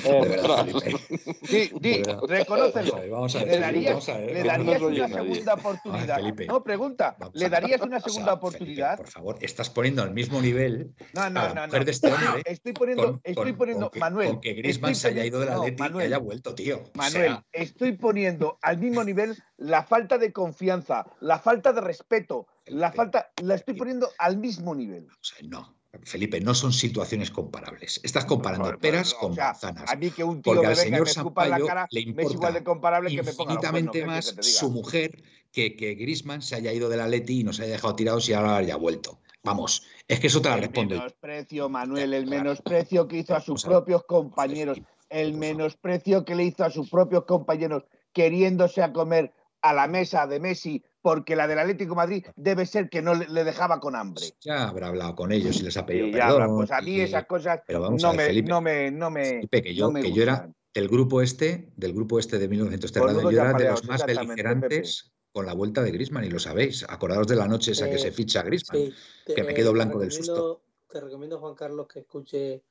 De 0.03 0.28
verdad, 0.28 0.65
Felipe. 0.65 0.97
Sí, 1.43 1.72
di, 1.80 2.01
reconócelo. 2.28 2.93
Vamos 3.09 3.36
a 3.36 3.39
ver, 3.39 3.47
¿Le 3.47 3.59
darías, 3.59 4.07
¿le 4.07 4.43
darías 4.43 4.82
una 4.82 5.07
segunda 5.09 5.53
oportunidad? 5.53 6.19
no, 6.47 6.63
pregunta. 6.63 7.17
¿Le 7.34 7.49
darías 7.49 7.82
una 7.82 7.99
segunda 7.99 8.34
oportunidad? 8.34 8.97
por 8.97 9.07
favor, 9.07 9.38
estás 9.41 9.69
poniendo 9.69 10.01
al 10.01 10.11
mismo 10.13 10.41
nivel 10.41 10.93
no, 11.13 11.30
no, 11.30 11.53
no, 11.53 11.67
no. 11.67 11.84
de 11.84 11.91
este 11.91 12.07
hombre. 12.07 12.43
Estoy 12.45 12.74
poniendo, 12.74 13.19
estoy 13.24 13.53
poniendo, 13.53 13.91
Manuel. 13.95 14.30
Con 14.30 14.41
que 14.41 14.53
Griezmann 14.53 14.95
se 14.95 15.09
haya 15.09 15.26
ido 15.26 15.39
de 15.39 15.47
la 15.47 15.55
no, 15.55 15.65
Leti 15.65 15.84
y 15.84 16.01
haya 16.01 16.17
vuelto, 16.17 16.55
tío. 16.55 16.84
Manuel, 16.93 17.39
estoy 17.51 17.93
poniendo 17.93 18.59
al 18.61 18.78
mismo 18.78 19.03
nivel 19.03 19.38
la 19.57 19.84
falta 19.84 20.17
de 20.17 20.32
confianza, 20.32 21.05
la 21.19 21.39
falta 21.39 21.74
de 21.74 21.82
respeto, 21.82 22.47
la 22.65 22.91
falta, 22.91 23.32
la 23.43 23.55
estoy 23.55 23.76
poniendo 23.76 24.09
al 24.17 24.38
mismo 24.38 24.74
nivel. 24.74 25.07
O 25.09 25.24
sea, 25.24 25.38
no. 25.47 25.80
Felipe, 26.04 26.39
no 26.39 26.54
son 26.54 26.72
situaciones 26.72 27.32
comparables. 27.32 28.00
Estás 28.04 28.26
comparando 28.26 28.78
peras 28.80 29.14
con 29.14 29.36
manzanas. 29.36 29.92
A 29.92 29.96
mí 29.96 30.10
que 30.10 30.24
un 30.24 30.42
tío 30.42 30.54
porque 30.54 30.68
al 30.68 30.76
señor 30.76 31.10
Sampaio 31.10 31.68
le 31.89 32.00
importa 32.00 32.34
igual 32.34 32.54
de 32.54 32.64
comparable 32.64 33.10
que 33.10 33.16
infinitamente 33.16 34.06
más 34.06 34.36
su 34.39 34.72
mujer 34.72 35.22
que 35.52 35.76
que 35.76 35.96
Grisman 35.96 36.42
se 36.42 36.56
haya 36.56 36.72
ido 36.72 36.88
de 36.88 36.96
la 36.96 37.08
Leti 37.08 37.42
y 37.42 37.44
nos 37.44 37.60
haya 37.60 37.74
dejado 37.74 37.96
tirados 37.96 38.30
y 38.30 38.34
ahora 38.34 38.58
haya 38.58 38.78
vuelto. 38.78 39.20
Vamos, 39.44 39.84
es 40.08 40.20
que 40.20 40.28
eso 40.28 40.42
te 40.42 40.50
la 40.50 40.58
respondo. 40.58 40.96
El 40.96 41.02
menosprecio, 41.02 41.68
Manuel, 41.68 42.14
el 42.14 42.28
menosprecio 42.28 43.08
que 43.08 43.18
hizo 43.18 43.36
a 43.36 43.42
sus 43.42 43.64
propios 43.64 44.06
compañeros, 44.06 44.80
el 45.10 45.34
menosprecio 45.34 46.24
que 46.24 46.36
le 46.36 46.46
hizo 46.46 46.64
a 46.64 46.70
sus 46.70 46.89
propios 46.89 47.26
compañeros 47.26 47.84
queriéndose 48.14 48.82
a 48.82 48.94
comer 48.94 49.34
a 49.62 49.74
la 49.74 49.88
mesa 49.88 50.28
de 50.28 50.39
Messi 50.39 50.84
porque 51.01 51.36
la 51.36 51.47
del 51.47 51.59
Atlético 51.59 51.95
Madrid 51.95 52.26
debe 52.36 52.66
ser 52.66 52.89
que 52.89 53.01
no 53.01 53.16
le, 53.16 53.43
dejaba 53.43 53.80
con 53.80 53.95
hambre. 53.95 54.24
Ya 54.41 54.68
habrá 54.68 54.88
hablado 54.88 55.16
con 55.16 55.32
ellos 55.32 55.59
y 55.59 55.64
les 55.64 55.78
ha 55.78 55.86
pedido 55.86 56.12
perdón. 56.12 56.57
pues 56.57 56.72
a 56.72 56.82
mí 56.82 56.99
esas 56.99 57.26
cosas 57.26 57.62
no, 57.68 58.14
me, 58.14 58.41
no, 58.41 58.62
me, 58.62 58.91
no 58.91 59.09
me, 59.09 59.47
que 59.49 59.74
yo, 59.74 59.91
que 59.93 60.12
yo 60.12 60.24
era 60.24 60.51
del 60.74 60.88
grupo 60.88 61.22
este, 61.22 61.70
del 61.76 61.93
grupo 61.93 62.20
este 62.20 62.38
de 62.38 62.47
1930, 62.47 63.24
yo 63.24 63.30
era 63.30 63.53
de 63.53 63.70
los 63.70 63.84
más 63.86 64.05
beligerantes 64.05 65.12
con 65.32 65.45
la 65.45 65.53
vuelta 65.53 65.82
de 65.82 65.91
Grisman 65.91 66.26
y 66.26 66.30
lo 66.30 66.39
sabéis. 66.39 66.86
Acordaos 66.88 67.28
de 67.28 67.36
la 67.36 67.47
noche 67.47 67.72
esa 67.72 67.89
que 67.89 67.97
se 67.97 68.12
ficha 68.12 68.43
Grisman, 68.43 68.91
que 69.26 69.43
me 69.43 69.53
quedo 69.53 69.74
blanco 69.74 69.99
del 69.99 70.12
susto. 70.12 70.62
Te 70.89 70.99
recomiendo, 70.99 71.39
Juan 71.39 71.55
Carlos, 71.55 71.88
que 71.88 71.99
escuche 71.99 72.64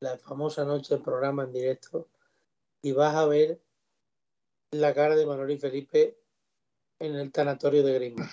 la 0.00 0.18
famosa 0.18 0.64
noche 0.64 0.94
del 0.94 1.04
programa 1.04 1.44
en 1.44 1.52
directo 1.52 2.08
y 2.82 2.92
vas 2.92 3.14
a 3.14 3.26
ver 3.26 3.60
la 4.72 4.94
cara 4.94 5.14
de 5.14 5.26
Manuel 5.26 5.50
y 5.52 5.58
Felipe 5.58 6.19
en 7.00 7.16
el 7.16 7.32
tanatorio 7.32 7.82
de 7.82 7.94
Griezmann. 7.94 8.28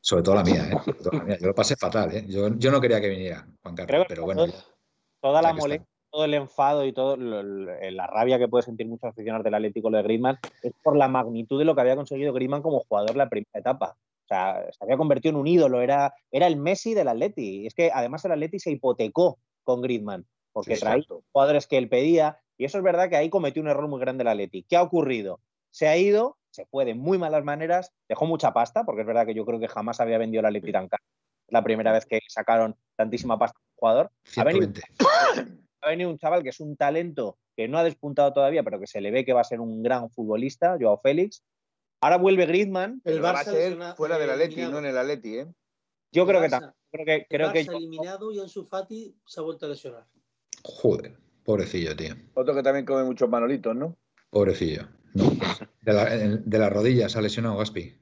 Sobre 0.00 0.22
todo 0.22 0.34
la 0.34 0.44
mía, 0.44 0.68
¿eh? 0.70 1.38
Yo 1.40 1.46
lo 1.46 1.54
pasé 1.54 1.76
fatal, 1.76 2.14
¿eh? 2.14 2.24
Yo, 2.28 2.50
no 2.50 2.80
quería 2.80 3.00
que 3.00 3.08
viniera, 3.08 3.46
Juan 3.62 3.74
Carlos, 3.74 4.06
pero 4.08 4.24
bueno. 4.24 4.46
toda 5.20 5.42
la 5.42 5.52
molestia, 5.52 5.88
todo 6.10 6.24
el 6.24 6.34
enfado 6.34 6.84
y 6.84 6.92
toda 6.92 7.16
la 7.16 8.06
rabia 8.06 8.38
que 8.38 8.48
puede 8.48 8.62
sentir 8.62 8.86
muchos 8.86 9.10
aficionados 9.10 9.44
del 9.44 9.54
Atlético 9.54 9.90
de 9.90 10.02
Griezmann 10.02 10.38
es 10.62 10.72
por 10.82 10.96
la 10.96 11.08
magnitud 11.08 11.58
de 11.58 11.64
lo 11.64 11.74
que 11.74 11.80
había 11.80 11.96
conseguido 11.96 12.32
Griezmann 12.32 12.62
como 12.62 12.80
jugador 12.80 13.10
en 13.10 13.18
la 13.18 13.28
primera 13.28 13.58
etapa. 13.58 13.96
O 14.24 14.28
sea, 14.28 14.64
se 14.70 14.84
había 14.84 14.96
convertido 14.96 15.30
en 15.30 15.40
un 15.40 15.46
ídolo, 15.46 15.80
era, 15.80 16.14
era 16.30 16.46
el 16.46 16.56
Messi 16.56 16.94
del 16.94 17.08
Atleti. 17.08 17.66
Es 17.66 17.74
que 17.74 17.90
además 17.92 18.24
el 18.24 18.32
Atleti 18.32 18.58
se 18.58 18.70
hipotecó 18.70 19.38
con 19.64 19.82
Griezmann, 19.82 20.26
porque 20.52 20.76
traía 20.76 21.04
jugadores 21.32 21.66
que 21.66 21.76
él 21.76 21.88
pedía, 21.88 22.38
Y 22.56 22.64
eso 22.64 22.78
es 22.78 22.84
verdad 22.84 23.08
que 23.08 23.16
ahí 23.16 23.30
cometió 23.30 23.62
un 23.62 23.68
error 23.68 23.88
muy 23.88 24.00
grande 24.00 24.22
el 24.22 24.28
Atleti. 24.28 24.62
¿Qué 24.62 24.76
ha 24.76 24.82
ocurrido? 24.82 25.40
Se 25.70 25.88
ha 25.88 25.96
ido, 25.96 26.37
se 26.50 26.66
fue 26.66 26.84
de 26.84 26.94
muy 26.94 27.18
malas 27.18 27.44
maneras, 27.44 27.92
dejó 28.08 28.26
mucha 28.26 28.52
pasta, 28.52 28.84
porque 28.84 29.02
es 29.02 29.06
verdad 29.06 29.26
que 29.26 29.34
yo 29.34 29.44
creo 29.44 29.60
que 29.60 29.68
jamás 29.68 30.00
había 30.00 30.18
vendido 30.18 30.42
la 30.42 30.48
Atleti 30.48 30.72
tan. 30.72 30.88
La 31.48 31.64
primera 31.64 31.92
vez 31.92 32.04
que 32.04 32.20
sacaron 32.28 32.76
tantísima 32.96 33.38
pasta 33.38 33.58
al 33.58 33.74
jugador. 33.76 34.10
Ha 34.36 34.44
venido, 34.44 34.70
ha 35.80 35.88
venido, 35.88 36.10
un 36.10 36.18
chaval 36.18 36.42
que 36.42 36.50
es 36.50 36.60
un 36.60 36.76
talento 36.76 37.38
que 37.56 37.68
no 37.68 37.78
ha 37.78 37.84
despuntado 37.84 38.32
todavía, 38.32 38.62
pero 38.62 38.78
que 38.78 38.86
se 38.86 39.00
le 39.00 39.10
ve 39.10 39.24
que 39.24 39.32
va 39.32 39.40
a 39.40 39.44
ser 39.44 39.60
un 39.60 39.82
gran 39.82 40.10
futbolista, 40.10 40.76
Joao 40.78 41.00
Félix. 41.02 41.42
Ahora 42.00 42.18
vuelve 42.18 42.46
Griezmann. 42.46 43.00
El 43.04 43.20
Barça 43.20 43.22
va 43.22 43.40
a 43.40 43.44
ser 43.44 43.78
fuera 43.96 44.18
del 44.18 44.30
Atleti, 44.30 44.60
no 44.62 44.78
en 44.78 44.86
el 44.86 44.98
Atleti, 44.98 45.38
¿eh? 45.38 45.46
Yo 46.12 46.26
creo 46.26 46.40
que 46.40 46.48
también. 46.48 46.72
Creo 46.90 47.04
que, 47.04 47.26
creo 47.28 47.52
que 47.52 47.60
eliminado 47.60 48.32
y 48.32 48.40
Ansu 48.40 48.64
Fati 48.64 49.14
se 49.26 49.40
ha 49.40 49.42
vuelto 49.42 49.66
a 49.66 49.68
lesionar. 49.68 50.06
Joder, 50.64 51.18
pobrecillo, 51.44 51.94
tío. 51.94 52.14
Otro 52.34 52.54
que 52.54 52.62
también 52.62 52.86
come 52.86 53.04
muchos 53.04 53.28
manolitos, 53.28 53.76
¿no? 53.76 53.96
Pobrecillo. 54.30 54.88
De, 55.80 55.92
la, 55.92 56.04
de 56.06 56.58
las 56.58 56.72
rodillas 56.72 57.16
ha 57.16 57.20
lesionado 57.20 57.56
Gaspi. 57.56 57.94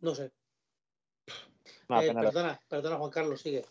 No 0.00 0.14
sé. 0.14 0.30
Eh, 1.88 2.14
perdona, 2.14 2.60
perdona, 2.68 2.96
Juan 2.96 3.10
Carlos, 3.10 3.40
sigue. 3.40 3.64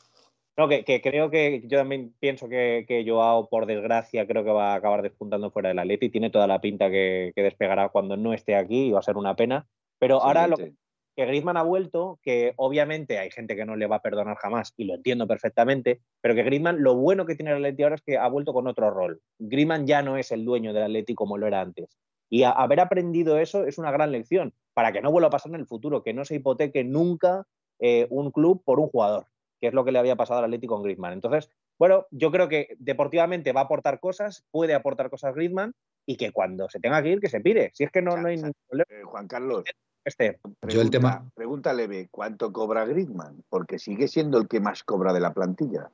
No, 0.55 0.67
que, 0.67 0.83
creo 1.01 1.31
que 1.31 1.63
yo 1.65 1.79
también 1.79 2.13
pienso 2.19 2.47
que, 2.47 2.85
que, 2.87 3.03
Joao, 3.07 3.49
por 3.49 3.65
desgracia, 3.65 4.27
creo 4.27 4.43
que 4.43 4.51
va 4.51 4.73
a 4.73 4.75
acabar 4.75 5.01
despuntando 5.01 5.49
fuera 5.49 5.69
del 5.69 5.79
Atleti. 5.79 6.09
Tiene 6.09 6.29
toda 6.29 6.45
la 6.45 6.61
pinta 6.61 6.91
que, 6.91 7.31
que, 7.35 7.41
despegará 7.41 7.89
cuando 7.89 8.17
no 8.17 8.33
esté 8.33 8.55
aquí 8.55 8.87
y 8.87 8.91
va 8.91 8.99
a 8.99 9.03
ser 9.03 9.17
una 9.17 9.35
pena. 9.35 9.67
Pero 9.97 10.21
ahora 10.21 10.47
lo 10.47 10.57
que, 10.57 10.73
que 11.15 11.25
Griezmann 11.25 11.57
ha 11.57 11.63
vuelto, 11.63 12.19
que 12.21 12.53
obviamente 12.57 13.17
hay 13.17 13.31
gente 13.31 13.55
que 13.55 13.65
no 13.65 13.75
le 13.75 13.87
va 13.87 13.97
a 13.97 14.01
perdonar 14.01 14.37
jamás 14.37 14.73
y 14.77 14.85
lo 14.85 14.95
entiendo 14.95 15.27
perfectamente, 15.27 16.01
pero 16.21 16.35
que 16.35 16.43
Griezmann, 16.43 16.83
lo 16.83 16.95
bueno 16.95 17.25
que 17.25 17.35
tiene 17.35 17.51
el 17.51 17.57
Atleti 17.57 17.83
ahora 17.83 17.95
es 17.95 18.01
que 18.01 18.17
ha 18.17 18.27
vuelto 18.27 18.53
con 18.53 18.67
otro 18.67 18.91
rol. 18.91 19.21
Griezmann 19.39 19.87
ya 19.87 20.01
no 20.03 20.17
es 20.17 20.31
el 20.31 20.45
dueño 20.45 20.73
del 20.73 20.83
Atleti 20.83 21.15
como 21.15 21.37
lo 21.37 21.47
era 21.47 21.61
antes. 21.61 21.97
Y 22.33 22.45
haber 22.45 22.79
aprendido 22.79 23.37
eso 23.37 23.63
es 23.63 23.77
una 23.77 23.91
gran 23.91 24.11
lección 24.11 24.55
para 24.73 24.91
que 24.91 25.01
no 25.01 25.11
vuelva 25.11 25.27
a 25.27 25.29
pasar 25.29 25.51
en 25.51 25.59
el 25.59 25.67
futuro, 25.67 26.01
que 26.01 26.15
no 26.15 26.25
se 26.25 26.33
hipoteque 26.33 26.83
nunca 26.83 27.45
eh, 27.77 28.07
un 28.09 28.31
club 28.31 28.63
por 28.65 28.79
un 28.79 28.87
jugador, 28.87 29.27
que 29.61 29.67
es 29.67 29.73
lo 29.75 29.85
que 29.85 29.91
le 29.91 29.99
había 29.99 30.15
pasado 30.15 30.39
al 30.39 30.45
Atleti 30.45 30.65
con 30.65 30.81
Griezmann. 30.81 31.13
Entonces, 31.13 31.51
bueno, 31.77 32.07
yo 32.09 32.31
creo 32.31 32.49
que 32.49 32.75
deportivamente 32.79 33.51
va 33.51 33.61
a 33.61 33.63
aportar 33.65 33.99
cosas, 33.99 34.47
puede 34.49 34.73
aportar 34.73 35.11
cosas 35.11 35.35
Griezmann 35.35 35.75
y 36.07 36.17
que 36.17 36.31
cuando 36.31 36.67
se 36.69 36.79
tenga 36.79 37.03
que 37.03 37.09
ir, 37.09 37.19
que 37.19 37.29
se 37.29 37.39
pire. 37.39 37.69
Si 37.75 37.83
es 37.83 37.91
que 37.91 38.01
no, 38.01 38.17
no 38.17 38.27
hay 38.27 38.37
ningún 38.37 38.55
problema. 38.67 38.87
Eh, 38.89 39.03
Juan 39.03 39.27
Carlos, 39.27 39.65
este. 40.03 40.39
Yo 40.67 40.81
el 40.81 40.89
tema. 40.89 41.29
Pregúntale, 41.35 42.07
¿cuánto 42.09 42.51
cobra 42.51 42.83
Griezmann? 42.85 43.43
Porque 43.47 43.77
sigue 43.77 44.07
siendo 44.07 44.39
el 44.39 44.47
que 44.47 44.59
más 44.59 44.81
cobra 44.81 45.13
de 45.13 45.19
la 45.19 45.35
plantilla. 45.35 45.91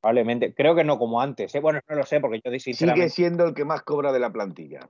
Probablemente. 0.00 0.54
Creo 0.54 0.74
que 0.74 0.84
no 0.84 0.98
como 0.98 1.20
antes. 1.20 1.54
¿eh? 1.54 1.60
Bueno, 1.60 1.80
no 1.86 1.96
lo 1.96 2.06
sé, 2.06 2.18
porque 2.20 2.40
yo 2.42 2.58
Sigue 2.58 3.10
siendo 3.10 3.44
el 3.44 3.52
que 3.52 3.66
más 3.66 3.82
cobra 3.82 4.10
de 4.12 4.20
la 4.20 4.32
plantilla. 4.32 4.88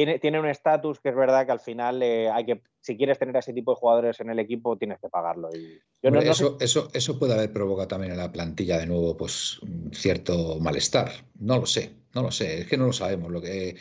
Tiene, 0.00 0.18
tiene 0.18 0.40
un 0.40 0.46
estatus 0.46 0.98
que 0.98 1.10
es 1.10 1.14
verdad 1.14 1.44
que 1.44 1.52
al 1.52 1.60
final 1.60 2.02
eh, 2.02 2.30
hay 2.30 2.46
que, 2.46 2.62
si 2.80 2.96
quieres 2.96 3.18
tener 3.18 3.36
a 3.36 3.40
ese 3.40 3.52
tipo 3.52 3.72
de 3.72 3.76
jugadores 3.76 4.18
en 4.20 4.30
el 4.30 4.38
equipo, 4.38 4.78
tienes 4.78 4.98
que 4.98 5.08
pagarlo. 5.08 5.50
Y 5.54 5.80
eso, 6.02 6.56
eso, 6.60 6.88
eso 6.94 7.18
puede 7.18 7.34
haber 7.34 7.52
provocado 7.52 7.88
también 7.88 8.12
en 8.12 8.18
la 8.18 8.32
plantilla 8.32 8.78
de 8.78 8.86
nuevo, 8.86 9.16
pues 9.16 9.60
cierto 9.92 10.58
malestar. 10.60 11.10
No 11.38 11.58
lo 11.58 11.66
sé, 11.66 11.92
no 12.14 12.22
lo 12.22 12.30
sé, 12.30 12.62
es 12.62 12.66
que 12.66 12.78
no 12.78 12.86
lo 12.86 12.92
sabemos 12.92 13.30
lo 13.30 13.42
que, 13.42 13.76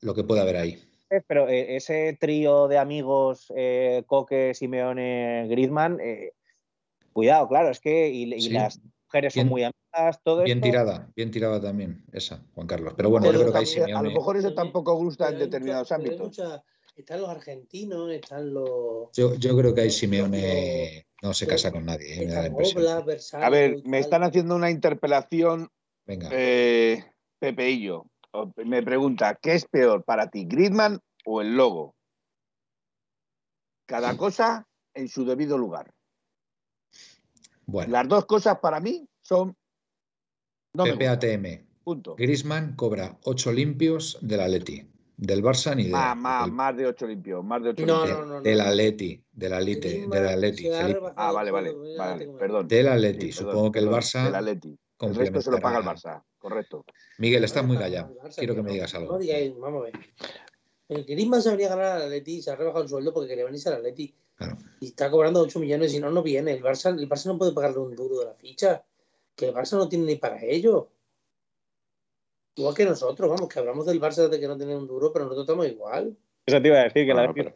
lo 0.00 0.14
que 0.14 0.24
puede 0.24 0.40
haber 0.40 0.56
ahí 0.56 0.88
pero 1.26 1.48
eh, 1.48 1.76
ese 1.76 2.16
trío 2.20 2.68
de 2.68 2.78
amigos, 2.78 3.52
eh, 3.56 4.04
Coque, 4.06 4.54
Simeone, 4.54 5.46
Griezmann, 5.48 5.98
eh, 6.00 6.32
cuidado, 7.12 7.48
claro, 7.48 7.70
es 7.70 7.80
que 7.80 8.08
y, 8.08 8.26
las 8.50 8.80
mujeres 9.08 9.34
son 9.34 9.48
muy 9.48 9.64
amigas, 9.64 10.20
todo 10.22 10.44
Bien 10.44 10.60
tirada, 10.60 11.10
bien 11.16 11.30
tirada 11.30 11.60
también 11.60 12.04
esa, 12.12 12.42
Juan 12.54 12.66
Carlos. 12.66 12.94
Pero 12.96 13.10
bueno, 13.10 13.32
yo 13.32 13.40
creo 13.40 13.52
que 13.52 13.58
hay 13.58 13.66
Simeone. 13.66 13.94
A 13.94 14.02
lo 14.02 14.10
mejor 14.10 14.36
eso 14.36 14.54
tampoco 14.54 14.94
gusta 14.94 15.30
en 15.30 15.38
determinados 15.38 15.90
ámbitos. 15.92 16.40
están 16.96 17.20
los 17.20 17.30
argentinos, 17.30 18.10
están 18.10 18.52
los. 18.52 19.10
Yo, 19.14 19.34
yo 19.34 19.56
creo 19.56 19.74
que 19.74 19.82
hay 19.82 19.90
Simeone 19.90 21.06
no 21.22 21.34
se 21.34 21.46
casa 21.46 21.72
con 21.72 21.84
nadie, 21.84 22.26
me 22.26 22.32
da 22.32 22.42
la 22.42 22.48
impresión. 22.48 22.84
A 23.42 23.50
ver, 23.50 23.82
me 23.84 23.98
están 23.98 24.22
haciendo 24.22 24.54
una 24.54 24.70
interpelación. 24.70 25.68
Venga. 26.06 26.28
Pepeillo 27.40 28.06
me 28.56 28.82
pregunta, 28.82 29.38
¿qué 29.40 29.54
es 29.54 29.64
peor 29.66 30.04
para 30.04 30.30
ti, 30.30 30.44
Gridman 30.44 31.00
o 31.24 31.40
el 31.40 31.56
logo? 31.56 31.94
Cada 33.86 34.16
cosa 34.16 34.68
en 34.94 35.08
su 35.08 35.24
debido 35.24 35.56
lugar. 35.56 35.94
Bueno. 37.68 37.92
Las 37.92 38.08
dos 38.08 38.24
cosas 38.24 38.58
para 38.60 38.80
mí 38.80 39.06
son... 39.20 39.54
No 40.72 40.84
PPATM. 40.84 41.66
Punto. 41.84 42.16
Griezmann 42.16 42.74
cobra 42.76 43.18
8 43.24 43.52
limpios 43.52 44.18
del 44.22 44.40
Atleti. 44.40 44.90
Del 45.16 45.42
Barça 45.42 45.74
ni 45.76 45.84
de. 45.84 45.90
Más, 45.90 46.16
más, 46.16 46.50
más 46.50 46.76
de 46.76 46.86
8 46.86 47.06
limpios. 47.06 47.44
Más 47.44 47.62
de 47.62 47.70
8 47.70 47.86
no, 47.86 47.96
limpios. 47.98 48.18
No, 48.18 48.26
no, 48.26 48.34
no, 48.34 48.42
del 48.42 48.60
Atleti. 48.60 49.22
Del 49.32 49.52
Atleti. 49.52 50.06
Del 50.06 50.28
Atleti. 50.28 50.68
Ah, 51.16 51.32
vale, 51.32 51.50
vale. 51.50 51.74
vale 51.96 52.28
perdón. 52.38 52.68
Del 52.68 52.88
Atleti. 52.88 53.32
Supongo 53.32 53.72
que 53.72 53.80
el 53.80 53.88
Barça. 53.88 54.24
Del 54.24 54.34
Atleti. 54.34 54.78
El 55.00 55.14
resto 55.14 55.40
se 55.40 55.50
lo 55.50 55.60
paga 55.60 55.78
el 55.78 55.84
Barça, 55.84 56.24
correcto. 56.38 56.84
Miguel, 57.18 57.44
estás 57.44 57.64
muy 57.64 57.76
callado. 57.76 58.16
Quiero 58.36 58.54
que 58.54 58.62
me 58.62 58.72
digas 58.72 58.94
algo. 58.94 59.12
No 59.12 59.18
digáis, 59.18 59.56
vamos 59.56 59.82
a 59.82 59.84
ver. 59.84 59.94
El 60.88 61.04
Griezmann 61.04 61.42
se 61.42 61.50
venía 61.50 61.66
a 61.66 61.76
ganar 61.76 61.92
al 61.92 62.02
Atleti 62.02 62.36
y 62.36 62.42
se 62.42 62.50
ha 62.50 62.56
rebajado 62.56 62.82
el 62.82 62.88
sueldo 62.88 63.12
porque 63.12 63.28
quería 63.28 63.44
venirse 63.44 63.68
al 63.68 63.76
Atleti. 63.76 64.14
Claro. 64.34 64.56
Y 64.80 64.86
está 64.86 65.10
cobrando 65.10 65.40
8 65.40 65.58
millones 65.58 65.92
y 65.92 66.00
no, 66.00 66.10
no 66.10 66.22
viene. 66.22 66.52
El 66.52 66.62
Barça, 66.62 66.98
el 66.98 67.08
Barça 67.08 67.26
no 67.26 67.38
puede 67.38 67.52
pagarle 67.52 67.78
un 67.78 67.94
duro 67.94 68.20
de 68.20 68.26
la 68.26 68.34
ficha. 68.34 68.84
Que 69.34 69.48
el 69.48 69.54
Barça 69.54 69.76
no 69.76 69.88
tiene 69.88 70.06
ni 70.06 70.16
para 70.16 70.42
ello. 70.42 70.88
Igual 72.54 72.74
que 72.74 72.84
nosotros, 72.86 73.28
vamos, 73.28 73.48
que 73.48 73.58
hablamos 73.58 73.86
del 73.86 74.00
Barça 74.00 74.28
de 74.28 74.40
que 74.40 74.48
no 74.48 74.56
tiene 74.56 74.76
un 74.76 74.86
duro, 74.86 75.12
pero 75.12 75.26
nosotros 75.26 75.44
estamos 75.44 75.66
igual. 75.68 76.16
Eso 76.46 76.62
te 76.62 76.68
iba 76.68 76.78
a 76.78 76.84
decir 76.84 77.06
que 77.06 77.14
la 77.14 77.32
pero, 77.32 77.54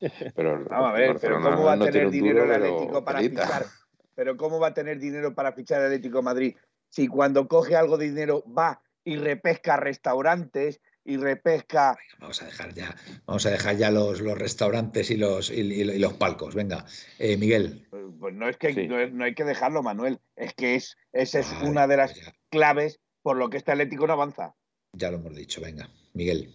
pero, 0.34 0.64
vamos 0.68 0.90
a 0.90 0.92
ver, 0.92 1.18
pero 1.20 1.40
¿cómo 1.40 1.64
va 1.64 1.72
a 1.74 1.78
tener 1.78 2.10
dinero 2.10 2.44
el 2.44 2.52
Atlético 2.52 3.04
para 3.04 3.20
fichar? 3.20 3.66
Pero 4.14 4.36
¿cómo 4.36 4.58
va 4.58 4.68
a 4.68 4.74
tener 4.74 4.98
dinero 4.98 5.34
para 5.34 5.52
fichar 5.52 5.80
el 5.80 5.86
Atlético 5.86 6.22
Madrid 6.22 6.56
si 6.88 7.06
cuando 7.06 7.48
coge 7.48 7.76
algo 7.76 7.96
de 7.96 8.06
dinero 8.06 8.44
va 8.46 8.82
y 9.04 9.16
repesca 9.16 9.76
restaurantes 9.76 10.80
y 11.04 11.16
repesca. 11.16 11.96
Vamos 12.18 12.42
a 12.42 12.46
dejar 12.46 12.74
ya, 12.74 12.94
vamos 13.26 13.46
a 13.46 13.50
dejar 13.50 13.76
ya 13.76 13.90
los, 13.90 14.20
los 14.20 14.38
restaurantes 14.38 15.10
y 15.10 15.16
los, 15.16 15.50
y, 15.50 15.84
los 15.98 16.14
palcos. 16.14 16.54
Venga, 16.54 16.84
eh, 17.18 17.36
Miguel. 17.36 17.86
Pues, 18.18 18.34
no 18.34 18.48
es 18.48 18.56
que 18.56 18.86
no, 18.86 19.24
hay 19.24 19.34
que 19.34 19.44
dejarlo, 19.44 19.82
Manuel. 19.82 20.20
Es 20.36 20.54
que 20.54 20.74
es, 20.74 20.96
esa 21.12 21.40
es 21.40 21.52
una 21.62 21.86
de 21.86 21.96
las 21.96 22.14
claves 22.50 23.00
por 23.22 23.36
lo 23.36 23.50
que 23.50 23.56
este 23.56 23.72
Atlético 23.72 24.06
no 24.06 24.14
avanza. 24.14 24.54
Ya 24.92 25.10
lo 25.10 25.18
hemos 25.18 25.34
dicho, 25.34 25.60
venga. 25.60 25.88
Miguel. 26.14 26.54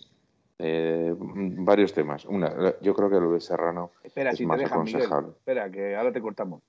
Eh, 0.60 1.14
varios 1.18 1.94
temas. 1.94 2.26
Una, 2.26 2.80
yo 2.82 2.94
creo 2.94 3.10
que 3.10 3.16
lo 3.16 3.34
de 3.34 3.42
Serrano 3.42 3.92
Espera, 4.04 4.32
es 4.32 4.38
si 4.38 4.46
más 4.46 4.58
te 4.58 4.64
dejan, 4.64 4.84
Miguel. 4.84 5.10
Espera, 5.38 5.70
que 5.70 5.96
ahora 5.96 6.12
te 6.12 6.22
cortamos. 6.22 6.62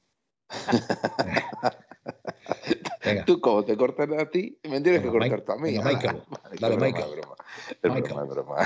Tú, 3.24 3.40
como 3.40 3.64
te 3.64 3.76
cortan 3.76 4.18
a 4.18 4.26
ti, 4.26 4.58
me 4.64 4.80
tienes 4.80 5.02
que 5.02 5.08
cortar 5.08 5.40
tú 5.42 5.52
a 5.52 5.56
mí. 5.56 5.78
Michael. 5.84 6.22
Dale, 6.60 6.76
Michael. 6.76 7.20
Es 7.82 7.92
broma, 7.92 8.22
es 8.22 8.28
broma. 8.28 8.56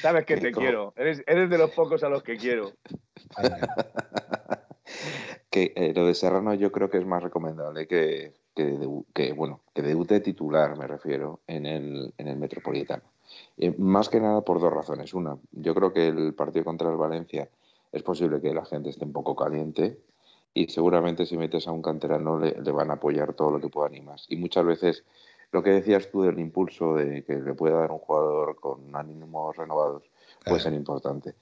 Sabes 0.00 0.24
que 0.24 0.36
te 0.36 0.52
quiero. 0.52 0.92
Eres, 0.96 1.22
eres, 1.26 1.50
de 1.50 1.58
los 1.58 1.70
pocos 1.70 2.02
a 2.02 2.08
los 2.08 2.22
que 2.22 2.36
quiero. 2.36 2.72
que 5.50 5.72
eh, 5.76 5.92
lo 5.94 6.06
de 6.06 6.14
Serrano 6.14 6.54
yo 6.54 6.72
creo 6.72 6.90
que 6.90 6.98
es 6.98 7.06
más 7.06 7.22
recomendable 7.22 7.86
que, 7.86 8.34
que, 8.54 8.78
que, 9.14 9.32
bueno, 9.32 9.60
que 9.74 9.82
debute 9.82 10.20
titular, 10.20 10.76
me 10.76 10.86
refiero, 10.86 11.40
en 11.46 11.66
el, 11.66 12.12
en 12.18 12.28
el 12.28 12.36
Metropolitano. 12.36 13.02
Eh, 13.56 13.74
más 13.78 14.08
que 14.08 14.20
nada 14.20 14.42
por 14.42 14.60
dos 14.60 14.72
razones. 14.72 15.14
Una, 15.14 15.36
yo 15.52 15.74
creo 15.74 15.92
que 15.92 16.08
el 16.08 16.34
partido 16.34 16.64
contra 16.64 16.90
el 16.90 16.96
Valencia 16.96 17.48
es 17.92 18.02
posible 18.02 18.40
que 18.40 18.52
la 18.52 18.64
gente 18.64 18.90
esté 18.90 19.04
un 19.04 19.12
poco 19.12 19.34
caliente 19.34 19.98
y 20.54 20.68
seguramente 20.68 21.26
si 21.26 21.36
metes 21.36 21.68
a 21.68 21.72
un 21.72 21.82
canterano 21.82 22.38
le, 22.38 22.52
le, 22.60 22.72
van 22.72 22.90
a 22.90 22.94
apoyar 22.94 23.34
todo 23.34 23.50
lo 23.50 23.60
que 23.60 23.68
puedan 23.68 23.94
y 23.94 24.00
más. 24.00 24.26
Y 24.28 24.36
muchas 24.36 24.64
veces 24.64 25.04
lo 25.52 25.62
que 25.62 25.70
decías 25.70 26.10
tú 26.10 26.22
del 26.22 26.38
impulso 26.38 26.94
de 26.94 27.24
que 27.24 27.36
le 27.36 27.54
pueda 27.54 27.80
dar 27.80 27.90
un 27.90 27.98
jugador 27.98 28.56
con 28.56 28.94
ánimos 28.94 29.56
renovados 29.56 30.04
puede 30.44 30.60
ser 30.60 30.72
importante. 30.72 31.34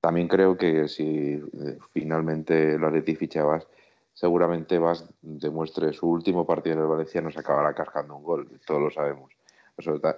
También 0.00 0.28
creo 0.28 0.56
que 0.56 0.88
si 0.88 1.34
eh, 1.34 1.78
finalmente 1.92 2.78
la 2.78 2.90
Leti 2.90 3.16
fichabas, 3.16 3.66
seguramente 4.12 4.78
vas 4.78 5.08
demuestre 5.22 5.92
su 5.92 6.08
último 6.08 6.46
partido 6.46 6.76
en 6.76 6.82
el 6.82 6.88
Valencia 6.88 7.20
nos 7.20 7.36
acabará 7.36 7.74
cascando 7.74 8.16
un 8.16 8.22
gol, 8.22 8.60
todos 8.66 8.80
lo 8.80 8.90
sabemos 8.90 9.34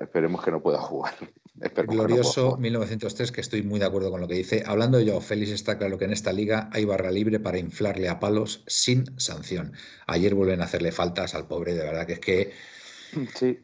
esperemos 0.00 0.44
que 0.44 0.50
no 0.50 0.60
pueda 0.60 0.78
jugar. 0.78 1.14
Glorioso 1.58 2.56
1903, 2.58 3.32
que 3.32 3.40
estoy 3.40 3.62
muy 3.62 3.80
de 3.80 3.86
acuerdo 3.86 4.10
con 4.10 4.20
lo 4.20 4.28
que 4.28 4.34
dice. 4.34 4.62
Hablando 4.66 4.98
de 4.98 5.06
Joao 5.06 5.20
Félix, 5.20 5.50
está 5.52 5.78
claro 5.78 5.96
que 5.96 6.04
en 6.04 6.12
esta 6.12 6.32
liga 6.32 6.68
hay 6.72 6.84
barra 6.84 7.10
libre 7.10 7.40
para 7.40 7.58
inflarle 7.58 8.08
a 8.08 8.20
palos 8.20 8.62
sin 8.66 9.18
sanción. 9.18 9.72
Ayer 10.06 10.34
vuelven 10.34 10.60
a 10.60 10.64
hacerle 10.64 10.92
faltas 10.92 11.34
al 11.34 11.46
pobre, 11.46 11.74
de 11.74 11.84
verdad 11.84 12.06
que 12.06 12.12
es 12.14 12.20
que. 12.20 12.52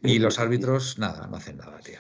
y 0.03 0.19
los 0.19 0.39
árbitros, 0.39 0.99
nada, 0.99 1.27
no 1.27 1.37
hacen 1.37 1.59
nada, 1.59 1.79
tío. 1.81 1.99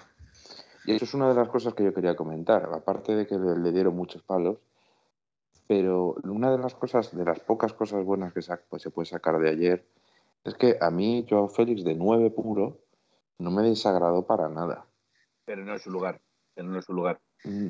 Y 0.86 0.92
eso 0.92 1.04
es 1.04 1.14
una 1.14 1.28
de 1.28 1.34
las 1.34 1.48
cosas 1.48 1.74
que 1.74 1.84
yo 1.84 1.92
quería 1.92 2.16
comentar. 2.16 2.68
Aparte 2.72 3.14
de 3.14 3.26
que 3.26 3.36
le, 3.36 3.70
dieron 3.70 3.94
muchos 3.94 4.22
palos, 4.22 4.58
pero 5.66 6.16
una 6.24 6.50
de 6.50 6.58
las 6.58 6.74
cosas, 6.74 7.14
de 7.14 7.24
las 7.24 7.40
pocas 7.40 7.74
cosas 7.74 8.02
buenas 8.04 8.32
que 8.32 8.40
se, 8.40 8.56
pues, 8.68 8.82
se 8.82 8.90
puede 8.90 9.06
sacar 9.06 9.38
de 9.38 9.50
ayer, 9.50 9.86
es 10.44 10.54
que 10.54 10.78
a 10.80 10.90
mí, 10.90 11.26
Joao 11.28 11.48
Félix, 11.48 11.84
de 11.84 11.94
nueve 11.94 12.30
puro, 12.30 12.78
no 13.38 13.50
me 13.50 13.62
desagradó 13.62 14.26
para 14.26 14.48
nada. 14.48 14.86
Pero 15.44 15.64
no 15.64 15.74
es 15.74 15.82
su 15.82 15.90
lugar. 15.90 16.20
Pero 16.54 16.68
no 16.68 16.78
es 16.78 16.84
su 16.84 16.92
lugar. 16.92 17.20
Mm, 17.44 17.68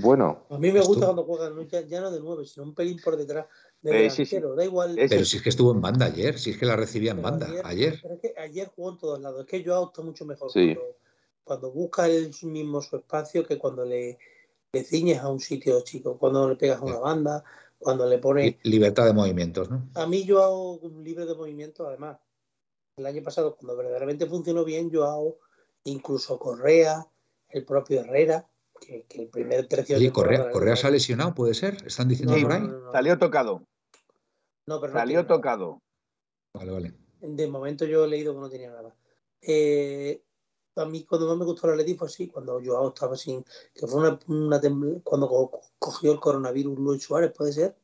bueno. 0.00 0.46
A 0.50 0.58
mí 0.58 0.70
me 0.70 0.80
gusta 0.80 1.06
cuando 1.06 1.24
juegan 1.24 1.68
ya, 1.68 2.00
no 2.00 2.10
de 2.10 2.20
nueve, 2.20 2.44
sino 2.46 2.64
un 2.64 2.74
pelín 2.74 3.00
por 3.02 3.16
detrás 3.16 3.46
de 3.82 4.06
eh, 4.06 4.42
Da 4.56 4.64
igual. 4.64 4.94
Pero 4.96 5.24
si 5.24 5.36
es 5.36 5.42
que 5.42 5.48
estuvo 5.50 5.72
en 5.72 5.80
banda 5.80 6.06
ayer, 6.06 6.38
si 6.38 6.50
es 6.50 6.58
que 6.58 6.66
la 6.66 6.76
recibía 6.76 7.12
en 7.12 7.22
banda 7.22 7.48
ayer. 7.64 7.98
Pero 8.02 8.14
es 8.14 8.20
que 8.20 8.34
ayer 8.40 8.68
jugó 8.74 8.92
en 8.92 8.98
todos 8.98 9.20
lados. 9.20 9.40
Es 9.40 9.46
que 9.46 9.64
Joao 9.64 9.86
está 9.86 10.02
mucho 10.02 10.24
mejor 10.24 10.50
cuando, 10.52 10.96
cuando, 11.44 11.70
busca 11.70 12.06
él 12.06 12.30
mismo 12.42 12.80
su 12.80 12.96
espacio 12.96 13.46
que 13.46 13.58
cuando 13.58 13.84
le, 13.84 14.18
le 14.72 14.84
ciñes 14.84 15.20
a 15.20 15.28
un 15.28 15.40
sitio 15.40 15.80
chico, 15.82 16.18
cuando 16.18 16.48
le 16.48 16.56
pegas 16.56 16.80
a 16.80 16.84
una 16.84 16.98
banda, 16.98 17.44
cuando 17.78 18.08
le 18.08 18.18
pones. 18.18 18.56
Libertad 18.62 19.06
de 19.06 19.12
movimientos, 19.12 19.70
¿no? 19.70 19.88
A 19.94 20.06
mí 20.06 20.26
Joao 20.26 20.80
libre 21.02 21.26
de 21.26 21.34
movimiento, 21.34 21.86
además. 21.86 22.18
El 22.96 23.06
año 23.06 23.22
pasado, 23.22 23.56
cuando 23.56 23.76
verdaderamente 23.76 24.26
funcionó 24.26 24.64
bien, 24.64 24.90
Joao, 24.92 25.38
incluso 25.84 26.38
Correa, 26.38 27.06
el 27.48 27.64
propio 27.64 28.00
Herrera, 28.00 28.46
que, 28.80 29.06
el 29.10 29.28
primer 29.28 29.66
tercio 29.68 29.98
de 29.98 30.12
Correa, 30.12 30.50
Correa 30.50 30.76
se 30.76 30.86
ha 30.86 30.90
lesionado, 30.90 31.34
¿puede 31.34 31.54
ser? 31.54 31.76
¿Están 31.86 32.08
diciendo 32.08 32.34
por 32.40 32.52
ahí? 32.52 32.68
Salió 32.92 33.18
tocado. 33.18 33.62
No, 34.66 34.80
pero 34.80 34.92
Salió 34.92 35.26
tocado. 35.26 35.80
Vale, 36.54 36.70
vale. 36.70 36.94
De 37.20 37.46
momento 37.46 37.84
yo 37.84 38.04
he 38.04 38.08
leído 38.08 38.34
que 38.34 38.40
no 38.40 38.50
tenía 38.50 38.70
nada. 38.70 38.94
Eh, 39.40 40.22
a 40.76 40.84
mí 40.84 41.04
cuando 41.04 41.28
más 41.28 41.36
me 41.36 41.44
gustó 41.44 41.68
la 41.68 41.76
Leti 41.76 41.94
fue 41.94 42.08
así, 42.08 42.28
cuando 42.28 42.60
Joao 42.64 42.88
estaba 42.88 43.16
sin, 43.16 43.44
que 43.74 43.86
fue 43.86 44.00
una, 44.00 44.18
una 44.26 44.60
cuando 45.02 45.50
cogió 45.78 46.12
el 46.12 46.20
coronavirus 46.20 46.78
Luis 46.78 47.02
Suárez, 47.02 47.32
¿puede 47.32 47.52
ser? 47.52 47.76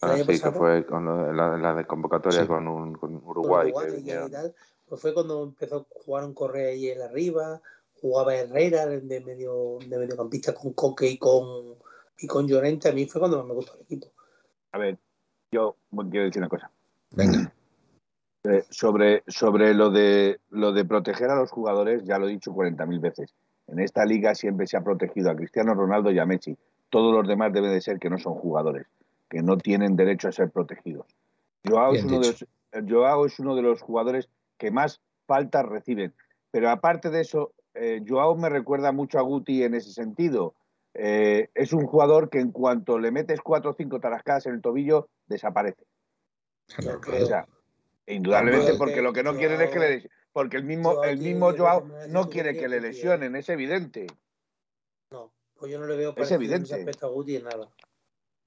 Ah, 0.00 0.16
sí, 0.16 0.40
que 0.40 0.52
fue 0.52 0.86
con 0.86 1.36
la, 1.36 1.74
de 1.74 1.84
convocatoria 1.86 2.46
con, 2.46 2.68
un, 2.68 2.94
con 2.94 3.16
Uruguay. 3.16 3.72
Pues 4.88 5.00
fue 5.00 5.14
cuando 5.14 5.42
empezó 5.42 5.76
a 5.76 5.86
jugar 6.04 6.24
un 6.24 6.34
Correa 6.34 6.70
ahí 6.70 6.88
en 6.88 7.02
arriba, 7.02 7.60
jugaba 8.00 8.34
Herrera 8.34 8.86
de 8.86 9.20
medio 9.20 9.78
de 9.86 9.98
mediocampista 9.98 10.54
con 10.54 10.72
Coque 10.72 11.08
y 11.08 11.18
con 11.18 11.76
y 12.20 12.26
con 12.26 12.48
Llorente, 12.48 12.88
a 12.88 12.92
mí 12.92 13.06
fue 13.06 13.20
cuando 13.20 13.38
más 13.38 13.46
me 13.46 13.54
gustó 13.54 13.74
el 13.74 13.82
equipo. 13.82 14.08
A 14.72 14.78
ver, 14.78 14.98
yo 15.52 15.76
quiero 16.10 16.26
decir 16.26 16.42
una 16.42 16.48
cosa. 16.48 16.70
Venga. 17.10 17.52
Eh, 18.44 18.64
sobre, 18.70 19.24
sobre 19.26 19.74
lo 19.74 19.90
de 19.90 20.40
lo 20.50 20.72
de 20.72 20.84
proteger 20.84 21.30
a 21.30 21.36
los 21.36 21.50
jugadores, 21.50 22.04
ya 22.04 22.18
lo 22.18 22.28
he 22.28 22.32
dicho 22.32 22.52
40.000 22.52 23.00
veces. 23.00 23.34
En 23.66 23.80
esta 23.80 24.04
liga 24.04 24.34
siempre 24.34 24.66
se 24.66 24.76
ha 24.76 24.80
protegido 24.82 25.30
a 25.30 25.36
Cristiano 25.36 25.74
Ronaldo 25.74 26.10
y 26.10 26.18
a 26.18 26.24
Messi. 26.24 26.56
Todos 26.88 27.12
los 27.12 27.28
demás 27.28 27.52
deben 27.52 27.72
de 27.72 27.80
ser 27.80 27.98
que 27.98 28.08
no 28.08 28.18
son 28.18 28.34
jugadores, 28.34 28.86
que 29.28 29.42
no 29.42 29.58
tienen 29.58 29.96
derecho 29.96 30.28
a 30.28 30.32
ser 30.32 30.50
protegidos. 30.50 31.06
Joao 31.68 31.94
es, 31.94 32.04
uno 32.04 32.20
de 32.20 32.26
los, 32.28 32.46
Joao 32.88 33.26
es 33.26 33.38
uno 33.38 33.54
de 33.54 33.62
los 33.62 33.82
jugadores 33.82 34.28
que 34.58 34.70
más 34.70 35.00
faltas 35.26 35.64
reciben. 35.64 36.14
Pero 36.50 36.70
aparte 36.70 37.10
de 37.10 37.20
eso, 37.20 37.54
eh, 37.74 38.02
Joao 38.06 38.36
me 38.36 38.48
recuerda 38.48 38.92
mucho 38.92 39.18
a 39.18 39.22
Guti 39.22 39.62
en 39.62 39.74
ese 39.74 39.92
sentido. 39.92 40.54
Eh, 40.94 41.50
es 41.54 41.72
un 41.72 41.86
jugador 41.86 42.28
que 42.28 42.40
en 42.40 42.50
cuanto 42.50 42.98
le 42.98 43.10
metes 43.10 43.40
cuatro 43.40 43.70
o 43.70 43.74
cinco 43.74 44.00
tarascadas 44.00 44.46
en 44.46 44.54
el 44.54 44.62
tobillo, 44.62 45.08
desaparece. 45.26 45.84
indudablemente 48.06 48.74
porque 48.74 49.02
lo 49.02 49.12
que 49.12 49.22
no 49.22 49.36
quieren 49.36 49.60
es 49.60 49.70
que 49.70 49.78
le 49.78 50.10
porque 50.32 50.56
el 50.56 50.64
mismo 50.64 51.02
el 51.04 51.18
mismo 51.18 51.56
Joao 51.56 51.88
no 52.08 52.28
quiere 52.28 52.56
que 52.56 52.68
le 52.68 52.80
lesionen, 52.80 53.36
es 53.36 53.48
evidente. 53.48 54.06
No, 55.10 55.32
pues 55.54 55.72
yo 55.72 55.78
no 55.78 55.86
le 55.86 55.96
veo 55.96 56.14
es 56.16 56.30
evidente. 56.30 56.84
a 57.00 57.06
Guti 57.06 57.36
en 57.36 57.44
nada. 57.44 57.68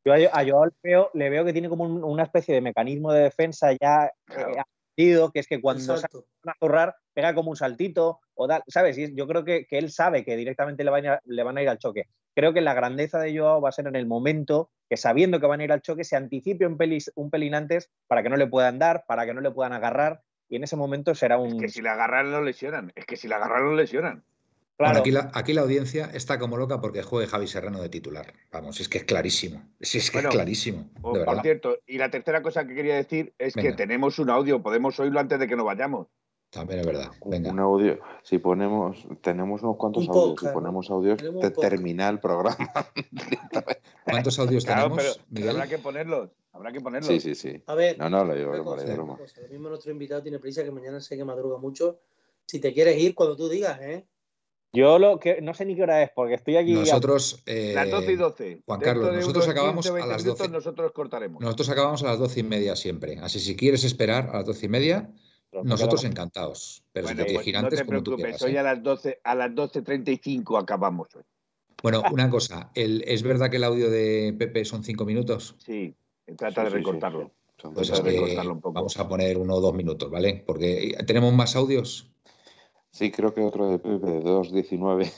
Yo 0.03 0.13
a, 0.13 0.43
Joao 0.43 0.65
le 1.13 1.29
veo, 1.29 1.45
que 1.45 1.53
tiene 1.53 1.69
como 1.69 1.83
una 1.85 2.23
especie 2.23 2.55
de 2.55 2.61
mecanismo 2.61 3.13
de 3.13 3.23
defensa 3.23 3.71
ya 3.79 4.11
eh, 4.35 4.61
que 4.95 5.39
es 5.39 5.47
que 5.47 5.61
cuando 5.61 5.97
se 5.97 6.07
van 6.43 6.55
a 6.55 6.57
zurrar, 6.59 6.95
pega 7.13 7.33
como 7.33 7.49
un 7.49 7.55
saltito, 7.55 8.19
o 8.33 8.47
da, 8.47 8.63
¿sabes? 8.67 8.97
yo 9.15 9.27
creo 9.27 9.43
que, 9.43 9.65
él 9.71 9.91
sabe 9.91 10.23
que 10.23 10.35
directamente 10.35 10.83
le 10.83 10.91
van, 10.91 11.05
a, 11.07 11.19
le 11.25 11.43
van 11.43 11.57
a 11.57 11.61
ir 11.61 11.69
al 11.69 11.77
choque. 11.77 12.05
Creo 12.35 12.53
que 12.53 12.61
la 12.61 12.73
grandeza 12.73 13.19
de 13.19 13.37
Joao 13.37 13.61
va 13.61 13.69
a 13.69 13.73
ser 13.73 13.87
en 13.87 13.95
el 13.95 14.05
momento 14.05 14.69
que 14.89 14.97
sabiendo 14.97 15.39
que 15.39 15.47
van 15.47 15.61
a 15.61 15.63
ir 15.63 15.71
al 15.71 15.81
choque, 15.81 16.03
se 16.03 16.15
anticipe 16.15 16.65
un, 16.65 16.77
un 17.15 17.29
pelín 17.29 17.55
antes 17.55 17.89
para 18.07 18.23
que 18.23 18.29
no 18.29 18.35
le 18.35 18.47
puedan 18.47 18.79
dar, 18.79 19.05
para 19.07 19.25
que 19.25 19.33
no 19.33 19.41
le 19.41 19.51
puedan 19.51 19.73
agarrar, 19.73 20.21
y 20.49 20.57
en 20.57 20.63
ese 20.63 20.75
momento 20.75 21.15
será 21.15 21.37
un... 21.37 21.47
Es 21.47 21.61
que 21.61 21.69
si 21.69 21.81
le 21.81 21.89
agarran 21.89 22.31
lo 22.31 22.43
lesionan, 22.43 22.91
es 22.95 23.05
que 23.05 23.15
si 23.15 23.27
le 23.27 23.35
agarran 23.35 23.63
lo 23.63 23.75
lesionan 23.75 24.23
aquí, 24.85 25.53
la, 25.53 25.61
audiencia 25.61 26.09
está 26.13 26.39
como 26.39 26.57
loca 26.57 26.81
porque 26.81 27.03
juegue 27.03 27.27
Javi 27.27 27.47
Serrano 27.47 27.81
de 27.81 27.89
titular. 27.89 28.33
Vamos, 28.51 28.79
es 28.79 28.89
que 28.89 28.99
es 28.99 29.03
clarísimo. 29.03 29.63
Es, 29.79 29.95
es 29.95 30.11
que 30.11 30.19
es 30.19 30.27
clarísimo. 30.27 30.89
por 31.01 31.41
cierto, 31.41 31.77
y 31.87 31.97
la 31.97 32.09
tercera 32.09 32.41
cosa 32.41 32.65
que 32.67 32.75
quería 32.75 32.95
decir 32.95 33.33
es 33.37 33.53
que 33.53 33.73
tenemos 33.73 34.19
un 34.19 34.29
audio, 34.29 34.61
podemos 34.61 34.99
oírlo 34.99 35.19
antes 35.19 35.39
de 35.39 35.47
que 35.47 35.55
nos 35.55 35.65
vayamos. 35.65 36.07
También 36.51 36.81
es 36.81 36.85
verdad. 36.85 37.11
Un 37.21 37.59
audio. 37.59 37.99
Si 38.23 38.37
ponemos, 38.37 39.07
tenemos 39.21 39.63
unos 39.63 39.77
cuantos 39.77 40.07
audios. 40.09 40.35
Si 40.37 40.47
ponemos 40.47 40.89
audios, 40.91 41.17
te 41.17 41.51
termina 41.51 42.09
el 42.09 42.19
programa. 42.19 42.67
¿Cuántos 44.03 44.37
audios 44.37 44.65
tenemos? 44.65 45.21
Pero, 45.33 45.51
habrá 45.51 45.67
que 45.67 45.77
ponerlos. 45.77 46.29
Habrá 46.51 46.73
que 46.73 46.81
ponerlos. 46.81 47.07
Sí, 47.07 47.21
sí, 47.21 47.35
sí. 47.35 47.63
A 47.67 47.75
ver. 47.75 47.97
No, 47.97 48.09
no, 48.09 48.25
lo 48.25 48.35
digo 48.35 48.51
broma, 48.51 48.75
broma. 48.83 49.17
Lo 49.17 49.47
mismo 49.47 49.69
nuestro 49.69 49.93
invitado 49.93 50.21
tiene 50.21 50.39
prisa 50.39 50.61
que 50.65 50.71
mañana 50.71 50.99
sé 50.99 51.15
que 51.15 51.23
madruga 51.23 51.57
mucho. 51.57 52.01
Si 52.45 52.59
te 52.59 52.73
quieres 52.73 52.97
ir 52.97 53.15
cuando 53.15 53.37
tú 53.37 53.47
digas, 53.47 53.79
¿eh? 53.79 54.05
Yo 54.73 54.99
lo 54.99 55.19
que 55.19 55.41
no 55.41 55.53
sé 55.53 55.65
ni 55.65 55.75
qué 55.75 55.83
hora 55.83 56.01
es, 56.01 56.11
porque 56.15 56.35
estoy 56.35 56.55
aquí. 56.55 56.73
Nosotros. 56.73 57.43
Eh, 57.45 57.73
las 57.75 57.89
12 57.89 58.11
y 58.11 58.15
12. 58.15 58.61
Juan 58.65 58.79
Carlos, 58.79 59.13
nosotros 59.13 59.47
acabamos 59.49 59.85
a 59.89 60.05
las 60.05 60.23
12. 60.23 60.47
Nosotros 60.49 60.91
cortaremos. 60.93 61.41
Nosotros 61.41 61.69
acabamos 61.69 62.03
a 62.03 62.07
las 62.07 62.19
12 62.19 62.39
y 62.39 62.43
media 62.43 62.75
siempre. 62.75 63.19
Así 63.19 63.39
si 63.39 63.55
quieres 63.55 63.83
esperar 63.83 64.29
a 64.31 64.37
las 64.37 64.45
12 64.45 64.65
y 64.65 64.69
media, 64.69 65.09
nosotros 65.63 66.05
encantados. 66.05 66.83
Pero 66.93 67.09
si 67.09 67.15
te 67.15 67.25
pues 67.25 67.43
gigantes, 67.43 67.79
no 67.79 67.85
te 67.85 67.85
como 67.85 68.03
preocupes, 68.03 68.41
hoy 68.41 68.55
¿eh? 68.55 68.59
a 68.59 68.63
las 68.63 68.81
12, 68.81 69.19
a 69.23 69.35
las 69.35 69.51
12.35 69.51 70.61
acabamos 70.61 71.09
hoy. 71.15 71.23
Bueno, 71.83 72.01
una 72.11 72.29
cosa, 72.29 72.71
¿es 72.73 73.23
verdad 73.23 73.49
que 73.49 73.57
el 73.57 73.63
audio 73.65 73.89
de 73.89 74.33
Pepe 74.37 74.63
son 74.63 74.83
5 74.83 75.03
minutos? 75.05 75.55
Sí, 75.57 75.93
trata 76.37 76.63
de 76.63 76.69
recortarlo. 76.69 77.31
Pues 77.73 77.89
es 77.89 77.99
que 77.99 78.35
vamos 78.63 78.97
a 78.97 79.07
poner 79.07 79.37
uno 79.37 79.55
o 79.55 79.61
dos 79.61 79.73
minutos, 79.73 80.09
¿vale? 80.09 80.43
Porque 80.47 80.97
tenemos 81.05 81.33
más 81.33 81.55
audios. 81.55 82.10
Sí, 82.91 83.09
creo 83.09 83.33
que 83.33 83.41
otro 83.41 83.69
de 83.69 83.79
Pepe 83.79 84.05
de 84.05 84.21
2.19. 84.21 85.11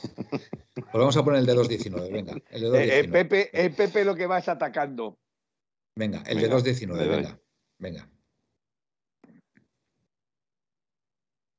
Pues 0.74 0.92
vamos 0.92 1.16
a 1.16 1.24
poner 1.24 1.40
el 1.40 1.46
de 1.46 1.54
2.19, 1.54 2.12
venga. 2.12 2.34
El 2.50 2.60
de 2.60 2.68
2.19. 2.68 2.92
Eh, 2.92 3.08
Pepe, 3.08 3.50
eh, 3.52 3.70
Pepe 3.70 4.04
lo 4.04 4.14
que 4.14 4.26
vas 4.26 4.48
atacando. 4.48 5.18
Venga, 5.96 6.22
el 6.26 6.40
de 6.40 6.50
2.19, 6.50 7.08
venga. 7.08 7.38
Venga. 7.78 8.08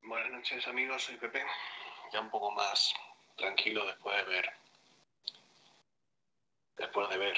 Buenas 0.03 0.31
noches, 0.31 0.65
amigos. 0.67 1.03
Soy 1.03 1.17
Pepe. 1.17 1.41
Ya 2.13 2.21
un 2.21 2.29
poco 2.29 2.51
más 2.51 2.93
tranquilo 3.35 3.85
después 3.85 4.15
de 4.15 4.23
ver. 4.31 4.49
Después 6.77 7.09
de 7.09 7.17
ver. 7.17 7.37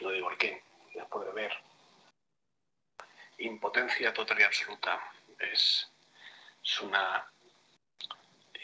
No 0.00 0.10
digo 0.10 0.30
el 0.30 0.38
qué. 0.38 0.62
Después 0.94 1.26
de 1.26 1.32
ver. 1.32 1.52
Impotencia 3.38 4.14
total 4.14 4.40
y 4.40 4.44
absoluta. 4.44 5.00
Es, 5.38 5.90
es 6.64 6.80
una 6.80 7.30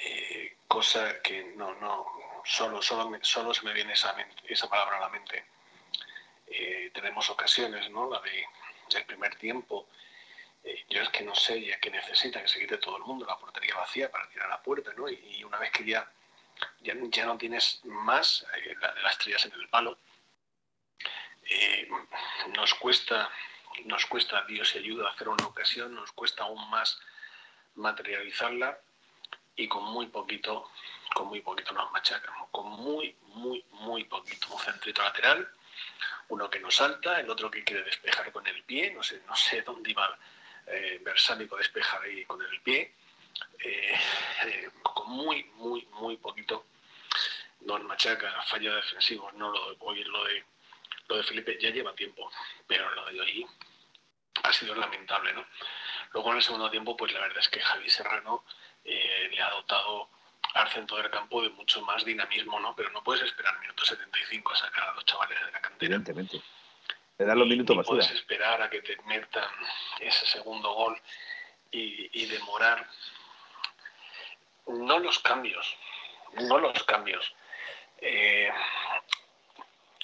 eh, 0.05 0.57
cosa 0.67 1.21
que 1.23 1.45
no, 1.57 1.75
no, 1.75 2.07
solo, 2.45 2.83
solo, 2.83 3.19
solo 3.23 3.55
se 3.55 3.65
me 3.65 3.73
viene 3.73 3.93
esa, 3.93 4.15
esa 4.45 4.69
palabra 4.69 4.97
a 4.97 5.01
la 5.01 5.09
mente. 5.09 5.45
Eh, 6.47 6.91
tenemos 6.93 7.31
ocasiones, 7.31 7.91
¿no? 7.91 8.11
La 8.11 8.21
de, 8.21 8.45
del 8.93 9.05
primer 9.05 9.37
tiempo. 9.37 9.89
Eh, 10.65 10.85
yo 10.89 11.03
es 11.03 11.09
que 11.11 11.25
no 11.25 11.35
sé 11.35 11.63
ya 11.63 11.79
que 11.79 11.91
necesita 11.91 12.41
que 12.41 12.49
se 12.49 12.61
quite 12.61 12.79
todo 12.79 12.97
el 12.97 13.05
mundo 13.05 13.27
la 13.27 13.39
portería 13.39 13.75
vacía 13.77 14.11
para 14.11 14.29
tirar 14.29 14.49
la 14.49 14.63
puerta, 14.63 14.93
¿no? 14.97 15.09
Y, 15.09 15.43
una 15.45 15.59
vez 15.59 15.71
que 15.73 15.85
ya, 15.85 16.11
ya, 16.81 16.95
ya 16.97 17.27
no 17.27 17.39
tienes 17.39 17.81
más 17.85 18.47
las 19.03 19.13
estrellas 19.13 19.45
en 19.47 19.53
el 19.53 19.69
palo, 19.69 19.99
nos 22.55 22.75
cuesta 22.75 23.31
nos 23.85 24.07
cuesta 24.07 24.45
Dios 24.45 24.75
y 24.75 24.79
ayuda 24.79 25.09
a 25.09 25.13
hacer 25.13 25.29
una 25.29 25.47
ocasión, 25.47 25.95
nos 25.95 26.13
cuesta 26.13 26.45
aún 26.45 26.71
más 26.71 27.01
materializarla 27.75 28.79
y 29.57 29.69
con 29.69 29.85
muy 29.85 30.07
poquito, 30.07 30.71
con 31.15 31.29
muy 31.29 31.41
poquito 31.41 31.73
nos 31.73 31.91
machacamos, 31.93 32.49
con 32.51 32.69
muy, 32.71 33.15
muy, 33.35 33.65
muy 33.71 34.05
poquito. 34.05 34.49
Un 34.53 34.61
centrito 34.61 35.03
lateral, 35.03 35.49
uno 36.29 36.49
que 36.49 36.61
nos 36.61 36.75
salta, 36.75 37.21
el 37.21 37.29
otro 37.31 37.51
que 37.51 37.65
quiere 37.65 37.83
despejar 37.83 38.33
con 38.33 38.47
el 38.47 38.63
pie, 38.65 38.93
no 38.93 39.03
sé, 39.03 39.23
no 39.27 39.37
sé 39.37 39.63
dónde 39.63 39.91
iba 39.91 40.19
eh, 40.67 41.01
despejar 41.05 42.03
ahí 42.03 42.25
con 42.25 42.41
el 42.43 42.61
pie, 42.63 42.95
eh, 43.59 43.99
eh, 44.45 44.71
con 44.83 45.11
muy, 45.11 45.45
muy, 45.55 45.87
muy 45.93 46.17
poquito 46.17 46.67
nos 47.61 47.85
machaca, 47.85 48.43
fallo 48.43 48.75
defensivo, 48.75 49.31
no 49.33 49.51
lo, 49.51 49.77
hoy 49.81 50.03
lo 50.05 50.25
de 50.25 50.45
lo 51.09 51.17
de 51.17 51.23
Felipe 51.25 51.59
ya 51.61 51.71
lleva 51.71 51.95
tiempo, 51.95 52.31
pero 52.67 52.89
lo 52.95 53.07
de 53.07 53.21
hoy 53.21 53.47
ha 54.43 54.53
sido 54.53 54.75
lamentable, 54.75 55.33
¿no? 55.33 55.45
Luego 56.13 56.31
en 56.31 56.37
el 56.37 56.43
segundo 56.43 56.71
tiempo, 56.71 56.97
pues 56.97 57.13
la 57.13 57.21
verdad 57.21 57.39
es 57.39 57.49
que 57.49 57.61
Javi 57.61 57.89
Serrano 57.91 58.45
eh, 58.85 59.29
le 59.31 59.43
ha 59.43 59.51
dotado 59.51 60.09
al 60.55 60.69
centro 60.69 60.97
del 60.99 61.11
campo 61.11 61.43
de 61.43 61.49
mucho 61.51 61.81
más 61.83 62.05
dinamismo, 62.05 62.61
¿no? 62.61 62.75
Pero 62.77 62.91
no 62.91 63.03
puedes 63.03 63.23
esperar 63.23 63.59
minuto 63.61 63.85
75 63.85 64.53
a 64.53 64.57
sacar 64.57 64.89
a 64.89 64.95
los 64.95 65.05
chavales 65.05 65.39
de 65.41 65.53
la 65.53 65.61
cantera. 65.61 65.95
Evidentemente. 65.95 66.41
Le 67.19 67.27
dan 67.27 67.39
los 67.39 67.49
minutos 67.49 67.77
más. 67.77 67.87
puedes 67.87 68.11
esperar 68.11 68.63
a 68.63 68.71
que 68.71 68.83
te 68.83 68.97
metan 69.03 69.51
ese 70.01 70.27
segundo 70.27 70.73
gol 70.75 71.01
y, 71.71 72.27
demorar 72.27 72.87
no 74.67 74.99
los 74.99 75.19
cambios, 75.21 75.77
no 76.35 76.59
los 76.59 76.83
cambios. 76.85 77.35
Eh, 77.99 78.51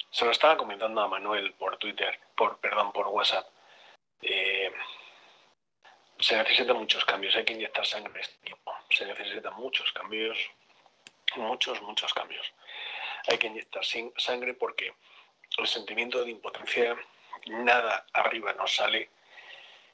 se 0.09 0.25
lo 0.25 0.31
estaba 0.31 0.57
comentando 0.57 1.01
a 1.01 1.07
Manuel 1.07 1.53
por 1.53 1.77
Twitter, 1.77 2.19
por 2.35 2.57
perdón, 2.57 2.91
por 2.91 3.07
WhatsApp. 3.07 3.47
Eh, 4.21 4.71
se 6.19 6.37
necesitan 6.37 6.77
muchos 6.77 7.05
cambios, 7.05 7.35
hay 7.35 7.45
que 7.45 7.53
inyectar 7.53 7.85
sangre 7.85 8.21
este. 8.21 8.55
Se 8.89 9.05
necesitan 9.05 9.53
muchos 9.55 9.91
cambios, 9.93 10.37
muchos, 11.35 11.81
muchos 11.81 12.13
cambios. 12.13 12.45
Hay 13.27 13.37
que 13.37 13.47
inyectar 13.47 13.83
sangre 14.17 14.53
porque 14.53 14.93
el 15.57 15.67
sentimiento 15.67 16.23
de 16.23 16.31
impotencia, 16.31 16.97
nada 17.47 18.05
arriba 18.13 18.53
nos 18.53 18.75
sale, 18.75 19.09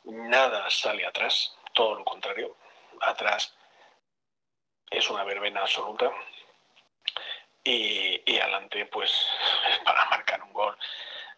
nada 0.04 0.70
sale 0.70 1.06
atrás, 1.06 1.56
todo 1.74 1.96
lo 1.96 2.06
contrario, 2.06 2.56
atrás 3.02 3.56
es 4.90 5.10
una 5.10 5.24
verbena 5.24 5.62
absoluta 5.62 6.12
y, 7.64 8.38
adelante 8.40 8.86
pues 8.86 9.28
para 9.84 10.06
marcar 10.10 10.42
un 10.44 10.54
gol 10.54 10.78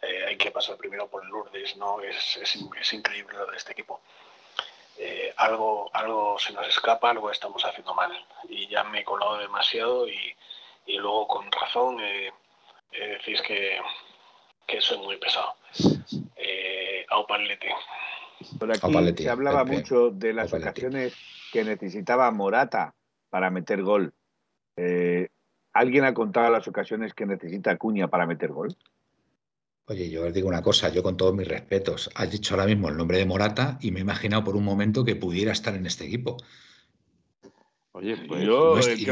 eh, 0.01 0.25
hay 0.27 0.37
que 0.37 0.51
pasar 0.51 0.77
primero 0.77 1.09
por 1.09 1.25
Lourdes, 1.25 1.75
¿no? 1.77 2.01
Es, 2.01 2.37
es, 2.37 2.93
increíble 2.93 3.35
lo 3.37 3.47
de 3.47 3.57
este 3.57 3.71
equipo. 3.71 4.01
Eh, 4.99 5.33
algo, 5.37 5.89
algo 5.93 6.39
se 6.39 6.53
nos 6.53 6.67
escapa, 6.67 7.11
algo 7.11 7.31
estamos 7.31 7.63
haciendo 7.63 7.93
mal. 7.93 8.11
Y 8.49 8.67
ya 8.67 8.83
me 8.83 9.01
he 9.01 9.03
colado 9.03 9.37
demasiado 9.37 10.07
y, 10.07 10.35
y 10.85 10.97
luego 10.97 11.27
con 11.27 11.51
razón 11.51 11.99
eh, 12.01 12.31
decís 12.91 13.41
que, 13.41 13.79
que 14.65 14.81
soy 14.81 14.97
muy 14.99 15.17
pesado. 15.17 15.55
Eh, 16.35 17.05
Aupalete. 17.09 17.73
Por 18.59 18.71
aquí 18.71 19.23
se 19.23 19.29
hablaba 19.29 19.63
mucho 19.63 20.09
de 20.11 20.33
las 20.33 20.53
ocasiones 20.53 21.15
que 21.51 21.63
necesitaba 21.63 22.29
Morata 22.31 22.93
para 23.29 23.49
meter 23.49 23.81
gol. 23.81 24.13
Eh, 24.75 25.29
¿Alguien 25.73 26.05
ha 26.05 26.13
contado 26.13 26.51
las 26.51 26.67
ocasiones 26.67 27.13
que 27.13 27.25
necesita 27.25 27.71
Acuña 27.71 28.07
para 28.07 28.25
meter 28.25 28.51
gol? 28.51 28.75
Oye, 29.89 30.09
yo 30.09 30.25
os 30.25 30.33
digo 30.33 30.49
una 30.49 30.61
cosa, 30.61 30.89
yo 30.89 31.01
con 31.01 31.15
todos 31.15 31.33
mis 31.33 31.47
respetos, 31.47 32.09
has 32.13 32.29
dicho 32.29 32.53
ahora 32.53 32.65
mismo 32.65 32.89
el 32.89 32.97
nombre 32.97 33.19
de 33.19 33.25
Morata 33.25 33.77
y 33.79 33.91
me 33.91 33.99
he 33.99 34.01
imaginado 34.01 34.43
por 34.43 34.57
un 34.57 34.65
momento 34.65 35.05
que 35.05 35.15
pudiera 35.15 35.53
estar 35.53 35.73
en 35.75 35.85
este 35.85 36.05
equipo. 36.05 36.35
Oye, 37.93 38.17
pues 38.27 38.43
yo, 38.43 38.77
el, 38.77 39.05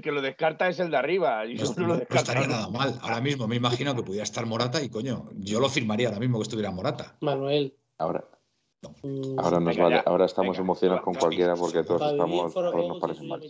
que 0.00 0.10
lo 0.10 0.22
descarta, 0.22 0.68
es 0.68 0.80
el 0.80 0.90
de 0.90 0.96
arriba. 0.96 1.44
no, 1.76 1.94
estaría 2.08 2.48
nada 2.48 2.68
mal. 2.70 2.98
Ahora 3.02 3.20
mismo 3.20 3.46
me 3.46 3.56
imagino 3.56 3.94
que 3.94 4.02
pudiera 4.02 4.24
estar 4.24 4.46
Morata 4.46 4.82
y 4.82 4.88
coño, 4.88 5.28
yo 5.34 5.60
lo 5.60 5.68
firmaría 5.68 6.08
ahora 6.08 6.20
mismo 6.20 6.38
que 6.38 6.44
estuviera 6.44 6.70
Morata. 6.70 7.14
Manuel. 7.20 7.76
Ahora, 7.98 8.24
mm, 9.02 9.38
ahora, 9.38 9.60
nos 9.60 9.76
vale, 9.76 10.02
ahora 10.06 10.24
estamos 10.24 10.58
emocionados 10.58 11.02
con 11.04 11.14
cualquiera 11.14 11.54
porque 11.54 11.84
todos 11.84 12.12
estamos, 12.12 12.54
todos 12.54 12.88
nos 12.88 12.98
parecen 12.98 13.28
mal. 13.28 13.42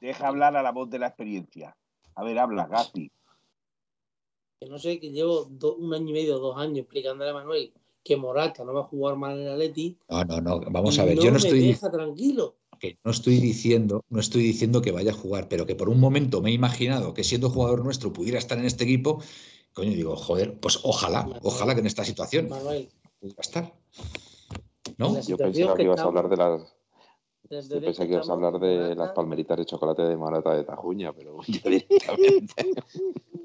Deja 0.00 0.28
hablar 0.28 0.54
a 0.54 0.62
la 0.62 0.70
voz 0.70 0.90
de 0.90 0.98
la 0.98 1.06
experiencia. 1.06 1.74
A 2.14 2.24
ver, 2.24 2.38
habla, 2.38 2.66
Gasti 2.66 3.10
que 4.60 4.68
no 4.68 4.78
sé, 4.78 4.98
que 4.98 5.10
llevo 5.10 5.48
un 5.78 5.94
año 5.94 6.10
y 6.10 6.12
medio, 6.12 6.38
dos 6.38 6.56
años 6.56 6.78
explicándole 6.78 7.30
a 7.30 7.34
Manuel 7.34 7.72
que 8.02 8.16
Morata 8.16 8.64
no 8.64 8.72
va 8.72 8.80
a 8.80 8.84
jugar 8.84 9.16
mal 9.16 9.38
en 9.38 9.46
el 9.46 9.52
Atleti. 9.52 9.98
No, 10.08 10.24
no, 10.24 10.40
no, 10.40 10.60
vamos 10.70 10.98
a 10.98 11.04
ver, 11.04 11.18
yo 11.18 11.30
no 11.30 11.36
estoy... 11.36 11.74
tranquilo. 11.74 12.56
Que 12.80 12.96
no 13.04 13.10
estoy 13.10 13.36
diciendo, 13.38 14.04
no 14.08 14.20
estoy 14.20 14.42
diciendo 14.42 14.80
que 14.80 14.92
vaya 14.92 15.10
a 15.10 15.14
jugar, 15.14 15.48
pero 15.48 15.66
que 15.66 15.74
por 15.74 15.88
un 15.88 16.00
momento 16.00 16.40
me 16.40 16.50
he 16.50 16.52
imaginado 16.52 17.12
que 17.12 17.24
siendo 17.24 17.50
jugador 17.50 17.84
nuestro 17.84 18.12
pudiera 18.12 18.38
estar 18.38 18.56
en 18.56 18.64
este 18.64 18.84
equipo, 18.84 19.20
coño, 19.74 19.90
digo, 19.90 20.16
joder, 20.16 20.58
pues 20.58 20.80
ojalá, 20.84 21.28
ojalá 21.42 21.74
que 21.74 21.80
en 21.80 21.86
esta 21.86 22.04
situación 22.04 22.48
Manuel. 22.48 22.88
pudiera 23.20 23.40
estar. 23.40 23.74
¿No? 24.96 25.20
Yo 25.20 25.36
pensaba 25.36 25.74
que, 25.74 25.82
ibas 25.82 26.00
a 26.00 26.04
hablar 26.04 26.28
de 26.28 26.36
las 26.36 26.78
yo 27.50 27.80
pensé 27.80 28.06
que 28.06 28.12
ibas 28.12 28.28
a 28.28 28.32
hablar 28.32 28.58
de 28.58 28.94
las 28.94 29.10
palmeritas 29.12 29.58
de 29.58 29.66
chocolate 29.66 30.02
de 30.02 30.16
Morata 30.16 30.54
de 30.54 30.64
Tajuña, 30.64 31.12
pero 31.12 31.38
yo 31.46 31.60
directamente. 31.68 32.54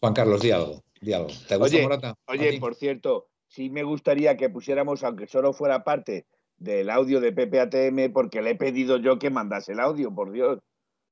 Juan 0.00 0.14
Carlos, 0.14 0.40
di 0.40 0.50
algo. 0.50 0.82
¿Te 1.00 1.56
gusta 1.56 1.64
oye, 1.64 1.82
Morata? 1.82 2.14
Oye, 2.26 2.58
por 2.60 2.74
cierto, 2.74 3.28
sí 3.46 3.70
me 3.70 3.82
gustaría 3.82 4.36
que 4.36 4.50
pusiéramos, 4.50 5.02
aunque 5.02 5.26
solo 5.26 5.52
fuera 5.52 5.84
parte 5.84 6.26
del 6.56 6.90
audio 6.90 7.20
de 7.20 7.32
PPATM, 7.32 8.12
porque 8.12 8.42
le 8.42 8.50
he 8.50 8.54
pedido 8.54 8.98
yo 8.98 9.18
que 9.18 9.30
mandase 9.30 9.72
el 9.72 9.80
audio, 9.80 10.14
por 10.14 10.30
Dios. 10.30 10.58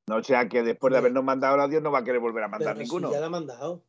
No 0.07 0.23
sea 0.23 0.49
que 0.49 0.63
después 0.63 0.93
de 0.93 0.99
habernos 0.99 1.25
mandado 1.25 1.55
el 1.55 1.61
audio 1.61 1.81
no 1.81 1.91
va 1.91 2.01
a 2.01 2.05
querer 2.05 2.21
volver 2.21 2.45
a 2.45 2.49
mandar 2.49 2.77
ninguno. 2.77 3.13
ya 3.13 3.21
lo 3.21 3.27
ha 3.27 3.31
mandado. 3.31 3.85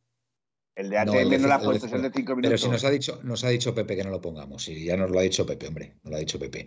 El 0.74 0.88
de 0.88 0.98
ATM 0.98 1.30
no, 1.30 1.38
no 1.38 1.48
lo 1.48 1.54
ha 1.54 1.60
puesto, 1.60 1.86
es 1.86 1.92
el 1.92 2.02
de 2.02 2.10
cinco 2.10 2.36
minutos. 2.36 2.50
Pero 2.50 2.58
si 2.58 2.68
nos 2.68 2.84
ha, 2.84 2.90
dicho, 2.90 3.20
nos 3.22 3.44
ha 3.44 3.48
dicho 3.48 3.74
Pepe 3.74 3.96
que 3.96 4.04
no 4.04 4.10
lo 4.10 4.20
pongamos, 4.20 4.68
y 4.68 4.84
ya 4.84 4.96
nos 4.96 5.10
lo 5.10 5.18
ha 5.18 5.22
dicho 5.22 5.44
Pepe, 5.44 5.66
hombre, 5.66 5.96
nos 6.02 6.10
lo 6.10 6.16
ha 6.16 6.20
dicho 6.20 6.38
Pepe. 6.38 6.66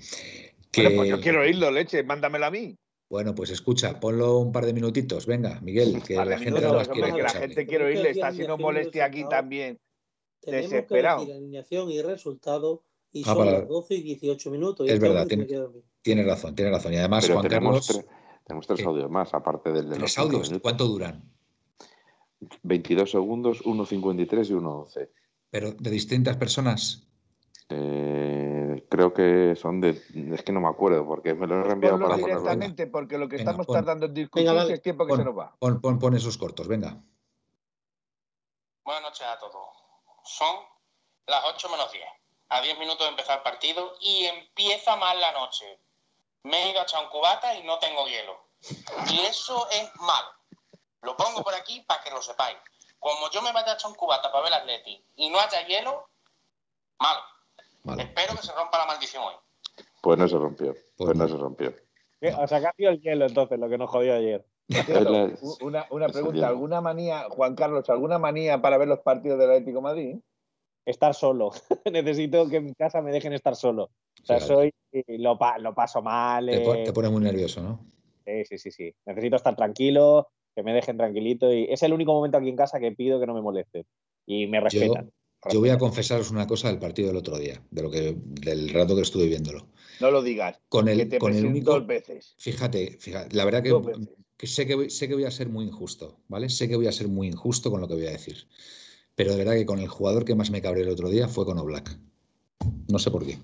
Bueno, 0.75 0.91
pues 0.95 1.09
yo 1.09 1.21
quiero 1.21 1.41
oírlo, 1.41 1.71
leche, 1.71 2.03
mándamelo 2.03 2.45
a 2.45 2.51
mí. 2.51 2.75
Bueno, 3.13 3.35
pues 3.35 3.51
escucha, 3.51 3.99
ponlo 3.99 4.39
un 4.39 4.51
par 4.51 4.65
de 4.65 4.73
minutitos. 4.73 5.27
Venga, 5.27 5.61
Miguel, 5.61 6.01
que 6.01 6.15
la 6.15 6.35
gente 6.39 6.59
quiere 6.91 7.13
que 7.13 7.21
la 7.21 7.29
gente 7.29 7.67
quiere 7.67 7.85
oírle, 7.85 8.09
está 8.09 8.29
haciendo 8.29 8.57
molestia 8.57 9.05
aquí 9.05 9.23
también. 9.29 9.79
Tenemos 10.39 10.71
desesperado. 10.71 11.19
que 11.19 11.25
decir 11.27 11.37
alineación 11.37 11.91
y 11.91 12.01
resultado 12.01 12.83
y 13.11 13.21
ah, 13.21 13.35
son 13.35 13.45
las 13.45 13.67
12 13.67 13.93
y 13.93 14.01
18 14.01 14.49
minutos. 14.49 14.89
es 14.89 14.99
verdad, 14.99 15.27
tiene, 15.27 16.23
razón, 16.23 16.55
tiene 16.55 16.71
razón. 16.71 16.91
Y 16.93 16.97
además, 16.97 17.29
Juan 17.29 17.47
tenemos 17.47 17.85
Carlos. 17.85 18.05
tenemos 18.47 18.65
tres 18.65 18.83
audios 18.83 19.11
más, 19.11 19.31
aparte 19.35 19.71
del 19.71 19.89
de 19.91 19.99
los 19.99 20.17
audios? 20.17 20.51
¿Cuánto 20.59 20.87
duran? 20.87 21.23
22 22.63 23.11
segundos, 23.11 23.63
1.53 23.63 24.49
y 24.49 24.53
1.12. 24.53 25.09
¿Pero 25.51 25.71
de 25.71 25.91
distintas 25.91 26.35
personas? 26.37 27.07
Eh, 27.69 28.85
creo 28.89 29.13
que 29.13 29.55
son 29.55 29.81
de. 29.81 29.89
Es 30.33 30.43
que 30.43 30.51
no 30.51 30.61
me 30.61 30.67
acuerdo, 30.67 31.05
porque 31.05 31.33
me 31.33 31.47
lo 31.47 31.59
he 31.59 31.63
reenviado 31.63 31.99
para 31.99 32.15
directamente, 32.15 32.87
porque 32.87 33.17
lo 33.17 33.27
que 33.27 33.37
estamos 33.37 33.67
tardando 33.67 34.05
en 34.07 34.13
discutir 34.13 34.47
es 34.47 34.81
tiempo 34.81 35.05
que 35.05 35.15
se 35.15 35.23
nos 35.23 35.37
va. 35.37 35.55
Pon, 35.59 35.79
pon, 35.81 36.15
esos 36.15 36.37
cortos, 36.37 36.67
venga. 36.67 36.97
Buenas 38.83 39.03
noches 39.03 39.25
a 39.25 39.39
todos. 39.39 39.67
Son 40.23 40.55
las 41.27 41.43
8 41.45 41.69
menos 41.69 41.91
10. 41.91 42.05
A 42.49 42.61
10 42.61 42.77
minutos 42.77 43.05
de 43.05 43.09
empezar 43.09 43.37
el 43.37 43.43
partido 43.43 43.93
y 44.01 44.25
empieza 44.25 44.95
mal 44.95 45.19
la 45.19 45.31
noche. 45.31 45.79
Me 46.43 46.63
he 46.63 46.71
ido 46.71 46.81
a 46.81 46.83
echar 46.83 47.03
un 47.03 47.09
cubata 47.09 47.55
y 47.55 47.63
no 47.63 47.79
tengo 47.79 48.05
hielo. 48.05 48.37
Y 49.09 49.19
eso 49.21 49.67
es 49.69 49.89
malo. 50.01 50.29
Lo 51.01 51.17
pongo 51.17 51.43
por 51.43 51.53
aquí 51.53 51.81
para 51.81 52.03
que 52.03 52.11
lo 52.11 52.21
sepáis. 52.21 52.57
Como 52.99 53.29
yo 53.31 53.41
me 53.41 53.51
vaya 53.51 53.71
a 53.71 53.75
echar 53.75 53.89
un 53.89 53.95
cubata 53.97 54.31
para 54.31 54.43
ver 54.43 54.53
el 54.53 54.59
Atleti 54.59 55.03
y 55.15 55.29
no 55.29 55.39
haya 55.39 55.65
hielo, 55.65 56.09
malo. 56.99 57.21
Espero 57.85 58.35
que 58.35 58.47
se 58.47 58.53
rompa 58.53 58.77
la 58.77 58.85
maldición 58.85 59.23
hoy. 59.23 59.33
Pues 60.01 60.17
no 60.17 60.27
se 60.27 60.37
rompió. 60.37 60.73
Pues, 60.73 60.83
pues 60.97 61.17
no 61.17 61.27
se 61.27 61.37
rompió. 61.37 61.73
O 62.37 62.47
sea, 62.47 62.61
cambió 62.61 62.89
el 62.89 63.01
hielo 63.01 63.25
entonces, 63.25 63.59
lo 63.59 63.69
que 63.69 63.77
nos 63.77 63.89
jodió 63.89 64.15
ayer. 64.15 64.45
una, 65.61 65.85
una 65.91 66.07
pregunta, 66.07 66.47
¿alguna 66.47 66.79
manía, 66.79 67.27
Juan 67.29 67.55
Carlos, 67.55 67.89
alguna 67.89 68.17
manía 68.17 68.61
para 68.61 68.77
ver 68.77 68.87
los 68.87 68.99
partidos 68.99 69.37
del 69.39 69.51
Atlético 69.51 69.81
Madrid? 69.81 70.17
Estar 70.85 71.13
solo. 71.13 71.51
Necesito 71.91 72.47
que 72.49 72.57
en 72.57 72.65
mi 72.65 72.73
casa 72.73 73.01
me 73.01 73.11
dejen 73.11 73.33
estar 73.33 73.55
solo. 73.55 73.89
O 74.21 74.25
sea, 74.25 74.39
soy 74.39 74.73
lo, 75.07 75.37
lo 75.59 75.73
paso 75.73 76.01
mal. 76.01 76.45
Te, 76.45 76.83
te, 76.85 76.93
pone 76.93 77.09
muy 77.09 77.21
nervioso, 77.21 77.61
¿no? 77.61 77.85
Sí, 78.25 78.45
sí, 78.45 78.57
sí, 78.57 78.71
sí. 78.71 78.95
Necesito 79.05 79.35
estar 79.35 79.55
tranquilo, 79.55 80.29
que 80.55 80.63
me 80.63 80.73
dejen 80.73 80.97
tranquilito 80.97 81.51
y 81.51 81.65
es 81.65 81.83
el 81.83 81.93
único 81.93 82.13
momento 82.13 82.37
aquí 82.37 82.49
en 82.49 82.55
casa 82.55 82.79
que 82.79 82.91
pido 82.91 83.19
que 83.19 83.27
no 83.27 83.33
me 83.33 83.41
molesten 83.41 83.85
y 84.25 84.47
me 84.47 84.61
respetan. 84.61 85.05
Yo 85.05 85.11
voy 85.53 85.69
a 85.69 85.77
confesaros 85.77 86.31
una 86.31 86.47
cosa 86.47 86.69
del 86.69 86.79
partido 86.79 87.09
del 87.09 87.17
otro 87.17 87.37
día, 87.37 87.61
de 87.71 87.81
lo 87.81 87.91
que, 87.91 88.15
del 88.17 88.69
rato 88.69 88.95
que 88.95 89.01
estuve 89.01 89.27
viéndolo. 89.27 89.67
No 89.99 90.11
lo 90.11 90.21
digas. 90.21 90.59
Con 90.69 90.87
el, 90.87 91.17
con 91.17 91.33
el 91.33 91.45
único. 91.45 91.71
Dos 91.71 91.87
veces. 91.87 92.35
Fíjate, 92.37 92.97
fíjate, 92.99 93.35
la 93.35 93.45
verdad 93.45 93.63
que, 93.63 94.47
sé 94.47 94.65
que 94.65 94.89
sé 94.89 95.07
que 95.07 95.13
voy 95.13 95.25
a 95.25 95.31
ser 95.31 95.49
muy 95.49 95.65
injusto, 95.65 96.19
¿vale? 96.27 96.49
Sé 96.49 96.67
que 96.67 96.75
voy 96.75 96.87
a 96.87 96.91
ser 96.91 97.07
muy 97.07 97.27
injusto 97.27 97.71
con 97.71 97.81
lo 97.81 97.87
que 97.87 97.95
voy 97.95 98.07
a 98.07 98.11
decir. 98.11 98.47
Pero 99.15 99.31
de 99.31 99.37
verdad 99.37 99.53
que 99.53 99.65
con 99.65 99.79
el 99.79 99.87
jugador 99.87 100.25
que 100.25 100.35
más 100.35 100.49
me 100.49 100.61
cabré 100.61 100.81
el 100.81 100.89
otro 100.89 101.09
día 101.09 101.27
fue 101.27 101.45
con 101.45 101.59
Oblak. 101.59 101.99
No 102.89 102.99
sé 102.99 103.11
por 103.11 103.25
qué. 103.25 103.37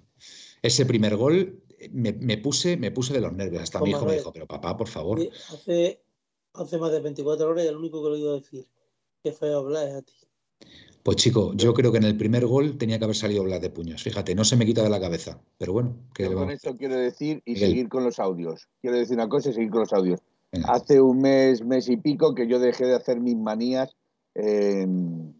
Ese 0.62 0.86
primer 0.86 1.16
gol 1.16 1.62
me, 1.92 2.38
puse, 2.38 2.76
me 2.78 2.92
puse 2.92 3.14
de 3.14 3.22
los 3.22 3.34
nervios. 3.34 3.64
Hasta 3.64 3.80
mi 3.80 3.92
hijo 3.92 4.06
me 4.06 4.16
dijo, 4.16 4.34
pero 4.34 4.48
papá, 4.48 4.76
por 4.76 4.88
favor. 4.88 5.22
Hace, 5.54 6.02
hace 6.54 6.78
más 6.78 6.92
de 6.92 7.00
24 7.02 7.48
horas 7.48 7.66
y 7.66 7.68
el 7.68 7.78
único 7.78 8.04
que 8.04 8.10
lo 8.10 8.18
iba 8.18 8.32
a 8.32 8.36
decir 8.36 8.68
que 9.24 9.32
fue 9.32 9.54
Oblak 9.54 9.88
es 9.88 9.96
a 9.96 10.02
ti. 10.02 10.14
Pues 11.04 11.18
chico, 11.18 11.54
yo 11.56 11.74
creo 11.74 11.92
que 11.92 11.98
en 11.98 12.04
el 12.04 12.18
primer 12.18 12.46
gol 12.46 12.78
tenía 12.78 12.98
que 12.98 13.06
haber 13.06 13.16
salido 13.16 13.44
Blas 13.44 13.62
de 13.62 13.70
puños. 13.70 14.04
Fíjate, 14.04 14.36
no 14.36 14.44
se 14.44 14.58
me 14.58 14.66
quita 14.66 14.84
de 14.84 14.90
la 14.90 15.00
cabeza. 15.00 15.40
Pero 15.58 15.74
bueno. 15.74 15.96
con 16.14 16.52
esto 16.52 16.76
quiero 16.78 16.96
decir 16.96 17.42
y 17.46 17.56
seguir 17.56 17.88
con 17.88 18.04
los 18.04 18.20
audios. 18.20 18.68
Quiero 18.82 18.98
decir 18.98 19.16
una 19.16 19.30
cosa 19.30 19.50
y 19.50 19.54
seguir 19.54 19.70
con 19.70 19.82
los 19.82 19.94
audios. 19.94 20.20
Hace 20.66 21.00
un 21.00 21.20
mes, 21.20 21.64
mes 21.64 21.88
y 21.90 21.98
pico 21.98 22.34
que 22.34 22.48
yo 22.48 22.60
dejé 22.60 22.86
de 22.86 22.96
hacer 22.96 23.20
mis 23.20 23.38
manías 23.38 23.96
en, 24.34 25.36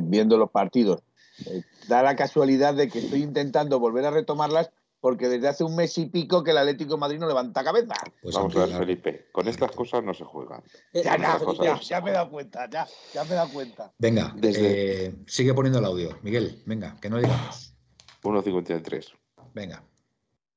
viendo 0.00 0.38
los 0.38 0.50
partidos. 0.50 1.02
Eh, 1.46 1.62
da 1.88 2.02
la 2.02 2.16
casualidad 2.16 2.74
de 2.74 2.88
que 2.88 3.00
estoy 3.00 3.22
intentando 3.22 3.78
volver 3.80 4.06
a 4.06 4.10
retomarlas 4.10 4.70
porque 5.04 5.28
desde 5.28 5.48
hace 5.48 5.62
un 5.62 5.76
mes 5.76 5.98
y 5.98 6.06
pico 6.06 6.42
que 6.42 6.52
el 6.52 6.56
Atlético 6.56 6.94
de 6.94 7.00
Madrid 7.00 7.18
no 7.18 7.26
levanta 7.26 7.62
cabeza. 7.62 7.92
Pues 8.22 8.34
Vamos 8.34 8.56
a 8.56 8.60
ver, 8.60 8.70
Felipe, 8.70 9.28
con 9.32 9.46
estas 9.46 9.70
cosas 9.72 10.02
no 10.02 10.14
se 10.14 10.24
juegan. 10.24 10.64
Eh, 10.94 11.02
ya, 11.02 11.18
ya, 11.18 11.78
ya, 11.78 12.00
me 12.00 12.08
he 12.08 12.14
dado 12.14 12.30
cuenta, 12.30 12.66
ya, 12.70 12.88
ya 13.12 13.22
me 13.24 13.32
he 13.32 13.34
dado 13.34 13.52
cuenta. 13.52 13.92
Venga, 13.98 14.32
desde... 14.34 15.08
Eh, 15.08 15.14
sigue 15.26 15.52
poniendo 15.52 15.78
el 15.78 15.84
audio. 15.84 16.18
Miguel, 16.22 16.62
venga, 16.64 16.96
que 17.02 17.10
no 17.10 17.18
digamos. 17.18 17.74
1.53. 18.22 19.14
Venga. 19.52 19.84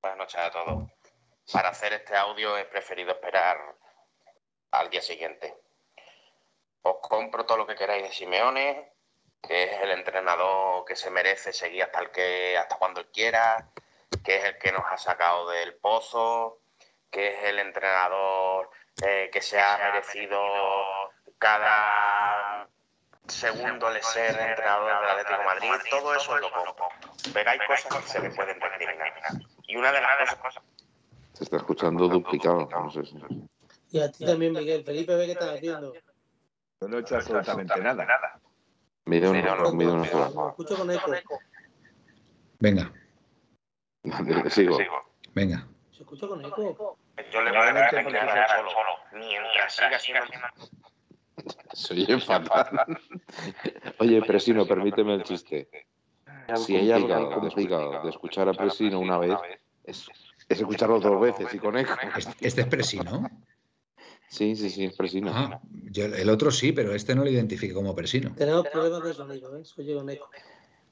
Buenas 0.01 0.17
noches 0.17 0.39
a 0.39 0.49
todos. 0.49 0.91
para 1.51 1.67
hacer 1.67 1.91
este 1.91 2.15
audio 2.15 2.57
he 2.57 2.63
preferido 2.63 3.11
esperar 3.11 3.57
al 4.71 4.89
día 4.89 5.01
siguiente. 5.01 5.55
Os 6.83 6.95
compro 7.01 7.45
todo 7.45 7.57
lo 7.57 7.67
que 7.67 7.75
queráis 7.75 8.03
de 8.03 8.13
Simeone, 8.13 8.93
que 9.45 9.63
es 9.65 9.81
el 9.81 9.91
entrenador 9.91 10.85
que 10.85 10.95
se 10.95 11.11
merece 11.11 11.51
seguir 11.51 11.83
hasta 11.83 11.99
el 11.99 12.11
que 12.11 12.57
hasta 12.57 12.77
cuando 12.77 13.01
él 13.01 13.07
quiera, 13.11 13.69
que 14.23 14.37
es 14.37 14.45
el 14.45 14.57
que 14.57 14.71
nos 14.71 14.83
ha 14.89 14.97
sacado 14.97 15.49
del 15.49 15.75
pozo, 15.75 16.59
que 17.09 17.29
es 17.29 17.43
el 17.45 17.59
entrenador 17.59 18.69
eh, 19.05 19.29
que 19.31 19.41
se 19.41 19.59
ha 19.59 19.77
merecido 19.77 20.39
cada 21.37 22.67
segundo 23.27 23.89
le 23.89 24.01
ser 24.01 24.39
entrenador 24.39 25.01
del 25.01 25.09
Atlético 25.11 25.39
de 25.39 25.45
Madrid, 25.45 25.89
todo 25.89 26.15
eso 26.15 26.37
lo 26.37 26.51
compro. 26.51 26.87
Pero 27.33 27.49
hay 27.49 27.59
cosas 27.67 28.03
que 28.03 28.09
se 28.09 28.19
le 28.21 28.29
pueden 28.31 28.59
recriminar. 28.59 29.13
Y 29.67 29.75
una 29.75 29.91
de 29.91 30.01
las 30.01 30.35
cosas... 30.35 30.63
Se 31.33 31.43
está 31.43 31.57
escuchando 31.57 32.07
duplicado, 32.07 32.67
no 32.71 32.89
sé 32.89 33.05
si... 33.05 33.15
Y 33.91 34.01
a 34.01 34.11
ti 34.11 34.25
también, 34.25 34.53
Miguel. 34.53 34.83
Felipe, 34.83 35.15
ve 35.15 35.25
qué 35.25 35.31
estás 35.33 35.55
haciendo. 35.55 35.93
Yo 36.81 36.87
no 36.87 36.97
he 36.97 37.01
hecho 37.01 37.15
absolutamente 37.15 37.79
nada. 37.79 38.39
Mide 39.05 39.29
una, 39.29 39.71
mide 39.71 39.91
una 39.91 40.05
sola. 40.05 40.49
Escucho 40.49 40.77
con 40.77 40.91
eco. 40.91 41.11
Venga, 42.59 42.91
Sigo. 44.49 44.77
venga. 45.33 45.67
¿Se 45.91 46.03
escucha 46.03 46.27
con 46.27 46.43
eco? 46.43 46.97
Yo 47.31 47.41
le 47.41 47.49
voy 47.49 47.59
a 47.59 47.73
dar 47.73 48.05
solo. 48.69 48.97
Mientras 49.13 49.75
siga 49.75 49.99
siendo... 49.99 50.25
Se 51.73 51.93
oye 51.93 52.19
fatal. 52.19 52.99
Oye, 53.99 54.21
Presino, 54.21 54.65
permíteme 54.65 55.15
el 55.15 55.23
chiste. 55.23 55.69
Si 56.55 56.75
hay 56.75 56.91
algo 56.91 57.31
complicado 57.31 58.03
de 58.03 58.09
escuchar 58.09 58.47
a 58.47 58.53
Presino 58.53 58.99
una 58.99 59.17
vez, 59.17 59.37
es, 59.83 60.07
es 60.47 60.59
escucharlo 60.59 60.99
dos 60.99 61.19
veces 61.19 61.53
y 61.53 61.59
con 61.59 61.77
eco. 61.77 61.93
Este, 62.39 62.61
es 62.61 62.67
Presino. 62.67 63.27
Sí, 64.29 64.55
sí, 64.55 64.69
sí, 64.69 64.85
es 64.85 64.95
Presino. 64.95 65.31
Ah, 65.33 65.59
yo, 65.91 66.05
el 66.05 66.29
otro 66.29 66.51
sí, 66.51 66.71
pero 66.71 66.93
este 66.93 67.15
no 67.15 67.23
lo 67.23 67.29
identifique 67.29 67.73
como 67.73 67.95
Presino. 67.95 68.33
Tenemos 68.35 68.67
problemas 68.67 69.03
de 69.03 69.13
sonido, 69.13 69.57
¿eh? 69.57 69.65
Se 69.65 69.81
oye 69.81 69.95
con 69.95 70.09
eco. 70.09 70.29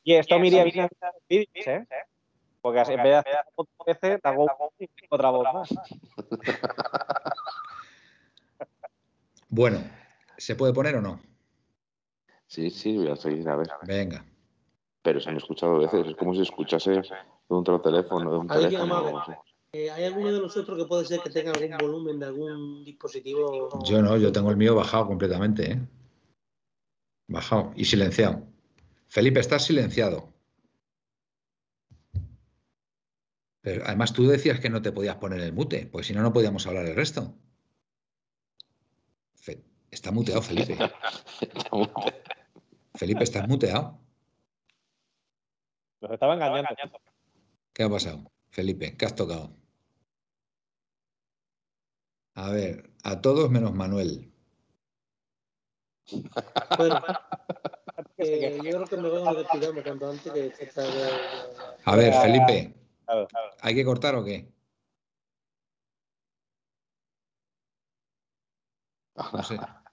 Y 0.04 0.14
esto 0.16 0.40
me 0.40 0.48
iría 0.48 0.64
bien 0.64 0.88
vídeos, 1.30 1.68
¿eh? 1.68 1.86
Porque 2.66 2.80
así, 2.80 2.94
en 2.94 3.04
vez 3.04 3.12
de 3.12 3.18
hacer 3.18 3.36
veces, 3.86 4.22
te 4.24 4.28
hago 4.28 4.48
otra 5.12 5.30
voz 5.30 5.46
más. 5.54 5.70
Bueno, 9.50 9.84
¿se 10.36 10.56
puede 10.56 10.74
poner 10.74 10.96
o 10.96 11.02
no? 11.02 11.22
Sí, 12.48 12.72
sí, 12.72 12.98
voy 12.98 13.10
a 13.10 13.16
seguir 13.16 13.48
a 13.48 13.56
ver. 13.56 13.68
Venga. 13.84 14.26
Pero 15.04 15.22
se 15.22 15.30
han 15.30 15.38
escuchado 15.38 15.78
veces, 15.78 16.08
es 16.08 16.16
como 16.16 16.34
si 16.34 16.42
escuchase 16.42 16.90
de 16.90 17.02
un 17.50 17.60
otro 17.60 17.80
teléfono, 17.80 18.32
de 18.32 18.38
un 18.40 18.52
¿Alguien 18.52 18.82
teléfono. 18.82 19.24
Eh, 19.72 19.92
¿Hay 19.92 20.06
alguno 20.06 20.34
de 20.34 20.40
nosotros 20.40 20.76
que 20.76 20.86
puede 20.86 21.06
ser 21.06 21.20
que 21.22 21.30
tenga 21.30 21.52
algún 21.52 21.78
volumen 21.78 22.20
de 22.20 22.26
algún 22.26 22.84
dispositivo? 22.84 23.80
Yo 23.84 24.02
no, 24.02 24.18
yo 24.18 24.32
tengo 24.32 24.50
el 24.50 24.58
mío 24.58 24.74
bajado 24.74 25.06
completamente, 25.06 25.74
¿eh? 25.74 25.80
Bajado 27.28 27.74
y 27.76 27.86
silenciado. 27.86 28.42
Felipe, 29.08 29.40
estás 29.40 29.66
silenciado. 29.66 30.35
Pero 33.66 33.84
además 33.84 34.14
tú 34.14 34.28
decías 34.28 34.60
que 34.60 34.70
no 34.70 34.80
te 34.84 34.92
podías 34.92 35.16
poner 35.16 35.40
el 35.42 35.52
mute, 35.52 35.88
porque 35.92 36.06
si 36.06 36.14
no, 36.14 36.22
no 36.22 36.32
podíamos 36.32 36.68
hablar 36.68 36.86
el 36.86 36.96
resto. 36.96 37.34
Fe- 39.34 39.64
Está 39.90 40.12
muteado, 40.12 40.44
Felipe. 40.44 40.78
Felipe, 42.94 43.24
estás 43.24 43.48
muteado. 43.48 44.00
Nos 46.00 46.12
estaba 46.12 46.36
engañando. 46.36 46.70
¿Qué 47.74 47.82
ha 47.82 47.90
pasado? 47.90 48.32
Felipe, 48.52 48.96
¿qué 48.96 49.06
has 49.06 49.16
tocado? 49.16 49.58
A 52.36 52.52
ver, 52.52 52.92
a 53.04 53.20
todos 53.20 53.50
menos 53.50 53.74
Manuel. 53.74 54.32
Bueno, 56.78 57.02
eh, 58.20 58.60
yo 58.64 58.72
creo 58.74 58.86
que 58.86 58.98
me 58.98 59.10
voy 59.10 59.28
a 59.28 59.34
retirarme 59.34 59.82
cuanto 59.82 60.12
antes 60.12 60.56
que 60.56 60.70
se 60.70 60.82
A 61.86 61.96
ver, 61.96 62.14
Felipe, 62.14 62.85
Claro. 63.06 63.28
¿hay 63.62 63.76
que 63.76 63.86
cortar 63.86 64.16
o 64.16 64.24
qué? 64.24 64.52
No 69.34 69.44
sé. 69.44 69.56
A 69.56 69.84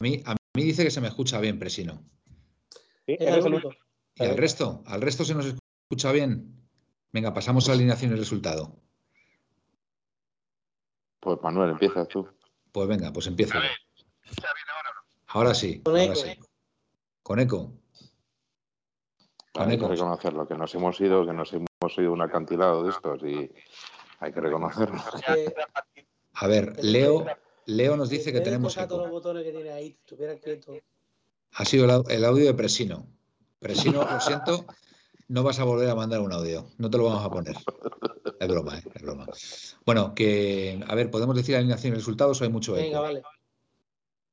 mí, 0.00 0.22
a 0.26 0.34
mí 0.54 0.62
dice 0.62 0.84
que 0.84 0.90
se 0.90 1.00
me 1.00 1.08
escucha 1.08 1.40
bien, 1.40 1.58
Presino. 1.58 2.02
Sí, 3.06 3.16
el. 3.18 3.62
¿Y 4.16 4.24
al 4.24 4.36
resto? 4.36 4.82
¿Al 4.86 5.00
resto 5.00 5.24
se 5.24 5.34
nos 5.34 5.46
escucha 5.46 6.10
bien? 6.12 6.68
Venga, 7.12 7.32
pasamos 7.32 7.66
a 7.66 7.70
la 7.70 7.76
alineación 7.76 8.12
y 8.12 8.16
resultado. 8.16 8.76
Pues 11.20 11.38
Manuel, 11.42 11.70
empiezas 11.70 12.08
tú. 12.08 12.28
Pues 12.72 12.88
venga, 12.88 13.12
pues 13.12 13.26
empiezo. 13.26 13.54
yo. 13.54 13.68
Ahora 15.28 15.54
sí, 15.54 15.82
Con 15.82 15.94
ahora 15.96 16.04
eco. 16.04 16.14
sí. 16.14 16.40
Con 17.22 17.40
eco. 17.40 17.72
Hay 19.62 19.68
que 19.68 19.74
ecos. 19.74 19.90
reconocerlo, 19.90 20.46
que 20.46 20.54
nos 20.54 20.74
hemos 20.74 21.00
ido, 21.00 21.26
que 21.26 21.32
nos 21.32 21.52
hemos 21.52 21.98
ido 21.98 22.12
un 22.12 22.22
acantilado 22.22 22.84
de 22.84 22.90
estos 22.90 23.22
y 23.22 23.50
hay 24.20 24.32
que 24.32 24.40
reconocerlo. 24.40 24.96
Eh, 25.28 25.54
A 26.34 26.46
ver, 26.46 26.82
Leo, 26.84 27.24
Leo 27.66 27.96
nos 27.96 28.08
dice 28.10 28.32
que 28.32 28.40
tenemos 28.40 28.74
tocar 28.74 28.88
todos 28.88 29.00
los 29.02 29.06
eco. 29.08 29.14
botones 29.16 29.44
que 29.44 29.52
tiene 29.52 29.70
ahí, 29.72 29.96
estuviera 30.00 30.36
quieto. 30.36 30.74
Ha 31.54 31.64
sido 31.64 31.84
el, 31.86 31.90
au- 31.92 32.10
el 32.10 32.24
audio 32.24 32.44
de 32.44 32.54
Presino. 32.54 33.06
Presino, 33.58 34.04
lo 34.04 34.20
siento, 34.20 34.66
no 35.28 35.42
vas 35.42 35.58
a 35.58 35.64
volver 35.64 35.88
a 35.88 35.94
mandar 35.94 36.20
un 36.20 36.32
audio. 36.32 36.66
No 36.78 36.90
te 36.90 36.98
lo 36.98 37.04
vamos 37.04 37.24
a 37.24 37.30
poner. 37.30 37.56
Es 38.38 38.48
broma, 38.48 38.78
¿eh? 38.78 38.82
Es 38.94 39.02
broma. 39.02 39.26
Bueno, 39.86 40.14
que, 40.14 40.78
a 40.86 40.94
ver, 40.94 41.10
¿podemos 41.10 41.34
decir 41.34 41.56
alineación 41.56 41.94
y 41.94 41.96
resultados 41.96 42.38
o 42.40 42.44
hay 42.44 42.50
mucho 42.50 42.74
Venga, 42.74 42.88
eco? 42.98 43.02
vale. 43.02 43.22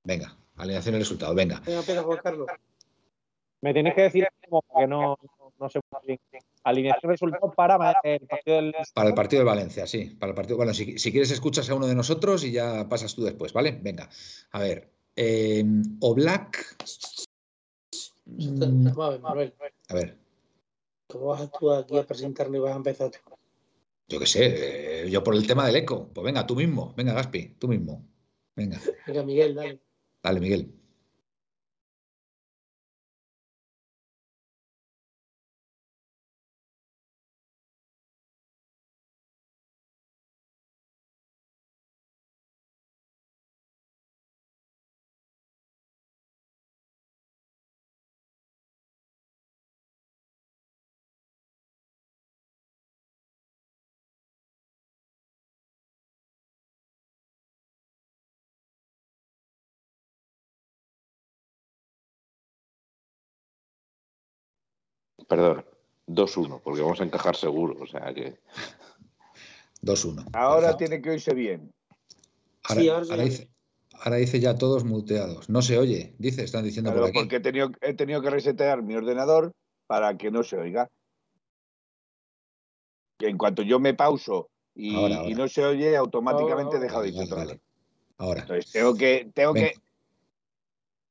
Venga, 0.03 0.35
alineación 0.57 0.95
y 0.95 0.99
resultados, 0.99 1.33
venga. 1.35 1.61
Venga, 1.65 1.79
empieza 1.79 2.03
Juan 2.03 2.19
Carlos. 2.21 2.47
Me 3.63 3.73
tienes 3.73 3.93
que 3.95 4.01
decir 4.01 4.27
cómo, 4.49 4.61
porque 4.67 4.87
no, 4.87 5.17
no 5.57 5.69
sé 5.69 5.79
muy 5.89 6.01
bien. 6.05 6.19
Alineación 6.65 7.11
resultado 7.13 7.49
para 7.55 7.95
el 8.03 8.19
partido 8.27 8.57
del. 8.57 8.75
Para 8.93 9.07
el 9.09 9.15
partido 9.15 9.39
de 9.41 9.45
Valencia, 9.45 9.87
sí. 9.87 10.17
Para 10.19 10.31
el 10.31 10.35
partido. 10.35 10.57
Bueno, 10.57 10.73
si, 10.73 10.97
si 10.99 11.11
quieres, 11.13 11.31
escuchas 11.31 11.69
a 11.69 11.75
uno 11.75 11.87
de 11.87 11.95
nosotros 11.95 12.43
y 12.43 12.51
ya 12.51 12.87
pasas 12.89 13.15
tú 13.15 13.23
después, 13.23 13.53
¿vale? 13.53 13.79
Venga. 13.81 14.09
A 14.51 14.59
ver. 14.59 14.91
Eh. 15.15 15.63
Mm, 18.25 18.85
Vamos 18.85 18.97
a 18.97 19.09
ver, 19.11 19.21
Manuel. 19.21 19.53
A 19.89 19.93
ver, 19.93 20.17
¿Cómo 21.07 21.27
vas 21.27 21.49
tú 21.57 21.71
aquí 21.71 21.97
a 21.97 22.03
presentarme 22.03 22.57
y 22.57 22.61
vas 22.61 22.73
a 22.73 22.77
empezar 22.77 23.11
tú? 23.11 23.19
yo 24.09 24.19
qué 24.19 24.25
sé. 24.25 25.03
eh, 25.05 25.09
yo 25.09 25.23
por 25.23 25.35
el 25.35 25.47
tema 25.47 25.65
del 25.65 25.77
eco. 25.77 26.09
Pues 26.13 26.25
venga, 26.25 26.45
tú 26.45 26.55
mismo. 26.55 26.93
Venga, 26.97 27.13
Gaspi, 27.13 27.55
tú 27.59 27.69
mismo. 27.69 28.05
Venga, 28.55 28.79
Venga, 29.07 29.23
Miguel, 29.23 29.55
dale. 29.55 29.79
dale, 30.21 30.39
Miguel. 30.41 30.82
Perdón, 65.27 65.65
2-1, 66.07 66.61
porque 66.63 66.81
vamos 66.81 66.99
a 67.01 67.03
encajar 67.03 67.35
seguro. 67.35 67.77
O 67.81 67.87
sea 67.87 68.13
que 68.13 68.39
2-1. 69.81 70.25
Ahora 70.33 70.59
Perfecto. 70.69 70.77
tiene 70.77 71.01
que 71.01 71.09
oírse 71.11 71.33
bien. 71.33 71.73
Ahora, 72.65 72.81
Sí, 72.81 72.89
ahora 72.89 73.03
sí, 73.05 73.11
ahora 73.11 73.23
ya. 73.23 73.29
dice, 73.29 73.49
ahora 73.93 74.15
dice 74.17 74.39
ya 74.39 74.55
todos 74.57 74.83
muteados. 74.83 75.49
No 75.49 75.61
se 75.61 75.77
oye, 75.77 76.15
dice, 76.17 76.43
están 76.43 76.63
diciendo 76.63 76.91
Claro, 76.91 77.01
por 77.01 77.09
aquí. 77.09 77.19
porque 77.19 77.35
he 77.37 77.39
tenido, 77.41 77.71
he 77.81 77.93
tenido 77.93 78.21
que 78.21 78.29
resetear 78.29 78.81
mi 78.83 78.95
ordenador 78.95 79.51
para 79.87 80.17
que 80.17 80.31
no 80.31 80.43
se 80.43 80.57
oiga. 80.57 80.89
Y 83.19 83.25
en 83.25 83.37
cuanto 83.37 83.61
yo 83.61 83.79
me 83.79 83.93
pauso 83.93 84.49
y, 84.75 84.95
Ahora, 84.95 85.17
ahora. 85.17 85.29
y 85.29 85.35
no 85.35 85.47
se 85.47 85.63
oye, 85.63 85.95
automáticamente 85.95 86.75
Ahora, 86.77 86.79
deja 86.79 87.01
de 87.01 87.11
Vale, 87.11 87.11
vale, 87.11 87.17
controlar. 87.29 87.47
vale. 87.47 87.61
Ahora. 88.17 88.41
Entonces 88.41 88.71
tengo 88.71 88.95
que, 88.95 89.31
tengo 89.33 89.53
que 89.53 89.73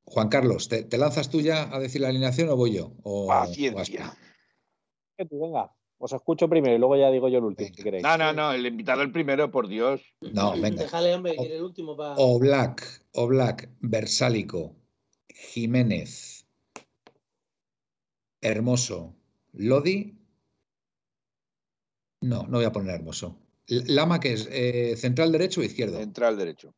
Juan 0.04 0.28
Carlos, 0.28 0.68
¿te, 0.68 0.82
te 0.82 0.98
lanzas 0.98 1.30
tú 1.30 1.40
ya 1.40 1.74
a 1.74 1.78
decir 1.78 2.00
la 2.00 2.08
alineación 2.08 2.48
o 2.48 2.56
voy 2.56 2.74
yo? 2.74 2.92
O, 3.02 3.24
o 3.24 3.28
paciencia. 3.28 4.16
Tú, 5.16 5.38
Venga, 5.40 5.72
os 5.98 6.12
escucho 6.12 6.48
primero 6.48 6.74
y 6.74 6.78
luego 6.78 6.96
ya 6.96 7.10
digo 7.10 7.28
yo 7.28 7.38
el 7.38 7.44
último, 7.44 7.70
si 7.72 7.82
queréis. 7.82 8.02
No, 8.02 8.18
no, 8.18 8.32
no, 8.32 8.52
el 8.52 8.66
invitado 8.66 9.02
el 9.02 9.12
primero, 9.12 9.52
por 9.52 9.68
Dios. 9.68 10.02
No, 10.20 10.52
venga. 10.52 10.82
Déjale, 10.82 11.14
hombre, 11.14 11.36
que 11.36 11.56
el 11.56 11.62
último 11.62 11.96
para. 11.96 12.16
Oblak, 12.16 13.04
Oblak, 13.12 13.70
Versálico, 13.80 14.74
Jiménez, 15.28 16.44
Hermoso, 18.40 19.14
Lodi. 19.52 20.18
No, 22.20 22.48
no 22.48 22.58
voy 22.58 22.64
a 22.64 22.72
poner 22.72 22.96
Hermoso. 22.96 23.38
Lama, 23.68 24.18
que 24.18 24.32
es 24.32 24.48
eh, 24.50 24.96
central 24.96 25.30
derecho 25.30 25.60
o 25.60 25.64
izquierdo. 25.64 25.98
Central 25.98 26.36
derecho. 26.36 26.74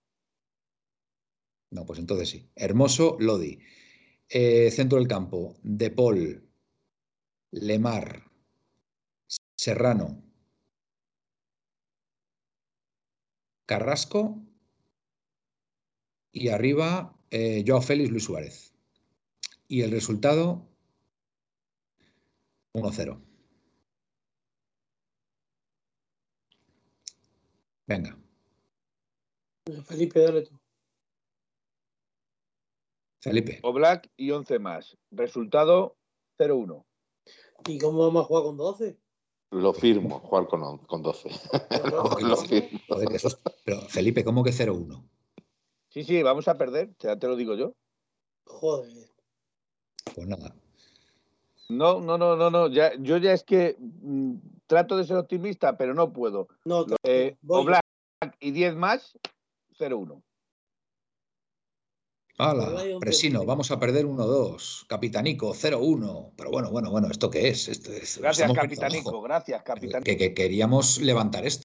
No, 1.70 1.85
pues 1.86 1.99
entonces 1.99 2.28
sí. 2.28 2.51
Hermoso, 2.55 3.16
Lodi. 3.20 3.59
Eh, 4.28 4.70
centro 4.70 4.99
del 4.99 5.09
campo, 5.09 5.57
De 5.62 5.91
Paul, 5.91 6.49
Lemar, 7.51 8.31
Serrano, 9.57 10.23
Carrasco 13.66 14.43
y 16.32 16.49
arriba 16.49 17.16
eh, 17.31 17.65
Joao 17.66 17.82
Félix, 17.82 18.11
Luis 18.11 18.24
Suárez. 18.24 18.74
Y 19.69 19.82
el 19.82 19.91
resultado 19.91 20.69
1-0. 22.74 23.20
Venga. 27.86 28.19
Felipe, 29.86 30.20
dale 30.20 30.43
tú. 30.43 30.64
Felipe. 33.24 33.59
O 33.62 33.72
Black 33.72 34.10
y 34.18 34.32
11 34.32 34.59
más. 34.59 34.98
Resultado 35.10 35.96
0-1. 36.38 36.84
¿Y 37.66 37.78
cómo 37.78 38.01
vamos 38.01 38.22
a 38.22 38.26
jugar 38.26 38.44
con 38.44 38.56
12? 38.59 38.98
Lo 39.51 39.72
firmo, 39.72 40.18
jugar 40.20 40.46
con, 40.46 40.78
con 40.78 41.02
12. 41.02 41.30
Lo 42.20 42.36
firmo. 42.36 42.80
pero 43.64 43.80
Felipe, 43.88 44.24
¿cómo 44.24 44.44
que 44.44 44.51
0-1? 44.51 45.02
Sí, 45.88 46.05
sí, 46.05 46.22
vamos 46.22 46.48
a 46.48 46.59
perder, 46.59 46.94
ya 46.98 47.18
te 47.18 47.26
lo 47.26 47.36
digo 47.36 47.55
yo. 47.55 47.72
Joder. 48.44 49.09
Pues 50.14 50.28
nada. 50.28 50.55
No, 51.70 52.01
no, 52.01 52.18
no, 52.18 52.36
no, 52.36 52.51
no. 52.51 52.68
Ya, 52.68 52.92
yo 52.98 53.16
ya 53.16 53.32
es 53.32 53.42
que 53.42 53.78
mm, 53.78 54.34
trato 54.66 54.98
de 54.98 55.05
ser 55.05 55.16
optimista, 55.16 55.78
pero 55.78 55.94
no 55.94 56.12
puedo. 56.12 56.48
No, 56.66 56.84
eh, 57.05 57.38
o 57.48 57.64
Black 57.64 57.84
y 58.38 58.51
10 58.51 58.76
más, 58.76 59.18
0-1. 59.78 60.22
Hala, 62.36 62.98
Presino, 62.98 63.44
vamos 63.44 63.70
a 63.70 63.78
perder 63.78 64.06
1-2. 64.06 64.86
Capitanico, 64.89 65.55
0-1. 65.55 66.32
Pero 66.36 66.51
bueno, 66.51 66.70
bueno, 66.70 66.90
bueno, 66.90 67.09
¿esto 67.09 67.31
qué 67.31 67.48
es? 67.48 67.69
Esto 67.69 67.93
es 67.93 68.19
gracias, 68.19 68.52
Capitanico, 68.52 69.23
gracias, 69.23 69.62
Capitanico. 69.62 70.05
Que, 70.05 70.16
que, 70.16 70.35
queríamos 70.35 71.01
levantar 71.01 71.47
esto, 71.47 71.65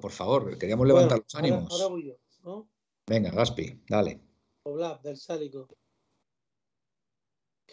por 0.00 0.12
favor, 0.12 0.56
queríamos 0.56 0.86
levantar 0.86 1.18
los 1.18 1.34
ánimos. 1.34 1.70
Ahora, 1.70 1.86
voy 1.88 2.06
yo, 2.06 2.14
¿no? 2.42 2.68
Venga, 3.06 3.30
Gaspi, 3.30 3.82
dale. 3.86 4.20
Oblap, 4.62 5.02
del 5.02 5.18
Sálico. 5.18 5.68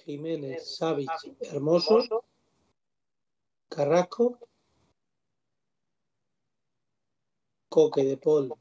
Jiménez, 0.05 0.75
Savic, 0.75 1.09
Hermoso, 1.39 2.25
Carrasco, 3.69 4.39
Coque 7.69 8.03
de 8.03 8.17
Paul, 8.17 8.53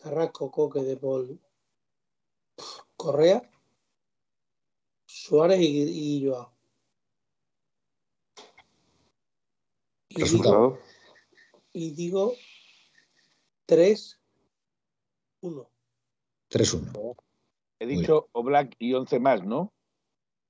Carrasco, 0.00 0.50
Coque 0.50 0.80
de 0.80 0.96
Paul, 0.96 1.40
Correa, 2.96 3.42
Suárez 5.06 5.60
y, 5.60 6.18
y 6.18 6.26
Joao. 6.26 6.52
Y 10.10 10.22
digo, 10.24 10.78
y 11.72 11.90
digo 11.92 12.32
3 13.66 14.18
1. 15.40 15.70
3-1. 16.50 17.16
He 17.80 17.86
dicho 17.86 18.28
Oblak 18.32 18.74
y 18.78 18.94
11 18.94 19.20
más, 19.20 19.44
¿no? 19.44 19.72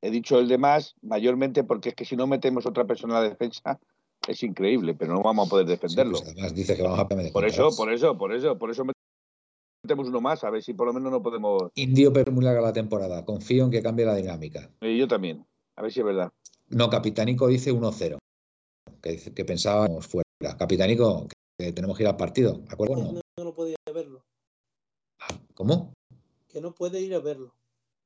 He 0.00 0.10
dicho 0.10 0.38
el 0.38 0.48
de 0.48 0.58
más 0.58 0.94
mayormente 1.02 1.64
porque 1.64 1.90
es 1.90 1.94
que 1.94 2.04
si 2.04 2.16
no 2.16 2.26
metemos 2.26 2.66
otra 2.66 2.86
persona 2.86 3.18
a 3.18 3.22
la 3.22 3.28
defensa 3.28 3.80
es 4.26 4.42
increíble, 4.42 4.94
pero 4.94 5.14
no 5.14 5.22
vamos 5.22 5.46
a 5.46 5.50
poder 5.50 5.66
defenderlo. 5.66 6.18
Sí, 6.18 6.24
pues 6.24 6.34
además 6.34 6.54
dice 6.54 6.76
que 6.76 6.82
vamos 6.82 6.98
a 6.98 7.08
Por 7.32 7.44
eso, 7.44 7.74
por 7.76 7.92
eso, 7.92 8.16
por 8.16 8.32
eso, 8.32 8.58
por 8.58 8.70
eso 8.70 8.84
metemos 9.88 10.08
uno 10.08 10.20
más, 10.20 10.44
a 10.44 10.50
ver 10.50 10.62
si 10.62 10.74
por 10.74 10.86
lo 10.86 10.92
menos 10.92 11.10
no 11.10 11.22
podemos. 11.22 11.72
Indio 11.74 12.12
pero 12.12 12.30
muy 12.30 12.44
larga 12.44 12.60
la 12.60 12.74
temporada. 12.74 13.24
Confío 13.24 13.64
en 13.64 13.70
que 13.70 13.82
cambie 13.82 14.04
la 14.04 14.14
dinámica. 14.14 14.70
Y 14.82 14.98
yo 14.98 15.08
también. 15.08 15.46
A 15.76 15.82
ver 15.82 15.90
si 15.90 16.00
es 16.00 16.06
verdad. 16.06 16.30
No, 16.68 16.90
Capitánico 16.90 17.46
dice 17.48 17.72
1-0. 17.72 18.18
Que, 19.00 19.12
dice 19.12 19.32
que 19.32 19.46
pensábamos 19.46 20.06
fuera. 20.06 20.24
Capitánico, 20.58 21.26
que 21.58 21.72
tenemos 21.72 21.96
que 21.96 22.02
ir 22.02 22.08
al 22.08 22.18
partido. 22.18 22.58
¿De 22.58 22.70
acuerdo? 22.70 22.96
No, 22.96 23.12
no, 23.12 23.20
no, 23.38 23.44
no 23.44 23.54
podía 23.54 23.76
verlo. 23.94 24.20
¿Cómo? 25.54 25.94
Que 26.48 26.60
no 26.60 26.74
puede 26.74 27.00
ir 27.00 27.14
a 27.14 27.20
verlo. 27.20 27.54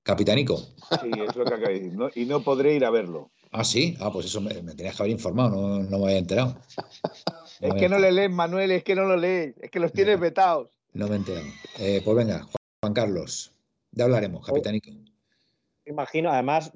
Capitánico. 0.04 0.56
Sí, 0.56 1.10
es 1.28 1.34
lo 1.34 1.44
que 1.44 1.54
acaba 1.54 1.68
de 1.68 1.80
decir. 1.80 1.94
¿no? 1.94 2.10
Y 2.14 2.26
no 2.26 2.44
podré 2.44 2.76
ir 2.76 2.84
a 2.84 2.90
verlo. 2.90 3.30
Ah, 3.50 3.64
sí. 3.64 3.96
Ah, 3.98 4.12
pues 4.12 4.26
eso 4.26 4.40
me, 4.40 4.62
me 4.62 4.74
tenías 4.74 4.96
que 4.96 5.02
haber 5.02 5.12
informado, 5.12 5.50
no, 5.50 5.82
no 5.82 5.98
me 5.98 6.04
había 6.04 6.18
enterado. 6.18 6.56
No 7.60 7.68
es 7.68 7.74
que 7.74 7.88
no 7.88 7.98
le 7.98 8.12
lees, 8.12 8.30
Manuel, 8.30 8.70
es 8.70 8.82
que 8.82 8.94
no 8.94 9.04
lo 9.04 9.16
lees, 9.16 9.54
es 9.60 9.70
que 9.70 9.78
los 9.78 9.92
tienes 9.92 10.18
vetados. 10.18 10.70
No 10.94 11.08
me 11.08 11.14
he 11.14 11.18
enterado. 11.18 11.46
Eh, 11.78 12.02
pues 12.04 12.16
venga, 12.16 12.46
Juan 12.80 12.92
Carlos, 12.92 13.52
ya 13.92 14.04
hablaremos, 14.04 14.46
Capitánico. 14.46 14.90
Imagino, 15.86 16.30
además, 16.30 16.72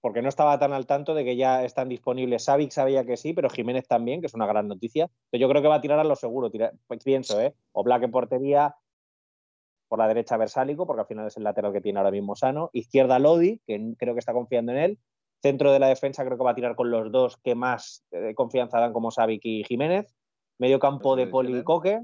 porque 0.00 0.22
no 0.22 0.28
estaba 0.28 0.58
tan 0.58 0.72
al 0.72 0.86
tanto 0.86 1.14
de 1.14 1.24
que 1.24 1.36
ya 1.36 1.64
están 1.64 1.88
disponibles. 1.88 2.44
Savic 2.44 2.70
sabía 2.70 3.04
que 3.04 3.16
sí, 3.16 3.32
pero 3.32 3.50
Jiménez 3.50 3.86
también, 3.86 4.20
que 4.20 4.26
es 4.26 4.34
una 4.34 4.46
gran 4.46 4.68
noticia. 4.68 5.10
Pero 5.30 5.40
yo 5.40 5.48
creo 5.48 5.62
que 5.62 5.68
va 5.68 5.76
a 5.76 5.80
tirar 5.80 5.98
a 5.98 6.04
lo 6.04 6.16
seguro. 6.16 6.50
Tira, 6.50 6.72
pues 6.86 7.02
pienso, 7.04 7.40
¿eh? 7.40 7.54
O 7.72 7.84
Black 7.84 8.02
en 8.02 8.10
portería, 8.10 8.74
por 9.88 9.98
la 9.98 10.08
derecha 10.08 10.36
Versálico, 10.36 10.86
porque 10.86 11.00
al 11.00 11.06
final 11.06 11.26
es 11.26 11.36
el 11.36 11.44
lateral 11.44 11.72
que 11.72 11.80
tiene 11.80 11.98
ahora 11.98 12.10
mismo 12.10 12.36
sano. 12.36 12.70
Izquierda 12.72 13.18
Lodi, 13.18 13.60
que 13.66 13.94
creo 13.98 14.14
que 14.14 14.20
está 14.20 14.32
confiando 14.32 14.72
en 14.72 14.78
él. 14.78 14.98
Centro 15.40 15.72
de 15.72 15.78
la 15.78 15.88
defensa 15.88 16.24
creo 16.24 16.36
que 16.36 16.44
va 16.44 16.50
a 16.50 16.56
tirar 16.56 16.74
con 16.74 16.90
los 16.90 17.10
dos 17.10 17.36
que 17.38 17.54
más 17.54 18.04
eh, 18.10 18.34
confianza 18.34 18.80
dan, 18.80 18.92
como 18.92 19.10
Savic 19.10 19.40
y 19.44 19.64
Jiménez. 19.64 20.14
Medio 20.58 20.78
campo 20.78 21.16
de 21.16 21.26
Policoque. 21.26 22.02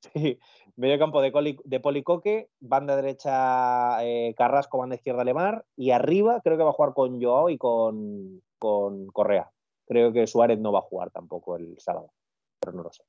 Sí, 0.00 0.38
medio 0.76 0.98
campo 0.98 1.20
de, 1.20 1.32
Coli, 1.32 1.58
de 1.64 1.80
Policoque. 1.80 2.50
Banda 2.60 2.96
derecha 2.96 4.04
eh, 4.04 4.34
Carrasco, 4.36 4.78
banda 4.78 4.96
izquierda 4.96 5.24
Lemar. 5.24 5.64
Y 5.76 5.90
arriba 5.90 6.40
creo 6.42 6.56
que 6.56 6.62
va 6.62 6.70
a 6.70 6.74
jugar 6.74 6.94
con 6.94 7.20
Joao 7.20 7.50
y 7.50 7.58
con, 7.58 8.42
con 8.58 9.08
Correa. 9.08 9.50
Creo 9.86 10.12
que 10.12 10.26
Suárez 10.26 10.58
no 10.58 10.72
va 10.72 10.80
a 10.80 10.82
jugar 10.82 11.10
tampoco 11.10 11.56
el 11.56 11.78
sábado, 11.78 12.12
pero 12.60 12.76
no 12.76 12.82
lo 12.84 12.92
sé. 12.92 13.02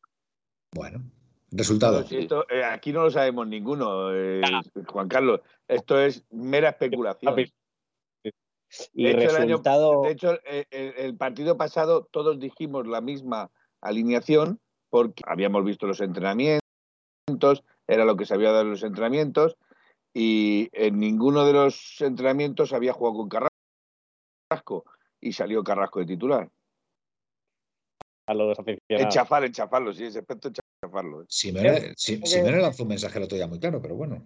Bueno, 0.73 1.01
Resultado. 1.51 2.03
Si 2.03 2.17
esto, 2.17 2.45
eh, 2.49 2.63
aquí 2.63 2.93
no 2.93 3.03
lo 3.03 3.11
sabemos 3.11 3.47
ninguno, 3.47 4.13
eh, 4.13 4.41
Juan 4.87 5.07
Carlos. 5.07 5.41
Esto 5.67 5.99
es 5.99 6.23
mera 6.29 6.69
especulación. 6.69 7.35
Y 8.93 9.03
de 9.03 9.11
hecho, 9.11 9.37
resultado... 9.37 9.91
el, 9.91 9.97
año, 9.97 10.01
de 10.03 10.11
hecho 10.11 10.31
el, 10.31 10.67
el, 10.69 10.93
el, 10.97 11.17
partido 11.17 11.57
pasado 11.57 12.07
todos 12.11 12.39
dijimos 12.39 12.85
la 12.85 13.01
misma 13.01 13.49
alineación 13.81 14.59
porque 14.89 15.23
habíamos 15.25 15.63
visto 15.63 15.87
los 15.87 16.01
entrenamientos, 16.01 16.58
era 17.87 18.05
lo 18.05 18.15
que 18.15 18.25
se 18.25 18.33
había 18.33 18.51
dado 18.51 18.63
en 18.63 18.71
los 18.71 18.83
entrenamientos 18.83 19.57
y 20.13 20.69
en 20.73 20.99
ninguno 20.99 21.45
de 21.45 21.53
los 21.53 22.01
entrenamientos 22.01 22.73
había 22.73 22.93
jugado 22.93 23.17
con 23.17 23.29
Carrasco 23.29 24.85
y 25.21 25.33
salió 25.33 25.63
Carrasco 25.63 25.99
de 25.99 26.05
titular. 26.05 26.49
A 28.27 28.33
los 28.33 28.57
Enchafar, 28.87 29.43
enchafarlo, 29.45 29.93
sí, 29.93 30.05
ese 30.05 30.19
aspecto 30.19 30.49
enchafarlo. 30.49 31.23
¿eh? 31.23 31.25
Si 31.27 31.51
me, 31.51 31.95
si, 31.95 32.21
si 32.23 32.41
me 32.41 32.51
lanzó 32.51 32.83
un 32.83 32.89
mensaje 32.89 33.17
el 33.17 33.23
otro 33.25 33.35
día 33.35 33.47
muy 33.47 33.59
claro, 33.59 33.81
pero 33.81 33.95
bueno. 33.95 34.23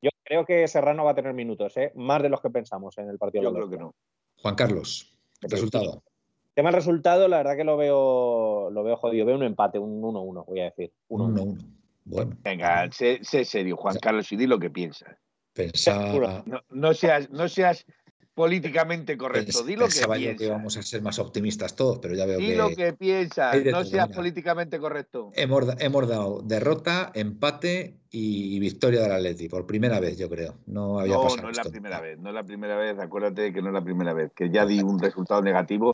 Yo 0.00 0.10
creo 0.24 0.46
que 0.46 0.66
Serrano 0.68 1.04
va 1.04 1.10
a 1.10 1.14
tener 1.14 1.34
minutos, 1.34 1.76
¿eh? 1.76 1.92
más 1.94 2.22
de 2.22 2.30
los 2.30 2.40
que 2.40 2.50
pensamos 2.50 2.96
en 2.98 3.10
el 3.10 3.18
partido. 3.18 3.44
Yo 3.44 3.52
creo 3.52 3.70
que 3.70 3.76
no. 3.76 3.94
Juan 4.40 4.54
Carlos, 4.54 5.18
resultado. 5.42 6.02
El 6.48 6.62
tema 6.62 6.70
del 6.70 6.76
resultado, 6.76 7.28
la 7.28 7.38
verdad 7.38 7.56
que 7.56 7.64
lo 7.64 7.76
veo, 7.76 8.70
lo 8.70 8.82
veo 8.82 8.96
jodido. 8.96 9.26
Veo 9.26 9.36
un 9.36 9.42
empate, 9.42 9.78
un 9.78 10.00
1-1, 10.00 10.46
voy 10.46 10.60
a 10.60 10.64
decir. 10.64 10.90
1-1. 11.10 11.58
Bueno. 12.06 12.36
Venga, 12.42 12.90
sé, 12.92 13.18
sé, 13.22 13.44
serio, 13.44 13.76
Juan 13.76 13.96
Carlos, 14.00 14.30
y 14.30 14.36
di 14.36 14.46
lo 14.46 14.58
que 14.58 14.70
piensas. 14.70 15.16
Pensaba... 15.52 16.42
No, 16.46 16.60
no, 16.70 16.94
seas, 16.94 17.28
no 17.30 17.48
seas 17.48 17.84
políticamente 18.32 19.16
correcto. 19.16 19.64
Di 19.64 19.74
lo 19.74 19.86
que 19.86 19.92
Pensaba 19.94 20.14
piensas. 20.14 20.40
yo 20.40 20.46
que 20.46 20.50
vamos 20.52 20.76
a 20.76 20.82
ser 20.82 21.02
más 21.02 21.18
optimistas 21.18 21.74
todos, 21.74 21.98
pero 21.98 22.14
ya 22.14 22.26
veo 22.26 22.38
Di 22.38 22.48
que... 22.48 22.56
lo 22.56 22.68
que 22.68 22.92
piensas, 22.92 23.56
no 23.64 23.82
seas 23.82 24.08
políticamente 24.10 24.78
correcto. 24.78 25.30
Hemos, 25.34 25.64
hemos 25.80 26.06
dado 26.08 26.42
derrota, 26.42 27.10
empate 27.14 27.96
y 28.10 28.58
victoria 28.60 29.00
del 29.02 29.12
Atleti, 29.12 29.48
por 29.48 29.66
primera 29.66 29.98
vez, 29.98 30.16
yo 30.16 30.28
creo. 30.30 30.58
No 30.66 31.00
había 31.00 31.14
No, 31.14 31.22
pasado 31.22 31.42
no 31.42 31.50
es 31.50 31.56
la 31.56 31.62
esto. 31.62 31.72
primera 31.72 32.00
vez, 32.00 32.18
no 32.18 32.28
es 32.28 32.34
la 32.34 32.44
primera 32.44 32.76
vez, 32.76 32.98
acuérdate 33.00 33.52
que 33.52 33.62
no 33.62 33.68
es 33.68 33.74
la 33.74 33.82
primera 33.84 34.12
vez, 34.12 34.30
que 34.32 34.48
ya 34.50 34.64
di 34.64 34.80
un 34.80 35.00
resultado 35.00 35.42
negativo 35.42 35.92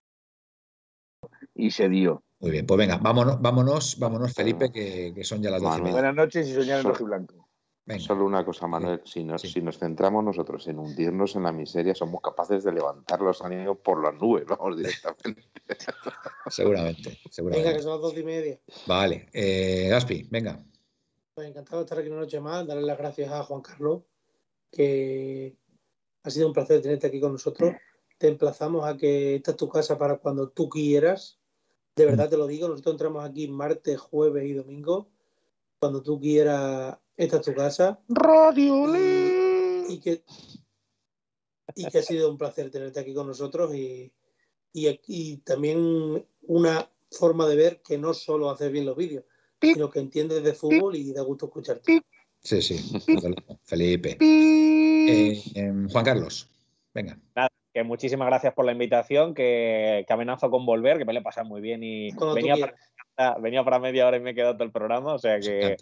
y 1.55 1.71
se 1.71 1.89
dio. 1.89 2.23
Muy 2.43 2.51
bien, 2.51 2.67
pues 2.67 2.77
venga, 2.77 2.97
vámonos, 2.99 3.41
vámonos, 3.41 3.99
vámonos 3.99 4.33
Felipe, 4.35 4.71
que, 4.73 5.13
que 5.15 5.25
son 5.25 5.41
ya 5.43 5.51
las 5.51 5.63
doce 5.63 5.69
y 5.69 5.81
Manuel. 5.81 5.83
media. 5.85 5.93
Buenas 6.11 6.15
noches 6.17 6.49
y 6.49 6.55
soñar 6.55 6.81
en 6.81 6.85
rojo 6.87 7.03
y 7.05 7.07
blanco. 7.07 7.49
Venga. 7.85 8.01
Solo 8.03 8.25
una 8.27 8.45
cosa, 8.45 8.67
Manuel. 8.67 9.01
Si 9.05 9.25
nos, 9.25 9.43
Sí. 9.43 9.49
si 9.49 9.61
nos 9.61 9.79
centramos 9.79 10.23
nosotros 10.25 10.67
en 10.69 10.79
hundirnos 10.79 11.35
en 11.37 11.45
la 11.45 11.53
miseria, 11.53 11.95
somos 11.95 12.21
capaces 12.21 12.63
de 12.65 12.73
levantar 12.73 13.21
los 13.21 13.43
ánimos 13.43 13.79
por 13.79 14.03
las 14.03 14.15
nubes, 14.21 14.45
vamos 14.47 14.77
directamente. 14.77 15.43
Seguramente, 16.49 17.09
Venga, 17.11 17.21
seguramente. 17.31 17.73
que 17.75 17.83
son 17.83 17.93
las 17.93 18.01
dos 18.01 18.17
y 18.19 18.25
media. 18.25 18.61
Vale, 18.87 19.29
eh, 19.33 19.87
Gaspi, 19.91 20.27
venga. 20.31 20.65
Pues 21.35 21.49
encantado 21.49 21.79
de 21.79 21.85
estar 21.85 21.99
aquí 21.99 22.09
una 22.09 22.21
noche 22.21 22.41
más, 22.41 22.67
darle 22.67 22.83
las 22.83 22.99
gracias 22.99 23.31
a 23.33 23.43
Juan 23.45 23.63
Carlos, 23.63 24.03
que 24.71 25.57
ha 26.25 26.31
sido 26.31 26.49
un 26.49 26.53
placer 26.53 26.83
tenerte 26.83 27.07
aquí 27.07 27.21
con 27.21 27.33
nosotros. 27.33 27.73
Te 28.19 28.29
emplazamos 28.29 28.85
a 28.85 28.97
que 28.97 29.37
esta 29.37 29.53
es 29.53 29.57
tu 29.57 29.69
casa 29.69 29.97
para 29.97 30.19
cuando 30.19 30.51
tú 30.51 30.69
quieras, 30.69 31.41
De 31.95 32.07
verdad 32.07 32.31
te 32.31 32.37
lo 32.37 32.47
digo, 32.47 32.69
nosotros 32.69 32.95
entramos 32.95 33.25
aquí 33.25 33.49
martes, 33.49 33.99
jueves 34.01 34.45
y 34.45 34.55
domingo. 34.55 35.11
Cuando 35.79 36.03
tú 36.03 36.19
quieras, 36.19 36.97
esta 37.17 37.37
es 37.37 37.43
tu 37.43 37.55
casa. 37.55 38.01
Radio 38.09 38.95
y, 39.89 39.99
que, 40.01 40.23
y 41.75 41.87
que 41.87 41.99
ha 41.99 42.03
sido 42.03 42.31
un 42.31 42.39
placer 42.39 42.71
tenerte 42.71 43.01
aquí 43.01 43.13
con 43.13 43.27
nosotros 43.27 43.75
y, 43.75 44.13
y, 44.73 45.37
también 45.39 46.25
una 46.43 46.89
forma 47.11 47.47
de 47.47 47.57
ver 47.57 47.83
que 47.83 47.99
no 47.99 48.15
solo 48.15 48.51
haces 48.51 48.73
bien 48.73 48.87
los 48.87 48.97
vídeos, 48.97 49.25
sino 49.61 49.91
que 49.91 50.01
entiendes 50.01 50.43
de 50.43 50.55
fútbol 50.55 50.97
y 50.97 51.13
da 51.13 51.23
gusto 51.23 51.47
escucharte. 51.47 52.03
Sí, 52.41 52.63
sí, 52.63 53.01
Felipe. 53.65 54.17
Eh, 54.21 55.43
em, 55.55 55.89
Juan 55.89 56.05
Carlos, 56.05 56.49
venga. 56.93 57.19
Nada, 57.37 57.52
que 57.73 57.83
muchísimas 57.85 58.27
gracias 58.27 58.53
por 58.55 58.65
la 58.65 58.73
invitación, 58.73 59.35
que, 59.35 60.05
amenazo 60.09 60.51
con 60.51 60.67
volver, 60.67 60.99
que 60.99 61.05
me 61.05 61.13
le 61.13 61.23
pasa 61.23 61.43
muy 61.45 61.61
bien 61.61 61.83
y 61.83 62.11
venía 62.35 62.57
para, 63.17 63.39
venía 63.39 63.65
para, 63.65 63.79
media 63.79 64.07
hora 64.07 64.19
y 64.19 64.21
me 64.21 64.31
he 64.31 64.35
quedado 64.35 64.55
todo 64.55 64.65
el 64.65 64.73
programa, 64.73 65.15
o 65.15 65.19
sea 65.19 65.41
que... 65.41 65.77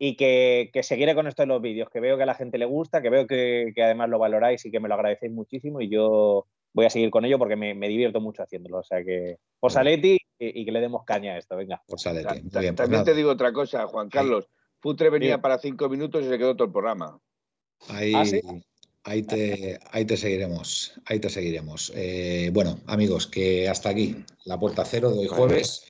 Y 0.00 0.14
que, 0.14 0.70
seguiré 0.82 1.16
con 1.16 1.26
esto 1.26 1.42
de 1.42 1.48
los 1.48 1.60
vídeos, 1.60 1.90
que 1.90 1.98
veo 1.98 2.16
que 2.16 2.22
a 2.22 2.26
la 2.26 2.36
gente 2.36 2.56
le 2.56 2.66
gusta, 2.66 3.02
que 3.02 3.10
veo 3.10 3.26
que, 3.26 3.72
además 3.78 4.08
lo 4.08 4.20
valoráis 4.20 4.64
y 4.64 4.70
que 4.70 4.78
me 4.78 4.86
lo 4.86 4.94
agradecéis 4.94 5.32
muchísimo 5.32 5.80
y 5.80 5.88
yo 5.88 6.46
voy 6.72 6.86
a 6.86 6.90
seguir 6.90 7.10
con 7.10 7.24
ello 7.24 7.36
porque 7.36 7.56
me, 7.56 7.74
divierto 7.88 8.20
mucho 8.20 8.44
haciéndolo. 8.44 8.78
O 8.78 8.84
sea 8.84 9.02
que, 9.02 9.38
por 9.58 9.72
Saletti 9.72 10.16
y, 10.38 10.64
que 10.64 10.70
le 10.70 10.80
demos 10.80 11.04
caña 11.04 11.32
a 11.32 11.38
esto, 11.38 11.56
venga. 11.56 11.82
Por 11.88 11.98
Saletti. 11.98 12.42
Pues 12.48 12.74
también 12.76 13.02
te 13.02 13.12
digo 13.12 13.32
otra 13.32 13.52
cosa, 13.52 13.88
Juan 13.88 14.08
Carlos. 14.08 14.48
Futre 14.78 15.10
venía 15.10 15.40
para 15.40 15.58
cinco 15.58 15.88
minutos 15.88 16.24
y 16.24 16.28
se 16.28 16.38
quedó 16.38 16.54
todo 16.54 16.66
el 16.66 16.72
programa. 16.72 17.18
Ahí, 17.88 18.12
¿Ah, 18.14 18.24
ahí, 19.08 19.22
te, 19.22 19.78
ahí 19.90 20.04
te 20.04 20.16
seguiremos. 20.16 20.92
Ahí 21.06 21.18
te 21.18 21.30
seguiremos. 21.30 21.92
Eh, 21.94 22.50
bueno, 22.52 22.78
amigos, 22.86 23.26
que 23.26 23.68
hasta 23.68 23.88
aquí 23.88 24.16
la 24.44 24.58
puerta 24.58 24.84
cero 24.84 25.10
de 25.10 25.20
hoy 25.20 25.28
jueves. 25.28 25.84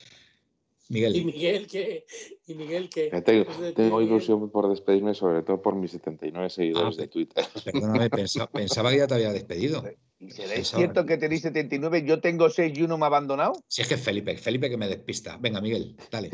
Miguel. 0.89 1.15
Y 1.15 1.25
Miguel 1.25 1.67
que. 1.67 2.05
Y 2.47 2.55
Miguel 2.55 2.89
que. 2.89 3.09
Tengo, 3.75 4.01
ilusión 4.01 4.49
por 4.49 4.69
despedirme, 4.69 5.13
sobre 5.13 5.43
todo 5.43 5.61
por 5.61 5.75
mis 5.75 5.91
79 5.91 6.49
seguidores 6.49 6.97
ah, 6.97 7.01
de 7.01 7.07
Twitter. 7.07 7.45
Perdóname, 7.63 8.09
pensaba, 8.09 8.89
que 8.89 8.97
ya 8.97 9.07
te 9.07 9.13
había 9.13 9.31
despedido. 9.31 9.83
¿Es 10.19 10.69
cierto 10.69 11.05
que 11.05 11.17
tenéis 11.17 11.43
79? 11.43 12.03
Yo 12.05 12.19
tengo 12.21 12.49
6 12.49 12.75
y 12.75 12.81
uno 12.81 12.97
me 12.97 13.05
ha 13.05 13.07
abandonado. 13.07 13.53
Si 13.67 13.83
es 13.83 13.87
que 13.87 13.93
es 13.93 14.01
Felipe, 14.01 14.35
Felipe 14.37 14.69
que 14.69 14.77
me 14.77 14.87
despista. 14.87 15.37
Venga, 15.37 15.61
Miguel, 15.61 15.95
dale. 16.09 16.31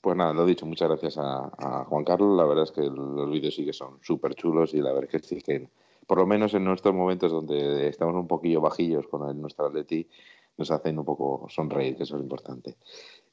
Pues 0.00 0.16
nada, 0.16 0.32
lo 0.32 0.42
he 0.42 0.48
dicho, 0.48 0.66
muchas 0.66 0.88
gracias 0.88 1.16
a, 1.16 1.84
Juan 1.88 2.04
Carlos. 2.04 2.36
La 2.36 2.44
verdad 2.44 2.64
es 2.64 2.72
que 2.72 2.82
los 2.82 3.30
vídeos 3.30 3.54
sí 3.54 3.64
que 3.64 3.72
son 3.72 4.00
súper 4.02 4.34
chulos 4.34 4.74
y 4.74 4.78
la 4.78 4.92
verdad 4.92 5.08
es 5.12 5.22
que 5.22 5.28
sí 5.28 5.40
que, 5.40 5.68
por 6.06 6.18
lo 6.18 6.26
menos 6.26 6.54
en 6.54 6.64
nuestros 6.64 6.94
momentos 6.94 7.32
donde 7.32 7.88
estamos 7.88 8.14
un 8.14 8.26
poquillo 8.26 8.60
bajillos 8.60 9.06
con 9.08 9.28
el, 9.28 9.40
nuestro 9.40 9.66
Atleti, 9.66 10.08
nos 10.56 10.70
hacen 10.70 10.98
un 10.98 11.04
poco 11.04 11.46
sonreír, 11.48 11.96
que 11.96 12.02
eso 12.02 12.16
es 12.16 12.22
importante. 12.22 12.76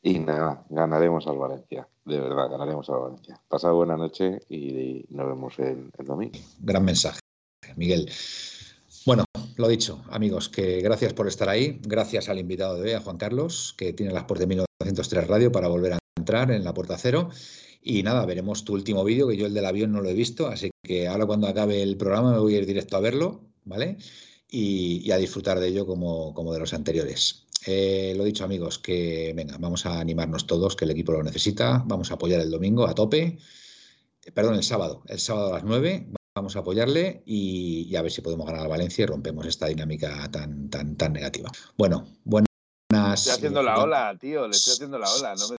Y 0.01 0.19
nada, 0.19 0.65
ganaremos 0.69 1.27
al 1.27 1.37
Valencia, 1.37 1.87
de 2.05 2.19
verdad, 2.19 2.49
ganaremos 2.49 2.89
al 2.89 2.99
Valencia. 2.99 3.41
Pasad 3.47 3.73
buena 3.73 3.97
noche 3.97 4.39
y, 4.49 5.05
nos 5.09 5.27
vemos 5.27 5.59
el, 5.59 5.91
el 5.97 6.05
domingo. 6.05 6.39
Gran 6.61 6.85
mensaje, 6.85 7.19
Miguel. 7.75 8.09
Bueno, 9.05 9.23
lo 9.57 9.67
dicho, 9.67 10.01
amigos, 10.09 10.49
que 10.49 10.81
gracias 10.81 11.13
por 11.13 11.27
estar 11.27 11.49
ahí. 11.49 11.79
Gracias 11.83 12.29
al 12.29 12.39
invitado 12.39 12.75
de 12.75 12.83
hoy, 12.83 12.91
a 12.93 13.01
Juan 13.01 13.17
Carlos, 13.17 13.73
que 13.77 13.91
tiene 13.93 14.13
las 14.13 14.23
puertas 14.23 14.47
de 14.47 14.55
1903 14.55 15.27
Radio 15.27 15.51
para 15.51 15.67
volver 15.67 15.93
a 15.93 15.99
entrar 16.15 16.51
en 16.51 16.63
la 16.63 16.73
puerta 16.73 16.97
cero. 16.97 17.29
Y 17.81 18.03
nada, 18.03 18.26
veremos 18.26 18.65
tu 18.65 18.73
último 18.73 19.03
vídeo, 19.03 19.27
que 19.27 19.38
yo 19.38 19.45
el 19.45 19.53
del 19.53 19.65
avión 19.65 19.91
no 19.91 20.01
lo 20.01 20.10
he 20.10 20.14
visto, 20.14 20.47
así 20.47 20.69
que 20.84 21.07
ahora 21.07 21.26
cuando 21.26 21.47
acabe 21.47 21.81
el 21.81 21.97
programa 21.97 22.34
me 22.34 22.39
voy 22.39 22.56
a 22.56 22.57
ir 22.57 22.65
directo 22.65 22.97
a 22.97 22.99
verlo, 22.99 23.41
¿vale? 23.64 23.97
Y, 24.49 25.10
a 25.11 25.18
disfrutar 25.18 25.60
de 25.60 25.68
ello 25.68 25.85
como, 25.85 26.34
como 26.34 26.53
de 26.53 26.60
los 26.60 26.73
anteriores. 26.73 27.45
Eh, 27.65 28.14
lo 28.18 28.23
dicho, 28.23 28.43
amigos, 28.43 28.80
que 28.80 29.34
venga, 29.35 29.57
vamos 29.60 29.85
a 29.85 29.99
animarnos 29.99 30.47
todos, 30.47 30.76
que 30.76 30.85
el 30.85 30.91
equipo 30.91 31.11
lo 31.11 31.23
necesita, 31.23 31.84
vamos 31.85 32.11
a 32.11 32.15
apoyar 32.15 32.41
el 32.41 32.51
domingo 32.51 32.88
a 32.88 32.95
tope, 32.95 33.38
eh, 34.26 34.31
perdón, 34.31 34.56
el 34.56 34.64
sábado, 34.64 35.03
el 35.07 35.19
sábado 35.19 35.49
a 35.49 35.53
las 35.56 35.64
9, 35.64 36.10
vamos 36.35 36.56
a 36.56 36.60
apoyarle 36.60 37.22
y, 37.26 37.95
a 37.95 38.01
ver 38.01 38.11
si 38.11 38.22
podemos 38.22 38.47
ganar 38.47 38.65
a 38.65 38.69
Valencia 38.69 39.03
y 39.03 39.06
rompemos 39.06 39.45
esta 39.45 39.68
dinámica 39.68 40.30
tan, 40.31 40.69
tan, 40.69 40.95
tan 40.95 41.14
negativa. 41.14 41.51
Bueno, 41.77 42.07
buenas. 42.23 42.47
Estoy 43.14 43.34
haciendo 43.34 43.61
la 43.61 43.84
ola, 43.84 44.18
tío, 44.19 44.47
le 44.47 44.56
estoy 44.56 44.73
haciendo 44.73 44.97
la 44.97 45.11
ola, 45.11 45.35
no 45.35 45.49
me 45.49 45.57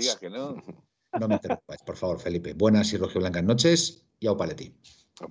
digas 0.00 0.16
que 0.16 0.30
no. 0.30 0.56
No 1.18 1.26
me 1.28 1.34
interrumpáis, 1.34 1.82
por 1.82 1.96
favor, 1.96 2.20
Felipe. 2.20 2.54
Buenas 2.54 2.92
y 2.92 2.96
rojiblancas 2.96 3.42
noches 3.42 4.06
y 4.20 4.26
au 4.26 4.36
paletti. 4.36 4.72
Au. 5.20 5.30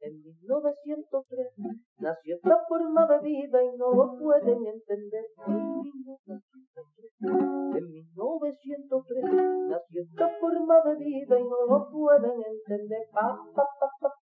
En 0.00 0.22
1903, 0.22 1.52
nació 1.98 2.36
esta 2.36 2.56
forma 2.68 3.06
de 3.06 3.20
vida 3.20 3.62
y 3.62 3.76
no 3.76 3.92
lo 3.92 4.18
pueden 4.18 4.66
entender. 4.66 5.24
En 7.76 7.90
1903, 7.90 9.24
nació 9.68 10.02
esta 10.02 10.28
forma 10.40 10.80
de 10.86 10.96
vida 10.96 11.38
y 11.38 11.44
no 11.44 11.66
lo 11.68 11.90
pueden 11.90 12.42
entender. 12.42 13.06
Pa, 13.12 13.38
pa, 13.54 13.64
pa, 14.00 14.10